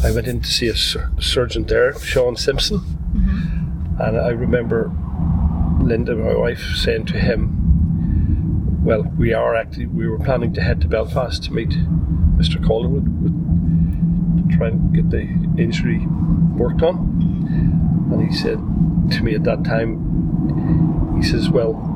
I 0.05 0.11
went 0.11 0.27
in 0.27 0.41
to 0.41 0.49
see 0.49 0.69
a 0.69 0.77
sur- 0.77 1.11
surgeon 1.21 1.65
there, 1.65 1.99
Sean 1.99 2.37
Simpson, 2.37 2.79
mm-hmm. 2.79 4.01
and 4.01 4.19
I 4.19 4.31
remember 4.31 4.91
Linda, 5.81 6.15
my 6.15 6.35
wife, 6.35 6.63
saying 6.77 7.07
to 7.07 7.19
him, 7.19 8.85
"Well, 8.85 9.03
we 9.17 9.33
are 9.33 9.55
actually 9.55 9.87
we 9.87 10.09
were 10.09 10.19
planning 10.19 10.53
to 10.55 10.61
head 10.61 10.81
to 10.83 10.89
Belfast 10.89 11.45
to 11.45 11.53
meet 11.53 11.71
Mr. 11.71 12.65
Calderwood 12.65 13.09
with, 13.23 14.51
to 14.51 14.57
try 14.57 14.69
and 14.69 14.95
get 14.95 15.11
the 15.11 15.23
injury 15.61 16.07
worked 16.57 16.83
on," 16.83 16.97
mm-hmm. 16.97 17.92
And 18.13 18.29
he 18.31 18.35
said 18.37 18.59
to 19.13 19.23
me 19.23 19.35
at 19.35 19.45
that 19.45 19.65
time, 19.65 21.17
he 21.21 21.23
says, 21.27 21.49
"Well." 21.51 21.89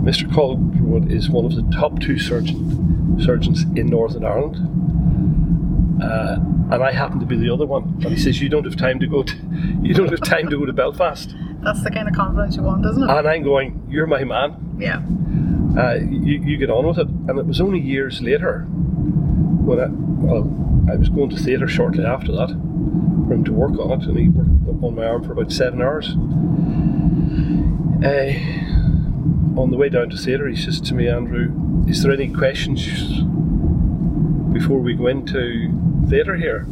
Mr. 0.00 0.32
Calderwood 0.32 1.10
is 1.12 1.28
one 1.28 1.44
of 1.44 1.54
the 1.54 1.62
top 1.76 2.00
two 2.00 2.18
surgeon, 2.18 3.20
surgeons 3.22 3.64
in 3.76 3.86
Northern 3.88 4.24
Ireland. 4.24 4.56
Uh, 6.02 6.36
and 6.72 6.82
I 6.82 6.92
happen 6.92 7.20
to 7.20 7.26
be 7.26 7.36
the 7.36 7.50
other 7.52 7.66
one. 7.66 7.82
And 8.02 8.06
he 8.06 8.16
says, 8.16 8.40
You 8.40 8.48
don't 8.48 8.64
have 8.64 8.76
time 8.76 8.98
to 9.00 9.06
go 9.06 9.22
to 9.22 9.34
you 9.82 9.92
don't 9.92 10.08
have 10.10 10.22
time 10.22 10.48
to 10.48 10.58
go 10.58 10.64
to 10.64 10.72
Belfast. 10.72 11.34
that's 11.62 11.82
the 11.82 11.90
kind 11.90 12.08
of 12.08 12.14
confidence 12.14 12.56
you 12.56 12.62
want 12.62 12.86
isn't 12.86 13.02
it 13.02 13.10
And 13.10 13.28
I'm 13.28 13.42
going, 13.42 13.86
You're 13.90 14.06
my 14.06 14.24
man. 14.24 14.76
yeah 14.78 15.02
Uh, 15.78 15.96
you, 15.96 16.40
you 16.42 16.56
get 16.56 16.70
on 16.70 16.86
with 16.86 16.98
it. 16.98 17.08
And 17.08 17.38
it 17.38 17.44
was 17.46 17.60
only 17.60 17.80
years 17.80 18.22
later 18.22 18.62
when 18.62 19.80
I 19.80 19.88
well, 19.90 20.44
I 20.90 20.96
was 20.96 21.08
going 21.10 21.28
to 21.30 21.36
theatre 21.36 21.68
shortly 21.68 22.04
after 22.04 22.32
that 22.32 22.48
for 22.48 23.34
him 23.34 23.44
to 23.44 23.52
work 23.52 23.78
on 23.78 24.00
it 24.00 24.06
and 24.08 24.18
he 24.18 24.28
worked 24.28 24.59
on 24.82 24.94
my 24.94 25.04
arm 25.04 25.22
for 25.24 25.32
about 25.32 25.52
seven 25.52 25.82
hours. 25.82 26.10
Uh, 28.04 28.32
on 29.60 29.70
the 29.70 29.76
way 29.76 29.88
down 29.88 30.08
to 30.10 30.16
theatre, 30.16 30.48
he 30.48 30.56
says 30.56 30.80
to 30.80 30.94
me, 30.94 31.08
Andrew, 31.08 31.52
is 31.86 32.02
there 32.02 32.12
any 32.12 32.32
questions 32.32 32.80
before 34.52 34.78
we 34.78 34.94
go 34.94 35.06
into 35.06 35.70
theatre 36.08 36.36
here? 36.36 36.66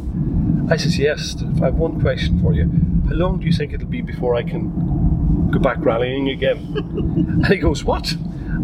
I 0.69 0.77
says, 0.77 0.97
yes, 0.97 1.35
I 1.61 1.65
have 1.65 1.75
one 1.75 1.99
question 2.01 2.41
for 2.41 2.53
you. 2.53 2.69
How 3.07 3.15
long 3.15 3.39
do 3.39 3.45
you 3.45 3.53
think 3.53 3.73
it'll 3.73 3.87
be 3.87 4.01
before 4.01 4.35
I 4.35 4.43
can 4.43 5.49
go 5.51 5.59
back 5.59 5.77
rallying 5.79 6.29
again? 6.29 6.57
and 6.75 7.47
he 7.47 7.57
goes, 7.57 7.83
what? 7.83 8.15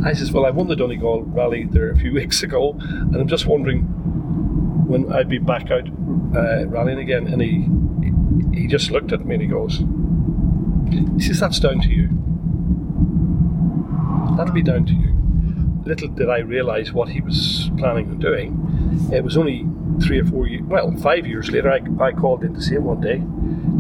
I 0.03 0.13
says, 0.13 0.31
well, 0.31 0.45
I 0.45 0.51
won 0.51 0.67
the 0.67 0.75
Donegal 0.75 1.23
rally 1.23 1.65
there 1.65 1.91
a 1.91 1.97
few 1.97 2.13
weeks 2.19 2.43
ago, 2.43 2.77
and 2.79 3.15
I'm 3.15 3.27
just 3.27 3.45
wondering 3.45 3.81
when 4.87 5.11
I'd 5.11 5.29
be 5.29 5.39
back 5.39 5.71
out 5.71 5.87
uh, 6.35 6.67
rallying 6.67 6.99
again. 6.99 7.27
And 7.27 7.41
he 7.41 7.67
he 8.53 8.67
just 8.67 8.91
looked 8.91 9.11
at 9.11 9.25
me 9.25 9.35
and 9.35 9.41
he 9.41 9.47
goes, 9.47 9.83
He 11.17 11.23
says, 11.23 11.39
That's 11.39 11.59
down 11.59 11.81
to 11.81 11.89
you. 11.89 12.09
That'll 14.37 14.53
be 14.53 14.63
down 14.63 14.85
to 14.85 14.93
you. 14.93 15.13
Little 15.85 16.07
did 16.09 16.29
I 16.29 16.39
realise 16.39 16.91
what 16.91 17.09
he 17.09 17.21
was 17.21 17.69
planning 17.77 18.09
on 18.09 18.19
doing. 18.19 19.09
It 19.13 19.23
was 19.23 19.37
only 19.37 19.67
three 20.01 20.19
or 20.19 20.25
four 20.25 20.47
years, 20.47 20.63
well, 20.63 20.91
five 20.97 21.27
years 21.27 21.51
later, 21.51 21.71
I, 21.71 21.81
I 22.03 22.11
called 22.11 22.43
in 22.43 22.53
to 22.55 22.61
see 22.61 22.75
him 22.75 22.85
one 22.85 23.01
day 23.01 23.21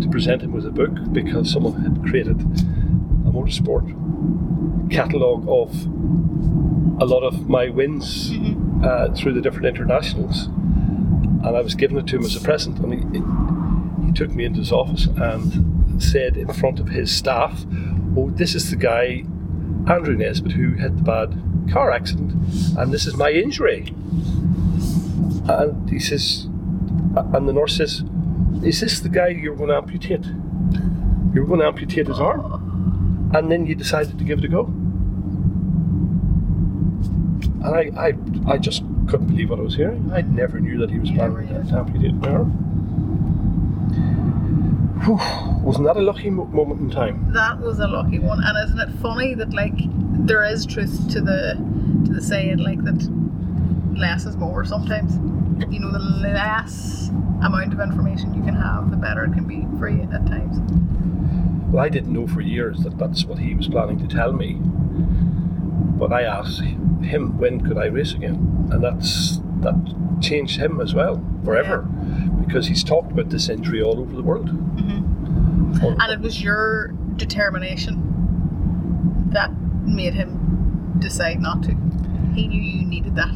to 0.01 0.09
present 0.09 0.43
him 0.43 0.51
with 0.51 0.65
a 0.65 0.71
book 0.71 0.91
because 1.11 1.51
someone 1.51 1.81
had 1.81 2.03
created 2.09 2.39
a 2.39 3.31
motorsport 3.31 3.89
catalogue 4.91 5.45
of 5.47 5.85
a 7.01 7.05
lot 7.05 7.23
of 7.23 7.49
my 7.49 7.69
wins 7.69 8.31
uh, 8.83 9.11
through 9.13 9.33
the 9.33 9.41
different 9.41 9.65
internationals. 9.65 10.45
And 10.45 11.57
I 11.57 11.61
was 11.61 11.75
giving 11.75 11.97
it 11.97 12.07
to 12.07 12.17
him 12.17 12.23
as 12.23 12.35
a 12.35 12.41
present. 12.41 12.79
And 12.79 12.93
he, 12.93 12.99
he 13.19 13.23
took 14.15 14.31
me 14.31 14.45
into 14.45 14.59
his 14.59 14.71
office 14.71 15.05
and 15.05 16.01
said 16.01 16.37
in 16.37 16.51
front 16.53 16.79
of 16.79 16.89
his 16.89 17.15
staff, 17.15 17.65
Oh, 18.17 18.29
this 18.29 18.55
is 18.55 18.69
the 18.69 18.75
guy, 18.75 19.23
Andrew 19.91 20.15
Nesbitt, 20.15 20.53
who 20.53 20.75
had 20.75 20.97
the 20.97 21.03
bad 21.03 21.41
car 21.71 21.91
accident, 21.91 22.31
and 22.77 22.93
this 22.93 23.05
is 23.05 23.15
my 23.15 23.31
injury. 23.31 23.93
And 25.47 25.89
he 25.89 25.99
says, 25.99 26.45
and 27.15 27.47
the 27.47 27.53
nurse 27.53 27.77
says, 27.77 28.03
Is 28.63 28.81
this 28.81 28.99
the 28.99 29.09
guy 29.09 29.27
you're 29.29 29.55
going 29.55 29.69
to 29.69 29.75
amputate? 29.75 30.25
You're 31.33 31.45
going 31.45 31.59
to 31.59 31.67
amputate 31.67 32.07
his 32.07 32.19
arm? 32.19 33.31
And 33.33 33.51
then 33.51 33.65
you 33.65 33.75
decided 33.75 34.17
to 34.17 34.23
give 34.23 34.39
it 34.39 34.45
a 34.45 34.47
go. 34.47 34.65
And 37.63 37.65
I, 37.65 37.91
I, 37.97 38.13
I 38.53 38.57
just 38.57 38.83
couldn't 39.07 39.27
believe 39.27 39.49
what 39.49 39.59
I 39.59 39.63
was 39.63 39.75
hearing. 39.75 40.11
I 40.13 40.21
never 40.21 40.59
knew 40.59 40.77
that 40.79 40.89
he 40.89 40.99
was 40.99 41.11
planning 41.11 41.47
to 41.47 41.77
amputate 41.77 42.13
my 42.13 42.29
arm. 42.29 42.74
Whew, 45.05 45.19
wasn't 45.61 45.85
that 45.85 45.97
a 45.97 46.01
lucky 46.01 46.31
mo- 46.31 46.45
moment 46.45 46.81
in 46.81 46.89
time? 46.89 47.31
That 47.31 47.59
was 47.59 47.79
a 47.79 47.87
lucky 47.87 48.17
one, 48.17 48.41
and 48.43 48.57
isn't 48.65 48.79
it 48.79 48.99
funny 49.01 49.35
that 49.35 49.53
like 49.53 49.75
there 50.25 50.43
is 50.43 50.65
truth 50.65 51.11
to 51.11 51.21
the 51.21 51.53
to 52.05 52.11
the 52.11 52.21
saying 52.21 52.57
like 52.57 52.83
that 52.85 53.07
less 53.95 54.25
is 54.25 54.35
more 54.35 54.65
sometimes. 54.65 55.15
You 55.71 55.79
know, 55.79 55.91
the 55.91 55.99
less 55.99 57.09
amount 57.43 57.71
of 57.71 57.79
information 57.79 58.33
you 58.33 58.41
can 58.41 58.55
have, 58.55 58.89
the 58.89 58.97
better 58.97 59.25
it 59.25 59.33
can 59.33 59.45
be 59.45 59.65
for 59.77 59.89
you 59.89 60.09
at 60.11 60.25
times. 60.25 60.57
Well, 61.71 61.83
I 61.83 61.89
didn't 61.89 62.11
know 62.11 62.25
for 62.25 62.41
years 62.41 62.79
that 62.79 62.97
that's 62.97 63.25
what 63.25 63.37
he 63.37 63.53
was 63.53 63.67
planning 63.67 63.99
to 63.99 64.07
tell 64.07 64.33
me. 64.33 64.59
But 65.99 66.11
I 66.13 66.23
asked 66.23 66.61
him 66.61 67.37
when 67.37 67.61
could 67.61 67.77
I 67.77 67.85
race 67.85 68.13
again, 68.13 68.69
and 68.71 68.83
that's 68.83 69.37
that 69.61 69.75
changed 70.21 70.59
him 70.59 70.79
as 70.81 70.93
well 70.93 71.23
forever, 71.43 71.81
because 72.45 72.67
he's 72.67 72.83
talked 72.83 73.11
about 73.11 73.29
this 73.29 73.49
injury 73.49 73.81
all 73.81 73.99
over 73.99 74.15
the 74.15 74.23
world. 74.23 74.49
Mm-hmm. 74.49 75.83
All- 75.83 76.01
And 76.01 76.11
it 76.11 76.19
was 76.19 76.41
your 76.41 76.89
determination 77.15 79.29
that 79.33 79.51
made 79.85 80.13
him 80.13 80.95
decide 80.99 81.41
not 81.41 81.63
to. 81.63 81.75
He 82.33 82.47
knew 82.47 82.61
you 82.61 82.85
needed 82.85 83.15
that. 83.15 83.33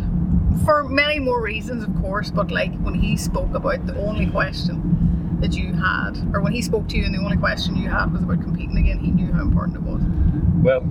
For 0.65 0.83
many 0.83 1.19
more 1.19 1.41
reasons, 1.41 1.83
of 1.83 1.95
course, 2.01 2.31
but 2.31 2.51
like 2.51 2.77
when 2.79 2.93
he 2.93 3.15
spoke 3.17 3.53
about 3.53 3.85
the 3.85 3.95
only 3.97 4.25
question 4.27 5.37
that 5.41 5.53
you 5.53 5.73
had, 5.73 6.13
or 6.33 6.41
when 6.41 6.53
he 6.53 6.61
spoke 6.61 6.87
to 6.89 6.97
you 6.97 7.05
and 7.05 7.13
the 7.13 7.19
only 7.19 7.37
question 7.37 7.75
you 7.75 7.89
had 7.89 8.11
was 8.11 8.23
about 8.23 8.41
competing 8.41 8.77
again, 8.77 8.99
he 8.99 9.11
knew 9.11 9.31
how 9.31 9.41
important 9.41 9.77
it 9.77 9.83
was. 9.83 10.01
Well, 10.61 10.83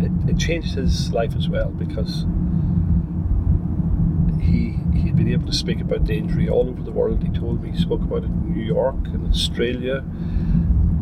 it, 0.00 0.30
it 0.30 0.38
changed 0.38 0.74
his 0.74 1.12
life 1.12 1.34
as 1.36 1.48
well 1.48 1.68
because 1.70 2.24
he 4.50 4.78
he 4.98 5.06
had 5.08 5.16
been 5.16 5.32
able 5.32 5.46
to 5.46 5.52
speak 5.52 5.80
about 5.80 6.06
the 6.06 6.14
injury 6.14 6.48
all 6.48 6.68
over 6.68 6.82
the 6.82 6.90
world. 6.90 7.22
He 7.22 7.30
told 7.30 7.62
me 7.62 7.70
he 7.70 7.78
spoke 7.78 8.02
about 8.02 8.24
it 8.24 8.26
in 8.26 8.52
New 8.52 8.62
York 8.62 8.96
and 9.06 9.28
Australia, 9.30 10.04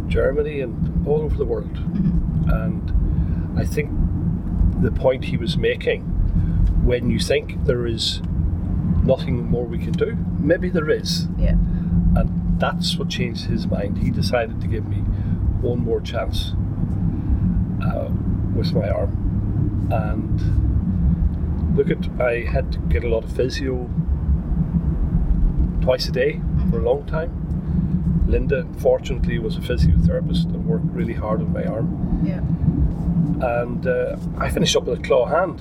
Germany, 0.06 0.60
and 0.60 1.06
all 1.06 1.22
over 1.22 1.36
the 1.36 1.44
world. 1.44 1.76
And 2.48 3.58
I 3.58 3.64
think 3.64 3.90
the 4.80 4.90
point 4.90 5.24
he 5.24 5.36
was 5.36 5.56
making, 5.56 6.02
when 6.84 7.10
you 7.10 7.18
think 7.18 7.64
there 7.64 7.86
is 7.86 8.20
nothing 9.04 9.50
more 9.50 9.64
we 9.64 9.78
can 9.78 9.92
do, 9.92 10.16
maybe 10.38 10.68
there 10.68 10.90
is. 10.90 11.26
Yeah. 11.38 11.56
And 12.16 12.60
that's 12.60 12.96
what 12.96 13.08
changed 13.08 13.46
his 13.46 13.66
mind. 13.66 13.98
He 13.98 14.10
decided 14.10 14.60
to 14.60 14.66
give 14.66 14.86
me 14.86 14.98
one 15.60 15.80
more 15.80 16.00
chance 16.00 16.52
uh, 17.82 18.08
with 18.54 18.72
my 18.72 18.88
arm. 18.88 19.88
And 19.90 20.67
look 21.78 21.90
at, 21.90 22.20
I 22.20 22.40
had 22.40 22.72
to 22.72 22.78
get 22.90 23.04
a 23.04 23.08
lot 23.08 23.22
of 23.24 23.32
physio 23.32 23.88
twice 25.80 26.08
a 26.08 26.12
day 26.12 26.40
for 26.70 26.78
a 26.80 26.82
long 26.82 27.06
time. 27.06 28.24
Linda, 28.26 28.66
fortunately, 28.78 29.38
was 29.38 29.56
a 29.56 29.60
physiotherapist 29.60 30.44
and 30.46 30.66
worked 30.66 30.84
really 30.86 31.14
hard 31.14 31.40
on 31.40 31.52
my 31.52 31.64
arm. 31.64 32.20
Yeah. 32.24 32.40
And 33.60 33.86
uh, 33.86 34.16
I 34.38 34.50
finished 34.50 34.76
up 34.76 34.84
with 34.84 34.98
a 34.98 35.02
claw 35.02 35.26
hand 35.26 35.60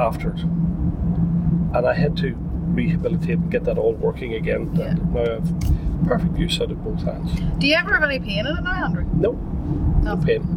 after 0.00 0.30
it. 0.30 0.40
And 0.40 1.86
I 1.86 1.92
had 1.94 2.16
to 2.18 2.34
rehabilitate 2.74 3.38
and 3.38 3.50
get 3.50 3.64
that 3.64 3.76
all 3.76 3.92
working 3.94 4.34
again. 4.34 4.70
Yeah. 4.74 4.90
And 4.92 5.12
now 5.12 5.20
I 5.20 5.30
have 5.30 6.06
perfect 6.06 6.38
use 6.38 6.60
out 6.60 6.70
of 6.70 6.82
both 6.84 7.02
hands. 7.02 7.32
Do 7.58 7.66
you 7.66 7.74
ever 7.74 7.92
have 7.92 8.04
any 8.04 8.20
pain 8.20 8.46
in 8.46 8.56
it 8.56 8.62
now, 8.62 8.84
Andrew? 8.86 9.04
No, 9.14 9.32
no 9.32 10.14
No. 10.14 10.16
pain. 10.24 10.56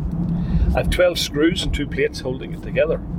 I 0.76 0.80
have 0.80 0.90
12 0.92 1.20
screws 1.20 1.64
and 1.64 1.74
two 1.74 1.88
plates 1.88 2.20
holding 2.22 2.54
it 2.54 2.62
together. 2.64 3.02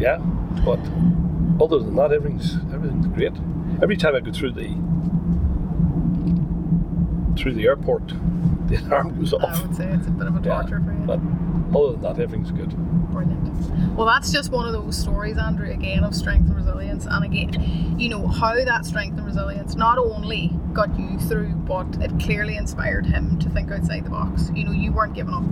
yeah, 0.00 0.16
but 0.64 0.80
other 1.62 1.78
than 1.78 1.94
that, 1.96 2.12
everything's 2.12 2.54
everything's 2.72 3.06
great. 3.08 3.32
Every 3.82 3.96
time 3.96 4.14
I 4.16 4.20
go 4.20 4.32
through 4.32 4.52
the 4.52 4.68
through 7.36 7.54
the 7.54 7.64
airport, 7.66 8.08
the 8.68 8.76
alarm 8.86 9.18
goes 9.18 9.32
off. 9.32 9.42
I 9.42 9.62
would 9.62 9.76
say 9.76 9.86
it's 9.86 10.06
a 10.06 10.10
bit 10.10 10.26
of 10.26 10.36
a 10.36 10.40
Yeah, 10.40 10.62
torture 10.62 10.82
for 10.84 10.92
you. 10.92 11.06
But 11.06 11.20
other 11.78 11.92
than 11.92 12.02
that, 12.02 12.18
everything's 12.18 12.50
good. 12.50 12.70
Brilliant. 13.10 13.96
Well, 13.96 14.06
that's 14.06 14.32
just 14.32 14.50
one 14.50 14.66
of 14.66 14.72
those 14.72 14.96
stories, 14.96 15.36
Andrew, 15.36 15.70
again, 15.70 16.04
of 16.04 16.14
strength 16.14 16.46
and 16.46 16.56
resilience. 16.56 17.06
And 17.08 17.24
again, 17.24 17.98
you 17.98 18.08
know, 18.08 18.26
how 18.26 18.54
that 18.54 18.84
strength 18.86 19.18
and 19.18 19.26
resilience 19.26 19.74
not 19.74 19.98
only 19.98 20.50
got 20.72 20.98
you 20.98 21.18
through, 21.18 21.52
but 21.54 21.86
it 22.00 22.18
clearly 22.20 22.56
inspired 22.56 23.06
him 23.06 23.38
to 23.40 23.50
think 23.50 23.70
outside 23.70 24.04
the 24.06 24.10
box. 24.10 24.50
You 24.54 24.64
know, 24.64 24.72
you 24.72 24.92
weren't 24.92 25.14
giving 25.14 25.34
up, 25.34 25.44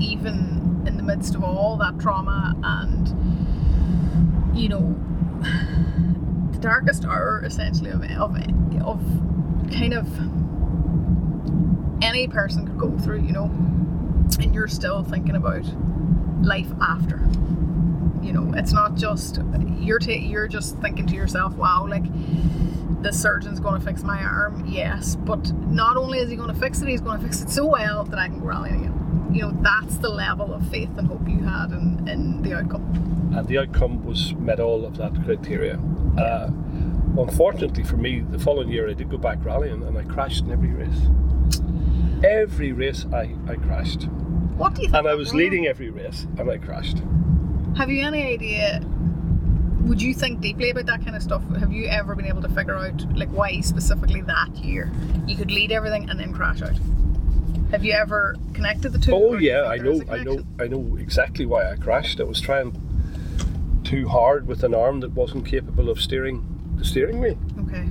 even 0.00 0.84
in 0.86 0.96
the 0.96 1.02
midst 1.02 1.34
of 1.34 1.44
all 1.44 1.76
that 1.78 1.98
trauma 1.98 2.54
and, 2.62 3.39
you 4.54 4.68
know, 4.68 4.96
the 6.52 6.58
darkest 6.58 7.04
hour, 7.04 7.42
essentially, 7.44 7.90
of, 7.90 8.02
of, 8.02 8.36
of 8.82 9.00
kind 9.70 9.94
of 9.94 10.06
any 12.02 12.26
person 12.26 12.66
could 12.66 12.78
go 12.78 12.98
through, 12.98 13.22
you 13.22 13.32
know, 13.32 13.44
and 14.40 14.54
you're 14.54 14.68
still 14.68 15.02
thinking 15.02 15.36
about 15.36 15.64
life 16.42 16.70
after. 16.80 17.18
You 18.22 18.32
know, 18.32 18.52
it's 18.54 18.72
not 18.72 18.96
just 18.96 19.40
you're 19.78 19.98
ta- 19.98 20.12
you're 20.12 20.48
just 20.48 20.76
thinking 20.78 21.06
to 21.06 21.14
yourself, 21.14 21.54
"Wow, 21.54 21.86
like 21.88 22.04
the 23.02 23.12
surgeon's 23.12 23.60
going 23.60 23.80
to 23.80 23.84
fix 23.84 24.02
my 24.02 24.22
arm." 24.22 24.66
Yes, 24.66 25.16
but 25.16 25.52
not 25.68 25.96
only 25.96 26.18
is 26.18 26.30
he 26.30 26.36
going 26.36 26.52
to 26.52 26.60
fix 26.60 26.82
it, 26.82 26.88
he's 26.88 27.00
going 27.00 27.18
to 27.18 27.24
fix 27.24 27.40
it 27.40 27.50
so 27.50 27.66
well 27.66 28.04
that 28.04 28.18
I 28.18 28.28
can 28.28 28.40
go 28.40 28.46
rallying 28.46 28.80
again. 28.80 29.30
You 29.32 29.42
know, 29.42 29.52
that's 29.62 29.96
the 29.98 30.10
level 30.10 30.52
of 30.52 30.68
faith 30.68 30.90
and 30.98 31.06
hope 31.06 31.26
you 31.28 31.38
had 31.38 31.70
in, 31.70 32.08
in 32.08 32.42
the 32.42 32.54
outcome. 32.54 33.19
And 33.32 33.46
the 33.46 33.58
outcome 33.58 34.04
was 34.04 34.34
met 34.34 34.60
all 34.60 34.84
of 34.84 34.96
that 34.96 35.14
criteria. 35.24 35.78
Uh, 36.18 36.50
unfortunately 37.18 37.84
for 37.84 37.96
me, 37.96 38.20
the 38.20 38.38
following 38.38 38.68
year 38.68 38.88
I 38.88 38.94
did 38.94 39.10
go 39.10 39.18
back 39.18 39.38
rallying 39.44 39.82
and 39.82 39.96
I 39.96 40.02
crashed 40.04 40.44
in 40.44 40.50
every 40.50 40.70
race. 40.70 42.24
Every 42.24 42.72
race 42.72 43.06
I, 43.12 43.34
I 43.48 43.56
crashed. 43.56 44.04
What 44.56 44.74
do 44.74 44.82
you 44.82 44.88
think? 44.88 44.98
And 44.98 45.08
I 45.08 45.14
was 45.14 45.32
leading 45.32 45.66
every 45.66 45.90
race 45.90 46.26
and 46.38 46.50
I 46.50 46.58
crashed. 46.58 47.02
Have 47.76 47.90
you 47.90 48.04
any 48.04 48.22
idea? 48.22 48.82
Would 49.82 50.02
you 50.02 50.12
think 50.12 50.40
deeply 50.40 50.70
about 50.70 50.86
that 50.86 51.02
kind 51.04 51.16
of 51.16 51.22
stuff? 51.22 51.42
Have 51.56 51.72
you 51.72 51.86
ever 51.86 52.14
been 52.14 52.26
able 52.26 52.42
to 52.42 52.48
figure 52.48 52.76
out 52.76 53.16
like 53.16 53.30
why 53.30 53.60
specifically 53.60 54.20
that 54.22 54.54
year 54.56 54.90
you 55.26 55.36
could 55.36 55.50
lead 55.50 55.72
everything 55.72 56.10
and 56.10 56.18
then 56.18 56.34
crash 56.34 56.62
out? 56.62 56.78
Have 57.70 57.84
you 57.84 57.92
ever 57.92 58.36
connected 58.52 58.92
the 58.92 58.98
two? 58.98 59.12
Oh 59.12 59.28
or 59.28 59.38
do 59.38 59.44
you 59.44 59.52
yeah, 59.52 59.64
I 59.64 59.76
know 59.78 60.02
I 60.10 60.24
know? 60.24 60.42
I 60.58 60.66
know 60.66 60.96
exactly 60.96 61.46
why 61.46 61.70
I 61.70 61.76
crashed. 61.76 62.20
I 62.20 62.24
was 62.24 62.40
trying 62.40 62.72
too 63.90 64.06
hard 64.06 64.46
with 64.46 64.62
an 64.62 64.72
arm 64.72 65.00
that 65.00 65.10
wasn't 65.10 65.44
capable 65.44 65.90
of 65.90 66.00
steering 66.00 66.44
the 66.76 66.84
steering 66.84 67.18
wheel. 67.18 67.36
Okay. 67.58 67.88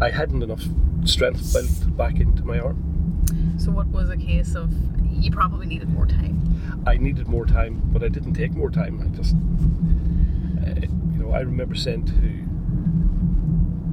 I 0.00 0.08
hadn't 0.08 0.42
enough 0.42 0.64
strength 1.04 1.52
built 1.52 1.94
back 1.94 2.18
into 2.18 2.42
my 2.42 2.58
arm. 2.58 3.54
So 3.58 3.70
what 3.70 3.86
was 3.88 4.08
a 4.08 4.16
case 4.16 4.54
of 4.54 4.72
you 5.12 5.30
probably 5.30 5.66
needed 5.66 5.90
more 5.90 6.06
time? 6.06 6.82
I 6.86 6.96
needed 6.96 7.28
more 7.28 7.44
time, 7.44 7.82
but 7.92 8.02
I 8.02 8.08
didn't 8.08 8.32
take 8.32 8.52
more 8.52 8.70
time. 8.70 8.98
I 9.02 9.08
just, 9.14 9.34
uh, 10.64 10.86
you 11.12 11.18
know, 11.22 11.32
I 11.32 11.40
remember 11.40 11.74
saying 11.74 12.06
to 12.06 12.14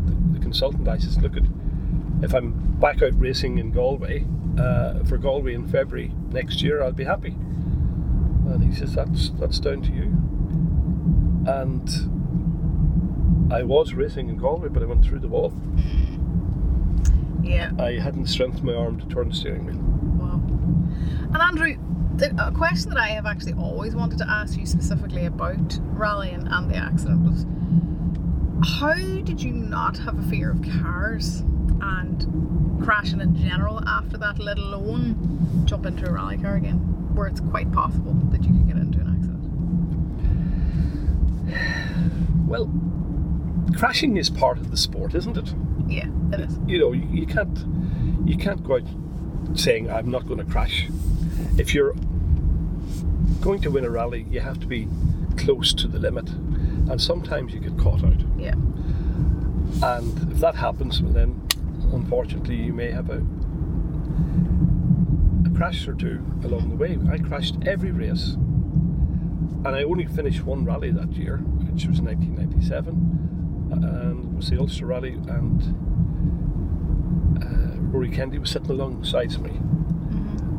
the, 0.05 0.37
the 0.37 0.39
consultant, 0.39 0.87
I 0.87 0.97
says, 0.97 1.17
look, 1.17 1.35
at 1.35 1.43
if 2.21 2.33
I'm 2.33 2.53
back 2.79 3.01
out 3.01 3.19
racing 3.19 3.57
in 3.57 3.71
Galway 3.71 4.25
uh, 4.57 5.03
for 5.03 5.17
Galway 5.17 5.55
in 5.55 5.67
February 5.67 6.13
next 6.29 6.61
year, 6.61 6.81
I'll 6.81 6.93
be 6.93 7.03
happy. 7.03 7.35
And 8.47 8.63
he 8.63 8.73
says, 8.73 8.93
that's 8.95 9.31
that's 9.31 9.59
down 9.59 9.81
to 9.81 9.91
you. 9.91 10.32
And 11.45 11.89
I 13.51 13.63
was 13.63 13.93
racing 13.93 14.29
in 14.29 14.37
Galway, 14.37 14.69
but 14.69 14.81
I 14.81 14.85
went 14.85 15.03
through 15.05 15.19
the 15.19 15.27
wall. 15.27 15.53
Yeah. 17.43 17.71
I 17.77 17.99
hadn't 17.99 18.27
strengthened 18.27 18.63
my 18.63 18.73
arm 18.73 18.99
to 18.99 19.07
turn 19.07 19.29
the 19.29 19.35
steering 19.35 19.65
wheel. 19.65 19.75
Wow. 20.17 20.41
And 21.33 21.37
Andrew, 21.37 21.77
the, 22.15 22.33
a 22.47 22.51
question 22.51 22.89
that 22.91 22.99
I 22.99 23.07
have 23.09 23.25
actually 23.25 23.53
always 23.53 23.95
wanted 23.95 24.17
to 24.19 24.29
ask 24.29 24.57
you 24.57 24.65
specifically 24.65 25.25
about 25.25 25.79
rallying 25.81 26.47
and 26.47 26.69
the 26.71 26.75
accident 26.75 27.23
was 27.23 27.45
how 28.65 28.93
did 28.93 29.41
you 29.41 29.51
not 29.51 29.97
have 29.97 30.17
a 30.17 30.23
fear 30.23 30.51
of 30.51 30.61
cars 30.81 31.43
and 31.81 32.81
crashing 32.83 33.19
in 33.19 33.35
general 33.35 33.81
after 33.87 34.17
that, 34.17 34.39
let 34.39 34.57
alone 34.57 35.63
jump 35.65 35.85
into 35.85 36.07
a 36.07 36.11
rally 36.11 36.37
car 36.37 36.55
again, 36.55 36.77
where 37.13 37.27
it's 37.27 37.41
quite 37.41 37.71
possible 37.71 38.13
that 38.31 38.43
you 38.43 38.51
could 38.51 38.67
get 38.67 38.77
into 38.77 38.99
an 38.99 39.07
accident? 39.07 39.12
Well, 42.47 42.71
crashing 43.75 44.17
is 44.17 44.29
part 44.29 44.57
of 44.57 44.71
the 44.71 44.77
sport, 44.77 45.15
isn't 45.15 45.37
it? 45.37 45.53
Yeah, 45.87 46.07
it 46.31 46.41
is. 46.41 46.59
You 46.67 46.79
know, 46.79 46.91
you, 46.91 47.07
you 47.11 47.25
can't 47.25 47.57
you 48.25 48.37
can't 48.37 48.63
go 48.63 48.75
out 48.75 48.83
saying 49.57 49.89
I'm 49.89 50.09
not 50.09 50.27
going 50.27 50.39
to 50.39 50.45
crash. 50.45 50.87
If 51.57 51.73
you're 51.73 51.93
going 53.41 53.61
to 53.61 53.69
win 53.69 53.85
a 53.85 53.89
rally, 53.89 54.25
you 54.29 54.39
have 54.39 54.59
to 54.61 54.67
be 54.67 54.87
close 55.37 55.73
to 55.73 55.87
the 55.87 55.99
limit, 55.99 56.29
and 56.29 57.01
sometimes 57.01 57.53
you 57.53 57.59
get 57.59 57.77
caught 57.77 58.03
out. 58.03 58.21
Yeah. 58.37 58.55
And 59.81 60.31
if 60.31 60.39
that 60.39 60.55
happens, 60.55 61.01
well 61.01 61.13
then 61.13 61.41
unfortunately 61.91 62.55
you 62.55 62.73
may 62.73 62.91
have 62.91 63.09
a 63.09 63.23
a 65.45 65.49
crash 65.55 65.87
or 65.87 65.93
two 65.93 66.23
along 66.43 66.69
the 66.69 66.75
way. 66.75 66.97
I 67.11 67.17
crashed 67.17 67.55
every 67.65 67.91
race, 67.91 68.35
and 69.65 69.75
I 69.75 69.83
only 69.83 70.05
finished 70.05 70.43
one 70.43 70.65
rally 70.65 70.91
that 70.91 71.11
year, 71.13 71.37
which 71.37 71.85
was 71.87 72.01
1997, 72.01 73.69
and 73.71 74.25
it 74.25 74.35
was 74.35 74.49
the 74.49 74.59
Ulster 74.59 74.85
Rally, 74.87 75.13
and 75.27 75.61
uh, 77.41 77.79
Rory 77.91 78.09
Kennedy 78.09 78.39
was 78.39 78.49
sitting 78.51 78.69
alongside 78.71 79.37
me. 79.41 79.59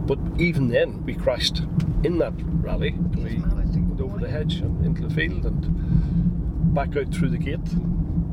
But 0.06 0.18
even 0.39 0.68
then, 0.68 1.05
we 1.05 1.14
crashed 1.14 1.62
in 2.02 2.18
that 2.18 2.35
rally. 2.36 2.93
We 3.16 3.39
went 3.39 4.01
over 4.01 4.18
the 4.18 4.28
hedge 4.28 4.56
and 4.56 4.85
into 4.85 5.06
the 5.06 5.14
field 5.14 5.44
and 5.47 6.74
back 6.74 6.97
out 6.97 7.12
through 7.14 7.31
the 7.31 7.39
gate, 7.39 7.74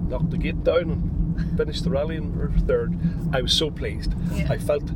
knocked 0.07 0.31
the 0.31 0.38
gate 0.38 0.64
down 0.64 0.89
and 0.91 1.57
finished 1.57 1.84
the 1.84 1.89
rally 1.91 2.18
and 2.18 2.35
were 2.35 2.52
third. 2.68 2.98
I 3.34 3.41
was 3.41 3.53
so 3.53 3.69
pleased. 3.72 4.14
Yeah. 4.34 4.48
I 4.49 4.57
felt 4.57 4.91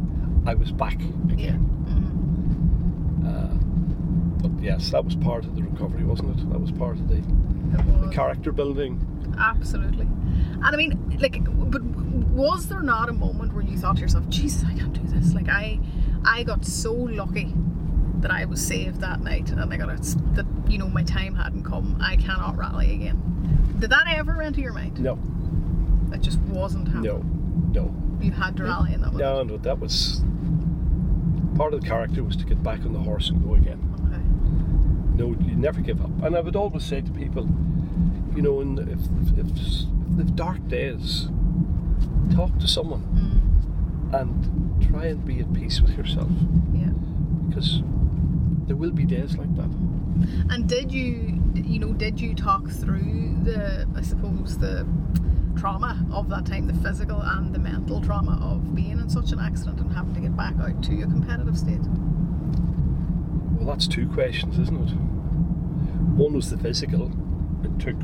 I 0.46 0.54
was 0.56 0.72
back 0.72 1.00
again. 1.32 1.60
Mhm. 1.70 1.75
Yes, 4.66 4.90
that 4.90 5.06
was 5.06 5.16
part 5.16 5.46
of 5.46 5.56
the 5.56 5.62
recovery, 5.62 6.04
wasn't 6.04 6.40
it? 6.40 6.50
That 6.50 6.60
was 6.60 6.72
part 6.72 6.96
of 6.98 7.08
the, 7.08 7.22
the 8.06 8.12
character 8.12 8.52
building. 8.52 9.00
Absolutely. 9.40 10.06
And 10.06 10.66
I 10.66 10.76
mean, 10.76 11.18
like, 11.20 11.38
but 11.70 11.84
was 11.84 12.68
there 12.68 12.82
not 12.82 13.08
a 13.10 13.14
moment 13.14 13.54
where 13.54 13.64
you 13.64 13.78
thought 13.78 13.98
to 13.98 14.02
yourself, 14.02 14.28
Jesus, 14.30 14.64
I 14.66 14.74
can't 14.74 14.94
do 14.94 15.02
this? 15.08 15.34
Like, 15.34 15.50
I, 15.50 15.80
I 16.26 16.42
got 16.44 16.66
so 16.66 16.94
lucky 16.94 17.54
that 18.22 18.32
I 18.32 18.46
was 18.46 18.66
saved 18.66 19.02
that 19.02 19.22
night, 19.22 19.52
and 19.52 19.62
I 19.72 19.78
got 19.78 19.90
it, 19.90 20.02
that 20.36 20.46
you 20.68 20.80
know 20.80 20.88
my 20.88 21.04
time 21.04 21.36
hadn't 21.36 21.64
come. 21.64 21.98
I 22.02 22.16
cannot 22.16 22.58
rally 22.58 22.92
again. 22.94 23.76
Did 23.80 23.92
that 23.92 24.06
ever 24.08 24.42
enter 24.42 24.62
your 24.62 24.74
mind? 24.74 25.00
No, 25.00 25.20
It 26.12 26.22
just 26.22 26.40
wasn't 26.40 26.88
happening. 26.88 27.72
no, 27.72 27.82
no. 27.84 27.96
You 28.20 28.32
had 28.32 28.58
to 28.58 28.64
rally 28.64 28.94
in 28.96 29.02
that 29.02 29.14
moment. 29.14 29.20
No, 29.20 29.44
no, 29.44 29.58
that 29.58 29.78
was 29.80 30.22
part 31.56 31.74
of 31.74 31.82
the 31.82 31.88
character 31.88 32.24
was 32.24 32.36
to 32.38 32.46
get 32.46 32.64
back 32.64 32.80
on 32.80 32.94
the 32.94 33.00
horse 33.00 33.30
and 33.30 33.44
go 33.44 33.54
again. 33.56 33.92
No, 35.16 35.28
you 35.28 35.56
never 35.56 35.82
give 35.82 36.02
up. 36.02 36.12
And 36.24 36.36
I 36.36 36.42
would 36.42 36.56
always 36.56 36.84
say 36.84 37.02
to 37.02 37.12
people, 37.12 37.48
you 38.36 38.42
know, 38.42 38.60
in, 38.62 38.78
if, 38.80 39.38
if, 39.38 39.46
if, 39.46 40.20
if 40.20 40.36
dark 40.36 40.68
days, 40.68 41.30
talk 42.36 42.58
to 42.60 42.68
someone 42.68 43.02
Mm, 44.12 44.20
and 44.20 44.88
try 44.90 45.06
and 45.06 45.24
be 45.26 45.40
at 45.40 45.54
peace 45.54 45.82
with 45.82 45.96
yourself 45.98 46.30
yeah. 46.74 46.90
because 47.48 47.82
there 48.68 48.76
will 48.76 48.92
be 48.92 49.06
days 49.06 49.38
like 49.38 49.56
that. 49.56 49.70
And 50.50 50.68
did 50.68 50.92
you, 50.92 51.42
you 51.56 51.80
know, 51.80 51.94
did 51.94 52.20
you 52.20 52.34
talk 52.36 52.70
through 52.70 53.38
the, 53.44 53.88
I 53.96 54.02
suppose, 54.02 54.58
the 54.58 54.88
trauma 55.58 56.06
of 56.12 56.30
that 56.30 56.46
time, 56.46 56.68
the 56.68 56.74
physical 56.74 57.22
and 57.22 57.54
the 57.54 57.60
mental 57.60 58.02
trauma 58.02 58.40
of 58.42 58.76
being 58.76 59.00
in 59.00 59.10
such 59.10 59.32
an 59.32 59.40
accident 59.40 59.80
and 59.80 59.92
having 59.94 60.14
to 60.16 60.20
get 60.22 60.36
back 60.36 60.56
out 60.60 60.82
to 60.84 60.94
your 60.94 61.08
competitive 61.08 61.58
state? 61.58 61.82
Well, 63.66 63.74
that's 63.74 63.88
two 63.88 64.08
questions, 64.08 64.60
isn't 64.60 64.90
it? 64.90 64.94
One 64.94 66.34
was 66.34 66.52
the 66.52 66.58
physical. 66.58 67.12
It 67.64 67.80
took. 67.80 67.96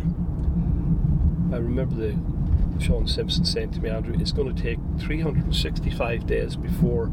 I 1.54 1.58
remember 1.58 1.94
the 1.94 2.84
Sean 2.84 3.06
Simpson 3.06 3.46
saying 3.46 3.74
to 3.74 3.80
me, 3.80 3.92
Andrew, 3.92 4.16
it's 4.20 4.32
going 4.32 4.56
to 4.56 4.60
take 4.60 4.80
365 4.98 6.26
days 6.26 6.56
before 6.56 7.12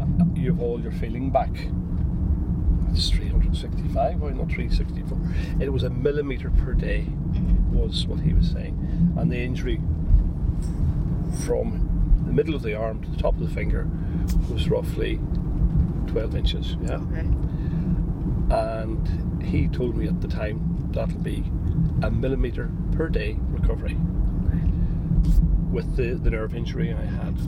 uh, 0.00 0.06
you 0.32 0.52
have 0.52 0.62
all 0.62 0.80
your 0.80 0.92
feeling 0.92 1.30
back. 1.30 1.50
That's 2.86 3.10
365, 3.10 4.20
why 4.20 4.30
not 4.30 4.48
364? 4.48 5.18
It 5.60 5.72
was 5.72 5.82
a 5.82 5.90
millimetre 5.90 6.50
per 6.50 6.74
day, 6.74 7.06
was 7.72 8.06
what 8.06 8.20
he 8.20 8.32
was 8.32 8.48
saying. 8.48 9.14
And 9.18 9.28
the 9.28 9.40
injury 9.40 9.80
from 11.44 12.22
the 12.26 12.32
middle 12.32 12.54
of 12.54 12.62
the 12.62 12.76
arm 12.76 13.02
to 13.02 13.10
the 13.10 13.16
top 13.16 13.34
of 13.34 13.40
the 13.40 13.52
finger 13.52 13.88
was 14.48 14.68
roughly 14.68 15.18
12 16.06 16.36
inches. 16.36 16.76
Yeah 16.82 17.00
Okay. 17.12 17.26
And 18.52 19.42
he 19.42 19.66
told 19.68 19.96
me 19.96 20.06
at 20.06 20.20
the 20.20 20.28
time 20.28 20.90
that'll 20.92 21.18
be 21.18 21.42
a 22.02 22.10
millimetre 22.10 22.70
per 22.92 23.08
day 23.08 23.36
recovery 23.48 23.96
with 25.72 25.96
the, 25.96 26.14
the 26.22 26.30
nerve 26.30 26.54
injury 26.54 26.92
I 26.92 27.04
had. 27.04 27.38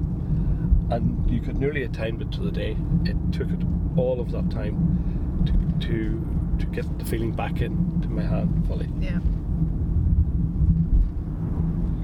And 0.90 1.30
you 1.30 1.40
could 1.40 1.58
nearly 1.58 1.82
have 1.82 1.92
timed 1.92 2.22
it 2.22 2.32
to 2.32 2.40
the 2.40 2.50
day. 2.50 2.76
It 3.04 3.16
took 3.32 3.50
it 3.50 3.60
all 3.96 4.18
of 4.18 4.30
that 4.32 4.50
time 4.50 5.78
to, 5.80 5.86
to, 5.88 6.58
to 6.58 6.66
get 6.66 6.98
the 6.98 7.04
feeling 7.04 7.32
back 7.32 7.60
into 7.60 8.08
my 8.08 8.22
hand 8.22 8.66
fully. 8.66 8.88
Yeah. 8.98 9.20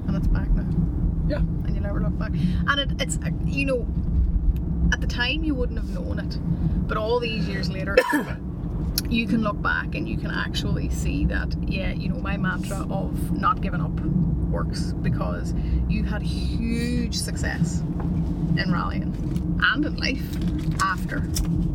And 0.07 0.15
it's 0.15 0.27
back 0.27 0.49
now. 0.51 0.67
Yeah, 1.27 1.37
And 1.37 1.73
you 1.73 1.81
never 1.81 1.99
look 1.99 2.17
back. 2.19 2.33
And 2.33 2.79
it, 2.79 3.01
it's, 3.01 3.17
uh, 3.17 3.31
you 3.45 3.65
know, 3.65 3.87
at 4.93 5.01
the 5.01 5.07
time 5.07 5.43
you 5.43 5.55
wouldn't 5.55 5.79
have 5.79 5.89
known 5.89 6.19
it, 6.19 6.37
but 6.87 6.97
all 6.97 7.19
these 7.19 7.47
years 7.47 7.69
later, 7.69 7.97
you 9.09 9.27
can 9.27 9.41
look 9.41 9.61
back 9.61 9.95
and 9.95 10.07
you 10.07 10.17
can 10.17 10.31
actually 10.31 10.89
see 10.89 11.25
that, 11.25 11.53
yeah, 11.67 11.91
you 11.91 12.09
know, 12.09 12.15
my 12.17 12.37
mantra 12.37 12.85
of 12.89 13.31
not 13.31 13.61
giving 13.61 13.81
up 13.81 13.91
works 14.51 14.93
because 14.93 15.53
you 15.87 16.03
had 16.03 16.21
huge 16.21 17.15
success 17.15 17.81
in 17.81 18.65
rallying 18.71 19.59
and 19.63 19.85
in 19.85 19.95
life 19.97 20.23
after 20.81 21.19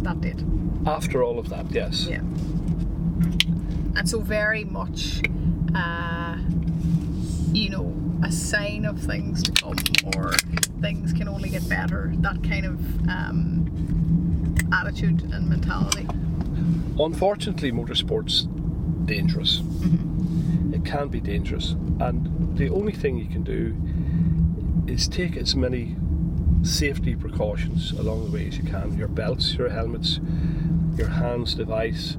that 0.03 0.21
date. 0.21 0.43
after 0.87 1.23
all 1.23 1.39
of 1.39 1.49
that, 1.49 1.71
yes. 1.71 2.07
Yeah. 2.07 2.21
And 3.97 4.09
so 4.09 4.21
very 4.21 4.65
much, 4.65 5.23
uh, 5.75 6.37
you 7.53 7.71
know, 7.71 7.95
a 8.23 8.31
sign 8.31 8.85
of 8.85 8.99
things 9.01 9.43
to 9.43 9.53
come 9.53 9.77
or 10.15 10.33
things 10.81 11.13
can 11.13 11.29
only 11.29 11.49
get 11.49 11.67
better. 11.69 12.13
That 12.17 12.43
kind 12.43 12.67
of 12.67 13.09
um, 13.09 14.55
attitude 14.73 15.23
and 15.33 15.49
mentality. 15.49 16.07
Unfortunately, 16.99 17.73
motorsport's 17.73 18.47
dangerous. 19.07 19.61
Mm-hmm. 19.61 20.75
It 20.75 20.85
can 20.85 21.09
be 21.09 21.21
dangerous, 21.21 21.73
and 22.01 22.57
the 22.57 22.69
only 22.69 22.93
thing 22.93 23.19
you 23.19 23.27
can 23.27 23.43
do 23.43 23.77
is 24.91 25.09
take 25.09 25.37
as 25.37 25.55
many 25.55 25.97
safety 26.63 27.15
precautions 27.15 27.93
along 27.93 28.25
the 28.25 28.31
way 28.31 28.49
as 28.49 28.59
you 28.59 28.65
can. 28.65 28.97
Your 28.97 29.09
belts, 29.09 29.55
your 29.55 29.69
helmets, 29.69 30.21
your 30.97 31.09
HANS 31.09 31.55
device. 31.55 32.17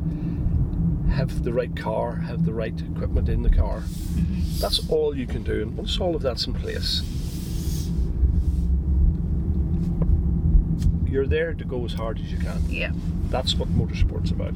Have 1.11 1.43
the 1.43 1.53
right 1.53 1.75
car, 1.75 2.17
have 2.17 2.45
the 2.45 2.53
right 2.53 2.79
equipment 2.79 3.29
in 3.29 3.41
the 3.41 3.49
car. 3.49 3.79
Mm-hmm. 3.79 4.59
That's 4.59 4.87
all 4.89 5.15
you 5.17 5.25
can 5.25 5.43
do, 5.43 5.61
and 5.61 5.75
once 5.75 5.99
all 5.99 6.15
of 6.15 6.21
that's 6.21 6.45
in 6.45 6.53
place, 6.53 7.01
you're 11.17 11.25
there 11.25 11.55
to 11.55 11.65
go 11.65 11.83
as 11.83 11.93
hard 11.93 12.19
as 12.19 12.31
you 12.31 12.37
can. 12.37 12.61
Yeah. 12.69 12.91
That's 13.31 13.55
what 13.55 13.69
motorsport's 13.69 14.29
about. 14.29 14.53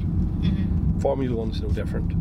Formula 1.00 1.34
One's 1.34 1.60
no 1.60 1.68
different. 1.70 2.12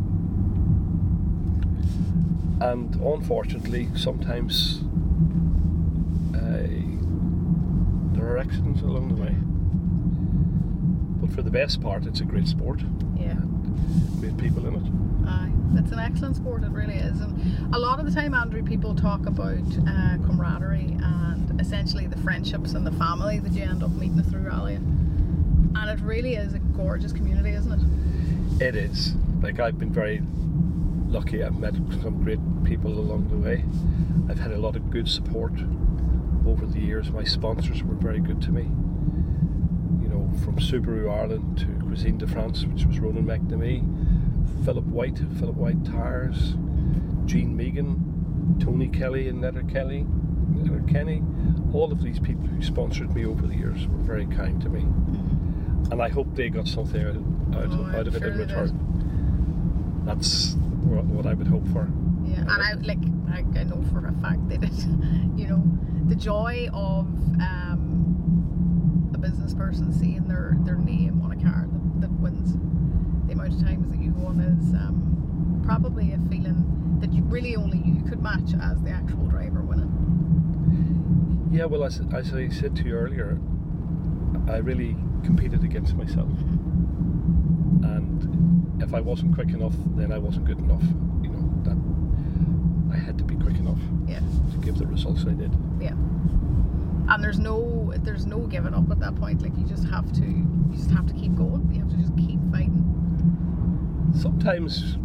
And 2.59 2.95
unfortunately, 2.95 3.88
sometimes 3.95 4.81
uh, 6.34 6.65
there 8.15 8.26
are 8.31 8.39
accidents 8.39 8.81
along 8.81 9.09
the 9.09 9.22
way. 9.22 9.35
But 11.22 11.35
for 11.35 11.43
the 11.43 11.51
best 11.51 11.80
part, 11.80 12.07
it's 12.07 12.22
a 12.22 12.26
great 12.26 12.47
sport. 12.47 12.81
Yeah. 13.19 13.38
Great 14.22 14.38
people 14.38 14.65
in 14.65 14.76
it. 14.76 15.11
It's 15.77 15.91
an 15.91 15.99
excellent 15.99 16.35
sport. 16.35 16.64
It 16.64 16.72
really 16.72 16.95
is, 16.95 17.19
and 17.22 17.73
a 17.73 17.80
lot 17.80 17.99
of 17.99 18.06
the 18.06 18.11
time, 18.11 18.34
Andrew, 18.34 18.64
people 18.64 18.95
talk 18.95 19.26
about 19.26 19.57
uh, 19.88 20.18
camaraderie 20.26 20.98
and 21.02 21.60
essentially 21.60 22.07
the 22.07 22.18
friendships 22.18 22.73
and 22.73 22.85
the 22.85 22.91
family 22.93 23.39
that 23.39 23.52
you 23.53 23.64
end 23.64 23.84
up 23.84 23.91
meeting 23.91 24.22
through 24.23 24.41
rallying. 24.41 25.72
And 25.76 25.89
it 25.89 26.03
really 26.03 26.35
is 26.35 26.53
a 26.53 26.60
gorgeous 26.60 27.14
community, 27.14 27.52
isn't 27.52 27.72
it? 27.72 28.65
It 28.68 28.76
is. 28.76 29.14
Like 29.41 29.60
I've 29.60 29.80
been 29.80 29.91
very 29.91 30.22
lucky. 31.07 31.43
I've 31.43 31.57
met 31.57 31.73
some 32.02 32.22
great 32.23 32.39
people 32.64 32.91
along 32.91 33.30
the 33.30 33.38
way. 33.38 33.64
I've 34.30 34.39
had 34.39 34.52
a 34.52 34.57
lot 34.57 34.76
of 34.76 34.89
good 34.91 35.07
support 35.10 35.53
over 36.45 36.65
the 36.65 36.80
years. 36.80 37.11
My 37.11 37.23
sponsors 37.23 37.84
were 37.84 37.95
very 37.95 38.19
good 38.19 38.41
to 38.43 38.52
me. 38.52 38.64
You 40.02 40.10
know, 40.10 40.30
from 40.43 40.57
Subaru 40.57 41.11
Ireland 41.11 41.57
to 41.60 41.85
Cuisine 41.85 42.18
de 42.18 42.27
France, 42.27 42.65
which 42.65 42.85
was 42.85 42.99
Ronan 42.99 43.26
McNamee, 43.26 43.81
Philip 44.65 44.86
White, 44.86 45.19
Philip 45.40 45.56
White 45.56 45.84
Tires, 45.86 46.56
Gene 47.26 47.56
Megan, 47.56 48.57
Tony 48.60 48.88
Kelly 48.88 49.28
and 49.28 49.41
Letter 49.41 49.64
Kelly, 49.64 50.06
Letter 50.53 50.84
Kenny. 50.88 51.23
All 51.73 51.91
of 51.91 52.02
these 52.02 52.19
people 52.19 52.48
who 52.48 52.61
sponsored 52.61 53.14
me 53.15 53.26
over 53.26 53.48
the 53.48 53.56
years 53.56 53.88
were 53.88 53.98
very 53.98 54.26
kind 54.28 54.61
to 54.61 54.69
me. 54.69 54.82
And 55.91 56.02
I 56.02 56.10
hope 56.10 56.36
they 56.36 56.49
got 56.49 56.68
something 56.68 57.02
out, 57.02 57.15
out, 57.56 57.72
Oh, 57.72 57.98
out 57.98 58.07
of 58.07 58.15
it 58.15 58.19
sure 58.19 58.32
in 58.32 58.38
return. 58.38 60.03
That's 60.06 60.56
what, 60.84 61.06
what 61.06 61.26
I 61.26 61.34
would 61.34 61.48
hope 61.48 61.68
for. 61.69 61.90
Yeah, 62.26 62.41
and 62.41 62.52
I 62.52 62.73
like 62.73 62.99
I, 63.32 63.40
I 63.60 63.64
know 63.64 63.84
for 63.91 64.06
a 64.07 64.14
fact 64.22 64.48
they 64.49 64.57
did. 64.57 64.73
you 65.36 65.48
know, 65.48 65.64
the 66.07 66.15
joy 66.15 66.68
of 66.73 67.06
um, 67.41 69.11
a 69.14 69.18
business 69.18 69.53
person 69.53 69.91
seeing 69.94 70.28
their 70.28 70.56
their 70.61 70.78
name 70.78 71.22
on 71.23 71.32
a 71.32 71.41
car 71.41 71.68
that, 71.72 72.02
that 72.02 72.11
wins 72.11 72.53
the 73.41 73.47
amount 73.47 73.61
of 73.61 73.68
times 73.68 73.91
that 73.91 73.99
you 74.01 74.11
won 74.11 74.39
is 74.39 74.73
um, 74.76 75.61
probably 75.65 76.13
a 76.13 76.18
feeling 76.30 76.97
that 77.01 77.11
you 77.13 77.23
really 77.23 77.55
only 77.55 77.80
you 77.80 78.01
could 78.07 78.22
match 78.22 78.53
as 78.61 78.81
the 78.84 78.89
actual 78.91 79.26
driver 79.27 79.61
winning. 79.61 79.89
Yeah, 81.51 81.65
well, 81.65 81.84
as, 81.84 82.01
as 82.13 82.34
I 82.34 82.47
said 82.49 82.76
to 82.77 82.84
you 82.84 82.93
earlier, 82.95 83.39
I 84.47 84.57
really 84.57 84.95
competed 85.23 85.63
against 85.63 85.95
myself. 85.95 86.30
And 87.84 88.81
if 88.81 88.93
I 88.93 89.01
wasn't 89.01 89.34
quick 89.35 89.49
enough, 89.49 89.73
then 89.95 90.11
I 90.11 90.18
wasn't 90.18 90.45
good 90.45 90.59
enough. 90.59 90.84
You 91.22 91.30
know, 91.30 91.51
that 91.63 92.95
I 92.95 92.97
had 92.99 93.18
to 93.18 93.23
be 93.23 93.35
quick 93.35 93.57
enough 93.57 93.80
Yeah, 94.07 94.19
to 94.51 94.57
give 94.59 94.77
the 94.77 94.85
results 94.88 95.26
I 95.27 95.34
did. 95.34 95.51
yeah. 95.80 95.93
And 97.09 97.22
there's 97.22 97.39
no 97.39 97.91
there's 97.97 98.26
no 98.26 98.39
giving 98.47 98.73
up 98.73 98.89
at 98.89 98.99
that 98.99 99.15
point. 99.15 99.41
Like 99.41 99.57
you 99.57 99.65
just 99.65 99.84
have 99.89 100.09
to 100.13 100.22
you 100.22 100.69
just 100.73 100.91
have 100.91 101.05
to 101.07 101.13
keep 101.13 101.35
going. 101.35 101.68
You 101.73 101.81
have 101.81 101.89
to 101.89 101.97
just 101.97 102.15
keep 102.15 102.39
fighting. 102.51 102.70
Sometimes, 104.16 104.98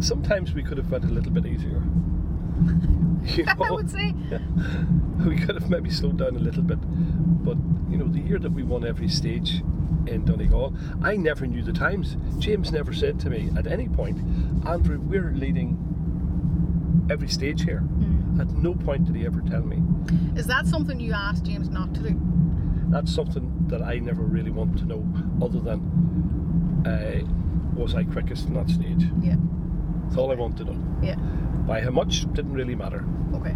sometimes 0.00 0.54
we 0.54 0.62
could 0.62 0.78
have 0.78 0.90
went 0.90 1.04
a 1.04 1.08
little 1.08 1.32
bit 1.32 1.46
easier. 1.46 1.82
You 3.26 3.46
I 3.48 3.70
would 3.70 3.90
say. 3.90 4.14
we 5.26 5.36
could 5.36 5.54
have 5.54 5.70
maybe 5.70 5.88
slowed 5.88 6.18
down 6.18 6.36
a 6.36 6.38
little 6.38 6.62
bit. 6.62 6.78
But 7.42 7.56
you 7.90 7.96
know, 7.96 8.06
the 8.06 8.20
year 8.20 8.38
that 8.38 8.52
we 8.52 8.62
won 8.62 8.86
every 8.86 9.08
stage 9.08 9.62
in 10.06 10.26
Donegal, 10.26 10.74
I 11.02 11.16
never 11.16 11.46
knew 11.46 11.62
the 11.62 11.72
times. 11.72 12.18
James 12.38 12.70
never 12.70 12.92
said 12.92 13.18
to 13.20 13.30
me 13.30 13.50
at 13.56 13.66
any 13.66 13.88
point, 13.88 14.18
Andrew, 14.66 15.00
we're 15.00 15.32
leading 15.32 15.78
every 17.10 17.28
stage 17.28 17.64
here. 17.64 17.82
At 18.38 18.50
no 18.50 18.74
point 18.74 19.06
did 19.06 19.16
he 19.16 19.24
ever 19.24 19.40
tell 19.40 19.62
me. 19.62 19.80
Is 20.36 20.46
that 20.46 20.66
something 20.66 21.00
you 21.00 21.12
asked 21.12 21.44
James 21.44 21.70
not 21.70 21.94
to 21.94 22.00
do? 22.00 22.20
That's 22.88 23.12
something 23.14 23.66
that 23.68 23.80
I 23.82 23.98
never 23.98 24.22
really 24.22 24.50
want 24.50 24.76
to 24.78 24.84
know, 24.84 25.06
other 25.42 25.60
than 25.60 26.82
uh, 26.84 27.20
was 27.74 27.94
I 27.94 28.04
quickest 28.04 28.46
in 28.46 28.54
that 28.54 28.68
stage. 28.70 29.04
Yeah. 29.22 29.36
That's 30.04 30.16
all 30.16 30.30
I 30.30 30.34
wanted 30.34 30.66
to 30.66 30.72
know. 30.72 30.96
Yeah. 31.02 31.16
By 31.66 31.80
how 31.80 31.90
much 31.90 32.30
didn't 32.32 32.52
really 32.52 32.74
matter. 32.74 33.04
Okay. 33.34 33.54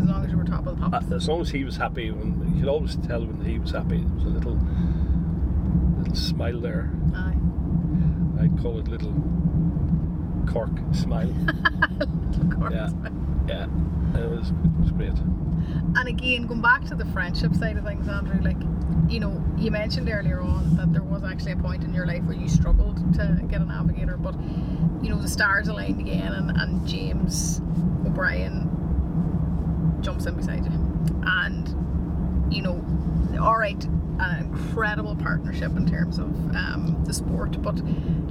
As 0.00 0.08
long 0.08 0.24
as 0.24 0.30
you 0.30 0.38
were 0.38 0.44
top 0.44 0.66
of 0.66 0.78
the 0.78 0.86
Uh, 0.86 0.90
pops. 0.90 1.10
As 1.12 1.28
long 1.28 1.40
as 1.40 1.50
he 1.50 1.64
was 1.64 1.76
happy, 1.76 2.10
when 2.10 2.54
you 2.54 2.60
could 2.60 2.68
always 2.68 2.96
tell 2.96 3.24
when 3.24 3.44
he 3.44 3.58
was 3.58 3.70
happy. 3.72 3.98
There 3.98 4.14
was 4.14 4.24
a 4.24 4.28
little, 4.28 4.58
little 5.98 6.14
smile 6.14 6.60
there. 6.60 6.90
Aye. 7.14 7.36
I'd 8.40 8.58
call 8.60 8.78
it 8.78 8.88
little 8.88 9.14
cork 10.46 10.70
smile. 10.92 11.32
Of 12.38 12.50
course. 12.50 12.72
Yeah. 12.72 12.90
yeah, 13.48 13.64
it 14.20 14.30
was 14.30 14.50
it 14.50 14.80
was 14.80 14.90
great. 14.92 15.12
And 15.96 16.06
again, 16.08 16.46
going 16.46 16.62
back 16.62 16.84
to 16.86 16.94
the 16.94 17.04
friendship 17.06 17.54
side 17.56 17.76
of 17.76 17.84
things, 17.84 18.06
Andrew, 18.06 18.40
like, 18.42 18.56
you 19.08 19.20
know, 19.20 19.42
you 19.56 19.70
mentioned 19.70 20.08
earlier 20.08 20.40
on 20.40 20.76
that 20.76 20.92
there 20.92 21.02
was 21.02 21.24
actually 21.24 21.52
a 21.52 21.56
point 21.56 21.82
in 21.84 21.94
your 21.94 22.06
life 22.06 22.22
where 22.24 22.36
you 22.36 22.48
struggled 22.48 22.96
to 23.14 23.40
get 23.48 23.60
a 23.60 23.64
navigator, 23.64 24.16
but, 24.16 24.34
you 25.02 25.08
know, 25.08 25.18
the 25.20 25.28
stars 25.28 25.68
aligned 25.68 26.00
again 26.00 26.32
and, 26.32 26.50
and 26.50 26.86
James 26.86 27.60
O'Brien 28.06 28.68
jumps 30.00 30.26
in 30.26 30.34
beside 30.34 30.64
you. 30.64 30.72
And, 31.24 32.52
you 32.52 32.62
know, 32.62 32.84
all 33.40 33.58
right, 33.58 33.82
an 34.20 34.44
incredible 34.44 35.16
partnership 35.16 35.76
in 35.76 35.86
terms 35.88 36.18
of 36.18 36.26
um, 36.56 37.02
the 37.06 37.14
sport, 37.14 37.60
but 37.62 37.78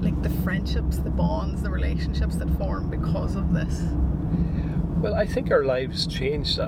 like 0.02 0.22
the 0.22 0.30
friendships, 0.44 0.98
the 0.98 1.10
bonds, 1.10 1.62
the 1.64 1.70
relationships 1.70 2.36
that 2.38 2.50
form 2.58 2.90
because 2.90 3.36
of 3.36 3.54
this. 3.54 3.84
Well, 4.98 5.16
I 5.16 5.26
think 5.26 5.52
our 5.52 5.64
lives 5.64 6.08
changed 6.08 6.60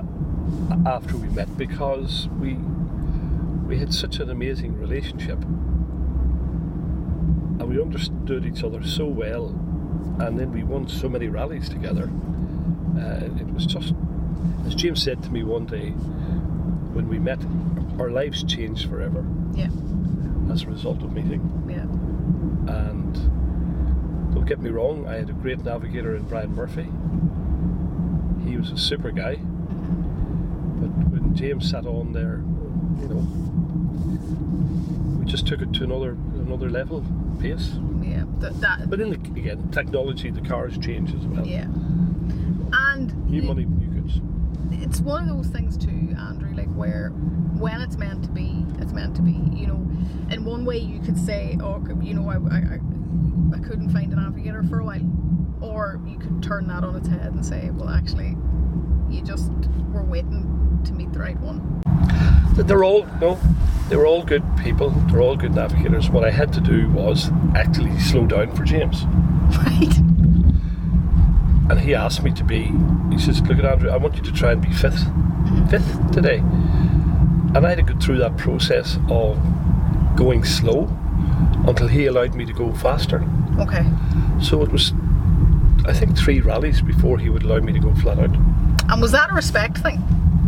after 0.86 1.16
we 1.16 1.28
met 1.28 1.56
because 1.58 2.28
we 2.38 2.56
we 3.70 3.78
had 3.78 3.94
such 3.94 4.18
an 4.18 4.30
amazing 4.30 4.76
relationship, 4.76 5.38
and 7.58 7.68
we 7.68 7.80
understood 7.80 8.44
each 8.44 8.64
other 8.64 8.82
so 8.84 9.06
well, 9.06 9.46
and 10.18 10.36
then 10.36 10.50
we 10.52 10.64
won 10.64 10.88
so 10.88 11.08
many 11.08 11.28
rallies 11.28 11.68
together. 11.68 12.10
Uh, 12.98 13.20
it 13.38 13.46
was 13.54 13.64
just, 13.66 13.94
as 14.66 14.74
James 14.74 15.00
said 15.00 15.22
to 15.22 15.30
me 15.30 15.44
one 15.44 15.66
day 15.66 15.90
when 15.90 17.06
we 17.08 17.20
met, 17.20 17.38
our 18.00 18.10
lives 18.10 18.42
changed 18.42 18.88
forever 18.90 19.24
Yeah, 19.54 19.68
as 20.52 20.62
a 20.64 20.66
result 20.66 21.00
of 21.04 21.12
meeting. 21.12 21.40
yeah, 21.68 21.86
And 22.74 23.14
don't 24.34 24.46
get 24.46 24.58
me 24.60 24.70
wrong, 24.70 25.06
I 25.06 25.14
had 25.18 25.30
a 25.30 25.34
great 25.34 25.60
navigator 25.64 26.16
in 26.16 26.24
Brian 26.24 26.52
Murphy. 26.56 26.88
He 28.50 28.56
was 28.56 28.72
a 28.72 28.76
super 28.76 29.12
guy. 29.12 29.36
But 29.36 30.90
when 31.12 31.36
James 31.36 31.70
sat 31.70 31.86
on 31.86 32.12
there, 32.12 32.42
you 33.00 33.06
know, 33.14 33.24
we 34.20 35.24
just 35.26 35.46
took 35.46 35.60
it 35.62 35.72
to 35.74 35.84
another 35.84 36.12
another 36.34 36.70
level 36.70 37.04
pace. 37.40 37.72
yeah. 38.02 38.24
That, 38.38 38.60
that 38.60 38.90
But 38.90 39.00
in 39.00 39.10
the, 39.10 39.16
again, 39.40 39.70
technology, 39.70 40.30
the 40.30 40.40
cars 40.40 40.76
change 40.78 41.14
as 41.14 41.26
well. 41.26 41.46
Yeah. 41.46 41.66
And 42.72 43.28
New 43.28 43.42
money, 43.42 43.64
new 43.64 44.00
goods. 44.00 44.20
it's 44.82 45.00
one 45.00 45.28
of 45.28 45.36
those 45.36 45.48
things 45.48 45.76
too, 45.76 46.14
Andrew, 46.18 46.54
like 46.54 46.72
where 46.74 47.10
when 47.10 47.80
it's 47.80 47.96
meant 47.96 48.24
to 48.24 48.30
be, 48.30 48.64
it's 48.78 48.92
meant 48.92 49.14
to 49.16 49.22
be. 49.22 49.32
You 49.52 49.66
know, 49.66 49.90
in 50.30 50.44
one 50.44 50.64
way 50.64 50.78
you 50.78 51.00
could 51.00 51.18
say, 51.18 51.56
oh, 51.62 51.84
you 52.00 52.14
know, 52.14 52.28
I, 52.30 52.36
I, 52.36 52.58
I, 52.58 52.78
I 53.56 53.58
couldn't 53.60 53.90
find 53.90 54.12
a 54.12 54.16
navigator 54.16 54.62
for 54.64 54.80
a 54.80 54.84
while. 54.84 55.00
Or 55.60 56.00
you 56.06 56.18
could 56.18 56.42
turn 56.42 56.66
that 56.68 56.84
on 56.84 56.96
its 56.96 57.08
head 57.08 57.32
and 57.32 57.44
say, 57.44 57.68
well, 57.70 57.90
actually, 57.90 58.34
you 59.10 59.22
just 59.22 59.50
were 59.92 60.04
waiting 60.04 60.80
to 60.84 60.92
meet 60.92 61.12
the 61.12 61.18
right 61.18 61.38
one. 61.40 61.82
They're 62.54 62.84
all 62.84 63.06
no, 63.20 63.38
they 63.88 63.96
were 63.96 64.06
all 64.06 64.22
good 64.22 64.44
people. 64.62 64.90
They're 64.90 65.20
all 65.20 65.36
good 65.36 65.54
navigators. 65.54 66.10
What 66.10 66.24
I 66.24 66.30
had 66.30 66.52
to 66.52 66.60
do 66.60 66.88
was 66.90 67.30
actually 67.56 67.98
slow 67.98 68.26
down 68.26 68.54
for 68.54 68.64
James. 68.64 69.04
Right? 69.56 69.96
And 71.70 71.80
he 71.80 71.94
asked 71.94 72.22
me 72.22 72.32
to 72.32 72.44
be, 72.44 72.72
he 73.10 73.18
says, 73.18 73.40
Look 73.42 73.58
at 73.58 73.64
Andrew, 73.64 73.90
I 73.90 73.96
want 73.96 74.16
you 74.16 74.22
to 74.22 74.32
try 74.32 74.52
and 74.52 74.60
be 74.60 74.72
fifth, 74.72 75.04
fifth 75.70 76.12
today. 76.12 76.38
And 76.38 77.58
I 77.58 77.70
had 77.70 77.78
to 77.78 77.94
go 77.94 77.98
through 77.98 78.18
that 78.18 78.36
process 78.36 78.98
of 79.08 79.38
going 80.16 80.44
slow 80.44 80.88
until 81.66 81.88
he 81.88 82.06
allowed 82.06 82.34
me 82.34 82.44
to 82.44 82.52
go 82.52 82.72
faster. 82.74 83.24
Okay. 83.58 83.84
So 84.40 84.62
it 84.62 84.70
was, 84.70 84.92
I 85.84 85.92
think, 85.92 86.16
three 86.16 86.40
rallies 86.40 86.80
before 86.80 87.18
he 87.18 87.28
would 87.28 87.42
allow 87.42 87.58
me 87.58 87.72
to 87.72 87.80
go 87.80 87.94
flat 87.96 88.18
out. 88.18 88.36
And 88.88 89.00
was 89.00 89.12
that 89.12 89.30
a 89.30 89.34
respect 89.34 89.78
thing? 89.78 90.02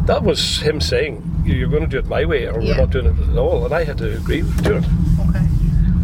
That 0.06 0.22
was 0.22 0.58
him 0.60 0.80
saying, 0.80 1.22
You're 1.44 1.68
going 1.68 1.82
to 1.82 1.88
do 1.88 1.98
it 1.98 2.06
my 2.06 2.24
way, 2.24 2.46
or 2.48 2.60
Yeah. 2.60 2.72
we're 2.72 2.76
not 2.78 2.90
doing 2.90 3.06
it 3.06 3.18
at 3.28 3.36
all. 3.38 3.64
And 3.64 3.74
I 3.74 3.84
had 3.84 3.98
to 3.98 4.16
agree 4.16 4.42
with 4.42 4.62
doing 4.64 4.82
it. 4.84 4.90
Okay. 5.28 5.44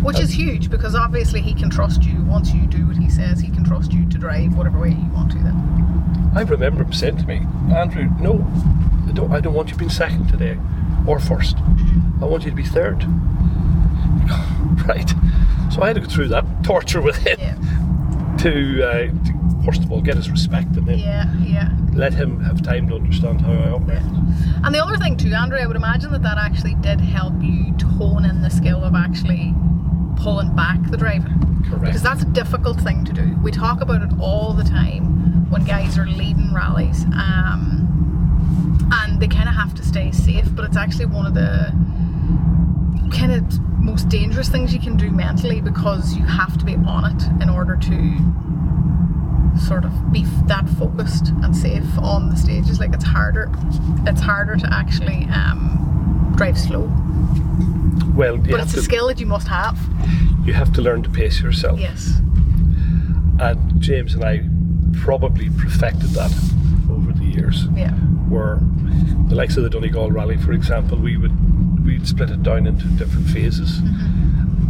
Which 0.03 0.21
is 0.21 0.31
huge 0.33 0.71
because 0.71 0.95
obviously 0.95 1.41
he 1.41 1.55
can 1.55 1.69
trust 1.71 2.05
you 2.05 2.23
once 2.25 2.53
you 2.53 2.67
do 2.67 2.87
what 2.87 2.97
he 2.97 3.11
says. 3.11 3.41
He 3.41 3.51
can 3.51 3.65
trust 3.65 3.93
you 3.93 4.09
to 4.09 4.19
drive 4.19 4.55
whatever 4.57 4.79
way 4.79 4.91
you 4.91 5.09
want 5.13 5.33
to. 5.33 5.39
Then. 5.39 6.33
I 6.35 6.43
remember 6.43 6.83
him 6.85 6.93
saying 6.93 7.17
to 7.19 7.27
me, 7.27 7.43
Andrew, 7.75 8.09
no, 8.21 8.47
I 9.09 9.13
don't, 9.13 9.33
I 9.33 9.41
don't 9.41 9.55
want 9.55 9.71
you 9.71 9.77
being 9.77 9.91
second 9.91 10.29
today 10.29 10.57
or 11.07 11.19
1st 11.19 12.23
I 12.23 12.25
want 12.27 12.45
you 12.45 12.51
to 12.51 12.57
be 12.57 12.63
third. 12.65 13.03
right. 14.87 15.09
So 15.73 15.83
I 15.83 15.89
had 15.89 15.95
to 15.97 16.01
go 16.01 16.07
through 16.09 16.29
that 16.29 16.45
torture 16.65 17.01
with 17.01 17.17
him 17.17 17.39
Yeah. 17.41 17.55
to, 18.39 18.83
uh, 18.85 18.93
to, 19.25 19.33
first 19.69 19.85
of 19.85 19.93
all, 19.93 20.01
get 20.01 20.17
his 20.17 20.31
respect 20.31 20.77
and 20.79 20.87
then 20.89 20.99
Yeah. 20.99 21.31
Yeah. 21.43 21.69
let 21.93 22.15
him 22.15 22.41
have 22.41 22.63
time 22.63 22.89
to 22.89 22.95
understand 22.95 23.43
how 23.43 23.53
I 23.53 23.71
operate. 23.71 24.03
And 24.65 24.75
the 24.75 24.83
other 24.83 24.97
thing 24.97 25.17
too, 25.19 25.35
Andrew, 25.35 25.59
I 25.59 25.67
would 25.67 25.77
imagine 25.77 26.11
that 26.13 26.23
that 26.23 26.39
actually 26.39 26.75
did 26.77 27.01
help 27.01 27.35
you 27.43 27.75
hone 27.99 28.25
in 28.25 28.41
the 28.43 28.49
skill 28.49 28.83
of 28.85 28.95
actually 28.95 29.55
pulling 30.17 30.55
back 30.55 30.79
the 30.91 30.97
driver. 30.97 31.29
Correct. 31.65 31.85
Because 31.85 32.03
that's 32.03 32.23
a 32.23 32.27
difficult 32.27 32.81
thing 32.81 33.05
to 33.05 33.13
do. 33.13 33.37
We 33.43 33.51
talk 33.51 33.81
about 33.83 34.01
it 34.03 34.11
all 34.21 34.55
the 34.55 34.65
time 34.65 35.51
when 35.51 35.65
guys 35.65 35.99
are 35.99 36.07
leading 36.07 36.55
rallies, 36.55 37.05
um, 37.13 38.89
and 38.93 39.21
they 39.21 39.27
kind 39.27 39.49
of 39.49 39.55
have 39.57 39.75
to 39.75 39.85
stay 39.85 40.13
safe. 40.13 40.49
But 40.55 40.65
it's 40.67 40.77
actually 40.77 41.07
one 41.07 41.27
of 41.27 41.35
the 41.35 41.73
kind 43.13 43.33
of 43.33 43.43
most 43.79 44.09
dangerous 44.09 44.49
things 44.49 44.73
you 44.73 44.81
can 44.81 44.97
do 44.97 45.11
mentally 45.11 45.61
because 45.61 46.15
you 46.15 46.25
have 46.25 46.57
to 46.59 46.65
be 46.65 46.75
on 46.77 47.05
it 47.13 47.43
in 47.43 47.49
order 47.51 47.77
to 47.77 47.95
sort 49.59 49.85
of 49.85 50.13
be 50.13 50.25
that 50.47 50.69
focused 50.71 51.29
and 51.43 51.57
safe 51.57 51.87
on 51.99 52.31
the 52.31 52.37
stages. 52.37 52.81
Like 52.81 52.93
it's 52.93 53.05
harder, 53.05 53.51
it's 54.07 54.21
harder 54.21 54.57
to 54.57 54.69
actually 54.73 55.27
um, 55.33 56.33
drive 56.37 56.59
slow. 56.59 56.91
Well, 58.15 58.37
but 58.37 58.61
it's 58.61 58.73
to 58.73 58.81
a 58.81 58.83
skill 58.83 59.09
that 59.09 59.21
you 59.21 59.27
must 59.27 59.49
have. 59.49 59.79
you 60.45 60.53
have 60.53 60.73
to 60.75 60.83
learn 60.83 61.03
to 61.03 61.11
pace 61.11 61.41
yourself. 61.41 61.79
Yes. 61.79 62.21
And 63.41 63.81
James 63.81 64.15
and 64.15 64.25
I 64.25 64.43
probably 65.01 65.51
perfected 65.51 66.11
that 66.11 66.33
over 66.91 67.13
the 67.13 67.25
years. 67.25 67.67
Yeah. 67.77 67.93
Where 68.29 68.59
the 69.29 69.35
likes 69.35 69.57
of 69.57 69.63
the 69.63 69.71
Donegal 69.71 70.11
Rally, 70.11 70.37
for 70.37 70.53
example, 70.53 70.99
we 70.99 71.17
would 71.17 71.85
we'd 71.85 72.07
split 72.07 72.31
it 72.31 72.43
down 72.43 72.67
into 72.67 72.87
different 72.97 73.29
phases, 73.29 73.79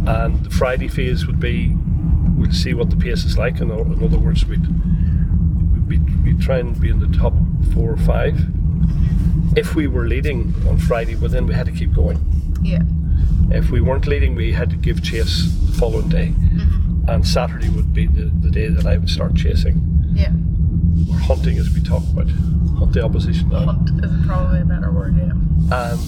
and 0.05 0.43
the 0.43 0.49
Friday 0.49 0.87
phase 0.87 1.25
would 1.25 1.39
be 1.39 1.75
we'd 2.39 2.55
see 2.55 2.73
what 2.73 2.89
the 2.89 2.95
pace 2.95 3.23
is 3.25 3.37
like. 3.37 3.59
In, 3.59 3.69
in 3.71 4.03
other 4.03 4.17
words, 4.17 4.45
we'd 4.45 4.65
we'd, 5.73 5.87
be, 5.87 5.97
we'd 6.23 6.41
try 6.41 6.57
and 6.59 6.79
be 6.79 6.89
in 6.89 6.99
the 6.99 7.17
top 7.17 7.33
four 7.73 7.91
or 7.91 7.97
five. 7.97 8.39
If 9.57 9.75
we 9.75 9.87
were 9.87 10.05
leading 10.07 10.53
on 10.67 10.77
Friday, 10.77 11.15
well 11.15 11.29
then 11.29 11.45
we 11.47 11.53
had 11.53 11.65
to 11.65 11.71
keep 11.71 11.93
going. 11.93 12.19
Yeah. 12.61 12.81
If 13.51 13.71
we 13.71 13.81
weren't 13.81 14.05
leading, 14.07 14.35
we 14.35 14.51
had 14.53 14.69
to 14.69 14.75
give 14.75 15.01
chase 15.03 15.49
the 15.65 15.73
following 15.73 16.09
day. 16.09 16.33
Mm-hmm. 16.37 17.09
And 17.09 17.27
Saturday 17.27 17.69
would 17.69 17.93
be 17.93 18.05
the, 18.05 18.25
the 18.25 18.51
day 18.51 18.67
that 18.69 18.85
I 18.85 18.97
would 18.97 19.09
start 19.09 19.33
chasing 19.35 19.81
Yeah. 20.13 20.31
or 21.11 21.17
hunting, 21.19 21.57
as 21.57 21.69
we 21.73 21.81
talk 21.81 22.03
about, 22.13 22.29
hunt 22.77 22.93
the 22.93 23.03
opposition 23.03 23.49
down. 23.49 23.65
Hunt 23.67 23.89
is 24.05 24.25
probably 24.27 24.61
a 24.61 24.65
better 24.65 24.91
word. 24.91 25.17
Yeah. 25.17 25.31
And 25.89 25.99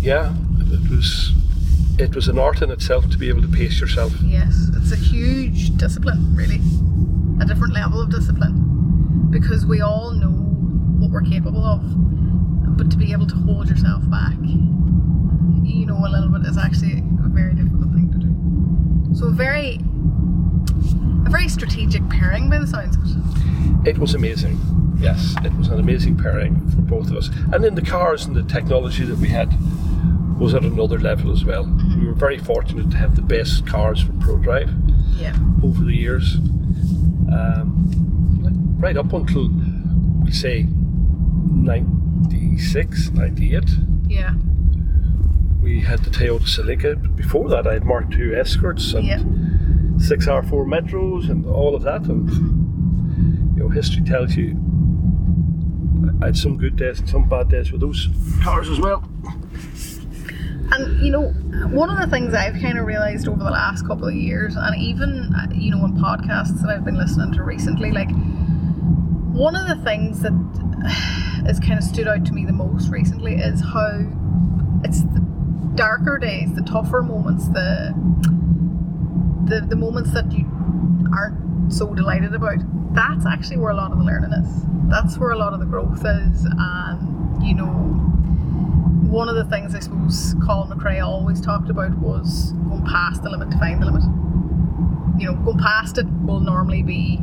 yeah, 0.00 0.32
it 0.60 0.90
was 0.90 1.32
it 1.98 2.14
was 2.14 2.28
an 2.28 2.38
art 2.38 2.62
in 2.62 2.70
itself 2.70 3.10
to 3.10 3.18
be 3.18 3.28
able 3.28 3.42
to 3.42 3.48
pace 3.48 3.80
yourself. 3.80 4.12
Yes, 4.22 4.70
it's 4.74 4.92
a 4.92 4.96
huge 4.96 5.76
discipline, 5.76 6.34
really. 6.34 6.60
A 7.42 7.44
different 7.44 7.74
level 7.74 8.00
of 8.00 8.10
discipline. 8.10 9.28
Because 9.30 9.66
we 9.66 9.80
all 9.80 10.12
know 10.12 10.30
what 10.30 11.10
we're 11.10 11.28
capable 11.28 11.64
of. 11.64 11.82
But 12.76 12.90
to 12.92 12.96
be 12.96 13.12
able 13.12 13.26
to 13.26 13.34
hold 13.34 13.68
yourself 13.68 14.08
back, 14.08 14.34
you 14.40 15.86
know, 15.86 15.98
a 15.98 16.08
little 16.08 16.30
bit 16.30 16.46
is 16.48 16.56
actually 16.56 16.98
a 17.24 17.28
very 17.28 17.54
difficult 17.54 17.92
thing 17.92 18.10
to 18.12 18.18
do. 18.18 19.14
So 19.14 19.26
a 19.26 19.30
very 19.30 19.80
a 21.26 21.30
very 21.30 21.48
strategic 21.48 22.08
pairing 22.08 22.48
by 22.48 22.58
the 22.58 22.66
sounds 22.66 22.96
of 22.96 23.02
it. 23.84 23.88
It 23.88 23.98
was 23.98 24.14
amazing. 24.14 24.58
Yes, 24.98 25.34
it 25.44 25.52
was 25.54 25.68
an 25.68 25.78
amazing 25.78 26.16
pairing 26.16 26.68
for 26.70 26.80
both 26.82 27.10
of 27.10 27.16
us. 27.16 27.28
And 27.52 27.62
then 27.62 27.74
the 27.74 27.82
cars 27.82 28.24
and 28.26 28.34
the 28.34 28.42
technology 28.44 29.04
that 29.04 29.18
we 29.18 29.28
had 29.28 29.52
was 30.38 30.54
at 30.54 30.62
another 30.62 30.98
level 30.98 31.32
as 31.32 31.44
well. 31.44 31.64
We 31.98 32.06
were 32.06 32.14
very 32.14 32.38
fortunate 32.38 32.90
to 32.92 32.96
have 32.96 33.16
the 33.16 33.22
best 33.22 33.66
cars 33.66 34.00
for 34.02 34.12
ProDrive. 34.12 34.72
Yeah. 35.18 35.36
over 35.64 35.82
the 35.84 35.94
years. 35.96 36.36
Um, 37.32 38.76
right 38.78 38.96
up 38.96 39.12
until, 39.12 39.48
we 40.24 40.30
say, 40.30 40.66
96, 41.50 43.10
98, 43.10 43.64
Yeah. 44.06 44.34
we 45.60 45.80
had 45.80 45.98
the 46.04 46.10
Toyota 46.10 46.42
Celica. 46.46 46.94
But 47.02 47.16
before 47.16 47.48
that, 47.50 47.66
I 47.66 47.72
had 47.74 47.84
Mark 47.84 48.14
II 48.16 48.34
Escorts 48.36 48.92
and 48.94 49.04
Yeah. 49.06 49.18
6R4 49.98 50.64
Metros 50.66 51.28
and 51.28 51.44
all 51.46 51.74
of 51.74 51.82
that. 51.82 52.06
And, 52.06 52.30
you 53.56 53.64
know, 53.64 53.68
history 53.70 54.02
tells 54.04 54.36
you 54.36 54.56
I 56.22 56.26
had 56.26 56.36
some 56.36 56.56
good 56.56 56.76
days 56.76 57.00
and 57.00 57.08
some 57.08 57.28
bad 57.28 57.48
days 57.48 57.72
with 57.72 57.80
those 57.80 58.08
cars 58.42 58.68
as 58.70 58.78
well. 58.78 59.02
And 60.70 61.00
you 61.04 61.10
know, 61.10 61.28
one 61.68 61.90
of 61.90 61.98
the 61.98 62.06
things 62.06 62.34
I've 62.34 62.60
kind 62.60 62.78
of 62.78 62.84
realized 62.84 63.26
over 63.26 63.38
the 63.38 63.50
last 63.50 63.86
couple 63.86 64.06
of 64.06 64.14
years, 64.14 64.54
and 64.56 64.80
even 64.80 65.32
uh, 65.34 65.48
you 65.54 65.70
know, 65.70 65.84
in 65.84 65.92
podcasts 65.94 66.60
that 66.60 66.70
I've 66.70 66.84
been 66.84 66.98
listening 66.98 67.32
to 67.32 67.42
recently, 67.42 67.90
like 67.90 68.10
one 69.32 69.56
of 69.56 69.68
the 69.68 69.82
things 69.84 70.20
that 70.22 70.32
has 71.46 71.58
kind 71.60 71.78
of 71.78 71.84
stood 71.84 72.08
out 72.08 72.24
to 72.26 72.32
me 72.32 72.44
the 72.44 72.52
most 72.52 72.90
recently 72.90 73.34
is 73.34 73.60
how 73.60 74.06
it's 74.84 75.02
the 75.02 75.20
darker 75.74 76.18
days, 76.18 76.54
the 76.54 76.62
tougher 76.62 77.02
moments, 77.02 77.48
the 77.48 77.94
the 79.46 79.60
the 79.66 79.76
moments 79.76 80.12
that 80.12 80.30
you 80.32 80.44
aren't 81.16 81.72
so 81.72 81.94
delighted 81.94 82.34
about. 82.34 82.58
That's 82.94 83.26
actually 83.26 83.58
where 83.58 83.70
a 83.70 83.76
lot 83.76 83.92
of 83.92 83.98
the 83.98 84.04
learning 84.04 84.32
is. 84.32 84.62
That's 84.90 85.18
where 85.18 85.30
a 85.30 85.38
lot 85.38 85.52
of 85.52 85.60
the 85.60 85.66
growth 85.66 86.04
is, 86.04 86.46
and 86.58 87.46
you 87.46 87.54
know 87.54 88.08
one 89.08 89.28
of 89.28 89.36
the 89.36 89.44
things 89.44 89.74
I 89.74 89.80
suppose 89.80 90.34
Colin 90.44 90.70
McRae 90.76 91.02
always 91.04 91.40
talked 91.40 91.70
about 91.70 91.96
was 91.98 92.52
going 92.68 92.84
past 92.84 93.22
the 93.22 93.30
limit 93.30 93.50
to 93.50 93.58
find 93.58 93.80
the 93.82 93.86
limit. 93.86 94.02
You 95.20 95.26
know, 95.26 95.34
going 95.44 95.58
past 95.58 95.98
it 95.98 96.06
will 96.22 96.40
normally 96.40 96.82
be 96.82 97.18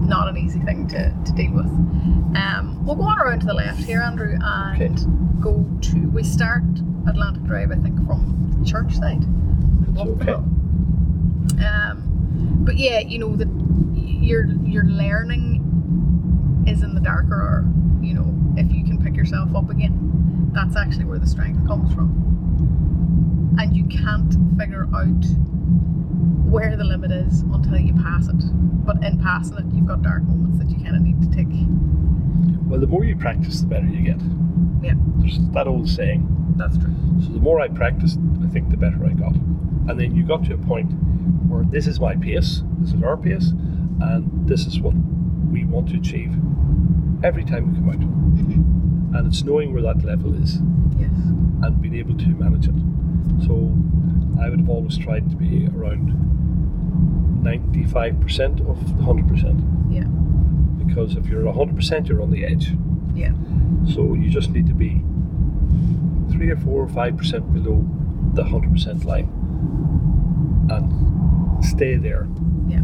not 0.00 0.28
an 0.28 0.36
easy 0.36 0.60
thing 0.60 0.86
to, 0.88 1.14
to 1.24 1.32
deal 1.32 1.52
with. 1.52 1.66
Um, 1.66 2.78
we'll 2.84 2.96
go 2.96 3.02
on 3.02 3.18
around 3.18 3.40
to 3.40 3.46
the 3.46 3.54
left 3.54 3.82
here, 3.82 4.02
Andrew, 4.02 4.36
and 4.40 4.82
Okay. 4.82 4.94
go 5.40 5.64
to. 5.82 6.08
We 6.10 6.22
start 6.22 6.62
Atlantic 7.08 7.44
Drive, 7.44 7.70
I 7.72 7.76
think, 7.76 7.96
from 8.06 8.54
the 8.58 8.64
church 8.66 8.94
side. 8.96 9.24
Okay. 9.98 10.34
Um, 11.64 12.58
but 12.64 12.76
yeah, 12.76 12.98
you 13.00 13.18
know 13.18 13.34
that 13.36 13.48
your 13.94 14.46
your 14.64 14.84
learning 14.84 16.64
is 16.66 16.82
in 16.82 16.94
the 16.94 17.00
darker 17.00 17.40
hour. 17.42 17.64
You 18.04 18.14
know, 18.14 18.34
if 18.56 18.70
you 18.72 18.84
can 18.84 19.02
pick 19.02 19.15
yourself 19.26 19.54
up 19.56 19.70
again, 19.70 20.50
that's 20.52 20.76
actually 20.76 21.04
where 21.04 21.18
the 21.18 21.26
strength 21.26 21.66
comes 21.66 21.92
from. 21.92 23.56
And 23.58 23.76
you 23.76 23.84
can't 23.86 24.32
figure 24.56 24.86
out 24.94 25.24
where 26.46 26.76
the 26.76 26.84
limit 26.84 27.10
is 27.10 27.40
until 27.40 27.78
you 27.78 27.94
pass 27.94 28.28
it. 28.28 28.36
But 28.86 29.02
in 29.04 29.20
passing 29.20 29.58
it, 29.58 29.64
you've 29.74 29.86
got 29.86 30.02
dark 30.02 30.22
moments 30.22 30.58
that 30.58 30.70
you 30.70 30.76
kind 30.76 30.94
of 30.94 31.02
need 31.02 31.20
to 31.22 31.36
take. 31.36 31.48
Well, 32.68 32.78
the 32.78 32.86
more 32.86 33.04
you 33.04 33.16
practice, 33.16 33.60
the 33.60 33.66
better 33.66 33.86
you 33.86 34.02
get. 34.02 34.20
Yeah, 34.82 34.94
There's 35.16 35.38
that 35.50 35.66
old 35.66 35.88
saying. 35.88 36.54
that's 36.56 36.78
true. 36.78 36.94
So 37.24 37.30
the 37.32 37.40
more 37.40 37.60
I 37.60 37.68
practiced, 37.68 38.20
I 38.44 38.48
think 38.48 38.70
the 38.70 38.76
better 38.76 39.04
I 39.04 39.12
got. 39.12 39.34
And 39.34 39.98
then 39.98 40.14
you 40.14 40.22
got 40.24 40.44
to 40.44 40.54
a 40.54 40.58
point 40.58 40.92
where 41.48 41.64
this 41.64 41.86
is 41.86 41.98
my 41.98 42.14
pace, 42.14 42.62
this 42.78 42.92
is 42.92 43.02
our 43.02 43.16
pace, 43.16 43.48
and 44.00 44.48
this 44.48 44.66
is 44.66 44.78
what 44.80 44.94
we 45.50 45.64
want 45.64 45.88
to 45.88 45.96
achieve 45.96 46.32
every 47.24 47.44
time 47.44 47.72
we 47.72 47.78
come 47.78 47.88
out. 47.88 47.96
Mm-hmm. 47.96 48.75
And 49.16 49.26
it's 49.28 49.42
knowing 49.42 49.72
where 49.72 49.82
that 49.82 50.04
level 50.04 50.34
is 50.34 50.60
Yes. 50.98 51.10
and 51.62 51.80
being 51.80 51.94
able 51.94 52.16
to 52.18 52.28
manage 52.28 52.68
it. 52.68 52.74
So 53.46 53.72
I 54.38 54.50
would 54.50 54.60
have 54.60 54.68
always 54.68 54.98
tried 54.98 55.30
to 55.30 55.36
be 55.36 55.66
around 55.74 56.12
95% 57.42 58.60
of 58.68 58.96
the 58.98 59.02
100%. 59.02 59.62
Yeah. 59.90 60.04
Because 60.84 61.16
if 61.16 61.26
you're 61.28 61.44
100%, 61.44 62.08
you're 62.08 62.22
on 62.22 62.30
the 62.30 62.44
edge. 62.44 62.74
Yeah. 63.14 63.32
So 63.94 64.14
you 64.14 64.28
just 64.28 64.50
need 64.50 64.66
to 64.66 64.74
be 64.74 65.02
three 66.30 66.50
or 66.50 66.56
four 66.56 66.82
or 66.82 66.88
five 66.88 67.16
percent 67.16 67.50
below 67.54 67.84
the 68.34 68.44
hundred 68.44 68.72
percent 68.72 69.04
line 69.04 69.28
and 70.68 71.64
stay 71.64 71.96
there 71.96 72.26
Yeah. 72.68 72.82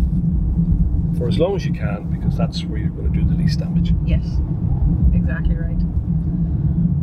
for 1.19 1.29
as 1.29 1.39
long 1.39 1.57
as 1.57 1.67
you 1.67 1.73
can 1.73 2.05
because 2.11 2.37
that's 2.39 2.65
where 2.65 2.79
you're 2.79 2.91
going 2.91 3.13
to 3.13 3.19
do 3.21 3.25
the 3.27 3.35
least 3.35 3.59
damage. 3.59 3.93
Yes. 4.07 4.25
Exactly 5.13 5.57
right. 5.57 5.81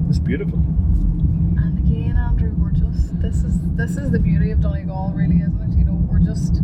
It's 0.10 0.20
beautiful. 0.20 0.58
And 0.58 1.78
again, 1.80 2.18
Andrew, 2.18 2.52
we're 2.58 2.72
just 2.72 3.20
this 3.22 3.44
is 3.44 3.60
this 3.76 3.96
is 3.98 4.12
the 4.12 4.20
beauty 4.20 4.52
of 4.52 4.60
Donegal, 4.62 5.14
really, 5.16 5.38
isn't 5.38 5.62
it? 5.72 5.78
You 5.78 5.86
know, 5.86 5.94
we're 6.10 6.20
just 6.20 6.62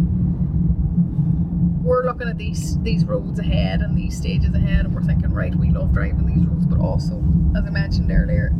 we're 1.84 2.06
looking 2.06 2.28
at 2.28 2.38
these 2.38 2.80
these 2.82 3.06
roads 3.06 3.38
ahead 3.40 3.82
and 3.82 3.96
these 3.98 4.18
stages 4.18 4.54
ahead, 4.54 4.86
and 4.86 4.96
we're 4.96 5.04
thinking, 5.04 5.32
right, 5.32 5.54
we 5.56 5.70
love 5.70 5.94
driving 5.94 6.26
these 6.26 6.46
roads, 6.46 6.66
but 6.66 6.80
also, 6.80 7.24
as 7.56 7.64
I 7.66 7.70
mentioned 7.70 8.12
earlier, 8.12 8.52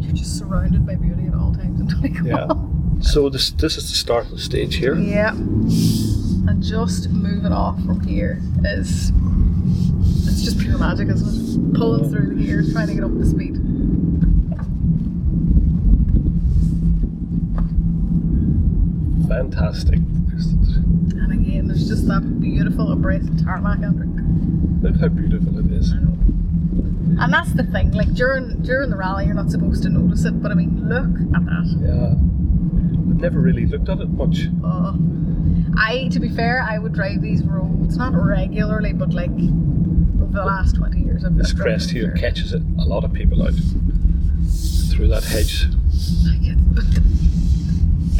you're 0.00 0.12
just 0.12 0.36
surrounded 0.38 0.84
by 0.86 0.96
beauty 0.96 1.26
at 1.26 1.34
all 1.34 1.54
times 1.54 1.80
in 1.80 1.86
Donegal. 1.88 2.26
Yeah. 2.26 2.48
So 3.00 3.28
this 3.28 3.50
this 3.52 3.76
is 3.76 3.88
the 3.88 3.96
start 3.96 4.24
of 4.26 4.32
the 4.32 4.38
stage 4.38 4.74
here. 4.76 4.96
yeah. 4.98 5.30
And 5.32 6.62
just 6.62 7.10
moving 7.10 7.52
off 7.52 7.76
from 7.84 8.00
here 8.00 8.40
is 8.64 9.12
it's 10.26 10.42
just 10.42 10.58
pure 10.58 10.78
magic, 10.78 11.08
isn't 11.08 11.28
it? 11.28 11.74
Pulling 11.78 12.10
through 12.10 12.34
the 12.34 12.42
gears, 12.42 12.72
trying 12.72 12.88
to 12.88 12.94
get 12.94 13.04
up 13.04 13.12
to 13.12 13.24
speed. 13.26 13.56
Fantastic. 19.30 20.00
There's, 20.26 20.46
And 21.14 21.32
again, 21.32 21.68
there's 21.68 21.86
just 21.88 22.06
that 22.08 22.40
beautiful 22.40 22.90
abrasive 22.92 23.42
tarmac, 23.44 23.78
Andrew. 23.80 24.08
look 24.82 24.96
how 25.00 25.06
beautiful 25.08 25.56
it 25.58 25.70
is. 25.72 25.92
I 25.92 25.98
know. 26.00 26.16
And 27.22 27.32
that's 27.32 27.52
the 27.52 27.62
thing. 27.64 27.92
Like 27.92 28.12
during 28.14 28.60
during 28.62 28.90
the 28.90 28.96
rally, 28.96 29.26
you're 29.26 29.34
not 29.34 29.50
supposed 29.50 29.82
to 29.84 29.88
notice 29.88 30.24
it, 30.24 30.42
but 30.42 30.50
I 30.50 30.54
mean, 30.54 30.88
look 30.88 31.06
at 31.36 31.44
that. 31.46 31.66
Yeah. 31.80 32.12
I've 33.10 33.20
never 33.20 33.40
really 33.40 33.66
looked 33.66 33.88
at 33.88 34.00
it 34.00 34.08
much. 34.08 34.48
Uh, 34.64 34.94
I, 35.78 36.08
to 36.10 36.18
be 36.18 36.28
fair, 36.28 36.62
I 36.68 36.78
would 36.78 36.92
drive 36.92 37.22
these 37.22 37.44
roads 37.44 37.96
not 37.96 38.14
regularly, 38.14 38.92
but 38.92 39.12
like 39.12 39.30
over 39.30 40.32
the 40.32 40.44
last 40.44 40.74
twenty 40.76 41.02
years. 41.02 41.24
I've 41.24 41.36
This 41.36 41.52
crest 41.52 41.90
here 41.90 42.12
catches 42.12 42.52
it 42.52 42.62
a 42.80 42.84
lot 42.84 43.04
of 43.04 43.12
people 43.12 43.42
out 43.42 43.54
through 44.90 45.08
that 45.08 45.22
hedge. 45.24 45.66
Like 46.26 46.42
it, 46.42 46.58
but 46.74 46.84
the, 46.94 47.00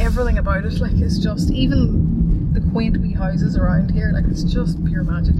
everything 0.01 0.37
about 0.37 0.65
it, 0.65 0.73
like, 0.79 0.93
is 0.93 1.19
just 1.19 1.51
even 1.51 2.53
the 2.53 2.61
quaint 2.71 2.97
wee 2.97 3.13
houses 3.13 3.55
around 3.55 3.91
here. 3.91 4.11
Like, 4.13 4.25
it's 4.25 4.43
just 4.43 4.83
pure 4.85 5.03
magic. 5.03 5.35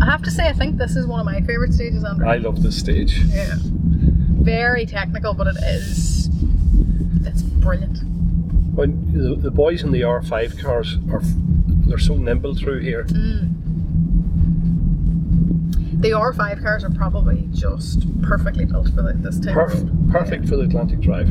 I 0.00 0.10
have 0.10 0.22
to 0.22 0.30
say, 0.30 0.48
I 0.48 0.52
think 0.52 0.76
this 0.76 0.96
is 0.96 1.06
one 1.06 1.20
of 1.20 1.26
my 1.26 1.40
favorite 1.40 1.72
stages, 1.72 2.04
Andrew. 2.04 2.26
I 2.26 2.36
love 2.36 2.62
this 2.62 2.76
stage. 2.78 3.18
yeah. 3.26 3.56
very 3.62 4.86
technical, 4.86 5.34
but 5.34 5.46
it 5.46 5.56
is. 5.62 6.28
It's 7.24 7.42
brilliant. 7.42 8.00
When 8.74 9.12
the, 9.12 9.36
the 9.36 9.50
boys 9.50 9.82
in 9.82 9.92
the 9.92 10.02
R5 10.02 10.60
cars 10.60 10.98
are, 11.10 11.22
they're 11.86 11.98
so 11.98 12.16
nimble 12.16 12.54
through 12.54 12.80
here. 12.80 13.04
Mm. 13.04 13.50
The 16.00 16.10
R5 16.10 16.60
cars 16.62 16.84
are 16.84 16.90
probably 16.90 17.48
just 17.52 18.04
perfectly 18.20 18.66
built 18.66 18.88
for 18.94 19.02
the, 19.02 19.14
this 19.14 19.38
type 19.40 19.56
of 19.56 19.70
Perfect, 19.70 20.10
perfect 20.10 20.48
for 20.48 20.56
the 20.56 20.64
Atlantic 20.64 21.00
Drive. 21.00 21.30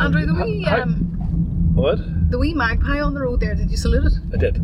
Andrew, 0.00 0.26
the 0.26 0.34
wee 0.34 0.66
um, 0.66 1.72
What? 1.74 1.98
the 2.30 2.38
wee 2.38 2.54
magpie 2.54 3.00
on 3.00 3.14
the 3.14 3.20
road 3.20 3.40
there. 3.40 3.54
Did 3.54 3.70
you 3.70 3.76
salute 3.76 4.04
it? 4.06 4.12
I 4.32 4.36
did. 4.36 4.60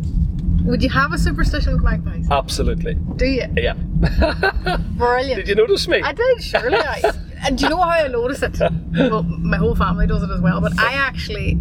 Would 0.65 0.81
you 0.81 0.89
have 0.89 1.13
a 1.13 1.17
superstition 1.17 1.73
with 1.73 1.83
magpies? 1.83 2.27
Absolutely. 2.31 2.95
Do 2.95 3.25
you? 3.25 3.43
Yeah. 3.55 3.73
Brilliant. 4.97 5.35
Did 5.45 5.47
you 5.49 5.55
notice 5.55 5.87
me? 5.87 6.01
I 6.01 6.11
did, 6.11 6.41
surely. 6.43 6.77
I, 6.77 7.13
and 7.45 7.57
do 7.57 7.65
you 7.65 7.69
know 7.69 7.77
how 7.81 7.89
I 7.89 8.07
notice 8.07 8.41
it? 8.41 8.59
Well, 8.59 9.23
my 9.23 9.57
whole 9.57 9.75
family 9.75 10.07
does 10.07 10.23
it 10.23 10.29
as 10.31 10.41
well, 10.41 10.61
but 10.61 10.77
I 10.79 10.93
actually 10.93 11.51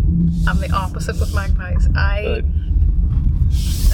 am 0.49 0.59
the 0.59 0.71
opposite 0.75 1.19
with 1.21 1.35
magpies. 1.35 1.87
I, 1.95 2.25
Right. 2.27 2.45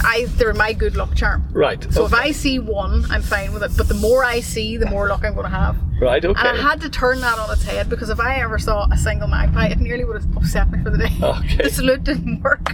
I, 0.02 0.24
they're 0.36 0.52
my 0.54 0.72
good 0.72 0.96
luck 0.96 1.14
charm. 1.14 1.44
Right. 1.52 1.82
So 1.92 2.06
if. 2.06 2.12
I 2.14 2.30
see 2.32 2.58
one, 2.58 3.04
I'm 3.10 3.22
fine 3.22 3.52
with 3.52 3.62
it. 3.62 3.72
But 3.76 3.88
the 3.88 3.94
more 3.94 4.24
I 4.24 4.40
see, 4.40 4.76
the 4.76 4.86
more 4.86 5.08
luck 5.08 5.24
I'm 5.24 5.34
going 5.34 5.44
to 5.50 5.56
have. 5.56 5.76
Right, 6.00 6.24
okay. 6.24 6.38
And 6.40 6.48
I 6.48 6.60
had 6.60 6.80
to 6.82 6.88
turn 6.90 7.20
that 7.20 7.38
on 7.38 7.50
its 7.50 7.62
head 7.64 7.88
because 7.90 8.08
if 8.10 8.18
I 8.20 8.36
ever 8.40 8.58
saw 8.58 8.86
a 8.90 8.96
single 8.96 9.28
magpie, 9.28 9.66
it 9.68 9.78
nearly 9.80 10.04
would 10.04 10.20
have 10.22 10.36
upset 10.36 10.70
me 10.70 10.82
for 10.82 10.90
the 10.90 10.98
day. 10.98 11.10
Okay. 11.22 11.56
the 11.64 11.70
salute 11.70 12.04
didn't 12.04 12.42
work. 12.42 12.70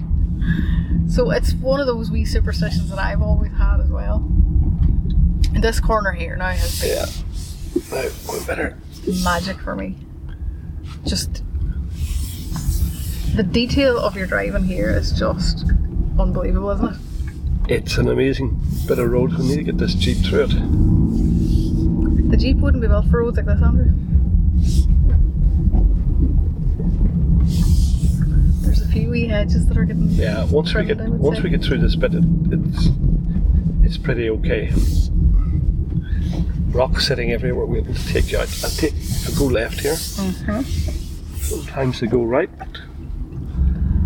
So 1.08 1.30
it's 1.30 1.52
one 1.54 1.80
of 1.80 1.86
those 1.86 2.10
wee 2.10 2.24
superstitions 2.24 2.88
that 2.90 2.98
I've 2.98 3.22
always 3.22 3.52
had 3.52 3.80
as 3.80 3.88
well. 3.90 4.16
And 5.54 5.62
this 5.62 5.80
corner 5.80 6.12
here 6.12 6.36
now 6.36 6.48
has 6.50 6.80
been 6.80 6.90
Yeah. 6.90 7.06
We 8.32 8.44
better. 8.46 8.78
magic 9.24 9.58
for 9.58 9.74
me. 9.76 9.96
Just 11.04 11.42
the 13.36 13.42
detail 13.42 13.98
of 13.98 14.16
your 14.16 14.26
driving 14.26 14.64
here 14.64 14.90
is 14.90 15.12
just 15.12 15.64
unbelievable, 16.18 16.70
isn't 16.70 16.94
it? 16.94 16.96
It's 17.68 17.98
an 17.98 18.08
amazing 18.08 18.60
bit 18.86 18.98
of 18.98 19.10
road. 19.10 19.32
We 19.36 19.48
need 19.48 19.56
to 19.56 19.62
get 19.64 19.78
this 19.78 19.94
Jeep 19.94 20.18
through 20.18 20.44
it. 20.44 22.30
The 22.30 22.36
Jeep 22.36 22.58
wouldn't 22.58 22.80
be 22.80 22.86
built 22.88 23.06
for 23.06 23.20
roads 23.20 23.36
like 23.36 23.46
this, 23.46 23.60
Andrew. 23.60 23.92
There's 28.62 28.82
a 28.82 28.88
few 28.88 29.10
wee 29.10 29.26
hedges 29.26 29.66
that 29.66 29.76
are 29.76 29.84
getting. 29.84 30.08
Yeah, 30.10 30.44
once 30.44 30.74
we 30.74 30.84
get 30.84 30.98
once 31.00 31.38
say. 31.38 31.42
we 31.42 31.50
get 31.50 31.62
through 31.64 31.78
this 31.78 31.96
bit, 31.96 32.14
it, 32.14 32.24
it's 32.50 32.88
it's 33.82 33.98
pretty 33.98 34.30
okay. 34.30 34.72
Rocks 36.70 37.06
sitting 37.06 37.32
everywhere 37.32 37.66
waiting 37.66 37.94
to 37.94 38.06
take 38.08 38.30
you 38.30 38.38
out. 38.38 38.48
I 38.64 38.68
take 38.68 38.92
I 38.94 39.38
go 39.38 39.46
left 39.46 39.80
here. 39.80 39.94
Mhm. 39.94 40.64
Sometimes 41.42 42.00
they 42.00 42.06
go 42.06 42.22
right. 42.22 42.50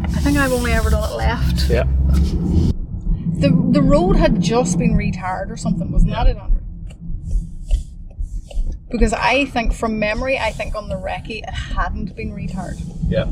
I 0.03 0.07
think 0.23 0.37
I've 0.39 0.53
only 0.53 0.73
ever 0.73 0.91
done 0.91 1.11
it 1.11 1.15
left. 1.17 1.69
yeah, 1.71 1.85
The 3.41 3.69
the 3.71 3.83
road 3.83 4.17
had 4.17 4.41
just 4.41 4.79
been 4.79 4.95
retarred 4.97 5.51
or 5.51 5.57
something, 5.57 5.91
wasn't 5.91 6.13
that 6.13 6.27
it, 6.27 6.37
Andrew? 6.37 6.59
Because 8.91 9.13
I 9.13 9.45
think 9.47 9.73
from 9.73 9.99
memory, 10.01 10.37
I 10.39 10.51
think 10.51 10.75
on 10.75 10.89
the 10.89 10.97
recce 10.97 11.43
it 11.43 11.49
hadn't 11.51 12.17
been 12.17 12.33
retarred. 12.33 12.81
yeah. 13.09 13.25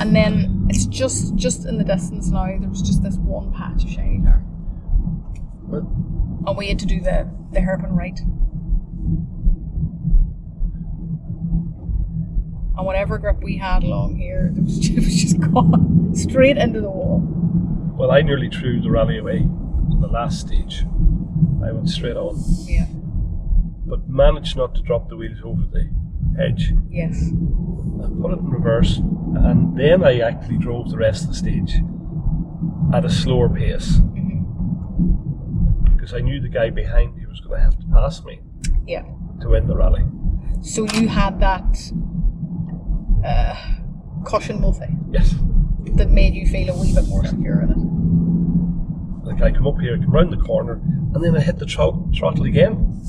And 0.00 0.14
then 0.14 0.66
it's 0.68 0.84
just 0.86 1.34
just 1.34 1.64
in 1.66 1.78
the 1.78 1.84
distance 1.84 2.28
now. 2.30 2.44
There 2.46 2.68
was 2.68 2.82
just 2.82 3.02
this 3.02 3.16
one 3.16 3.52
patch 3.52 3.84
of 3.84 3.90
shiny 3.90 4.22
tar, 4.22 4.42
Well, 5.66 5.80
and 6.46 6.56
we 6.56 6.68
had 6.68 6.78
to 6.80 6.86
do 6.86 7.00
the 7.00 7.28
the 7.52 7.60
hairpin 7.60 7.96
right. 7.96 8.20
And 12.76 12.86
whatever 12.86 13.18
grip 13.18 13.42
we 13.42 13.56
had 13.56 13.82
along 13.82 14.16
here, 14.16 14.52
it 14.56 14.62
was, 14.62 14.78
it 14.90 14.96
was 14.96 15.14
just 15.20 15.40
gone 15.40 16.10
straight 16.14 16.56
into 16.58 16.80
the 16.80 16.90
wall. 16.90 17.22
Well, 17.98 18.10
I 18.10 18.22
nearly 18.22 18.48
threw 18.48 18.80
the 18.80 18.90
rally 18.90 19.18
away 19.18 19.40
on 19.40 19.98
the 20.00 20.06
last 20.08 20.40
stage. 20.40 20.84
I 21.64 21.72
went 21.72 21.88
straight 21.88 22.16
on, 22.16 22.36
Yeah. 22.66 22.86
but 23.86 24.08
managed 24.08 24.56
not 24.56 24.74
to 24.76 24.82
drop 24.82 25.08
the 25.08 25.16
wheels 25.16 25.38
over 25.44 25.62
the 25.66 25.90
edge. 26.40 26.72
Yes. 26.90 27.30
I 28.02 28.08
put 28.22 28.32
it 28.32 28.38
in 28.38 28.48
reverse, 28.48 28.98
and 28.98 29.76
then 29.76 30.04
I 30.04 30.20
actually 30.20 30.58
drove 30.58 30.90
the 30.90 30.96
rest 30.98 31.24
of 31.24 31.30
the 31.30 31.34
stage 31.36 31.82
at 32.92 33.04
a 33.04 33.10
slower 33.10 33.48
pace 33.48 34.00
because 35.92 36.14
I 36.14 36.20
knew 36.20 36.40
the 36.40 36.48
guy 36.48 36.70
behind 36.70 37.16
me 37.16 37.26
was 37.26 37.40
going 37.40 37.58
to 37.58 37.64
have 37.64 37.78
to 37.80 37.86
pass 37.92 38.24
me 38.24 38.40
Yeah. 38.86 39.02
to 39.40 39.48
win 39.50 39.66
the 39.66 39.76
rally. 39.76 40.04
So 40.62 40.86
you 40.94 41.08
had 41.08 41.40
that 41.40 41.76
uh, 43.24 43.56
cushion, 44.24 44.60
we'll 44.62 44.76
Yes. 45.10 45.34
That 45.96 46.10
made 46.10 46.34
you 46.34 46.46
feel 46.46 46.74
a 46.74 46.80
wee 46.80 46.94
bit 46.94 47.06
more 47.08 47.24
secure 47.24 47.60
in 47.62 47.70
it. 47.70 49.26
Like 49.26 49.42
I 49.42 49.50
come 49.52 49.66
up 49.66 49.78
here, 49.80 49.96
come 49.98 50.10
round 50.10 50.32
the 50.32 50.36
corner, 50.38 50.74
and 51.14 51.22
then 51.22 51.36
I 51.36 51.40
hit 51.40 51.58
the 51.58 51.66
tro- 51.66 52.08
throttle 52.16 52.44
again. 52.44 53.00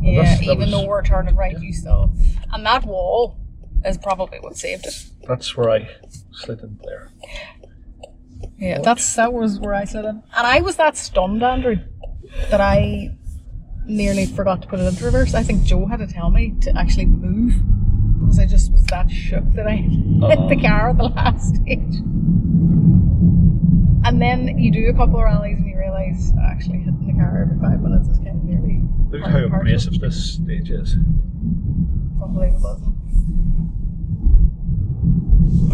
Yeah, 0.00 0.22
that 0.36 0.42
even 0.42 0.58
was- 0.58 0.70
though 0.70 0.86
we're 0.86 1.02
turning 1.02 1.34
right, 1.36 1.58
you 1.60 1.72
still. 1.72 2.12
And 2.52 2.64
that 2.64 2.84
wall 2.84 3.36
is 3.84 3.98
probably 3.98 4.38
what 4.40 4.56
saved 4.56 4.86
it. 4.86 4.94
That's 5.26 5.56
where 5.56 5.70
I 5.70 5.88
slid 6.32 6.60
in 6.60 6.78
there. 6.84 7.08
Yeah, 8.56 8.80
that's 8.80 9.14
that 9.16 9.32
was 9.32 9.58
where 9.60 9.74
I 9.74 9.84
slid 9.84 10.04
in, 10.04 10.22
and 10.36 10.46
I 10.46 10.60
was 10.60 10.76
that 10.76 10.96
stunned, 10.96 11.42
Andrew, 11.42 11.76
that 12.50 12.60
I 12.60 13.16
nearly 13.86 14.26
forgot 14.26 14.62
to 14.62 14.68
put 14.68 14.78
it 14.80 14.84
into 14.86 15.04
reverse. 15.04 15.34
I 15.34 15.42
think 15.42 15.64
Joe 15.64 15.86
had 15.86 15.98
to 16.00 16.06
tell 16.06 16.30
me 16.30 16.54
to 16.62 16.76
actually 16.78 17.06
move 17.06 17.54
because 18.28 18.38
I 18.40 18.46
just 18.46 18.70
was 18.72 18.84
that 18.84 19.10
shook 19.10 19.50
that 19.54 19.66
I 19.66 19.76
hit 19.76 20.22
uh-huh. 20.22 20.48
the 20.50 20.56
car 20.56 20.90
at 20.90 20.98
the 20.98 21.04
last 21.04 21.56
stage. 21.56 22.02
And 24.04 24.20
then 24.20 24.58
you 24.58 24.70
do 24.70 24.88
a 24.88 24.92
couple 24.92 25.16
of 25.16 25.24
rallies 25.24 25.56
and 25.58 25.66
you 25.66 25.78
realise 25.78 26.32
oh, 26.36 26.42
actually 26.46 26.80
hitting 26.80 27.06
the 27.06 27.14
car 27.14 27.42
every 27.42 27.58
five 27.58 27.80
minutes 27.80 28.08
is 28.08 28.18
kind 28.18 28.36
of 28.36 28.44
nearly 28.44 28.82
Look 29.10 29.22
how 29.22 29.44
abrasive 29.44 29.98
this 30.00 30.34
stage 30.34 30.70
is. 30.70 30.92
It's 30.92 32.22
unbelievable. 32.22 32.94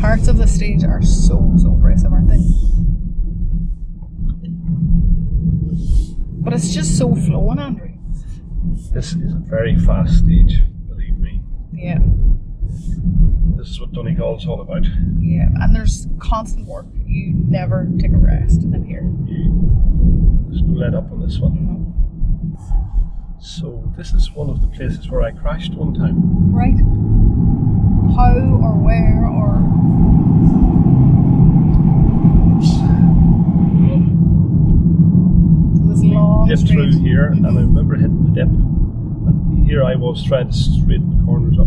Parts 0.01 0.29
of 0.29 0.39
the 0.39 0.47
stage 0.47 0.85
are 0.85 1.03
so 1.03 1.55
so 1.59 1.73
abrasive, 1.73 2.13
aren't 2.13 2.29
they? 2.29 2.39
But 6.41 6.53
it's 6.53 6.73
just 6.73 6.99
so 6.99 7.15
flowing, 7.17 7.59
Andrew. 7.59 7.91
This 8.93 9.13
is 9.13 9.33
a 9.33 9.39
very 9.39 9.77
fast 9.79 10.19
stage, 10.19 10.63
believe 10.87 11.19
me. 11.19 11.41
Yeah, 11.73 11.99
This 13.57 13.69
is 13.69 13.81
what 13.81 13.93
Donegal's 13.93 14.47
all 14.47 14.61
about. 14.61 14.85
yeah. 15.21 15.49
And 15.61 15.75
there's 15.75 16.07
constant 16.19 16.67
work. 16.67 16.87
You 17.07 17.33
never 17.49 17.89
take 17.99 18.13
a 18.13 18.17
rest 18.17 18.63
in 18.65 18.85
here. 18.85 19.03
There's 20.49 20.63
no 20.63 20.75
let 20.79 20.95
up 20.95 21.11
on 21.13 21.21
this 21.23 21.39
one. 21.39 21.83
So 23.41 23.93
this 23.97 24.13
is 24.13 24.31
one 24.33 24.49
of 24.51 24.61
the 24.61 24.69
places 24.69 25.11
where 25.11 25.23
I 25.23 25.31
crashed 25.33 25.75
one 25.75 25.95
time. 25.95 26.53
Right. 26.53 26.75
How 28.17 28.37
or 28.63 28.75
where 28.79 29.27
or 29.27 29.61
so 32.63 32.87
this 35.89 36.03
long 36.05 36.49
Dipped 36.49 36.69
through 36.69 36.93
here, 37.01 37.27
and 37.27 37.47
I 37.47 37.51
remember 37.51 37.97
hitting 37.97 38.25
the 38.25 38.31
dip. 38.33 38.49
And 38.49 39.67
here 39.67 39.83
I 39.85 39.95
was 39.97 40.23
trying 40.25 40.49
to 40.49 40.53
straighten 40.57 41.17
the 41.19 41.25
corners 41.25 41.59
up, 41.59 41.67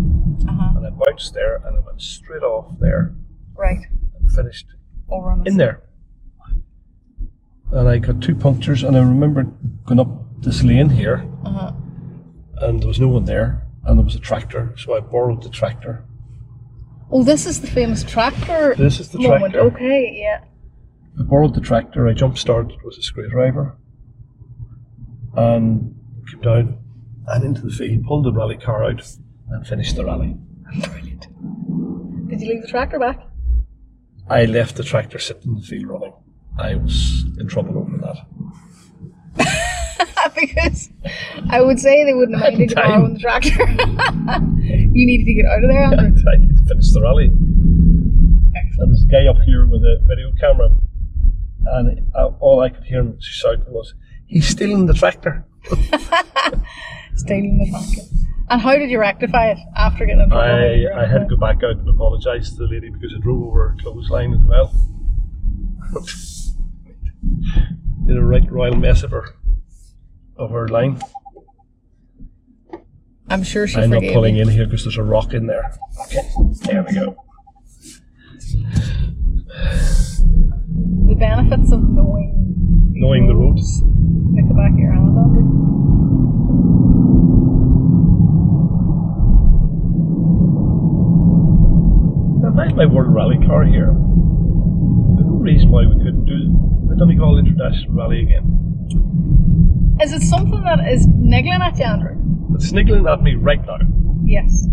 Uh-huh. 0.50 0.74
and 0.76 0.77
I 0.77 0.77
bounced 1.10 1.34
there, 1.34 1.62
and 1.66 1.78
I 1.78 1.80
went 1.80 2.02
straight 2.02 2.44
off 2.44 2.78
there 2.80 3.14
Right. 3.56 3.80
and 4.20 4.32
finished 4.32 4.68
Over 5.10 5.32
on 5.32 5.44
the 5.44 5.50
in 5.50 5.58
there. 5.58 5.82
And 7.72 7.88
I 7.90 7.98
got 8.00 8.22
two 8.22 8.36
punctures, 8.36 8.84
and 8.84 8.96
I 8.96 9.00
remember 9.02 9.44
going 9.86 10.00
up 10.00 10.42
this 10.42 10.64
lane 10.64 10.90
here, 10.90 11.26
Uh-huh. 11.46 11.72
and 12.62 12.82
there 12.82 12.88
was 12.88 13.00
no 13.00 13.08
one 13.10 13.26
there, 13.26 13.64
and 13.86 13.98
there 13.98 14.06
was 14.06 14.16
a 14.16 14.20
tractor, 14.20 14.74
so 14.78 14.96
I 14.96 15.00
borrowed 15.02 15.44
the 15.44 15.50
tractor. 15.50 16.04
Oh, 17.12 17.24
this 17.24 17.46
is 17.46 17.62
the 17.62 17.68
famous 17.68 18.04
tractor. 18.04 18.76
This 18.76 19.00
is 19.00 19.10
the 19.10 19.20
moment. 19.20 19.54
tractor. 19.54 19.60
Okay, 19.76 20.18
yeah. 20.20 20.42
I 21.20 21.24
borrowed 21.24 21.56
the 21.56 21.62
tractor, 21.62 22.08
I 22.08 22.14
jump 22.14 22.38
started 22.38 22.78
with 22.84 22.98
a 22.98 23.02
screwdriver, 23.02 23.76
and 25.36 25.96
came 26.30 26.42
down 26.42 26.78
and 27.28 27.44
into 27.44 27.62
the 27.62 27.70
field, 27.72 28.06
pulled 28.06 28.26
the 28.26 28.32
rally 28.32 28.58
car 28.58 28.84
out, 28.84 29.02
and 29.50 29.66
finished 29.68 29.96
the 29.96 30.06
rally. 30.06 30.38
Brilliant. 30.74 31.28
Did 32.30 32.42
you 32.42 32.50
leave 32.50 32.62
the 32.62 32.68
tractor 32.68 33.00
back? 33.00 33.20
I 34.30 34.46
left 34.46 34.76
the 34.76 34.84
tractor 34.84 35.20
sitting 35.20 35.52
in 35.52 35.56
the 35.56 35.62
field 35.62 35.86
running. 35.88 36.14
I 36.60 36.76
was 36.76 37.24
in 37.40 37.48
trouble 37.48 37.78
over 37.78 37.98
that. 37.98 38.26
because 40.36 40.90
I 41.50 41.62
would 41.62 41.80
say 41.80 42.04
they 42.04 42.14
wouldn't 42.14 42.38
have 42.40 42.52
minded 42.52 42.70
you 42.70 42.76
borrowing 42.76 43.14
the 43.14 43.20
tractor. 43.20 43.50
you 44.62 45.06
needed 45.06 45.26
to 45.26 45.34
get 45.34 45.46
out 45.46 45.64
of 45.64 45.70
there, 45.70 45.84
Andrew. 45.84 46.24
I 46.34 46.38
need 46.38 46.58
to 46.58 46.64
finish 46.64 46.92
the 46.92 47.02
rally. 47.02 47.26
And 47.26 48.92
there's 48.92 49.04
a 49.04 49.08
guy 49.08 49.26
up 49.28 49.42
here 49.44 49.66
with 49.66 49.82
a 49.84 50.00
video 50.04 50.32
camera, 50.40 50.70
and 51.66 52.12
all 52.40 52.60
I 52.60 52.70
could 52.70 52.84
hear 52.84 53.00
him 53.00 53.18
shouting 53.20 53.66
was, 53.68 53.94
"He's 54.26 54.48
stealing 54.48 54.86
the 54.86 54.94
tractor!" 54.94 55.46
Stealing 57.16 57.58
the 57.58 57.72
vacuum. 57.72 58.27
And 58.50 58.62
how 58.62 58.78
did 58.78 58.90
you 58.90 58.98
rectify 59.00 59.52
it 59.52 59.58
after 59.76 60.06
getting 60.06 60.22
in 60.22 60.30
trouble? 60.30 60.46
I, 60.46 60.86
I 61.04 61.06
had 61.06 61.28
to 61.28 61.36
go 61.36 61.36
back 61.36 61.58
out 61.64 61.76
and 61.78 61.90
apologise 61.90 62.50
to 62.52 62.56
the 62.56 62.68
lady 62.68 62.90
because 62.90 63.14
I 63.16 63.20
drove 63.20 63.44
over 63.44 63.76
a 63.78 63.82
clothesline 63.82 64.34
as 64.34 64.40
well. 64.46 64.72
Did 68.08 68.18
a 68.18 68.22
right 68.22 68.50
royal 68.50 68.76
mess 68.78 69.04
of 69.04 69.12
her 69.12 69.36
of 70.38 70.52
her 70.52 70.70
line. 70.70 70.98
I'm 73.30 73.44
sure 73.44 73.68
she 73.68 73.82
I'm 73.82 73.90
not 73.90 74.02
pulling 74.14 74.38
you. 74.38 74.44
in 74.44 74.48
here 74.48 74.64
because 74.66 74.86
there's 74.86 74.98
a 74.98 75.04
rock 75.04 75.34
in 75.34 75.48
there. 75.48 75.78
Okay, 76.06 76.22
there 76.64 76.84
we 76.84 76.94
go. 76.94 77.18
The 81.08 81.16
benefits 81.20 81.72
of 81.74 81.82
knowing 81.90 82.34
Knowing 82.94 83.28
the 83.28 83.36
roads. 83.36 83.82
Like 84.36 84.48
the 84.48 84.54
back 84.54 84.72
of 84.72 84.80
your 84.80 84.94
hand, 84.94 85.18
If 92.48 92.58
I 92.58 92.66
had 92.68 92.76
my 92.76 92.86
World 92.86 93.14
Rally 93.14 93.38
car 93.46 93.64
here, 93.66 93.88
there's 93.94 95.28
no 95.28 95.38
reason 95.40 95.70
why 95.70 95.86
we 95.86 95.96
couldn't 95.98 96.26
do 96.26 96.88
the 96.90 96.96
Donegal 96.96 97.38
International 97.38 97.94
Rally 97.94 98.22
again. 98.24 99.98
Is 100.02 100.14
it 100.14 100.22
something 100.22 100.64
that 100.64 100.80
is 100.88 101.08
niggling 101.08 101.62
at 101.62 101.78
you, 101.78 101.86
Andrew? 101.86 102.16
It's 102.56 102.72
niggling 102.72 103.08
at 103.08 103.22
me 103.22 103.36
right 103.36 103.64
now. 103.66 103.78
Yes. 104.24 104.66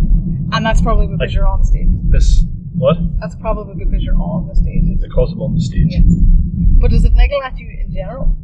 And 0.52 0.64
that's 0.64 0.80
probably 0.80 1.06
because 1.06 1.20
Like- 1.20 1.34
you're 1.34 1.46
on 1.46 1.64
stage. 1.64 1.88
This, 2.10 2.44
what? 2.74 2.96
That's 3.20 3.34
probably 3.36 3.74
because 3.84 4.02
you're 4.02 4.16
on 4.20 4.46
the 4.48 4.54
stage. 4.54 4.84
Because 5.00 5.32
I'm 5.32 5.40
on 5.42 5.54
the 5.54 5.60
stage. 5.60 5.88
Yes. 5.90 6.04
But 6.80 6.90
does 6.90 7.04
it 7.04 7.14
niggle 7.14 7.42
at 7.42 7.58
you 7.58 7.68
in 7.84 7.92
general? 7.92 8.36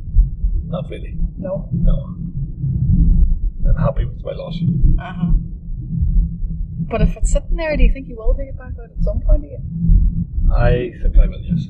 Not 0.67 0.89
really. 0.91 1.17
No. 1.39 1.69
No. 1.73 2.17
I'm 3.69 3.77
happy 3.79 4.05
with 4.07 4.25
my 4.25 4.33
lot. 4.33 4.55
Uh 4.99 5.13
huh. 5.15 5.33
But 6.89 7.03
if 7.03 7.17
it's 7.17 7.33
sitting 7.33 7.57
there, 7.57 7.77
do 7.77 7.83
you 7.85 7.93
think 7.93 8.09
you 8.09 8.17
will 8.17 8.35
take 8.35 8.49
it 8.49 8.57
back 8.59 8.73
out 8.81 8.91
at 8.97 9.05
some 9.05 9.21
point 9.21 9.45
again? 9.45 10.27
I 10.55 10.93
think 11.03 11.17
I 11.19 11.27
will, 11.27 11.41
yes. 11.43 11.67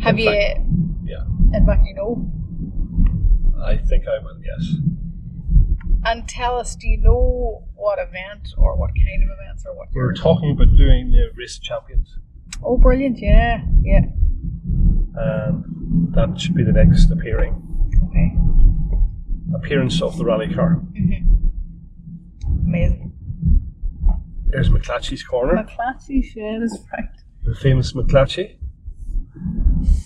Have 0.00 0.14
In 0.18 0.24
you, 0.24 0.30
fact- 0.30 0.60
Yeah. 1.04 1.24
in 1.58 1.66
fact, 1.66 1.82
you 1.86 1.94
know? 1.94 2.30
I 3.62 3.76
think 3.76 4.04
I 4.08 4.18
will, 4.24 4.38
yes. 4.42 4.76
And 6.04 6.26
tell 6.28 6.56
us, 6.58 6.76
do 6.76 6.88
you 6.88 6.98
know 6.98 7.64
what 7.74 7.98
event 7.98 8.48
or 8.56 8.76
what 8.78 8.90
kind 8.94 9.22
of 9.22 9.28
events 9.40 9.64
or 9.66 9.76
what 9.76 9.88
We 9.94 10.00
were 10.00 10.14
talking 10.14 10.52
about 10.52 10.74
doing 10.76 11.10
the 11.10 11.30
Race 11.36 11.56
of 11.56 11.62
Champions, 11.62 12.18
Oh, 12.62 12.78
brilliant! 12.78 13.18
Yeah, 13.18 13.62
yeah. 13.82 14.00
and 15.14 16.14
that 16.14 16.40
should 16.40 16.54
be 16.54 16.62
the 16.64 16.72
next 16.72 17.10
appearing 17.10 17.62
Okay. 18.08 18.36
appearance 19.54 20.00
of 20.00 20.16
the 20.16 20.24
rally 20.24 20.52
car. 20.54 20.80
Mm-hmm. 20.92 22.66
Amazing. 22.66 23.12
There's 24.56 24.70
McClatchy's 24.70 25.22
Corner, 25.22 25.62
McClatchy 25.62 26.24
shed 26.24 26.62
is 26.62 26.82
right. 26.90 27.10
the 27.44 27.54
famous 27.56 27.92
McClatchy. 27.92 28.56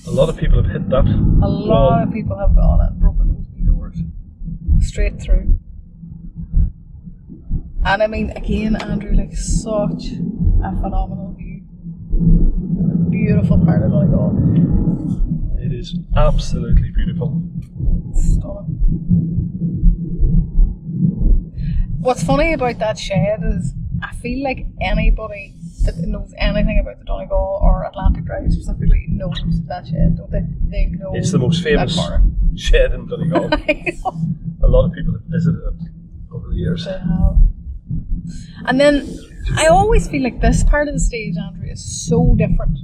A 0.09 0.11
lot 0.11 0.29
of 0.29 0.37
people 0.37 0.61
have 0.61 0.73
hit 0.73 0.89
that. 0.89 1.05
A 1.05 1.49
lot 1.49 2.03
of 2.03 2.13
people 2.13 2.37
have 2.37 2.57
gone 2.57 2.81
and 2.81 2.99
broken 2.99 3.29
those 3.29 3.47
wee 3.55 3.63
doors 3.63 3.99
straight 4.81 5.23
through. 5.23 5.57
And 7.85 8.03
I 8.03 8.09
mean, 8.09 8.31
again, 8.31 8.75
Andrew, 8.75 9.13
like 9.13 9.37
such 9.37 10.07
a 10.65 10.75
phenomenal 10.83 11.33
view. 11.39 11.63
Beautiful 13.09 13.65
part 13.65 13.85
of 13.85 13.93
Donegal. 13.93 15.61
It 15.61 15.73
is 15.73 15.97
absolutely 16.17 16.91
beautiful. 16.91 17.41
Stunning. 18.15 18.81
What's 22.01 22.25
funny 22.25 22.55
about 22.55 22.81
that 22.81 22.99
shed 22.99 23.43
is 23.45 23.75
I 24.03 24.13
feel 24.15 24.43
like 24.45 24.67
anybody 24.81 25.55
that 25.85 25.97
knows 25.99 26.33
anything 26.39 26.79
about 26.81 26.99
the 26.99 27.05
Donegal 27.05 27.59
or 27.63 27.85
Atlantic 27.85 28.25
Drive 28.25 28.53
specifically 28.53 29.07
knows 29.09 29.39
that 29.67 29.87
shed, 29.87 30.17
don't 30.17 30.31
they? 30.31 30.43
They 30.69 30.87
know 30.87 31.13
It's 31.15 31.33
the 31.33 31.39
most 31.39 31.63
famous 31.63 31.99
shed 32.57 32.93
in 32.93 33.07
Donegal. 33.07 33.51
A 34.63 34.67
lot 34.69 34.87
of 34.87 34.93
people 34.93 35.15
have 35.15 35.23
visited 35.27 35.61
it 35.61 35.89
over 36.33 36.49
the 36.49 36.57
years. 36.57 36.87
And 38.67 38.79
then 38.81 39.09
I 39.57 39.67
always 39.67 40.07
feel 40.09 40.23
like 40.23 40.41
this 40.41 40.63
part 40.65 40.89
of 40.89 40.95
the 40.95 41.01
stage, 41.01 41.35
Andrew, 41.37 41.69
is 41.69 42.07
so 42.07 42.35
different 42.37 42.79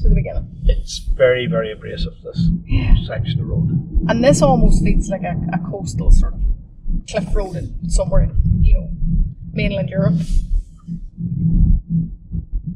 to 0.00 0.08
the 0.08 0.14
beginning. 0.14 0.48
It's 0.64 0.98
very, 0.98 1.46
very 1.46 1.72
abrasive, 1.72 2.14
this 2.24 2.48
Yeah. 2.66 2.94
section 3.06 3.40
of 3.40 3.46
road. 3.46 3.68
And 4.08 4.22
this 4.24 4.42
almost 4.42 4.82
feels 4.84 5.08
like 5.08 5.22
a, 5.22 5.36
a 5.52 5.58
coastal 5.70 6.10
sort 6.10 6.34
of 6.34 6.40
cliff 7.08 7.34
road 7.34 7.56
in 7.56 7.88
somewhere 7.88 8.30
you 8.62 8.74
know, 8.74 8.90
mainland 9.52 9.88
Europe. 9.90 10.14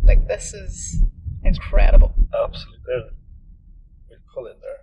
Like 0.03 0.27
this 0.29 0.53
is 0.55 1.03
incredible. 1.43 2.15
Absolutely. 2.35 2.95
We'll 4.09 4.19
pull 4.35 4.47
in 4.47 4.57
there. 4.61 4.79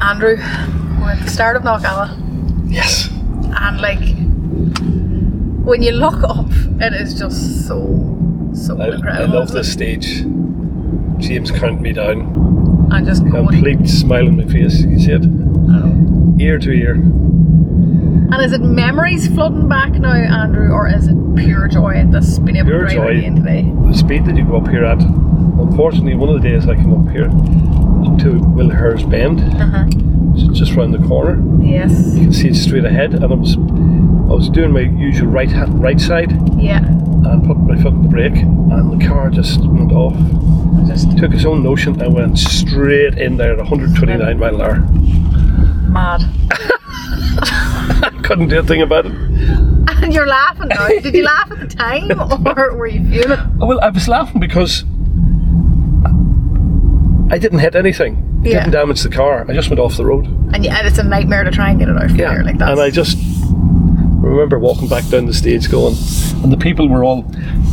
Andrew, 0.00 0.36
we're 1.00 1.10
at 1.12 1.24
the 1.24 1.30
start 1.30 1.56
of 1.56 1.62
Knockalla 1.62 2.16
Yes. 2.70 3.08
and 3.10 3.80
like 3.80 3.98
when 5.64 5.82
you 5.82 5.92
look 5.92 6.22
up 6.22 6.46
it 6.80 6.92
is 6.94 7.18
just 7.18 7.66
so 7.66 7.78
so 8.54 8.80
I, 8.80 8.86
I 9.22 9.24
love 9.26 9.50
this 9.52 9.70
stage. 9.72 10.24
James 11.18 11.50
counted 11.50 11.80
me 11.80 11.92
down. 11.92 12.32
And 12.90 13.06
just 13.06 13.22
going 13.22 13.46
Complete 13.48 13.88
smile 13.88 14.28
on 14.28 14.36
my 14.36 14.44
face. 14.46 14.82
You 14.82 14.98
see 14.98 15.12
it? 15.12 15.24
Ear 16.40 16.58
to 16.58 16.70
ear. 16.70 16.94
And 16.94 18.42
is 18.42 18.52
it 18.52 18.60
memories 18.60 19.26
flooding 19.28 19.68
back 19.68 19.92
now, 19.92 20.12
Andrew, 20.12 20.70
or 20.70 20.86
is 20.88 21.08
it 21.08 21.16
pure 21.36 21.66
joy 21.68 21.94
at 21.94 22.12
this 22.12 22.38
being 22.38 22.56
able 22.56 22.68
Pure 22.68 22.88
to 22.88 22.94
drive 22.94 23.08
joy. 23.08 23.18
again 23.18 23.36
today? 23.36 23.72
The 23.86 23.94
speed 23.94 24.24
that 24.26 24.36
you 24.36 24.44
go 24.44 24.58
up 24.58 24.68
here 24.68 24.84
at. 24.84 25.00
Unfortunately, 25.00 26.14
one 26.14 26.28
of 26.34 26.40
the 26.42 26.48
days 26.48 26.68
I 26.68 26.74
came 26.76 26.92
up 26.94 27.10
here 27.12 27.24
to 27.28 28.38
Wilhurst 28.54 29.08
Bend, 29.10 29.40
Uh-huh. 29.40 29.86
just 30.52 30.74
round 30.74 30.94
the 30.94 31.06
corner. 31.08 31.42
Yes. 31.64 32.14
You 32.14 32.22
can 32.24 32.32
see 32.32 32.48
it 32.48 32.54
straight 32.56 32.84
ahead, 32.84 33.14
and 33.14 33.24
I 33.24 33.34
was 33.34 33.56
I 34.28 34.32
was 34.32 34.48
doing 34.50 34.72
my 34.72 34.80
usual 34.80 35.28
right 35.28 35.50
hand, 35.50 35.80
right 35.82 36.00
side 36.00 36.30
Yeah. 36.58 36.84
and 36.84 37.44
put 37.46 37.56
my 37.58 37.76
foot 37.76 37.86
on 37.94 38.02
the 38.02 38.08
brake, 38.08 38.36
and 38.36 39.00
the 39.00 39.06
car 39.06 39.30
just 39.30 39.60
went 39.60 39.92
off. 39.92 40.14
Just 40.86 41.16
Took 41.18 41.32
its 41.32 41.44
own 41.44 41.62
notion 41.62 42.00
and 42.00 42.14
went 42.14 42.38
straight 42.38 43.16
in 43.18 43.36
there 43.36 43.52
at 43.52 43.58
129 43.58 44.38
mile 44.38 44.54
an 44.54 44.60
hour. 44.60 44.78
mad. 45.90 46.22
Couldn't 48.24 48.48
do 48.48 48.58
a 48.58 48.62
thing 48.62 48.82
about 48.82 49.06
it. 49.06 49.12
And 50.00 50.14
you're 50.14 50.28
laughing 50.28 50.68
now. 50.68 50.86
Did 50.86 51.12
you 51.12 51.24
laugh 51.24 51.50
at 51.50 51.58
the 51.58 51.66
time, 51.66 52.12
or 52.56 52.76
were 52.76 52.86
you 52.86 53.02
feeling? 53.10 53.36
Well, 53.58 53.80
I 53.80 53.88
was 53.88 54.06
laughing 54.06 54.38
because 54.40 54.84
I 57.30 57.38
didn't 57.38 57.58
hit 57.58 57.74
anything. 57.74 58.40
Yeah. 58.44 58.60
Didn't 58.60 58.72
damage 58.72 59.02
the 59.02 59.08
car. 59.10 59.44
I 59.48 59.54
just 59.54 59.68
went 59.70 59.80
off 59.80 59.96
the 59.96 60.04
road. 60.06 60.26
And, 60.54 60.64
yeah, 60.64 60.78
and 60.78 60.86
it's 60.86 60.98
a 60.98 61.02
nightmare 61.02 61.42
to 61.44 61.50
try 61.50 61.70
and 61.70 61.78
get 61.80 61.88
it 61.88 61.96
out 61.96 62.08
from 62.08 62.16
there. 62.16 62.44
Like 62.44 62.58
that. 62.58 62.70
and 62.70 62.80
I 62.80 62.90
just 62.90 63.18
remember 64.28 64.58
walking 64.58 64.88
back 64.88 65.06
down 65.08 65.26
the 65.26 65.34
stage 65.34 65.70
going, 65.70 65.96
and 66.42 66.52
the 66.52 66.56
people 66.56 66.88
were 66.88 67.04
all 67.04 67.24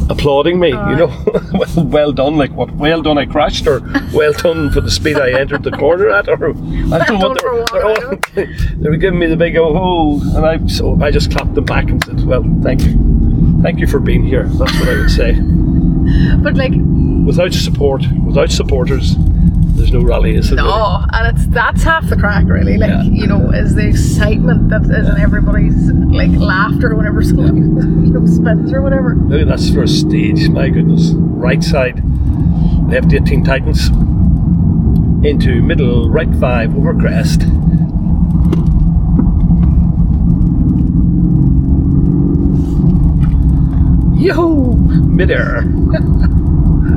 applauding 0.10 0.60
me, 0.60 0.69
you 0.69 0.76
know, 0.95 1.23
well, 1.53 1.86
well 1.86 2.11
done, 2.11 2.38
like 2.38 2.52
what, 2.52 2.72
well 2.73 3.02
done, 3.02 3.18
I 3.18 3.26
crashed, 3.26 3.65
or 3.68 3.80
well 4.14 4.34
done 4.34 4.72
for 4.72 4.82
the 4.82 4.91
speed 4.91 5.18
I 5.18 5.40
entered 5.40 5.64
the 5.64 5.72
corner 5.72 6.10
at, 6.10 6.27
or 6.30 6.49
I 6.49 7.06
don't 7.06 7.19
know 7.19 7.30
what 7.30 7.38
they 7.38 7.41
for 7.41 7.53
were, 7.53 7.65
they're 7.72 8.07
all- 8.10 8.18
they 8.82 8.90
were 8.90 8.98
giving 8.98 9.19
me 9.19 9.27
the 9.27 9.36
big 9.38 9.56
oh 9.57 9.73
ho, 9.73 10.19
and 10.38 10.45
I 10.45 10.65
so 10.68 11.02
I 11.02 11.11
just 11.11 11.32
clapped 11.32 11.56
them 11.56 11.65
back 11.65 11.90
and 11.90 12.03
said, 12.03 12.23
well, 12.26 12.44
thank 12.61 12.84
you, 12.84 13.60
thank 13.61 13.80
you 13.80 13.88
for 13.88 13.99
being 13.99 14.23
here. 14.23 14.44
That's 14.48 14.73
what 14.80 14.90
I 14.90 14.98
would 14.98 15.11
say. 15.11 15.34
But 16.41 16.56
like, 16.56 16.73
Without 17.26 17.53
support, 17.53 18.03
without 18.23 18.52
supporters, 18.52 19.15
there's 19.76 19.91
no 19.91 20.02
rally, 20.02 20.35
is 20.35 20.49
there? 20.49 20.57
really? 20.57 20.69
no, 20.69 21.06
and 21.11 21.35
it's 21.38 21.47
that's 21.47 21.84
half 21.84 22.07
the 22.10 22.15
crack, 22.15 22.45
really. 22.47 22.77
Like, 22.77 22.89
Yeah. 22.89 23.03
you 23.03 23.27
know, 23.27 23.49
is 23.52 23.76
the 23.76 23.88
excitement 23.88 24.69
that 24.69 24.84
is 24.84 25.07
in 25.10 25.18
everybody's 25.19 25.91
like 25.91 26.31
laughter 26.31 26.95
whenever 26.95 27.22
somebody 27.22 27.57
you 28.07 28.14
know 28.14 28.26
spins 28.26 28.72
or 28.73 28.81
whatever. 28.81 29.15
Look 29.15 29.41
at 29.41 29.47
that's 29.47 29.69
first 29.73 29.99
stage. 30.02 30.49
My 30.49 30.69
goodness. 30.69 31.11
Right 31.15 31.64
side, 31.64 32.02
left 32.89 33.14
18 33.14 33.43
tightens 33.43 33.89
Into 35.26 35.61
middle, 35.61 36.10
right 36.10 36.34
5, 36.35 36.76
over 36.77 36.93
crest. 36.93 37.41
Yo! 44.15 44.73
Midair. 44.73 45.64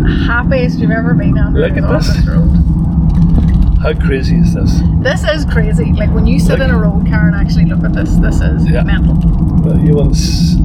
Happiest 0.08 0.78
you've 0.78 0.90
ever 0.90 1.14
been, 1.14 1.36
Andrew. 1.36 1.60
Look 1.62 1.72
at 1.72 1.78
is 1.78 1.84
on 1.84 2.16
this. 2.16 2.26
road. 2.26 3.78
How 3.82 3.92
crazy 3.94 4.36
is 4.36 4.54
this? 4.54 4.80
This 5.02 5.22
is 5.24 5.44
crazy. 5.44 5.92
Like 5.92 6.10
when 6.12 6.26
you 6.26 6.38
sit 6.38 6.58
Look. 6.58 6.68
in 6.68 6.74
a 6.74 6.78
road 6.78 7.06
car 7.06 7.28
and 7.28 7.36
actually 7.36 7.66
look 7.66 7.84
at 7.84 7.92
this, 7.92 8.16
this 8.16 8.40
is 8.40 8.66
Yeah. 8.68 8.82
mental. 8.82 9.14
Well, 9.62 9.78
you 9.78 10.00
s- 10.10 10.56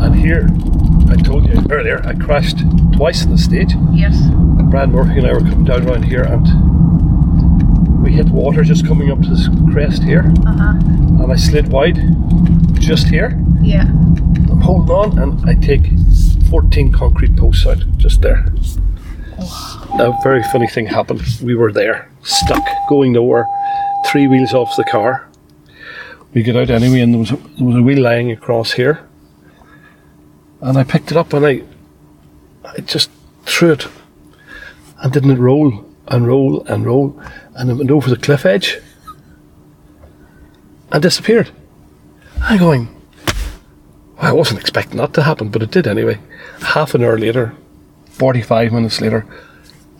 And 0.00 0.14
here, 0.14 0.48
I 1.10 1.16
told 1.16 1.46
you 1.46 1.60
earlier, 1.70 2.00
I 2.06 2.14
crashed 2.14 2.64
twice 2.92 3.24
on 3.26 3.32
the 3.32 3.38
stage. 3.38 3.74
Yes. 3.92 4.20
Brad 4.70 4.90
Murphy 4.90 5.18
and 5.18 5.26
I 5.26 5.32
were 5.32 5.40
coming 5.40 5.64
down 5.64 5.86
around 5.88 6.04
here 6.04 6.22
and 6.22 8.02
we 8.02 8.12
hit 8.12 8.28
water 8.28 8.62
just 8.62 8.86
coming 8.86 9.10
up 9.10 9.20
to 9.22 9.30
this 9.30 9.48
crest 9.72 10.02
here 10.02 10.30
Uh 10.46 10.52
huh. 10.52 10.74
and 11.22 11.32
I 11.32 11.36
slid 11.36 11.68
wide 11.68 11.98
just 12.78 13.08
here. 13.08 13.38
Yeah. 13.60 13.84
I'm 14.50 14.60
holding 14.60 14.94
on 14.94 15.18
and 15.18 15.48
I 15.50 15.54
take 15.54 15.90
14 16.50 16.92
concrete 16.92 17.36
posts 17.36 17.66
out 17.66 17.78
just 17.96 18.22
there. 18.22 18.46
A 19.98 20.12
very 20.22 20.42
funny 20.44 20.66
thing 20.66 20.86
happened. 20.86 21.22
We 21.42 21.54
were 21.54 21.72
there, 21.72 22.10
stuck, 22.22 22.64
going 22.88 23.12
nowhere, 23.12 23.46
three 24.06 24.26
wheels 24.26 24.54
off 24.54 24.76
the 24.76 24.84
car. 24.84 25.28
We 26.34 26.42
get 26.42 26.56
out 26.56 26.70
anyway, 26.70 27.00
and 27.00 27.14
there 27.14 27.20
was 27.20 27.30
a, 27.30 27.36
there 27.36 27.66
was 27.66 27.76
a 27.76 27.82
wheel 27.82 28.02
lying 28.02 28.30
across 28.30 28.72
here. 28.72 29.06
And 30.60 30.76
I 30.76 30.84
picked 30.84 31.10
it 31.10 31.16
up 31.16 31.32
and 31.32 31.46
I, 31.46 31.62
I 32.64 32.80
just 32.80 33.10
threw 33.44 33.72
it. 33.72 33.86
And 34.98 35.12
didn't 35.12 35.30
it 35.30 35.38
roll 35.38 35.84
and 36.08 36.26
roll 36.26 36.64
and 36.64 36.84
roll, 36.84 37.20
and 37.54 37.70
it 37.70 37.74
went 37.74 37.90
over 37.90 38.10
the 38.10 38.16
cliff 38.16 38.44
edge 38.44 38.78
and 40.90 41.02
disappeared. 41.02 41.50
I'm 42.40 42.58
going, 42.58 42.94
I 44.18 44.32
wasn't 44.32 44.60
expecting 44.60 44.96
that 44.98 45.14
to 45.14 45.22
happen, 45.22 45.50
but 45.50 45.62
it 45.62 45.70
did 45.70 45.86
anyway. 45.86 46.18
Half 46.62 46.94
an 46.94 47.02
hour 47.02 47.18
later, 47.18 47.54
45 48.10 48.72
minutes 48.72 49.00
later, 49.00 49.26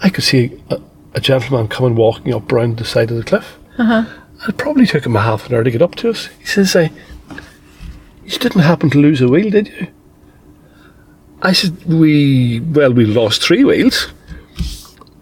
I 0.01 0.11
could 0.11 0.25
see 0.25 0.61
a, 0.71 0.81
a 1.15 1.21
gentleman 1.21 1.69
coming 1.69 1.95
walking 1.95 2.35
up 2.35 2.51
round 2.51 2.77
the 2.77 2.85
side 2.85 3.11
of 3.11 3.17
the 3.17 3.25
cliff. 3.25 3.57
Uh-huh. 3.79 4.05
It 4.49 4.57
probably 4.57 4.87
took 4.87 5.07
him 5.07 5.17
a 5.17 5.23
half 5.23 5.49
an 5.49 5.55
hour 5.55 5.65
to 5.65 5.71
get 5.71 5.83
up 5.83 5.95
to 5.97 6.11
us. 6.11 6.27
He 6.39 6.47
says, 6.47 6.77
I, 6.77 6.91
You 8.25 8.39
didn't 8.39 8.63
happen 8.63 8.91
to 8.91 8.99
lose 8.99 9.21
a 9.21 9.29
wheel, 9.29 9.51
did 9.51 9.69
you? 9.69 9.89
I 11.43 11.53
said, 11.53 11.85
We, 11.85 12.61
well, 12.61 12.93
we 12.93 13.07
lost 13.07 13.43
three 13.43 13.65
wheels. 13.65 14.09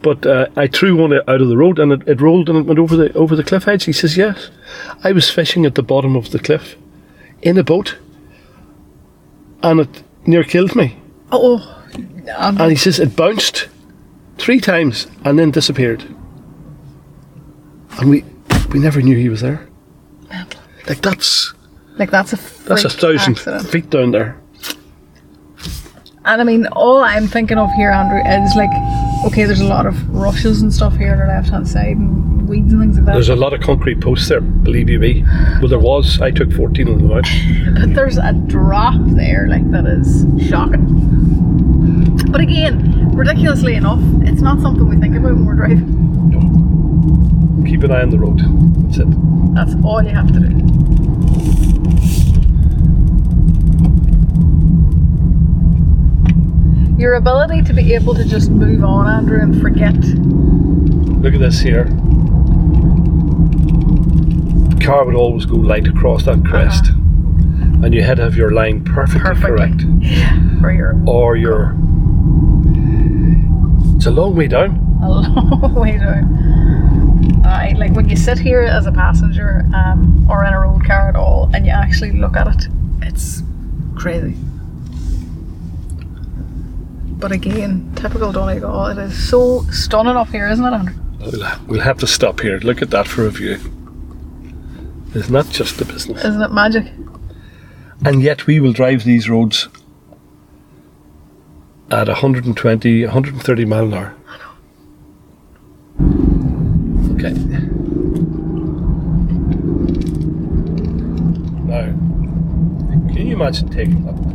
But 0.07 0.25
uh, 0.25 0.47
I 0.57 0.69
threw 0.69 0.97
one 0.97 1.13
out 1.13 1.41
of 1.41 1.49
the 1.49 1.57
road 1.57 1.79
and 1.79 1.93
it, 1.93 2.07
it 2.07 2.21
rolled 2.21 2.49
and 2.49 2.59
it 2.59 2.67
went 2.67 2.79
over 2.79 2.97
the 2.97 3.13
over 3.15 3.35
the 3.35 3.43
cliff 3.43 3.67
edge. 3.67 3.85
He 3.85 3.93
says, 3.93 4.17
"Yes, 4.17 4.51
I 5.03 5.11
was 5.11 5.29
fishing 5.29 5.67
at 5.67 5.75
the 5.75 5.83
bottom 5.83 6.15
of 6.15 6.31
the 6.31 6.39
cliff 6.39 6.77
in 7.43 7.59
a 7.59 7.65
boat, 7.65 7.97
and 9.65 9.81
it 9.81 10.05
near 10.25 10.45
killed 10.45 10.77
me." 10.77 10.97
Oh, 11.33 11.59
um, 12.37 12.61
And 12.61 12.71
he 12.71 12.77
says 12.77 12.99
it 12.99 13.17
bounced 13.17 13.69
three 14.39 14.61
times 14.61 15.07
and 15.25 15.39
then 15.39 15.51
disappeared. 15.51 16.05
And 17.99 18.11
we 18.11 18.25
we 18.73 18.79
never 18.81 19.01
knew 19.01 19.17
he 19.17 19.29
was 19.29 19.41
there. 19.41 19.67
Like 20.87 21.03
that's 21.03 21.55
like 21.99 22.11
that's 22.11 22.33
a 22.33 22.37
that's 22.65 22.85
a 22.85 22.91
thousand 22.91 23.37
accident. 23.39 23.69
feet 23.69 23.91
down 23.91 24.11
there. 24.13 24.41
And 26.25 26.41
I 26.41 26.45
mean, 26.45 26.67
all 26.69 27.03
I'm 27.05 27.29
thinking 27.29 27.57
of 27.57 27.71
here, 27.75 27.91
Andrew, 27.91 28.19
is 28.19 28.57
like, 28.57 28.71
okay, 29.27 29.45
there's 29.45 29.61
a 29.61 29.65
lot 29.65 29.87
of 29.87 30.09
rushes 30.15 30.63
and 30.63 30.73
stuff 30.73 30.97
here 30.97 31.13
on 31.13 31.19
the 31.19 31.27
left 31.27 31.51
hand 31.51 31.69
side 31.69 31.97
and 31.97 32.49
weeds 32.49 32.73
and 32.73 32.81
things 32.81 32.97
like 32.97 33.07
that. 33.07 33.13
There's 33.15 33.29
a 33.29 33.37
lot 33.37 33.53
of 33.53 33.61
concrete 33.61 34.01
posts 34.01 34.29
there, 34.29 34.41
believe 34.41 34.89
you 34.89 34.99
me. 34.99 35.25
Well, 35.61 35.69
there 35.69 35.79
was. 35.79 36.21
I 36.21 36.31
took 36.31 36.53
14 36.53 36.89
of 36.89 36.99
them 36.99 37.13
out. 37.13 37.25
but 37.81 37.95
there's 37.95 38.19
a 38.19 38.33
drop 38.47 38.95
there, 38.99 39.49
like 39.49 39.69
that 39.73 39.87
is 39.87 40.25
shocking. 40.49 40.85
But 42.31 42.41
again, 42.41 43.15
ridiculously 43.15 43.75
enough, 43.75 44.01
it's 44.23 44.43
not 44.43 44.61
something 44.61 44.89
we 44.89 44.97
think 44.97 45.17
about 45.17 45.35
when 45.35 45.45
we're 45.45 45.55
driving. 45.55 45.95
Keep 47.67 47.83
an 47.83 47.91
eye 47.91 48.03
on 48.03 48.11
the 48.11 48.19
road. 48.19 48.39
That's 48.87 48.99
it. 48.99 49.09
That's 49.55 49.75
all 49.85 50.03
you 50.03 50.11
have 50.11 50.33
to 50.33 50.41
do. 50.41 50.57
Your 56.99 57.15
ability 57.15 57.63
to 57.63 57.73
be 57.75 57.93
able 57.95 58.15
to 58.15 58.25
just 58.25 58.51
move 58.51 58.83
on, 58.83 59.07
Andrew, 59.07 59.41
and 59.41 59.61
forget. 59.61 59.95
Look 61.23 61.35
at 61.35 61.41
this 61.41 61.61
here. 61.61 61.85
The 64.71 64.79
car 64.85 65.05
would 65.05 65.15
always 65.15 65.45
go 65.45 65.57
light 65.57 65.87
across 65.87 66.25
that 66.25 66.43
crest. 66.45 66.87
And 67.85 67.93
you 67.93 68.03
had 68.03 68.17
to 68.17 68.23
have 68.25 68.35
your 68.37 68.53
line 68.53 68.83
perfectly, 68.85 69.21
Perfectly. 69.21 69.49
correct. 69.57 69.83
For 70.61 70.73
your 70.73 70.95
Or 71.07 71.37
your. 71.37 71.77
It's 73.97 74.07
a 74.07 74.11
long 74.11 74.35
way 74.35 74.49
down. 74.49 74.77
a 75.03 75.09
long 75.11 75.75
way 75.75 75.99
down. 75.99 77.43
I 77.45 77.73
like 77.77 77.93
when 77.93 78.09
you 78.09 78.17
sit 78.17 78.39
here 78.39 78.63
as 78.63 78.87
a 78.87 78.93
passenger 78.93 79.65
um, 79.75 80.27
or 80.31 80.45
in 80.45 80.53
a 80.55 80.61
road 80.61 80.85
car 80.87 81.09
at 81.11 81.17
all, 81.17 81.51
and 81.55 81.67
you 81.67 81.73
actually 81.73 82.13
look 82.13 82.37
at 82.37 82.47
it, 82.49 82.69
it's 83.03 83.43
crazy. 83.97 84.35
But 87.19 87.33
again, 87.33 87.93
typical 87.97 88.31
Donegal. 88.31 88.87
It 88.87 88.99
is 88.99 89.29
so 89.29 89.63
stunning 89.71 90.17
up 90.17 90.29
here, 90.29 90.49
isn't 90.49 90.65
it, 90.65 90.73
Andrew? 90.73 90.95
We'll, 91.21 91.59
we'll 91.67 91.81
have 91.81 91.99
to 91.99 92.07
stop 92.07 92.41
here. 92.41 92.59
Look 92.59 92.83
at 92.83 92.91
that 92.91 93.09
for 93.09 93.27
a 93.27 93.31
view. 93.31 93.59
It's 95.15 95.31
not 95.31 95.49
just 95.49 95.79
the 95.79 95.87
business. 95.87 96.23
Isn't 96.25 96.43
it 96.43 96.53
magic? 96.53 96.93
And 98.05 98.23
yet 98.23 98.47
we 98.47 98.61
will 98.61 98.75
drive 98.75 99.05
these 99.05 99.31
roads 99.31 99.69
at 101.91 102.09
120, 102.09 103.05
130 103.05 103.65
mile 103.65 103.85
an 103.85 103.95
hour. 103.95 104.15
I 104.29 104.39
know. 104.39 104.51
Okay. 107.15 107.33
Now, 111.65 111.85
can 113.15 113.27
you 113.27 113.35
imagine 113.37 113.71
taking 113.71 114.05
that? 114.05 114.26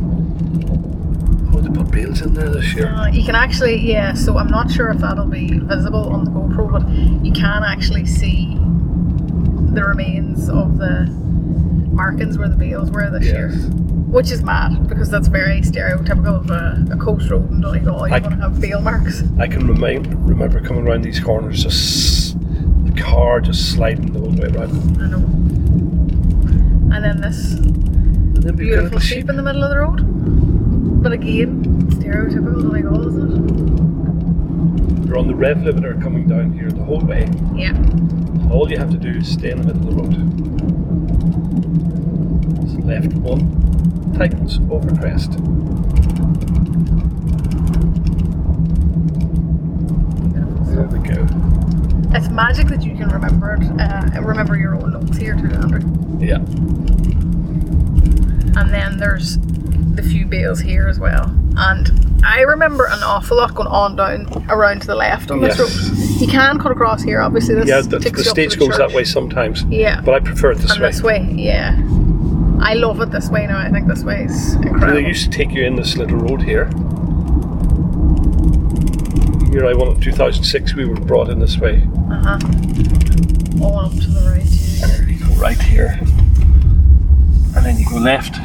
Bales 1.92 2.22
in 2.22 2.32
there 2.34 2.48
this 2.48 2.74
year. 2.74 2.86
Uh, 2.88 3.06
you 3.08 3.22
can 3.22 3.34
actually, 3.34 3.76
yeah. 3.76 4.14
So 4.14 4.38
I'm 4.38 4.48
not 4.48 4.70
sure 4.70 4.88
if 4.90 4.98
that'll 4.98 5.26
be 5.26 5.58
visible 5.58 6.08
on 6.12 6.24
the 6.24 6.30
GoPro, 6.30 6.70
but 6.72 6.88
you 7.24 7.32
can 7.32 7.62
actually 7.62 8.06
see 8.06 8.54
the 9.74 9.84
remains 9.84 10.48
of 10.48 10.78
the 10.78 11.06
markings 11.92 12.38
where 12.38 12.48
the 12.48 12.56
bales 12.56 12.90
were 12.90 13.10
this 13.10 13.26
year. 13.26 13.50
Which 14.08 14.30
is 14.30 14.42
mad 14.42 14.88
because 14.88 15.10
that's 15.10 15.28
very 15.28 15.60
stereotypical 15.60 16.36
of 16.40 16.50
a, 16.50 16.94
a 16.94 16.96
coast 16.96 17.30
road 17.30 17.50
in 17.50 17.60
Donegal. 17.60 18.08
You're 18.08 18.16
I- 18.16 18.20
going 18.20 18.36
to 18.36 18.42
have 18.42 18.60
bale 18.60 18.80
marks. 18.80 19.22
I 19.38 19.46
can 19.46 19.66
remind, 19.66 20.06
remember 20.28 20.60
coming 20.60 20.86
around 20.86 21.02
these 21.02 21.20
corners, 21.20 21.62
just 21.62 22.36
the 22.86 22.92
car 23.00 23.40
just 23.40 23.70
sliding 23.72 24.12
the 24.12 24.18
whole 24.18 24.30
way 24.30 24.48
around. 24.48 25.02
I 25.02 25.06
know. 25.08 25.18
And 26.94 27.04
then 27.04 27.20
this 27.20 27.52
And 27.52 28.36
then 28.42 28.56
we've 28.56 28.70
got 28.70 28.78
a 28.78 28.80
beautiful 28.82 28.98
sheep 28.98 29.28
in 29.28 29.36
the 29.36 29.42
middle 29.42 29.62
of 29.62 29.70
the 29.70 29.78
road. 29.78 30.00
But 31.02 31.12
again, 31.12 31.64
stereotypical 31.90 32.62
Donegal, 32.62 33.08
isn't 33.08 35.06
You're 35.06 35.18
on 35.18 35.26
the 35.26 35.34
rev 35.34 35.58
limiter 35.58 36.00
coming 36.00 36.28
down 36.28 36.52
here 36.52 36.70
the 36.70 36.84
whole 36.84 37.00
way. 37.00 37.28
Yeah. 37.56 37.74
And 37.74 38.52
all 38.52 38.70
you 38.70 38.78
have 38.78 38.90
to 38.90 38.96
do 38.96 39.08
is 39.18 39.28
stay 39.32 39.50
in 39.50 39.60
the 39.60 39.74
middle 39.74 39.88
of 39.88 39.96
the 39.96 40.02
road. 40.02 40.12
It's 42.62 42.74
left 42.84 43.12
one, 43.14 43.50
tightens 44.16 44.60
over 44.70 44.94
crest. 44.94 45.32
There 50.68 50.86
we 50.86 50.98
go. 51.08 51.26
It's 52.14 52.28
magic 52.28 52.68
that 52.68 52.82
you 52.84 52.94
can 52.96 53.08
remember 53.08 53.54
it, 53.60 53.62
uh, 53.80 54.20
remember 54.22 54.56
your 54.56 54.76
own 54.76 54.92
notes 54.92 55.16
here 55.16 55.34
too, 55.34 55.50
Andrew. 55.50 55.80
Yeah. 56.20 56.38
and 58.54 58.70
then 58.70 58.98
there's 58.98 59.38
the 59.94 60.02
few 60.02 60.26
bales 60.26 60.60
here 60.60 60.88
as 60.88 60.98
well. 60.98 61.30
And 61.56 61.90
I 62.24 62.40
remember 62.40 62.86
an 62.86 63.02
awful 63.02 63.36
lot 63.36 63.54
going 63.54 63.68
on 63.68 63.96
down 63.96 64.26
around 64.48 64.80
to 64.82 64.86
the 64.86 64.94
left 64.94 65.30
on 65.30 65.40
this 65.40 65.58
Yes. 65.58 65.90
road. 65.90 66.20
You 66.20 66.26
can 66.28 66.58
cut 66.58 66.72
across 66.72 67.02
here, 67.02 67.20
obviously. 67.20 67.54
This 67.56 67.68
Yeah, 67.68 67.80
the, 67.82 67.98
the 67.98 68.04
you 68.04 68.10
up 68.10 68.16
to 68.16 68.24
stage 68.24 68.52
the 68.52 68.58
goes 68.58 68.78
that 68.78 68.92
way 68.92 69.04
sometimes. 69.04 69.64
Yeah, 69.64 70.00
But 70.00 70.14
I 70.14 70.20
prefer 70.20 70.52
it 70.52 70.58
this 70.58 70.72
and 70.72 70.80
way. 70.80 70.88
this 70.90 71.02
way, 71.02 71.28
yeah. 71.36 71.76
I 72.60 72.74
love 72.74 73.00
it 73.00 73.10
this 73.10 73.28
way 73.28 73.46
now. 73.46 73.58
I 73.58 73.70
think 73.70 73.86
this 73.88 74.04
way 74.04 74.24
is 74.24 74.56
They 74.60 74.68
incredible. 74.68 75.00
used 75.00 75.30
to 75.30 75.36
take 75.36 75.50
you 75.50 75.64
in 75.64 75.74
this 75.76 75.96
little 75.96 76.16
road 76.18 76.42
here. 76.42 76.66
Here 79.50 79.66
I 79.66 79.74
went 79.74 79.96
in 79.96 80.00
2006, 80.00 80.74
we 80.74 80.86
were 80.86 80.94
brought 80.94 81.28
in 81.28 81.38
this 81.38 81.58
way. 81.58 81.82
Uh 82.10 82.22
huh. 82.24 82.38
All 83.62 83.80
up 83.80 83.92
to 83.92 84.06
the 84.10 84.30
right. 84.30 84.42
Yeah. 84.46 84.86
There 84.86 85.08
you 85.10 85.18
go, 85.18 85.34
right 85.34 85.60
here. 85.60 85.98
And 87.54 87.66
then 87.66 87.76
you 87.78 87.86
go 87.86 87.96
left. 87.96 88.36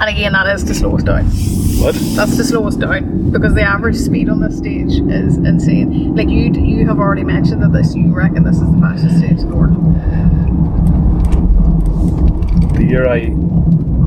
And 0.00 0.08
again, 0.08 0.32
that 0.32 0.46
is 0.54 0.64
to 0.64 0.74
slow 0.74 0.96
us 0.96 1.02
down. 1.02 1.26
What? 1.26 1.94
That's 2.16 2.34
to 2.38 2.44
slow 2.44 2.66
us 2.66 2.74
down 2.74 3.30
because 3.30 3.52
the 3.52 3.60
average 3.60 3.96
speed 3.96 4.30
on 4.30 4.40
this 4.40 4.56
stage 4.56 4.92
is 4.92 5.36
insane. 5.36 6.16
Like 6.16 6.28
you, 6.28 6.50
you 6.52 6.86
have 6.86 6.98
already 6.98 7.22
mentioned 7.22 7.62
that 7.62 7.74
this. 7.74 7.94
You 7.94 8.14
reckon 8.14 8.42
this 8.42 8.56
is 8.56 8.72
the 8.72 8.78
fastest 8.80 9.18
stage 9.18 9.40
in 9.40 9.50
the 9.50 9.54
world. 9.54 9.76
the 12.76 12.84
year 12.84 13.06
I 13.06 13.26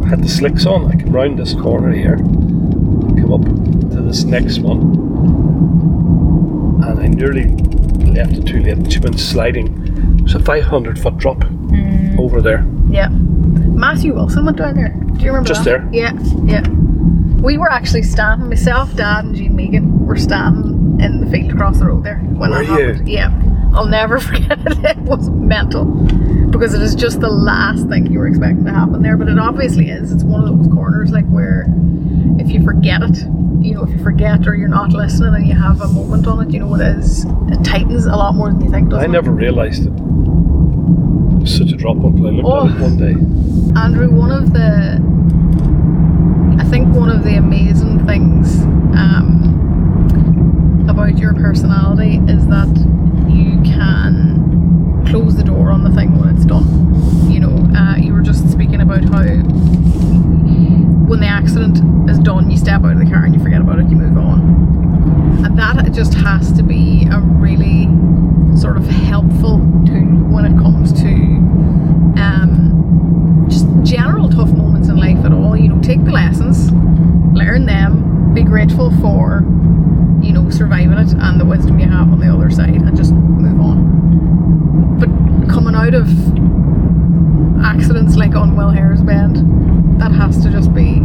had 0.09 0.23
the 0.23 0.27
slicks 0.27 0.65
on, 0.65 0.91
I 0.91 0.95
come 0.95 1.11
round 1.11 1.37
this 1.37 1.53
corner 1.53 1.91
here, 1.93 2.17
come 2.17 3.31
up 3.31 3.43
to 3.43 4.01
this 4.01 4.23
next 4.23 4.59
one, 4.59 4.81
and 6.83 6.99
I 6.99 7.07
nearly 7.07 7.49
left 8.11 8.33
it 8.33 8.47
too 8.47 8.63
late. 8.63 8.91
She 8.91 8.97
went 8.99 9.19
sliding. 9.19 10.19
It's 10.23 10.33
a 10.33 10.39
500 10.39 10.99
foot 10.99 11.17
drop 11.17 11.37
mm. 11.37 12.19
over 12.19 12.41
there. 12.41 12.65
Yeah. 12.89 13.09
Matthew 13.59 14.13
Wilson 14.13 14.45
went 14.45 14.57
down 14.57 14.75
there. 14.75 14.89
Do 14.89 15.19
you 15.23 15.27
remember 15.27 15.47
Just 15.47 15.63
that? 15.65 15.91
there? 15.91 15.93
Yeah, 15.93 16.13
yeah. 16.43 16.67
We 17.41 17.57
were 17.57 17.69
actually 17.71 18.03
standing, 18.03 18.49
myself, 18.49 18.93
Dad, 18.95 19.25
and 19.25 19.35
Jean 19.35 19.55
Megan 19.55 20.05
were 20.05 20.15
standing 20.17 20.99
in 21.01 21.19
the 21.19 21.29
field 21.29 21.51
across 21.51 21.79
the 21.79 21.85
road 21.87 22.03
there 22.03 22.17
when 22.17 22.51
Were 22.51 22.63
that 22.65 22.79
you? 23.05 23.13
Yeah. 23.13 23.31
I'll 23.73 23.87
never 23.87 24.19
forget 24.29 24.59
it. 24.65 24.77
It 24.85 24.97
was 24.99 25.29
mental. 25.29 25.85
Because 26.51 26.73
it 26.75 26.81
is 26.81 26.93
just 26.95 27.19
the 27.19 27.29
last 27.29 27.87
thing 27.89 28.05
you 28.11 28.19
were 28.19 28.27
expecting 28.27 28.63
to 28.65 28.71
happen 28.71 29.01
there. 29.01 29.17
But 29.17 29.27
it 29.29 29.39
obviously 29.39 29.89
is. 29.89 30.11
It's 30.11 30.23
one 30.23 30.47
of 30.47 30.57
those 30.57 30.71
corners 30.71 31.11
like 31.11 31.25
where 31.25 31.65
if 32.39 32.49
you 32.49 32.63
forget 32.63 33.01
it, 33.01 33.17
you 33.59 33.73
know, 33.73 33.83
if 33.83 33.89
you 33.89 34.01
forget 34.03 34.47
or 34.47 34.55
you're 34.55 34.67
not 34.69 34.91
listening 34.91 35.33
and 35.35 35.47
you 35.47 35.55
have 35.55 35.81
a 35.81 35.87
moment 35.87 36.27
on 36.27 36.47
it, 36.47 36.53
you 36.53 36.59
know 36.59 36.67
what 36.67 36.81
it 36.81 36.97
is. 36.97 37.25
It 37.49 37.63
tightens 37.65 38.05
a 38.05 38.15
lot 38.15 38.35
more 38.35 38.51
than 38.51 38.61
you 38.61 38.69
think, 38.69 38.89
doesn't 38.89 39.01
I 39.03 39.05
it? 39.05 39.11
never 39.11 39.31
realised 39.31 39.87
it. 39.87 39.91
Such 41.45 41.71
a 41.71 41.75
drop 41.75 41.97
until 41.97 42.27
I 42.27 42.29
looked 42.31 42.47
Oh. 42.47 42.67
at 42.67 42.75
it 42.75 42.81
one 42.81 42.97
day. 42.97 43.15
Andrew, 43.79 44.09
one 44.09 44.31
of 44.31 44.53
the, 44.53 45.01
I 46.59 46.63
think 46.69 46.95
one 46.95 47.09
of 47.09 47.23
the 47.23 47.35
amazing 47.35 48.05
things 48.05 48.61
um, 48.95 50.85
about 50.89 51.17
your 51.17 51.33
personality 51.33 52.21
is 52.27 52.47
that 52.47 52.69
you 53.29 53.61
can 53.63 55.03
close 55.07 55.35
the 55.35 55.43
door 55.43 55.69
on 55.71 55.83
the 55.83 55.91
thing 55.91 56.17
when 56.17 56.29
it's 56.35 56.45
done. 56.45 56.65
You 57.29 57.41
know, 57.41 57.55
uh, 57.77 57.97
you 57.97 58.13
were 58.13 58.21
just 58.21 58.49
speaking 58.51 58.79
about 58.81 59.03
how 59.03 59.23
when 61.07 61.19
the 61.19 61.27
accident 61.27 61.79
is 62.09 62.19
done, 62.19 62.49
you 62.49 62.57
step 62.57 62.83
out 62.83 62.93
of 62.93 62.99
the 62.99 63.05
car 63.05 63.25
and 63.25 63.35
you 63.35 63.41
forget 63.41 63.59
about 63.61 63.79
it, 63.79 63.89
you 63.89 63.95
move 63.97 64.17
on. 64.17 65.41
And 65.45 65.59
that 65.59 65.91
just 65.93 66.13
has 66.15 66.51
to 66.53 66.63
be 66.63 67.05
a 67.11 67.19
really 67.19 67.87
sort 68.57 68.77
of 68.77 68.85
helpful 68.85 69.59
tool 69.85 70.23
when 70.31 70.45
it 70.45 70.57
comes 70.61 70.93
to 70.93 71.07
um, 72.21 73.45
just 73.49 73.65
general 73.83 74.29
tough 74.29 74.51
moments 74.51 74.89
in 74.89 74.97
life 74.97 75.23
at 75.25 75.31
all. 75.31 75.57
You 75.57 75.69
know, 75.69 75.81
take 75.81 76.03
the 76.03 76.11
lessons, 76.11 76.71
learn 77.33 77.65
them, 77.65 78.33
be 78.33 78.43
grateful 78.43 78.91
for, 79.01 79.43
you 80.21 80.33
know, 80.33 80.49
surviving 80.49 80.97
it 80.97 81.13
and 81.13 81.39
the 81.39 81.45
wisdom 81.45 81.79
you 81.79 81.87
have 81.87 82.11
on 82.11 82.19
the 82.19 82.33
other 82.33 82.49
side 82.49 82.75
and 82.75 82.95
just 82.95 83.13
move 83.13 83.59
on. 83.59 84.97
But 84.99 85.09
coming 85.51 85.75
out 85.75 85.93
of 85.93 86.07
accidents 87.63 88.15
like 88.15 88.35
on 88.35 88.55
Will 88.55 88.69
Hare's 88.69 89.01
Bend, 89.01 89.99
that 89.99 90.11
has 90.11 90.41
to 90.43 90.49
just 90.49 90.73
be 90.73 91.01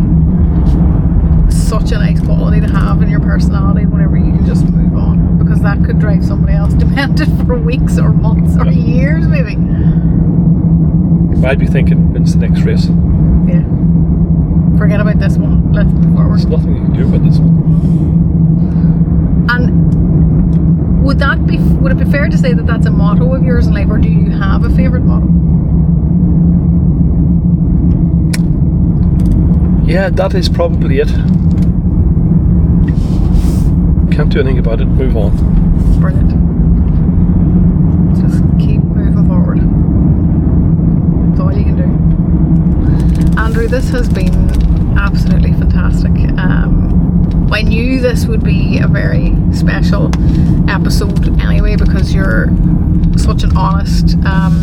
such 1.50 1.92
a 1.92 1.98
nice 1.98 2.20
quality 2.20 2.60
to 2.60 2.68
have 2.68 3.02
in 3.02 3.10
your 3.10 3.20
personality 3.20 3.86
whenever 3.86 4.16
you 4.16 4.32
can 4.32 4.46
just 4.46 4.64
move 4.64 4.96
on. 4.96 5.27
Because 5.58 5.76
that 5.76 5.84
could 5.84 5.98
drive 5.98 6.24
somebody 6.24 6.52
else 6.52 6.72
demented 6.78 7.28
for 7.44 7.58
weeks 7.58 7.98
or 7.98 8.12
months 8.12 8.56
or 8.56 8.70
years 8.70 9.26
maybe. 9.26 9.56
I'd 11.44 11.58
be 11.58 11.66
thinking, 11.66 12.12
when's 12.12 12.36
the 12.36 12.46
next 12.46 12.62
race? 12.62 12.86
Yeah. 12.86 13.64
Forget 14.78 15.00
about 15.00 15.18
this 15.18 15.36
one. 15.36 15.72
Let's 15.72 15.90
move 15.90 16.14
forward. 16.14 16.38
There's 16.38 16.46
nothing 16.46 16.76
you 16.76 16.82
can 16.82 16.92
do 16.92 17.08
about 17.08 17.24
this 17.24 17.38
one. 17.38 17.58
And 19.50 21.04
would 21.04 21.18
that 21.18 21.44
be? 21.44 21.58
Would 21.58 21.90
it 21.90 21.98
be 21.98 22.10
fair 22.10 22.28
to 22.28 22.38
say 22.38 22.52
that 22.52 22.66
that's 22.66 22.86
a 22.86 22.92
motto 22.92 23.34
of 23.34 23.42
yours 23.42 23.66
in 23.66 23.74
life, 23.74 23.88
or 23.90 23.98
do 23.98 24.08
you 24.08 24.30
have 24.30 24.62
a 24.62 24.70
favorite 24.70 25.02
motto? 25.02 25.26
Yeah, 29.84 30.10
that 30.10 30.34
is 30.34 30.48
probably 30.48 31.00
it. 31.00 31.10
Can't 34.18 34.32
do 34.32 34.40
anything 34.40 34.58
about 34.58 34.80
it. 34.80 34.86
Move 34.86 35.16
on. 35.16 35.30
Brilliant. 36.00 36.30
Just 38.20 38.42
keep 38.58 38.82
moving 38.82 39.28
forward. 39.28 39.60
That's 41.30 41.40
all 41.40 41.56
you 41.56 41.62
can 41.62 41.76
do. 41.76 43.40
Andrew, 43.40 43.68
this 43.68 43.90
has 43.90 44.08
been 44.08 44.34
absolutely 44.98 45.52
fantastic. 45.52 46.10
Um, 46.36 47.48
I 47.52 47.62
knew 47.62 48.00
this 48.00 48.26
would 48.26 48.42
be 48.42 48.80
a 48.80 48.88
very 48.88 49.36
special 49.52 50.10
episode 50.68 51.40
anyway 51.40 51.76
because 51.76 52.12
you're 52.12 52.48
such 53.16 53.44
an 53.44 53.56
honest 53.56 54.16
um, 54.26 54.60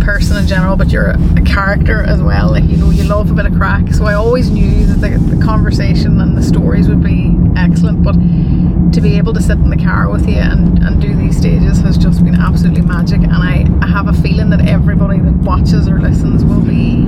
person 0.00 0.36
in 0.36 0.46
general, 0.46 0.76
but 0.76 0.90
you're 0.90 1.10
a, 1.10 1.40
character 1.50 2.02
as 2.02 2.22
well. 2.22 2.50
Like 2.50 2.64
you 2.64 2.76
know, 2.76 2.90
you 2.90 3.02
love 3.04 3.30
a 3.30 3.34
bit 3.34 3.44
of 3.44 3.54
crack. 3.54 3.92
So 3.92 4.04
I 4.04 4.14
always 4.14 4.50
knew 4.50 4.86
that 4.86 5.00
the, 5.00 5.18
the 5.34 5.44
conversation 5.44 6.20
and 6.20 6.38
the 6.38 6.42
stories 6.42 6.88
would 6.88 7.02
be 7.02 7.36
excellent. 7.56 8.02
But 8.04 8.14
to 8.92 9.00
be 9.00 9.16
able 9.16 9.32
to 9.34 9.42
sit 9.42 9.58
in 9.58 9.68
the 9.68 9.76
car 9.76 10.08
with 10.08 10.28
you 10.28 10.36
and, 10.36 10.78
and 10.82 11.00
do 11.00 11.14
these 11.16 11.36
stages 11.36 11.80
has 11.80 11.98
just 11.98 12.24
been 12.24 12.36
absolutely 12.36 12.82
magic. 12.82 13.20
And 13.22 13.32
I, 13.32 13.66
I 13.82 13.88
have 13.88 14.08
a 14.08 14.12
feeling 14.22 14.50
that 14.50 14.68
everybody 14.68 15.18
that 15.18 15.34
watches 15.38 15.88
or 15.88 16.00
listens 16.00 16.44
will 16.44 16.60
be 16.60 17.06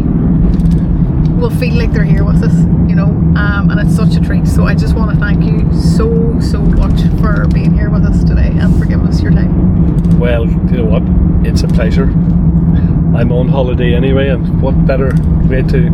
will 1.42 1.50
feel 1.50 1.74
like 1.74 1.92
they're 1.92 2.04
here 2.04 2.24
with 2.24 2.40
us, 2.42 2.54
you 2.88 2.94
know. 2.94 3.06
Um, 3.34 3.68
and 3.70 3.80
it's 3.80 3.96
such 3.96 4.14
a 4.14 4.20
treat. 4.20 4.46
So 4.46 4.64
I 4.64 4.74
just 4.74 4.94
want 4.94 5.10
to 5.10 5.16
thank 5.16 5.42
you 5.42 5.72
so 5.74 6.38
so 6.40 6.60
much 6.60 7.02
for 7.20 7.48
being 7.48 7.74
here 7.74 7.90
with 7.90 8.04
us 8.04 8.22
today 8.22 8.52
and 8.54 8.78
for 8.78 8.84
giving 8.86 9.06
us 9.08 9.20
your 9.20 9.32
time. 9.32 10.20
Well, 10.20 10.46
you 10.46 10.78
know 10.78 10.84
what? 10.84 11.02
It's 11.44 11.62
a 11.62 11.68
pleasure. 11.68 12.04
I'm 12.04 13.32
on 13.32 13.48
holiday 13.48 13.92
anyway, 13.92 14.28
and 14.28 14.62
what 14.62 14.86
better 14.86 15.10
way 15.48 15.62
to 15.62 15.90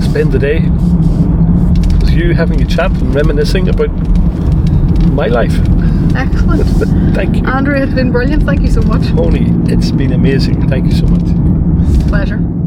spend 0.00 0.32
the 0.32 0.40
day 0.40 0.60
with 2.00 2.10
you 2.10 2.34
having 2.34 2.60
a 2.60 2.66
chat 2.66 2.90
and 2.90 3.14
reminiscing 3.14 3.68
about 3.68 3.90
my 5.12 5.28
life. 5.28 5.54
Excellent. 6.16 6.62
Thank 7.14 7.36
you. 7.36 7.46
Andrew, 7.46 7.76
it's 7.76 7.94
been 7.94 8.10
brilliant. 8.10 8.42
Thank 8.42 8.62
you 8.62 8.70
so 8.70 8.82
much. 8.82 9.06
Toni, 9.08 9.46
it's 9.72 9.92
been 9.92 10.12
amazing. 10.12 10.68
Thank 10.68 10.86
you 10.86 10.92
so 10.92 11.06
much. 11.06 12.08
Pleasure. 12.08 12.59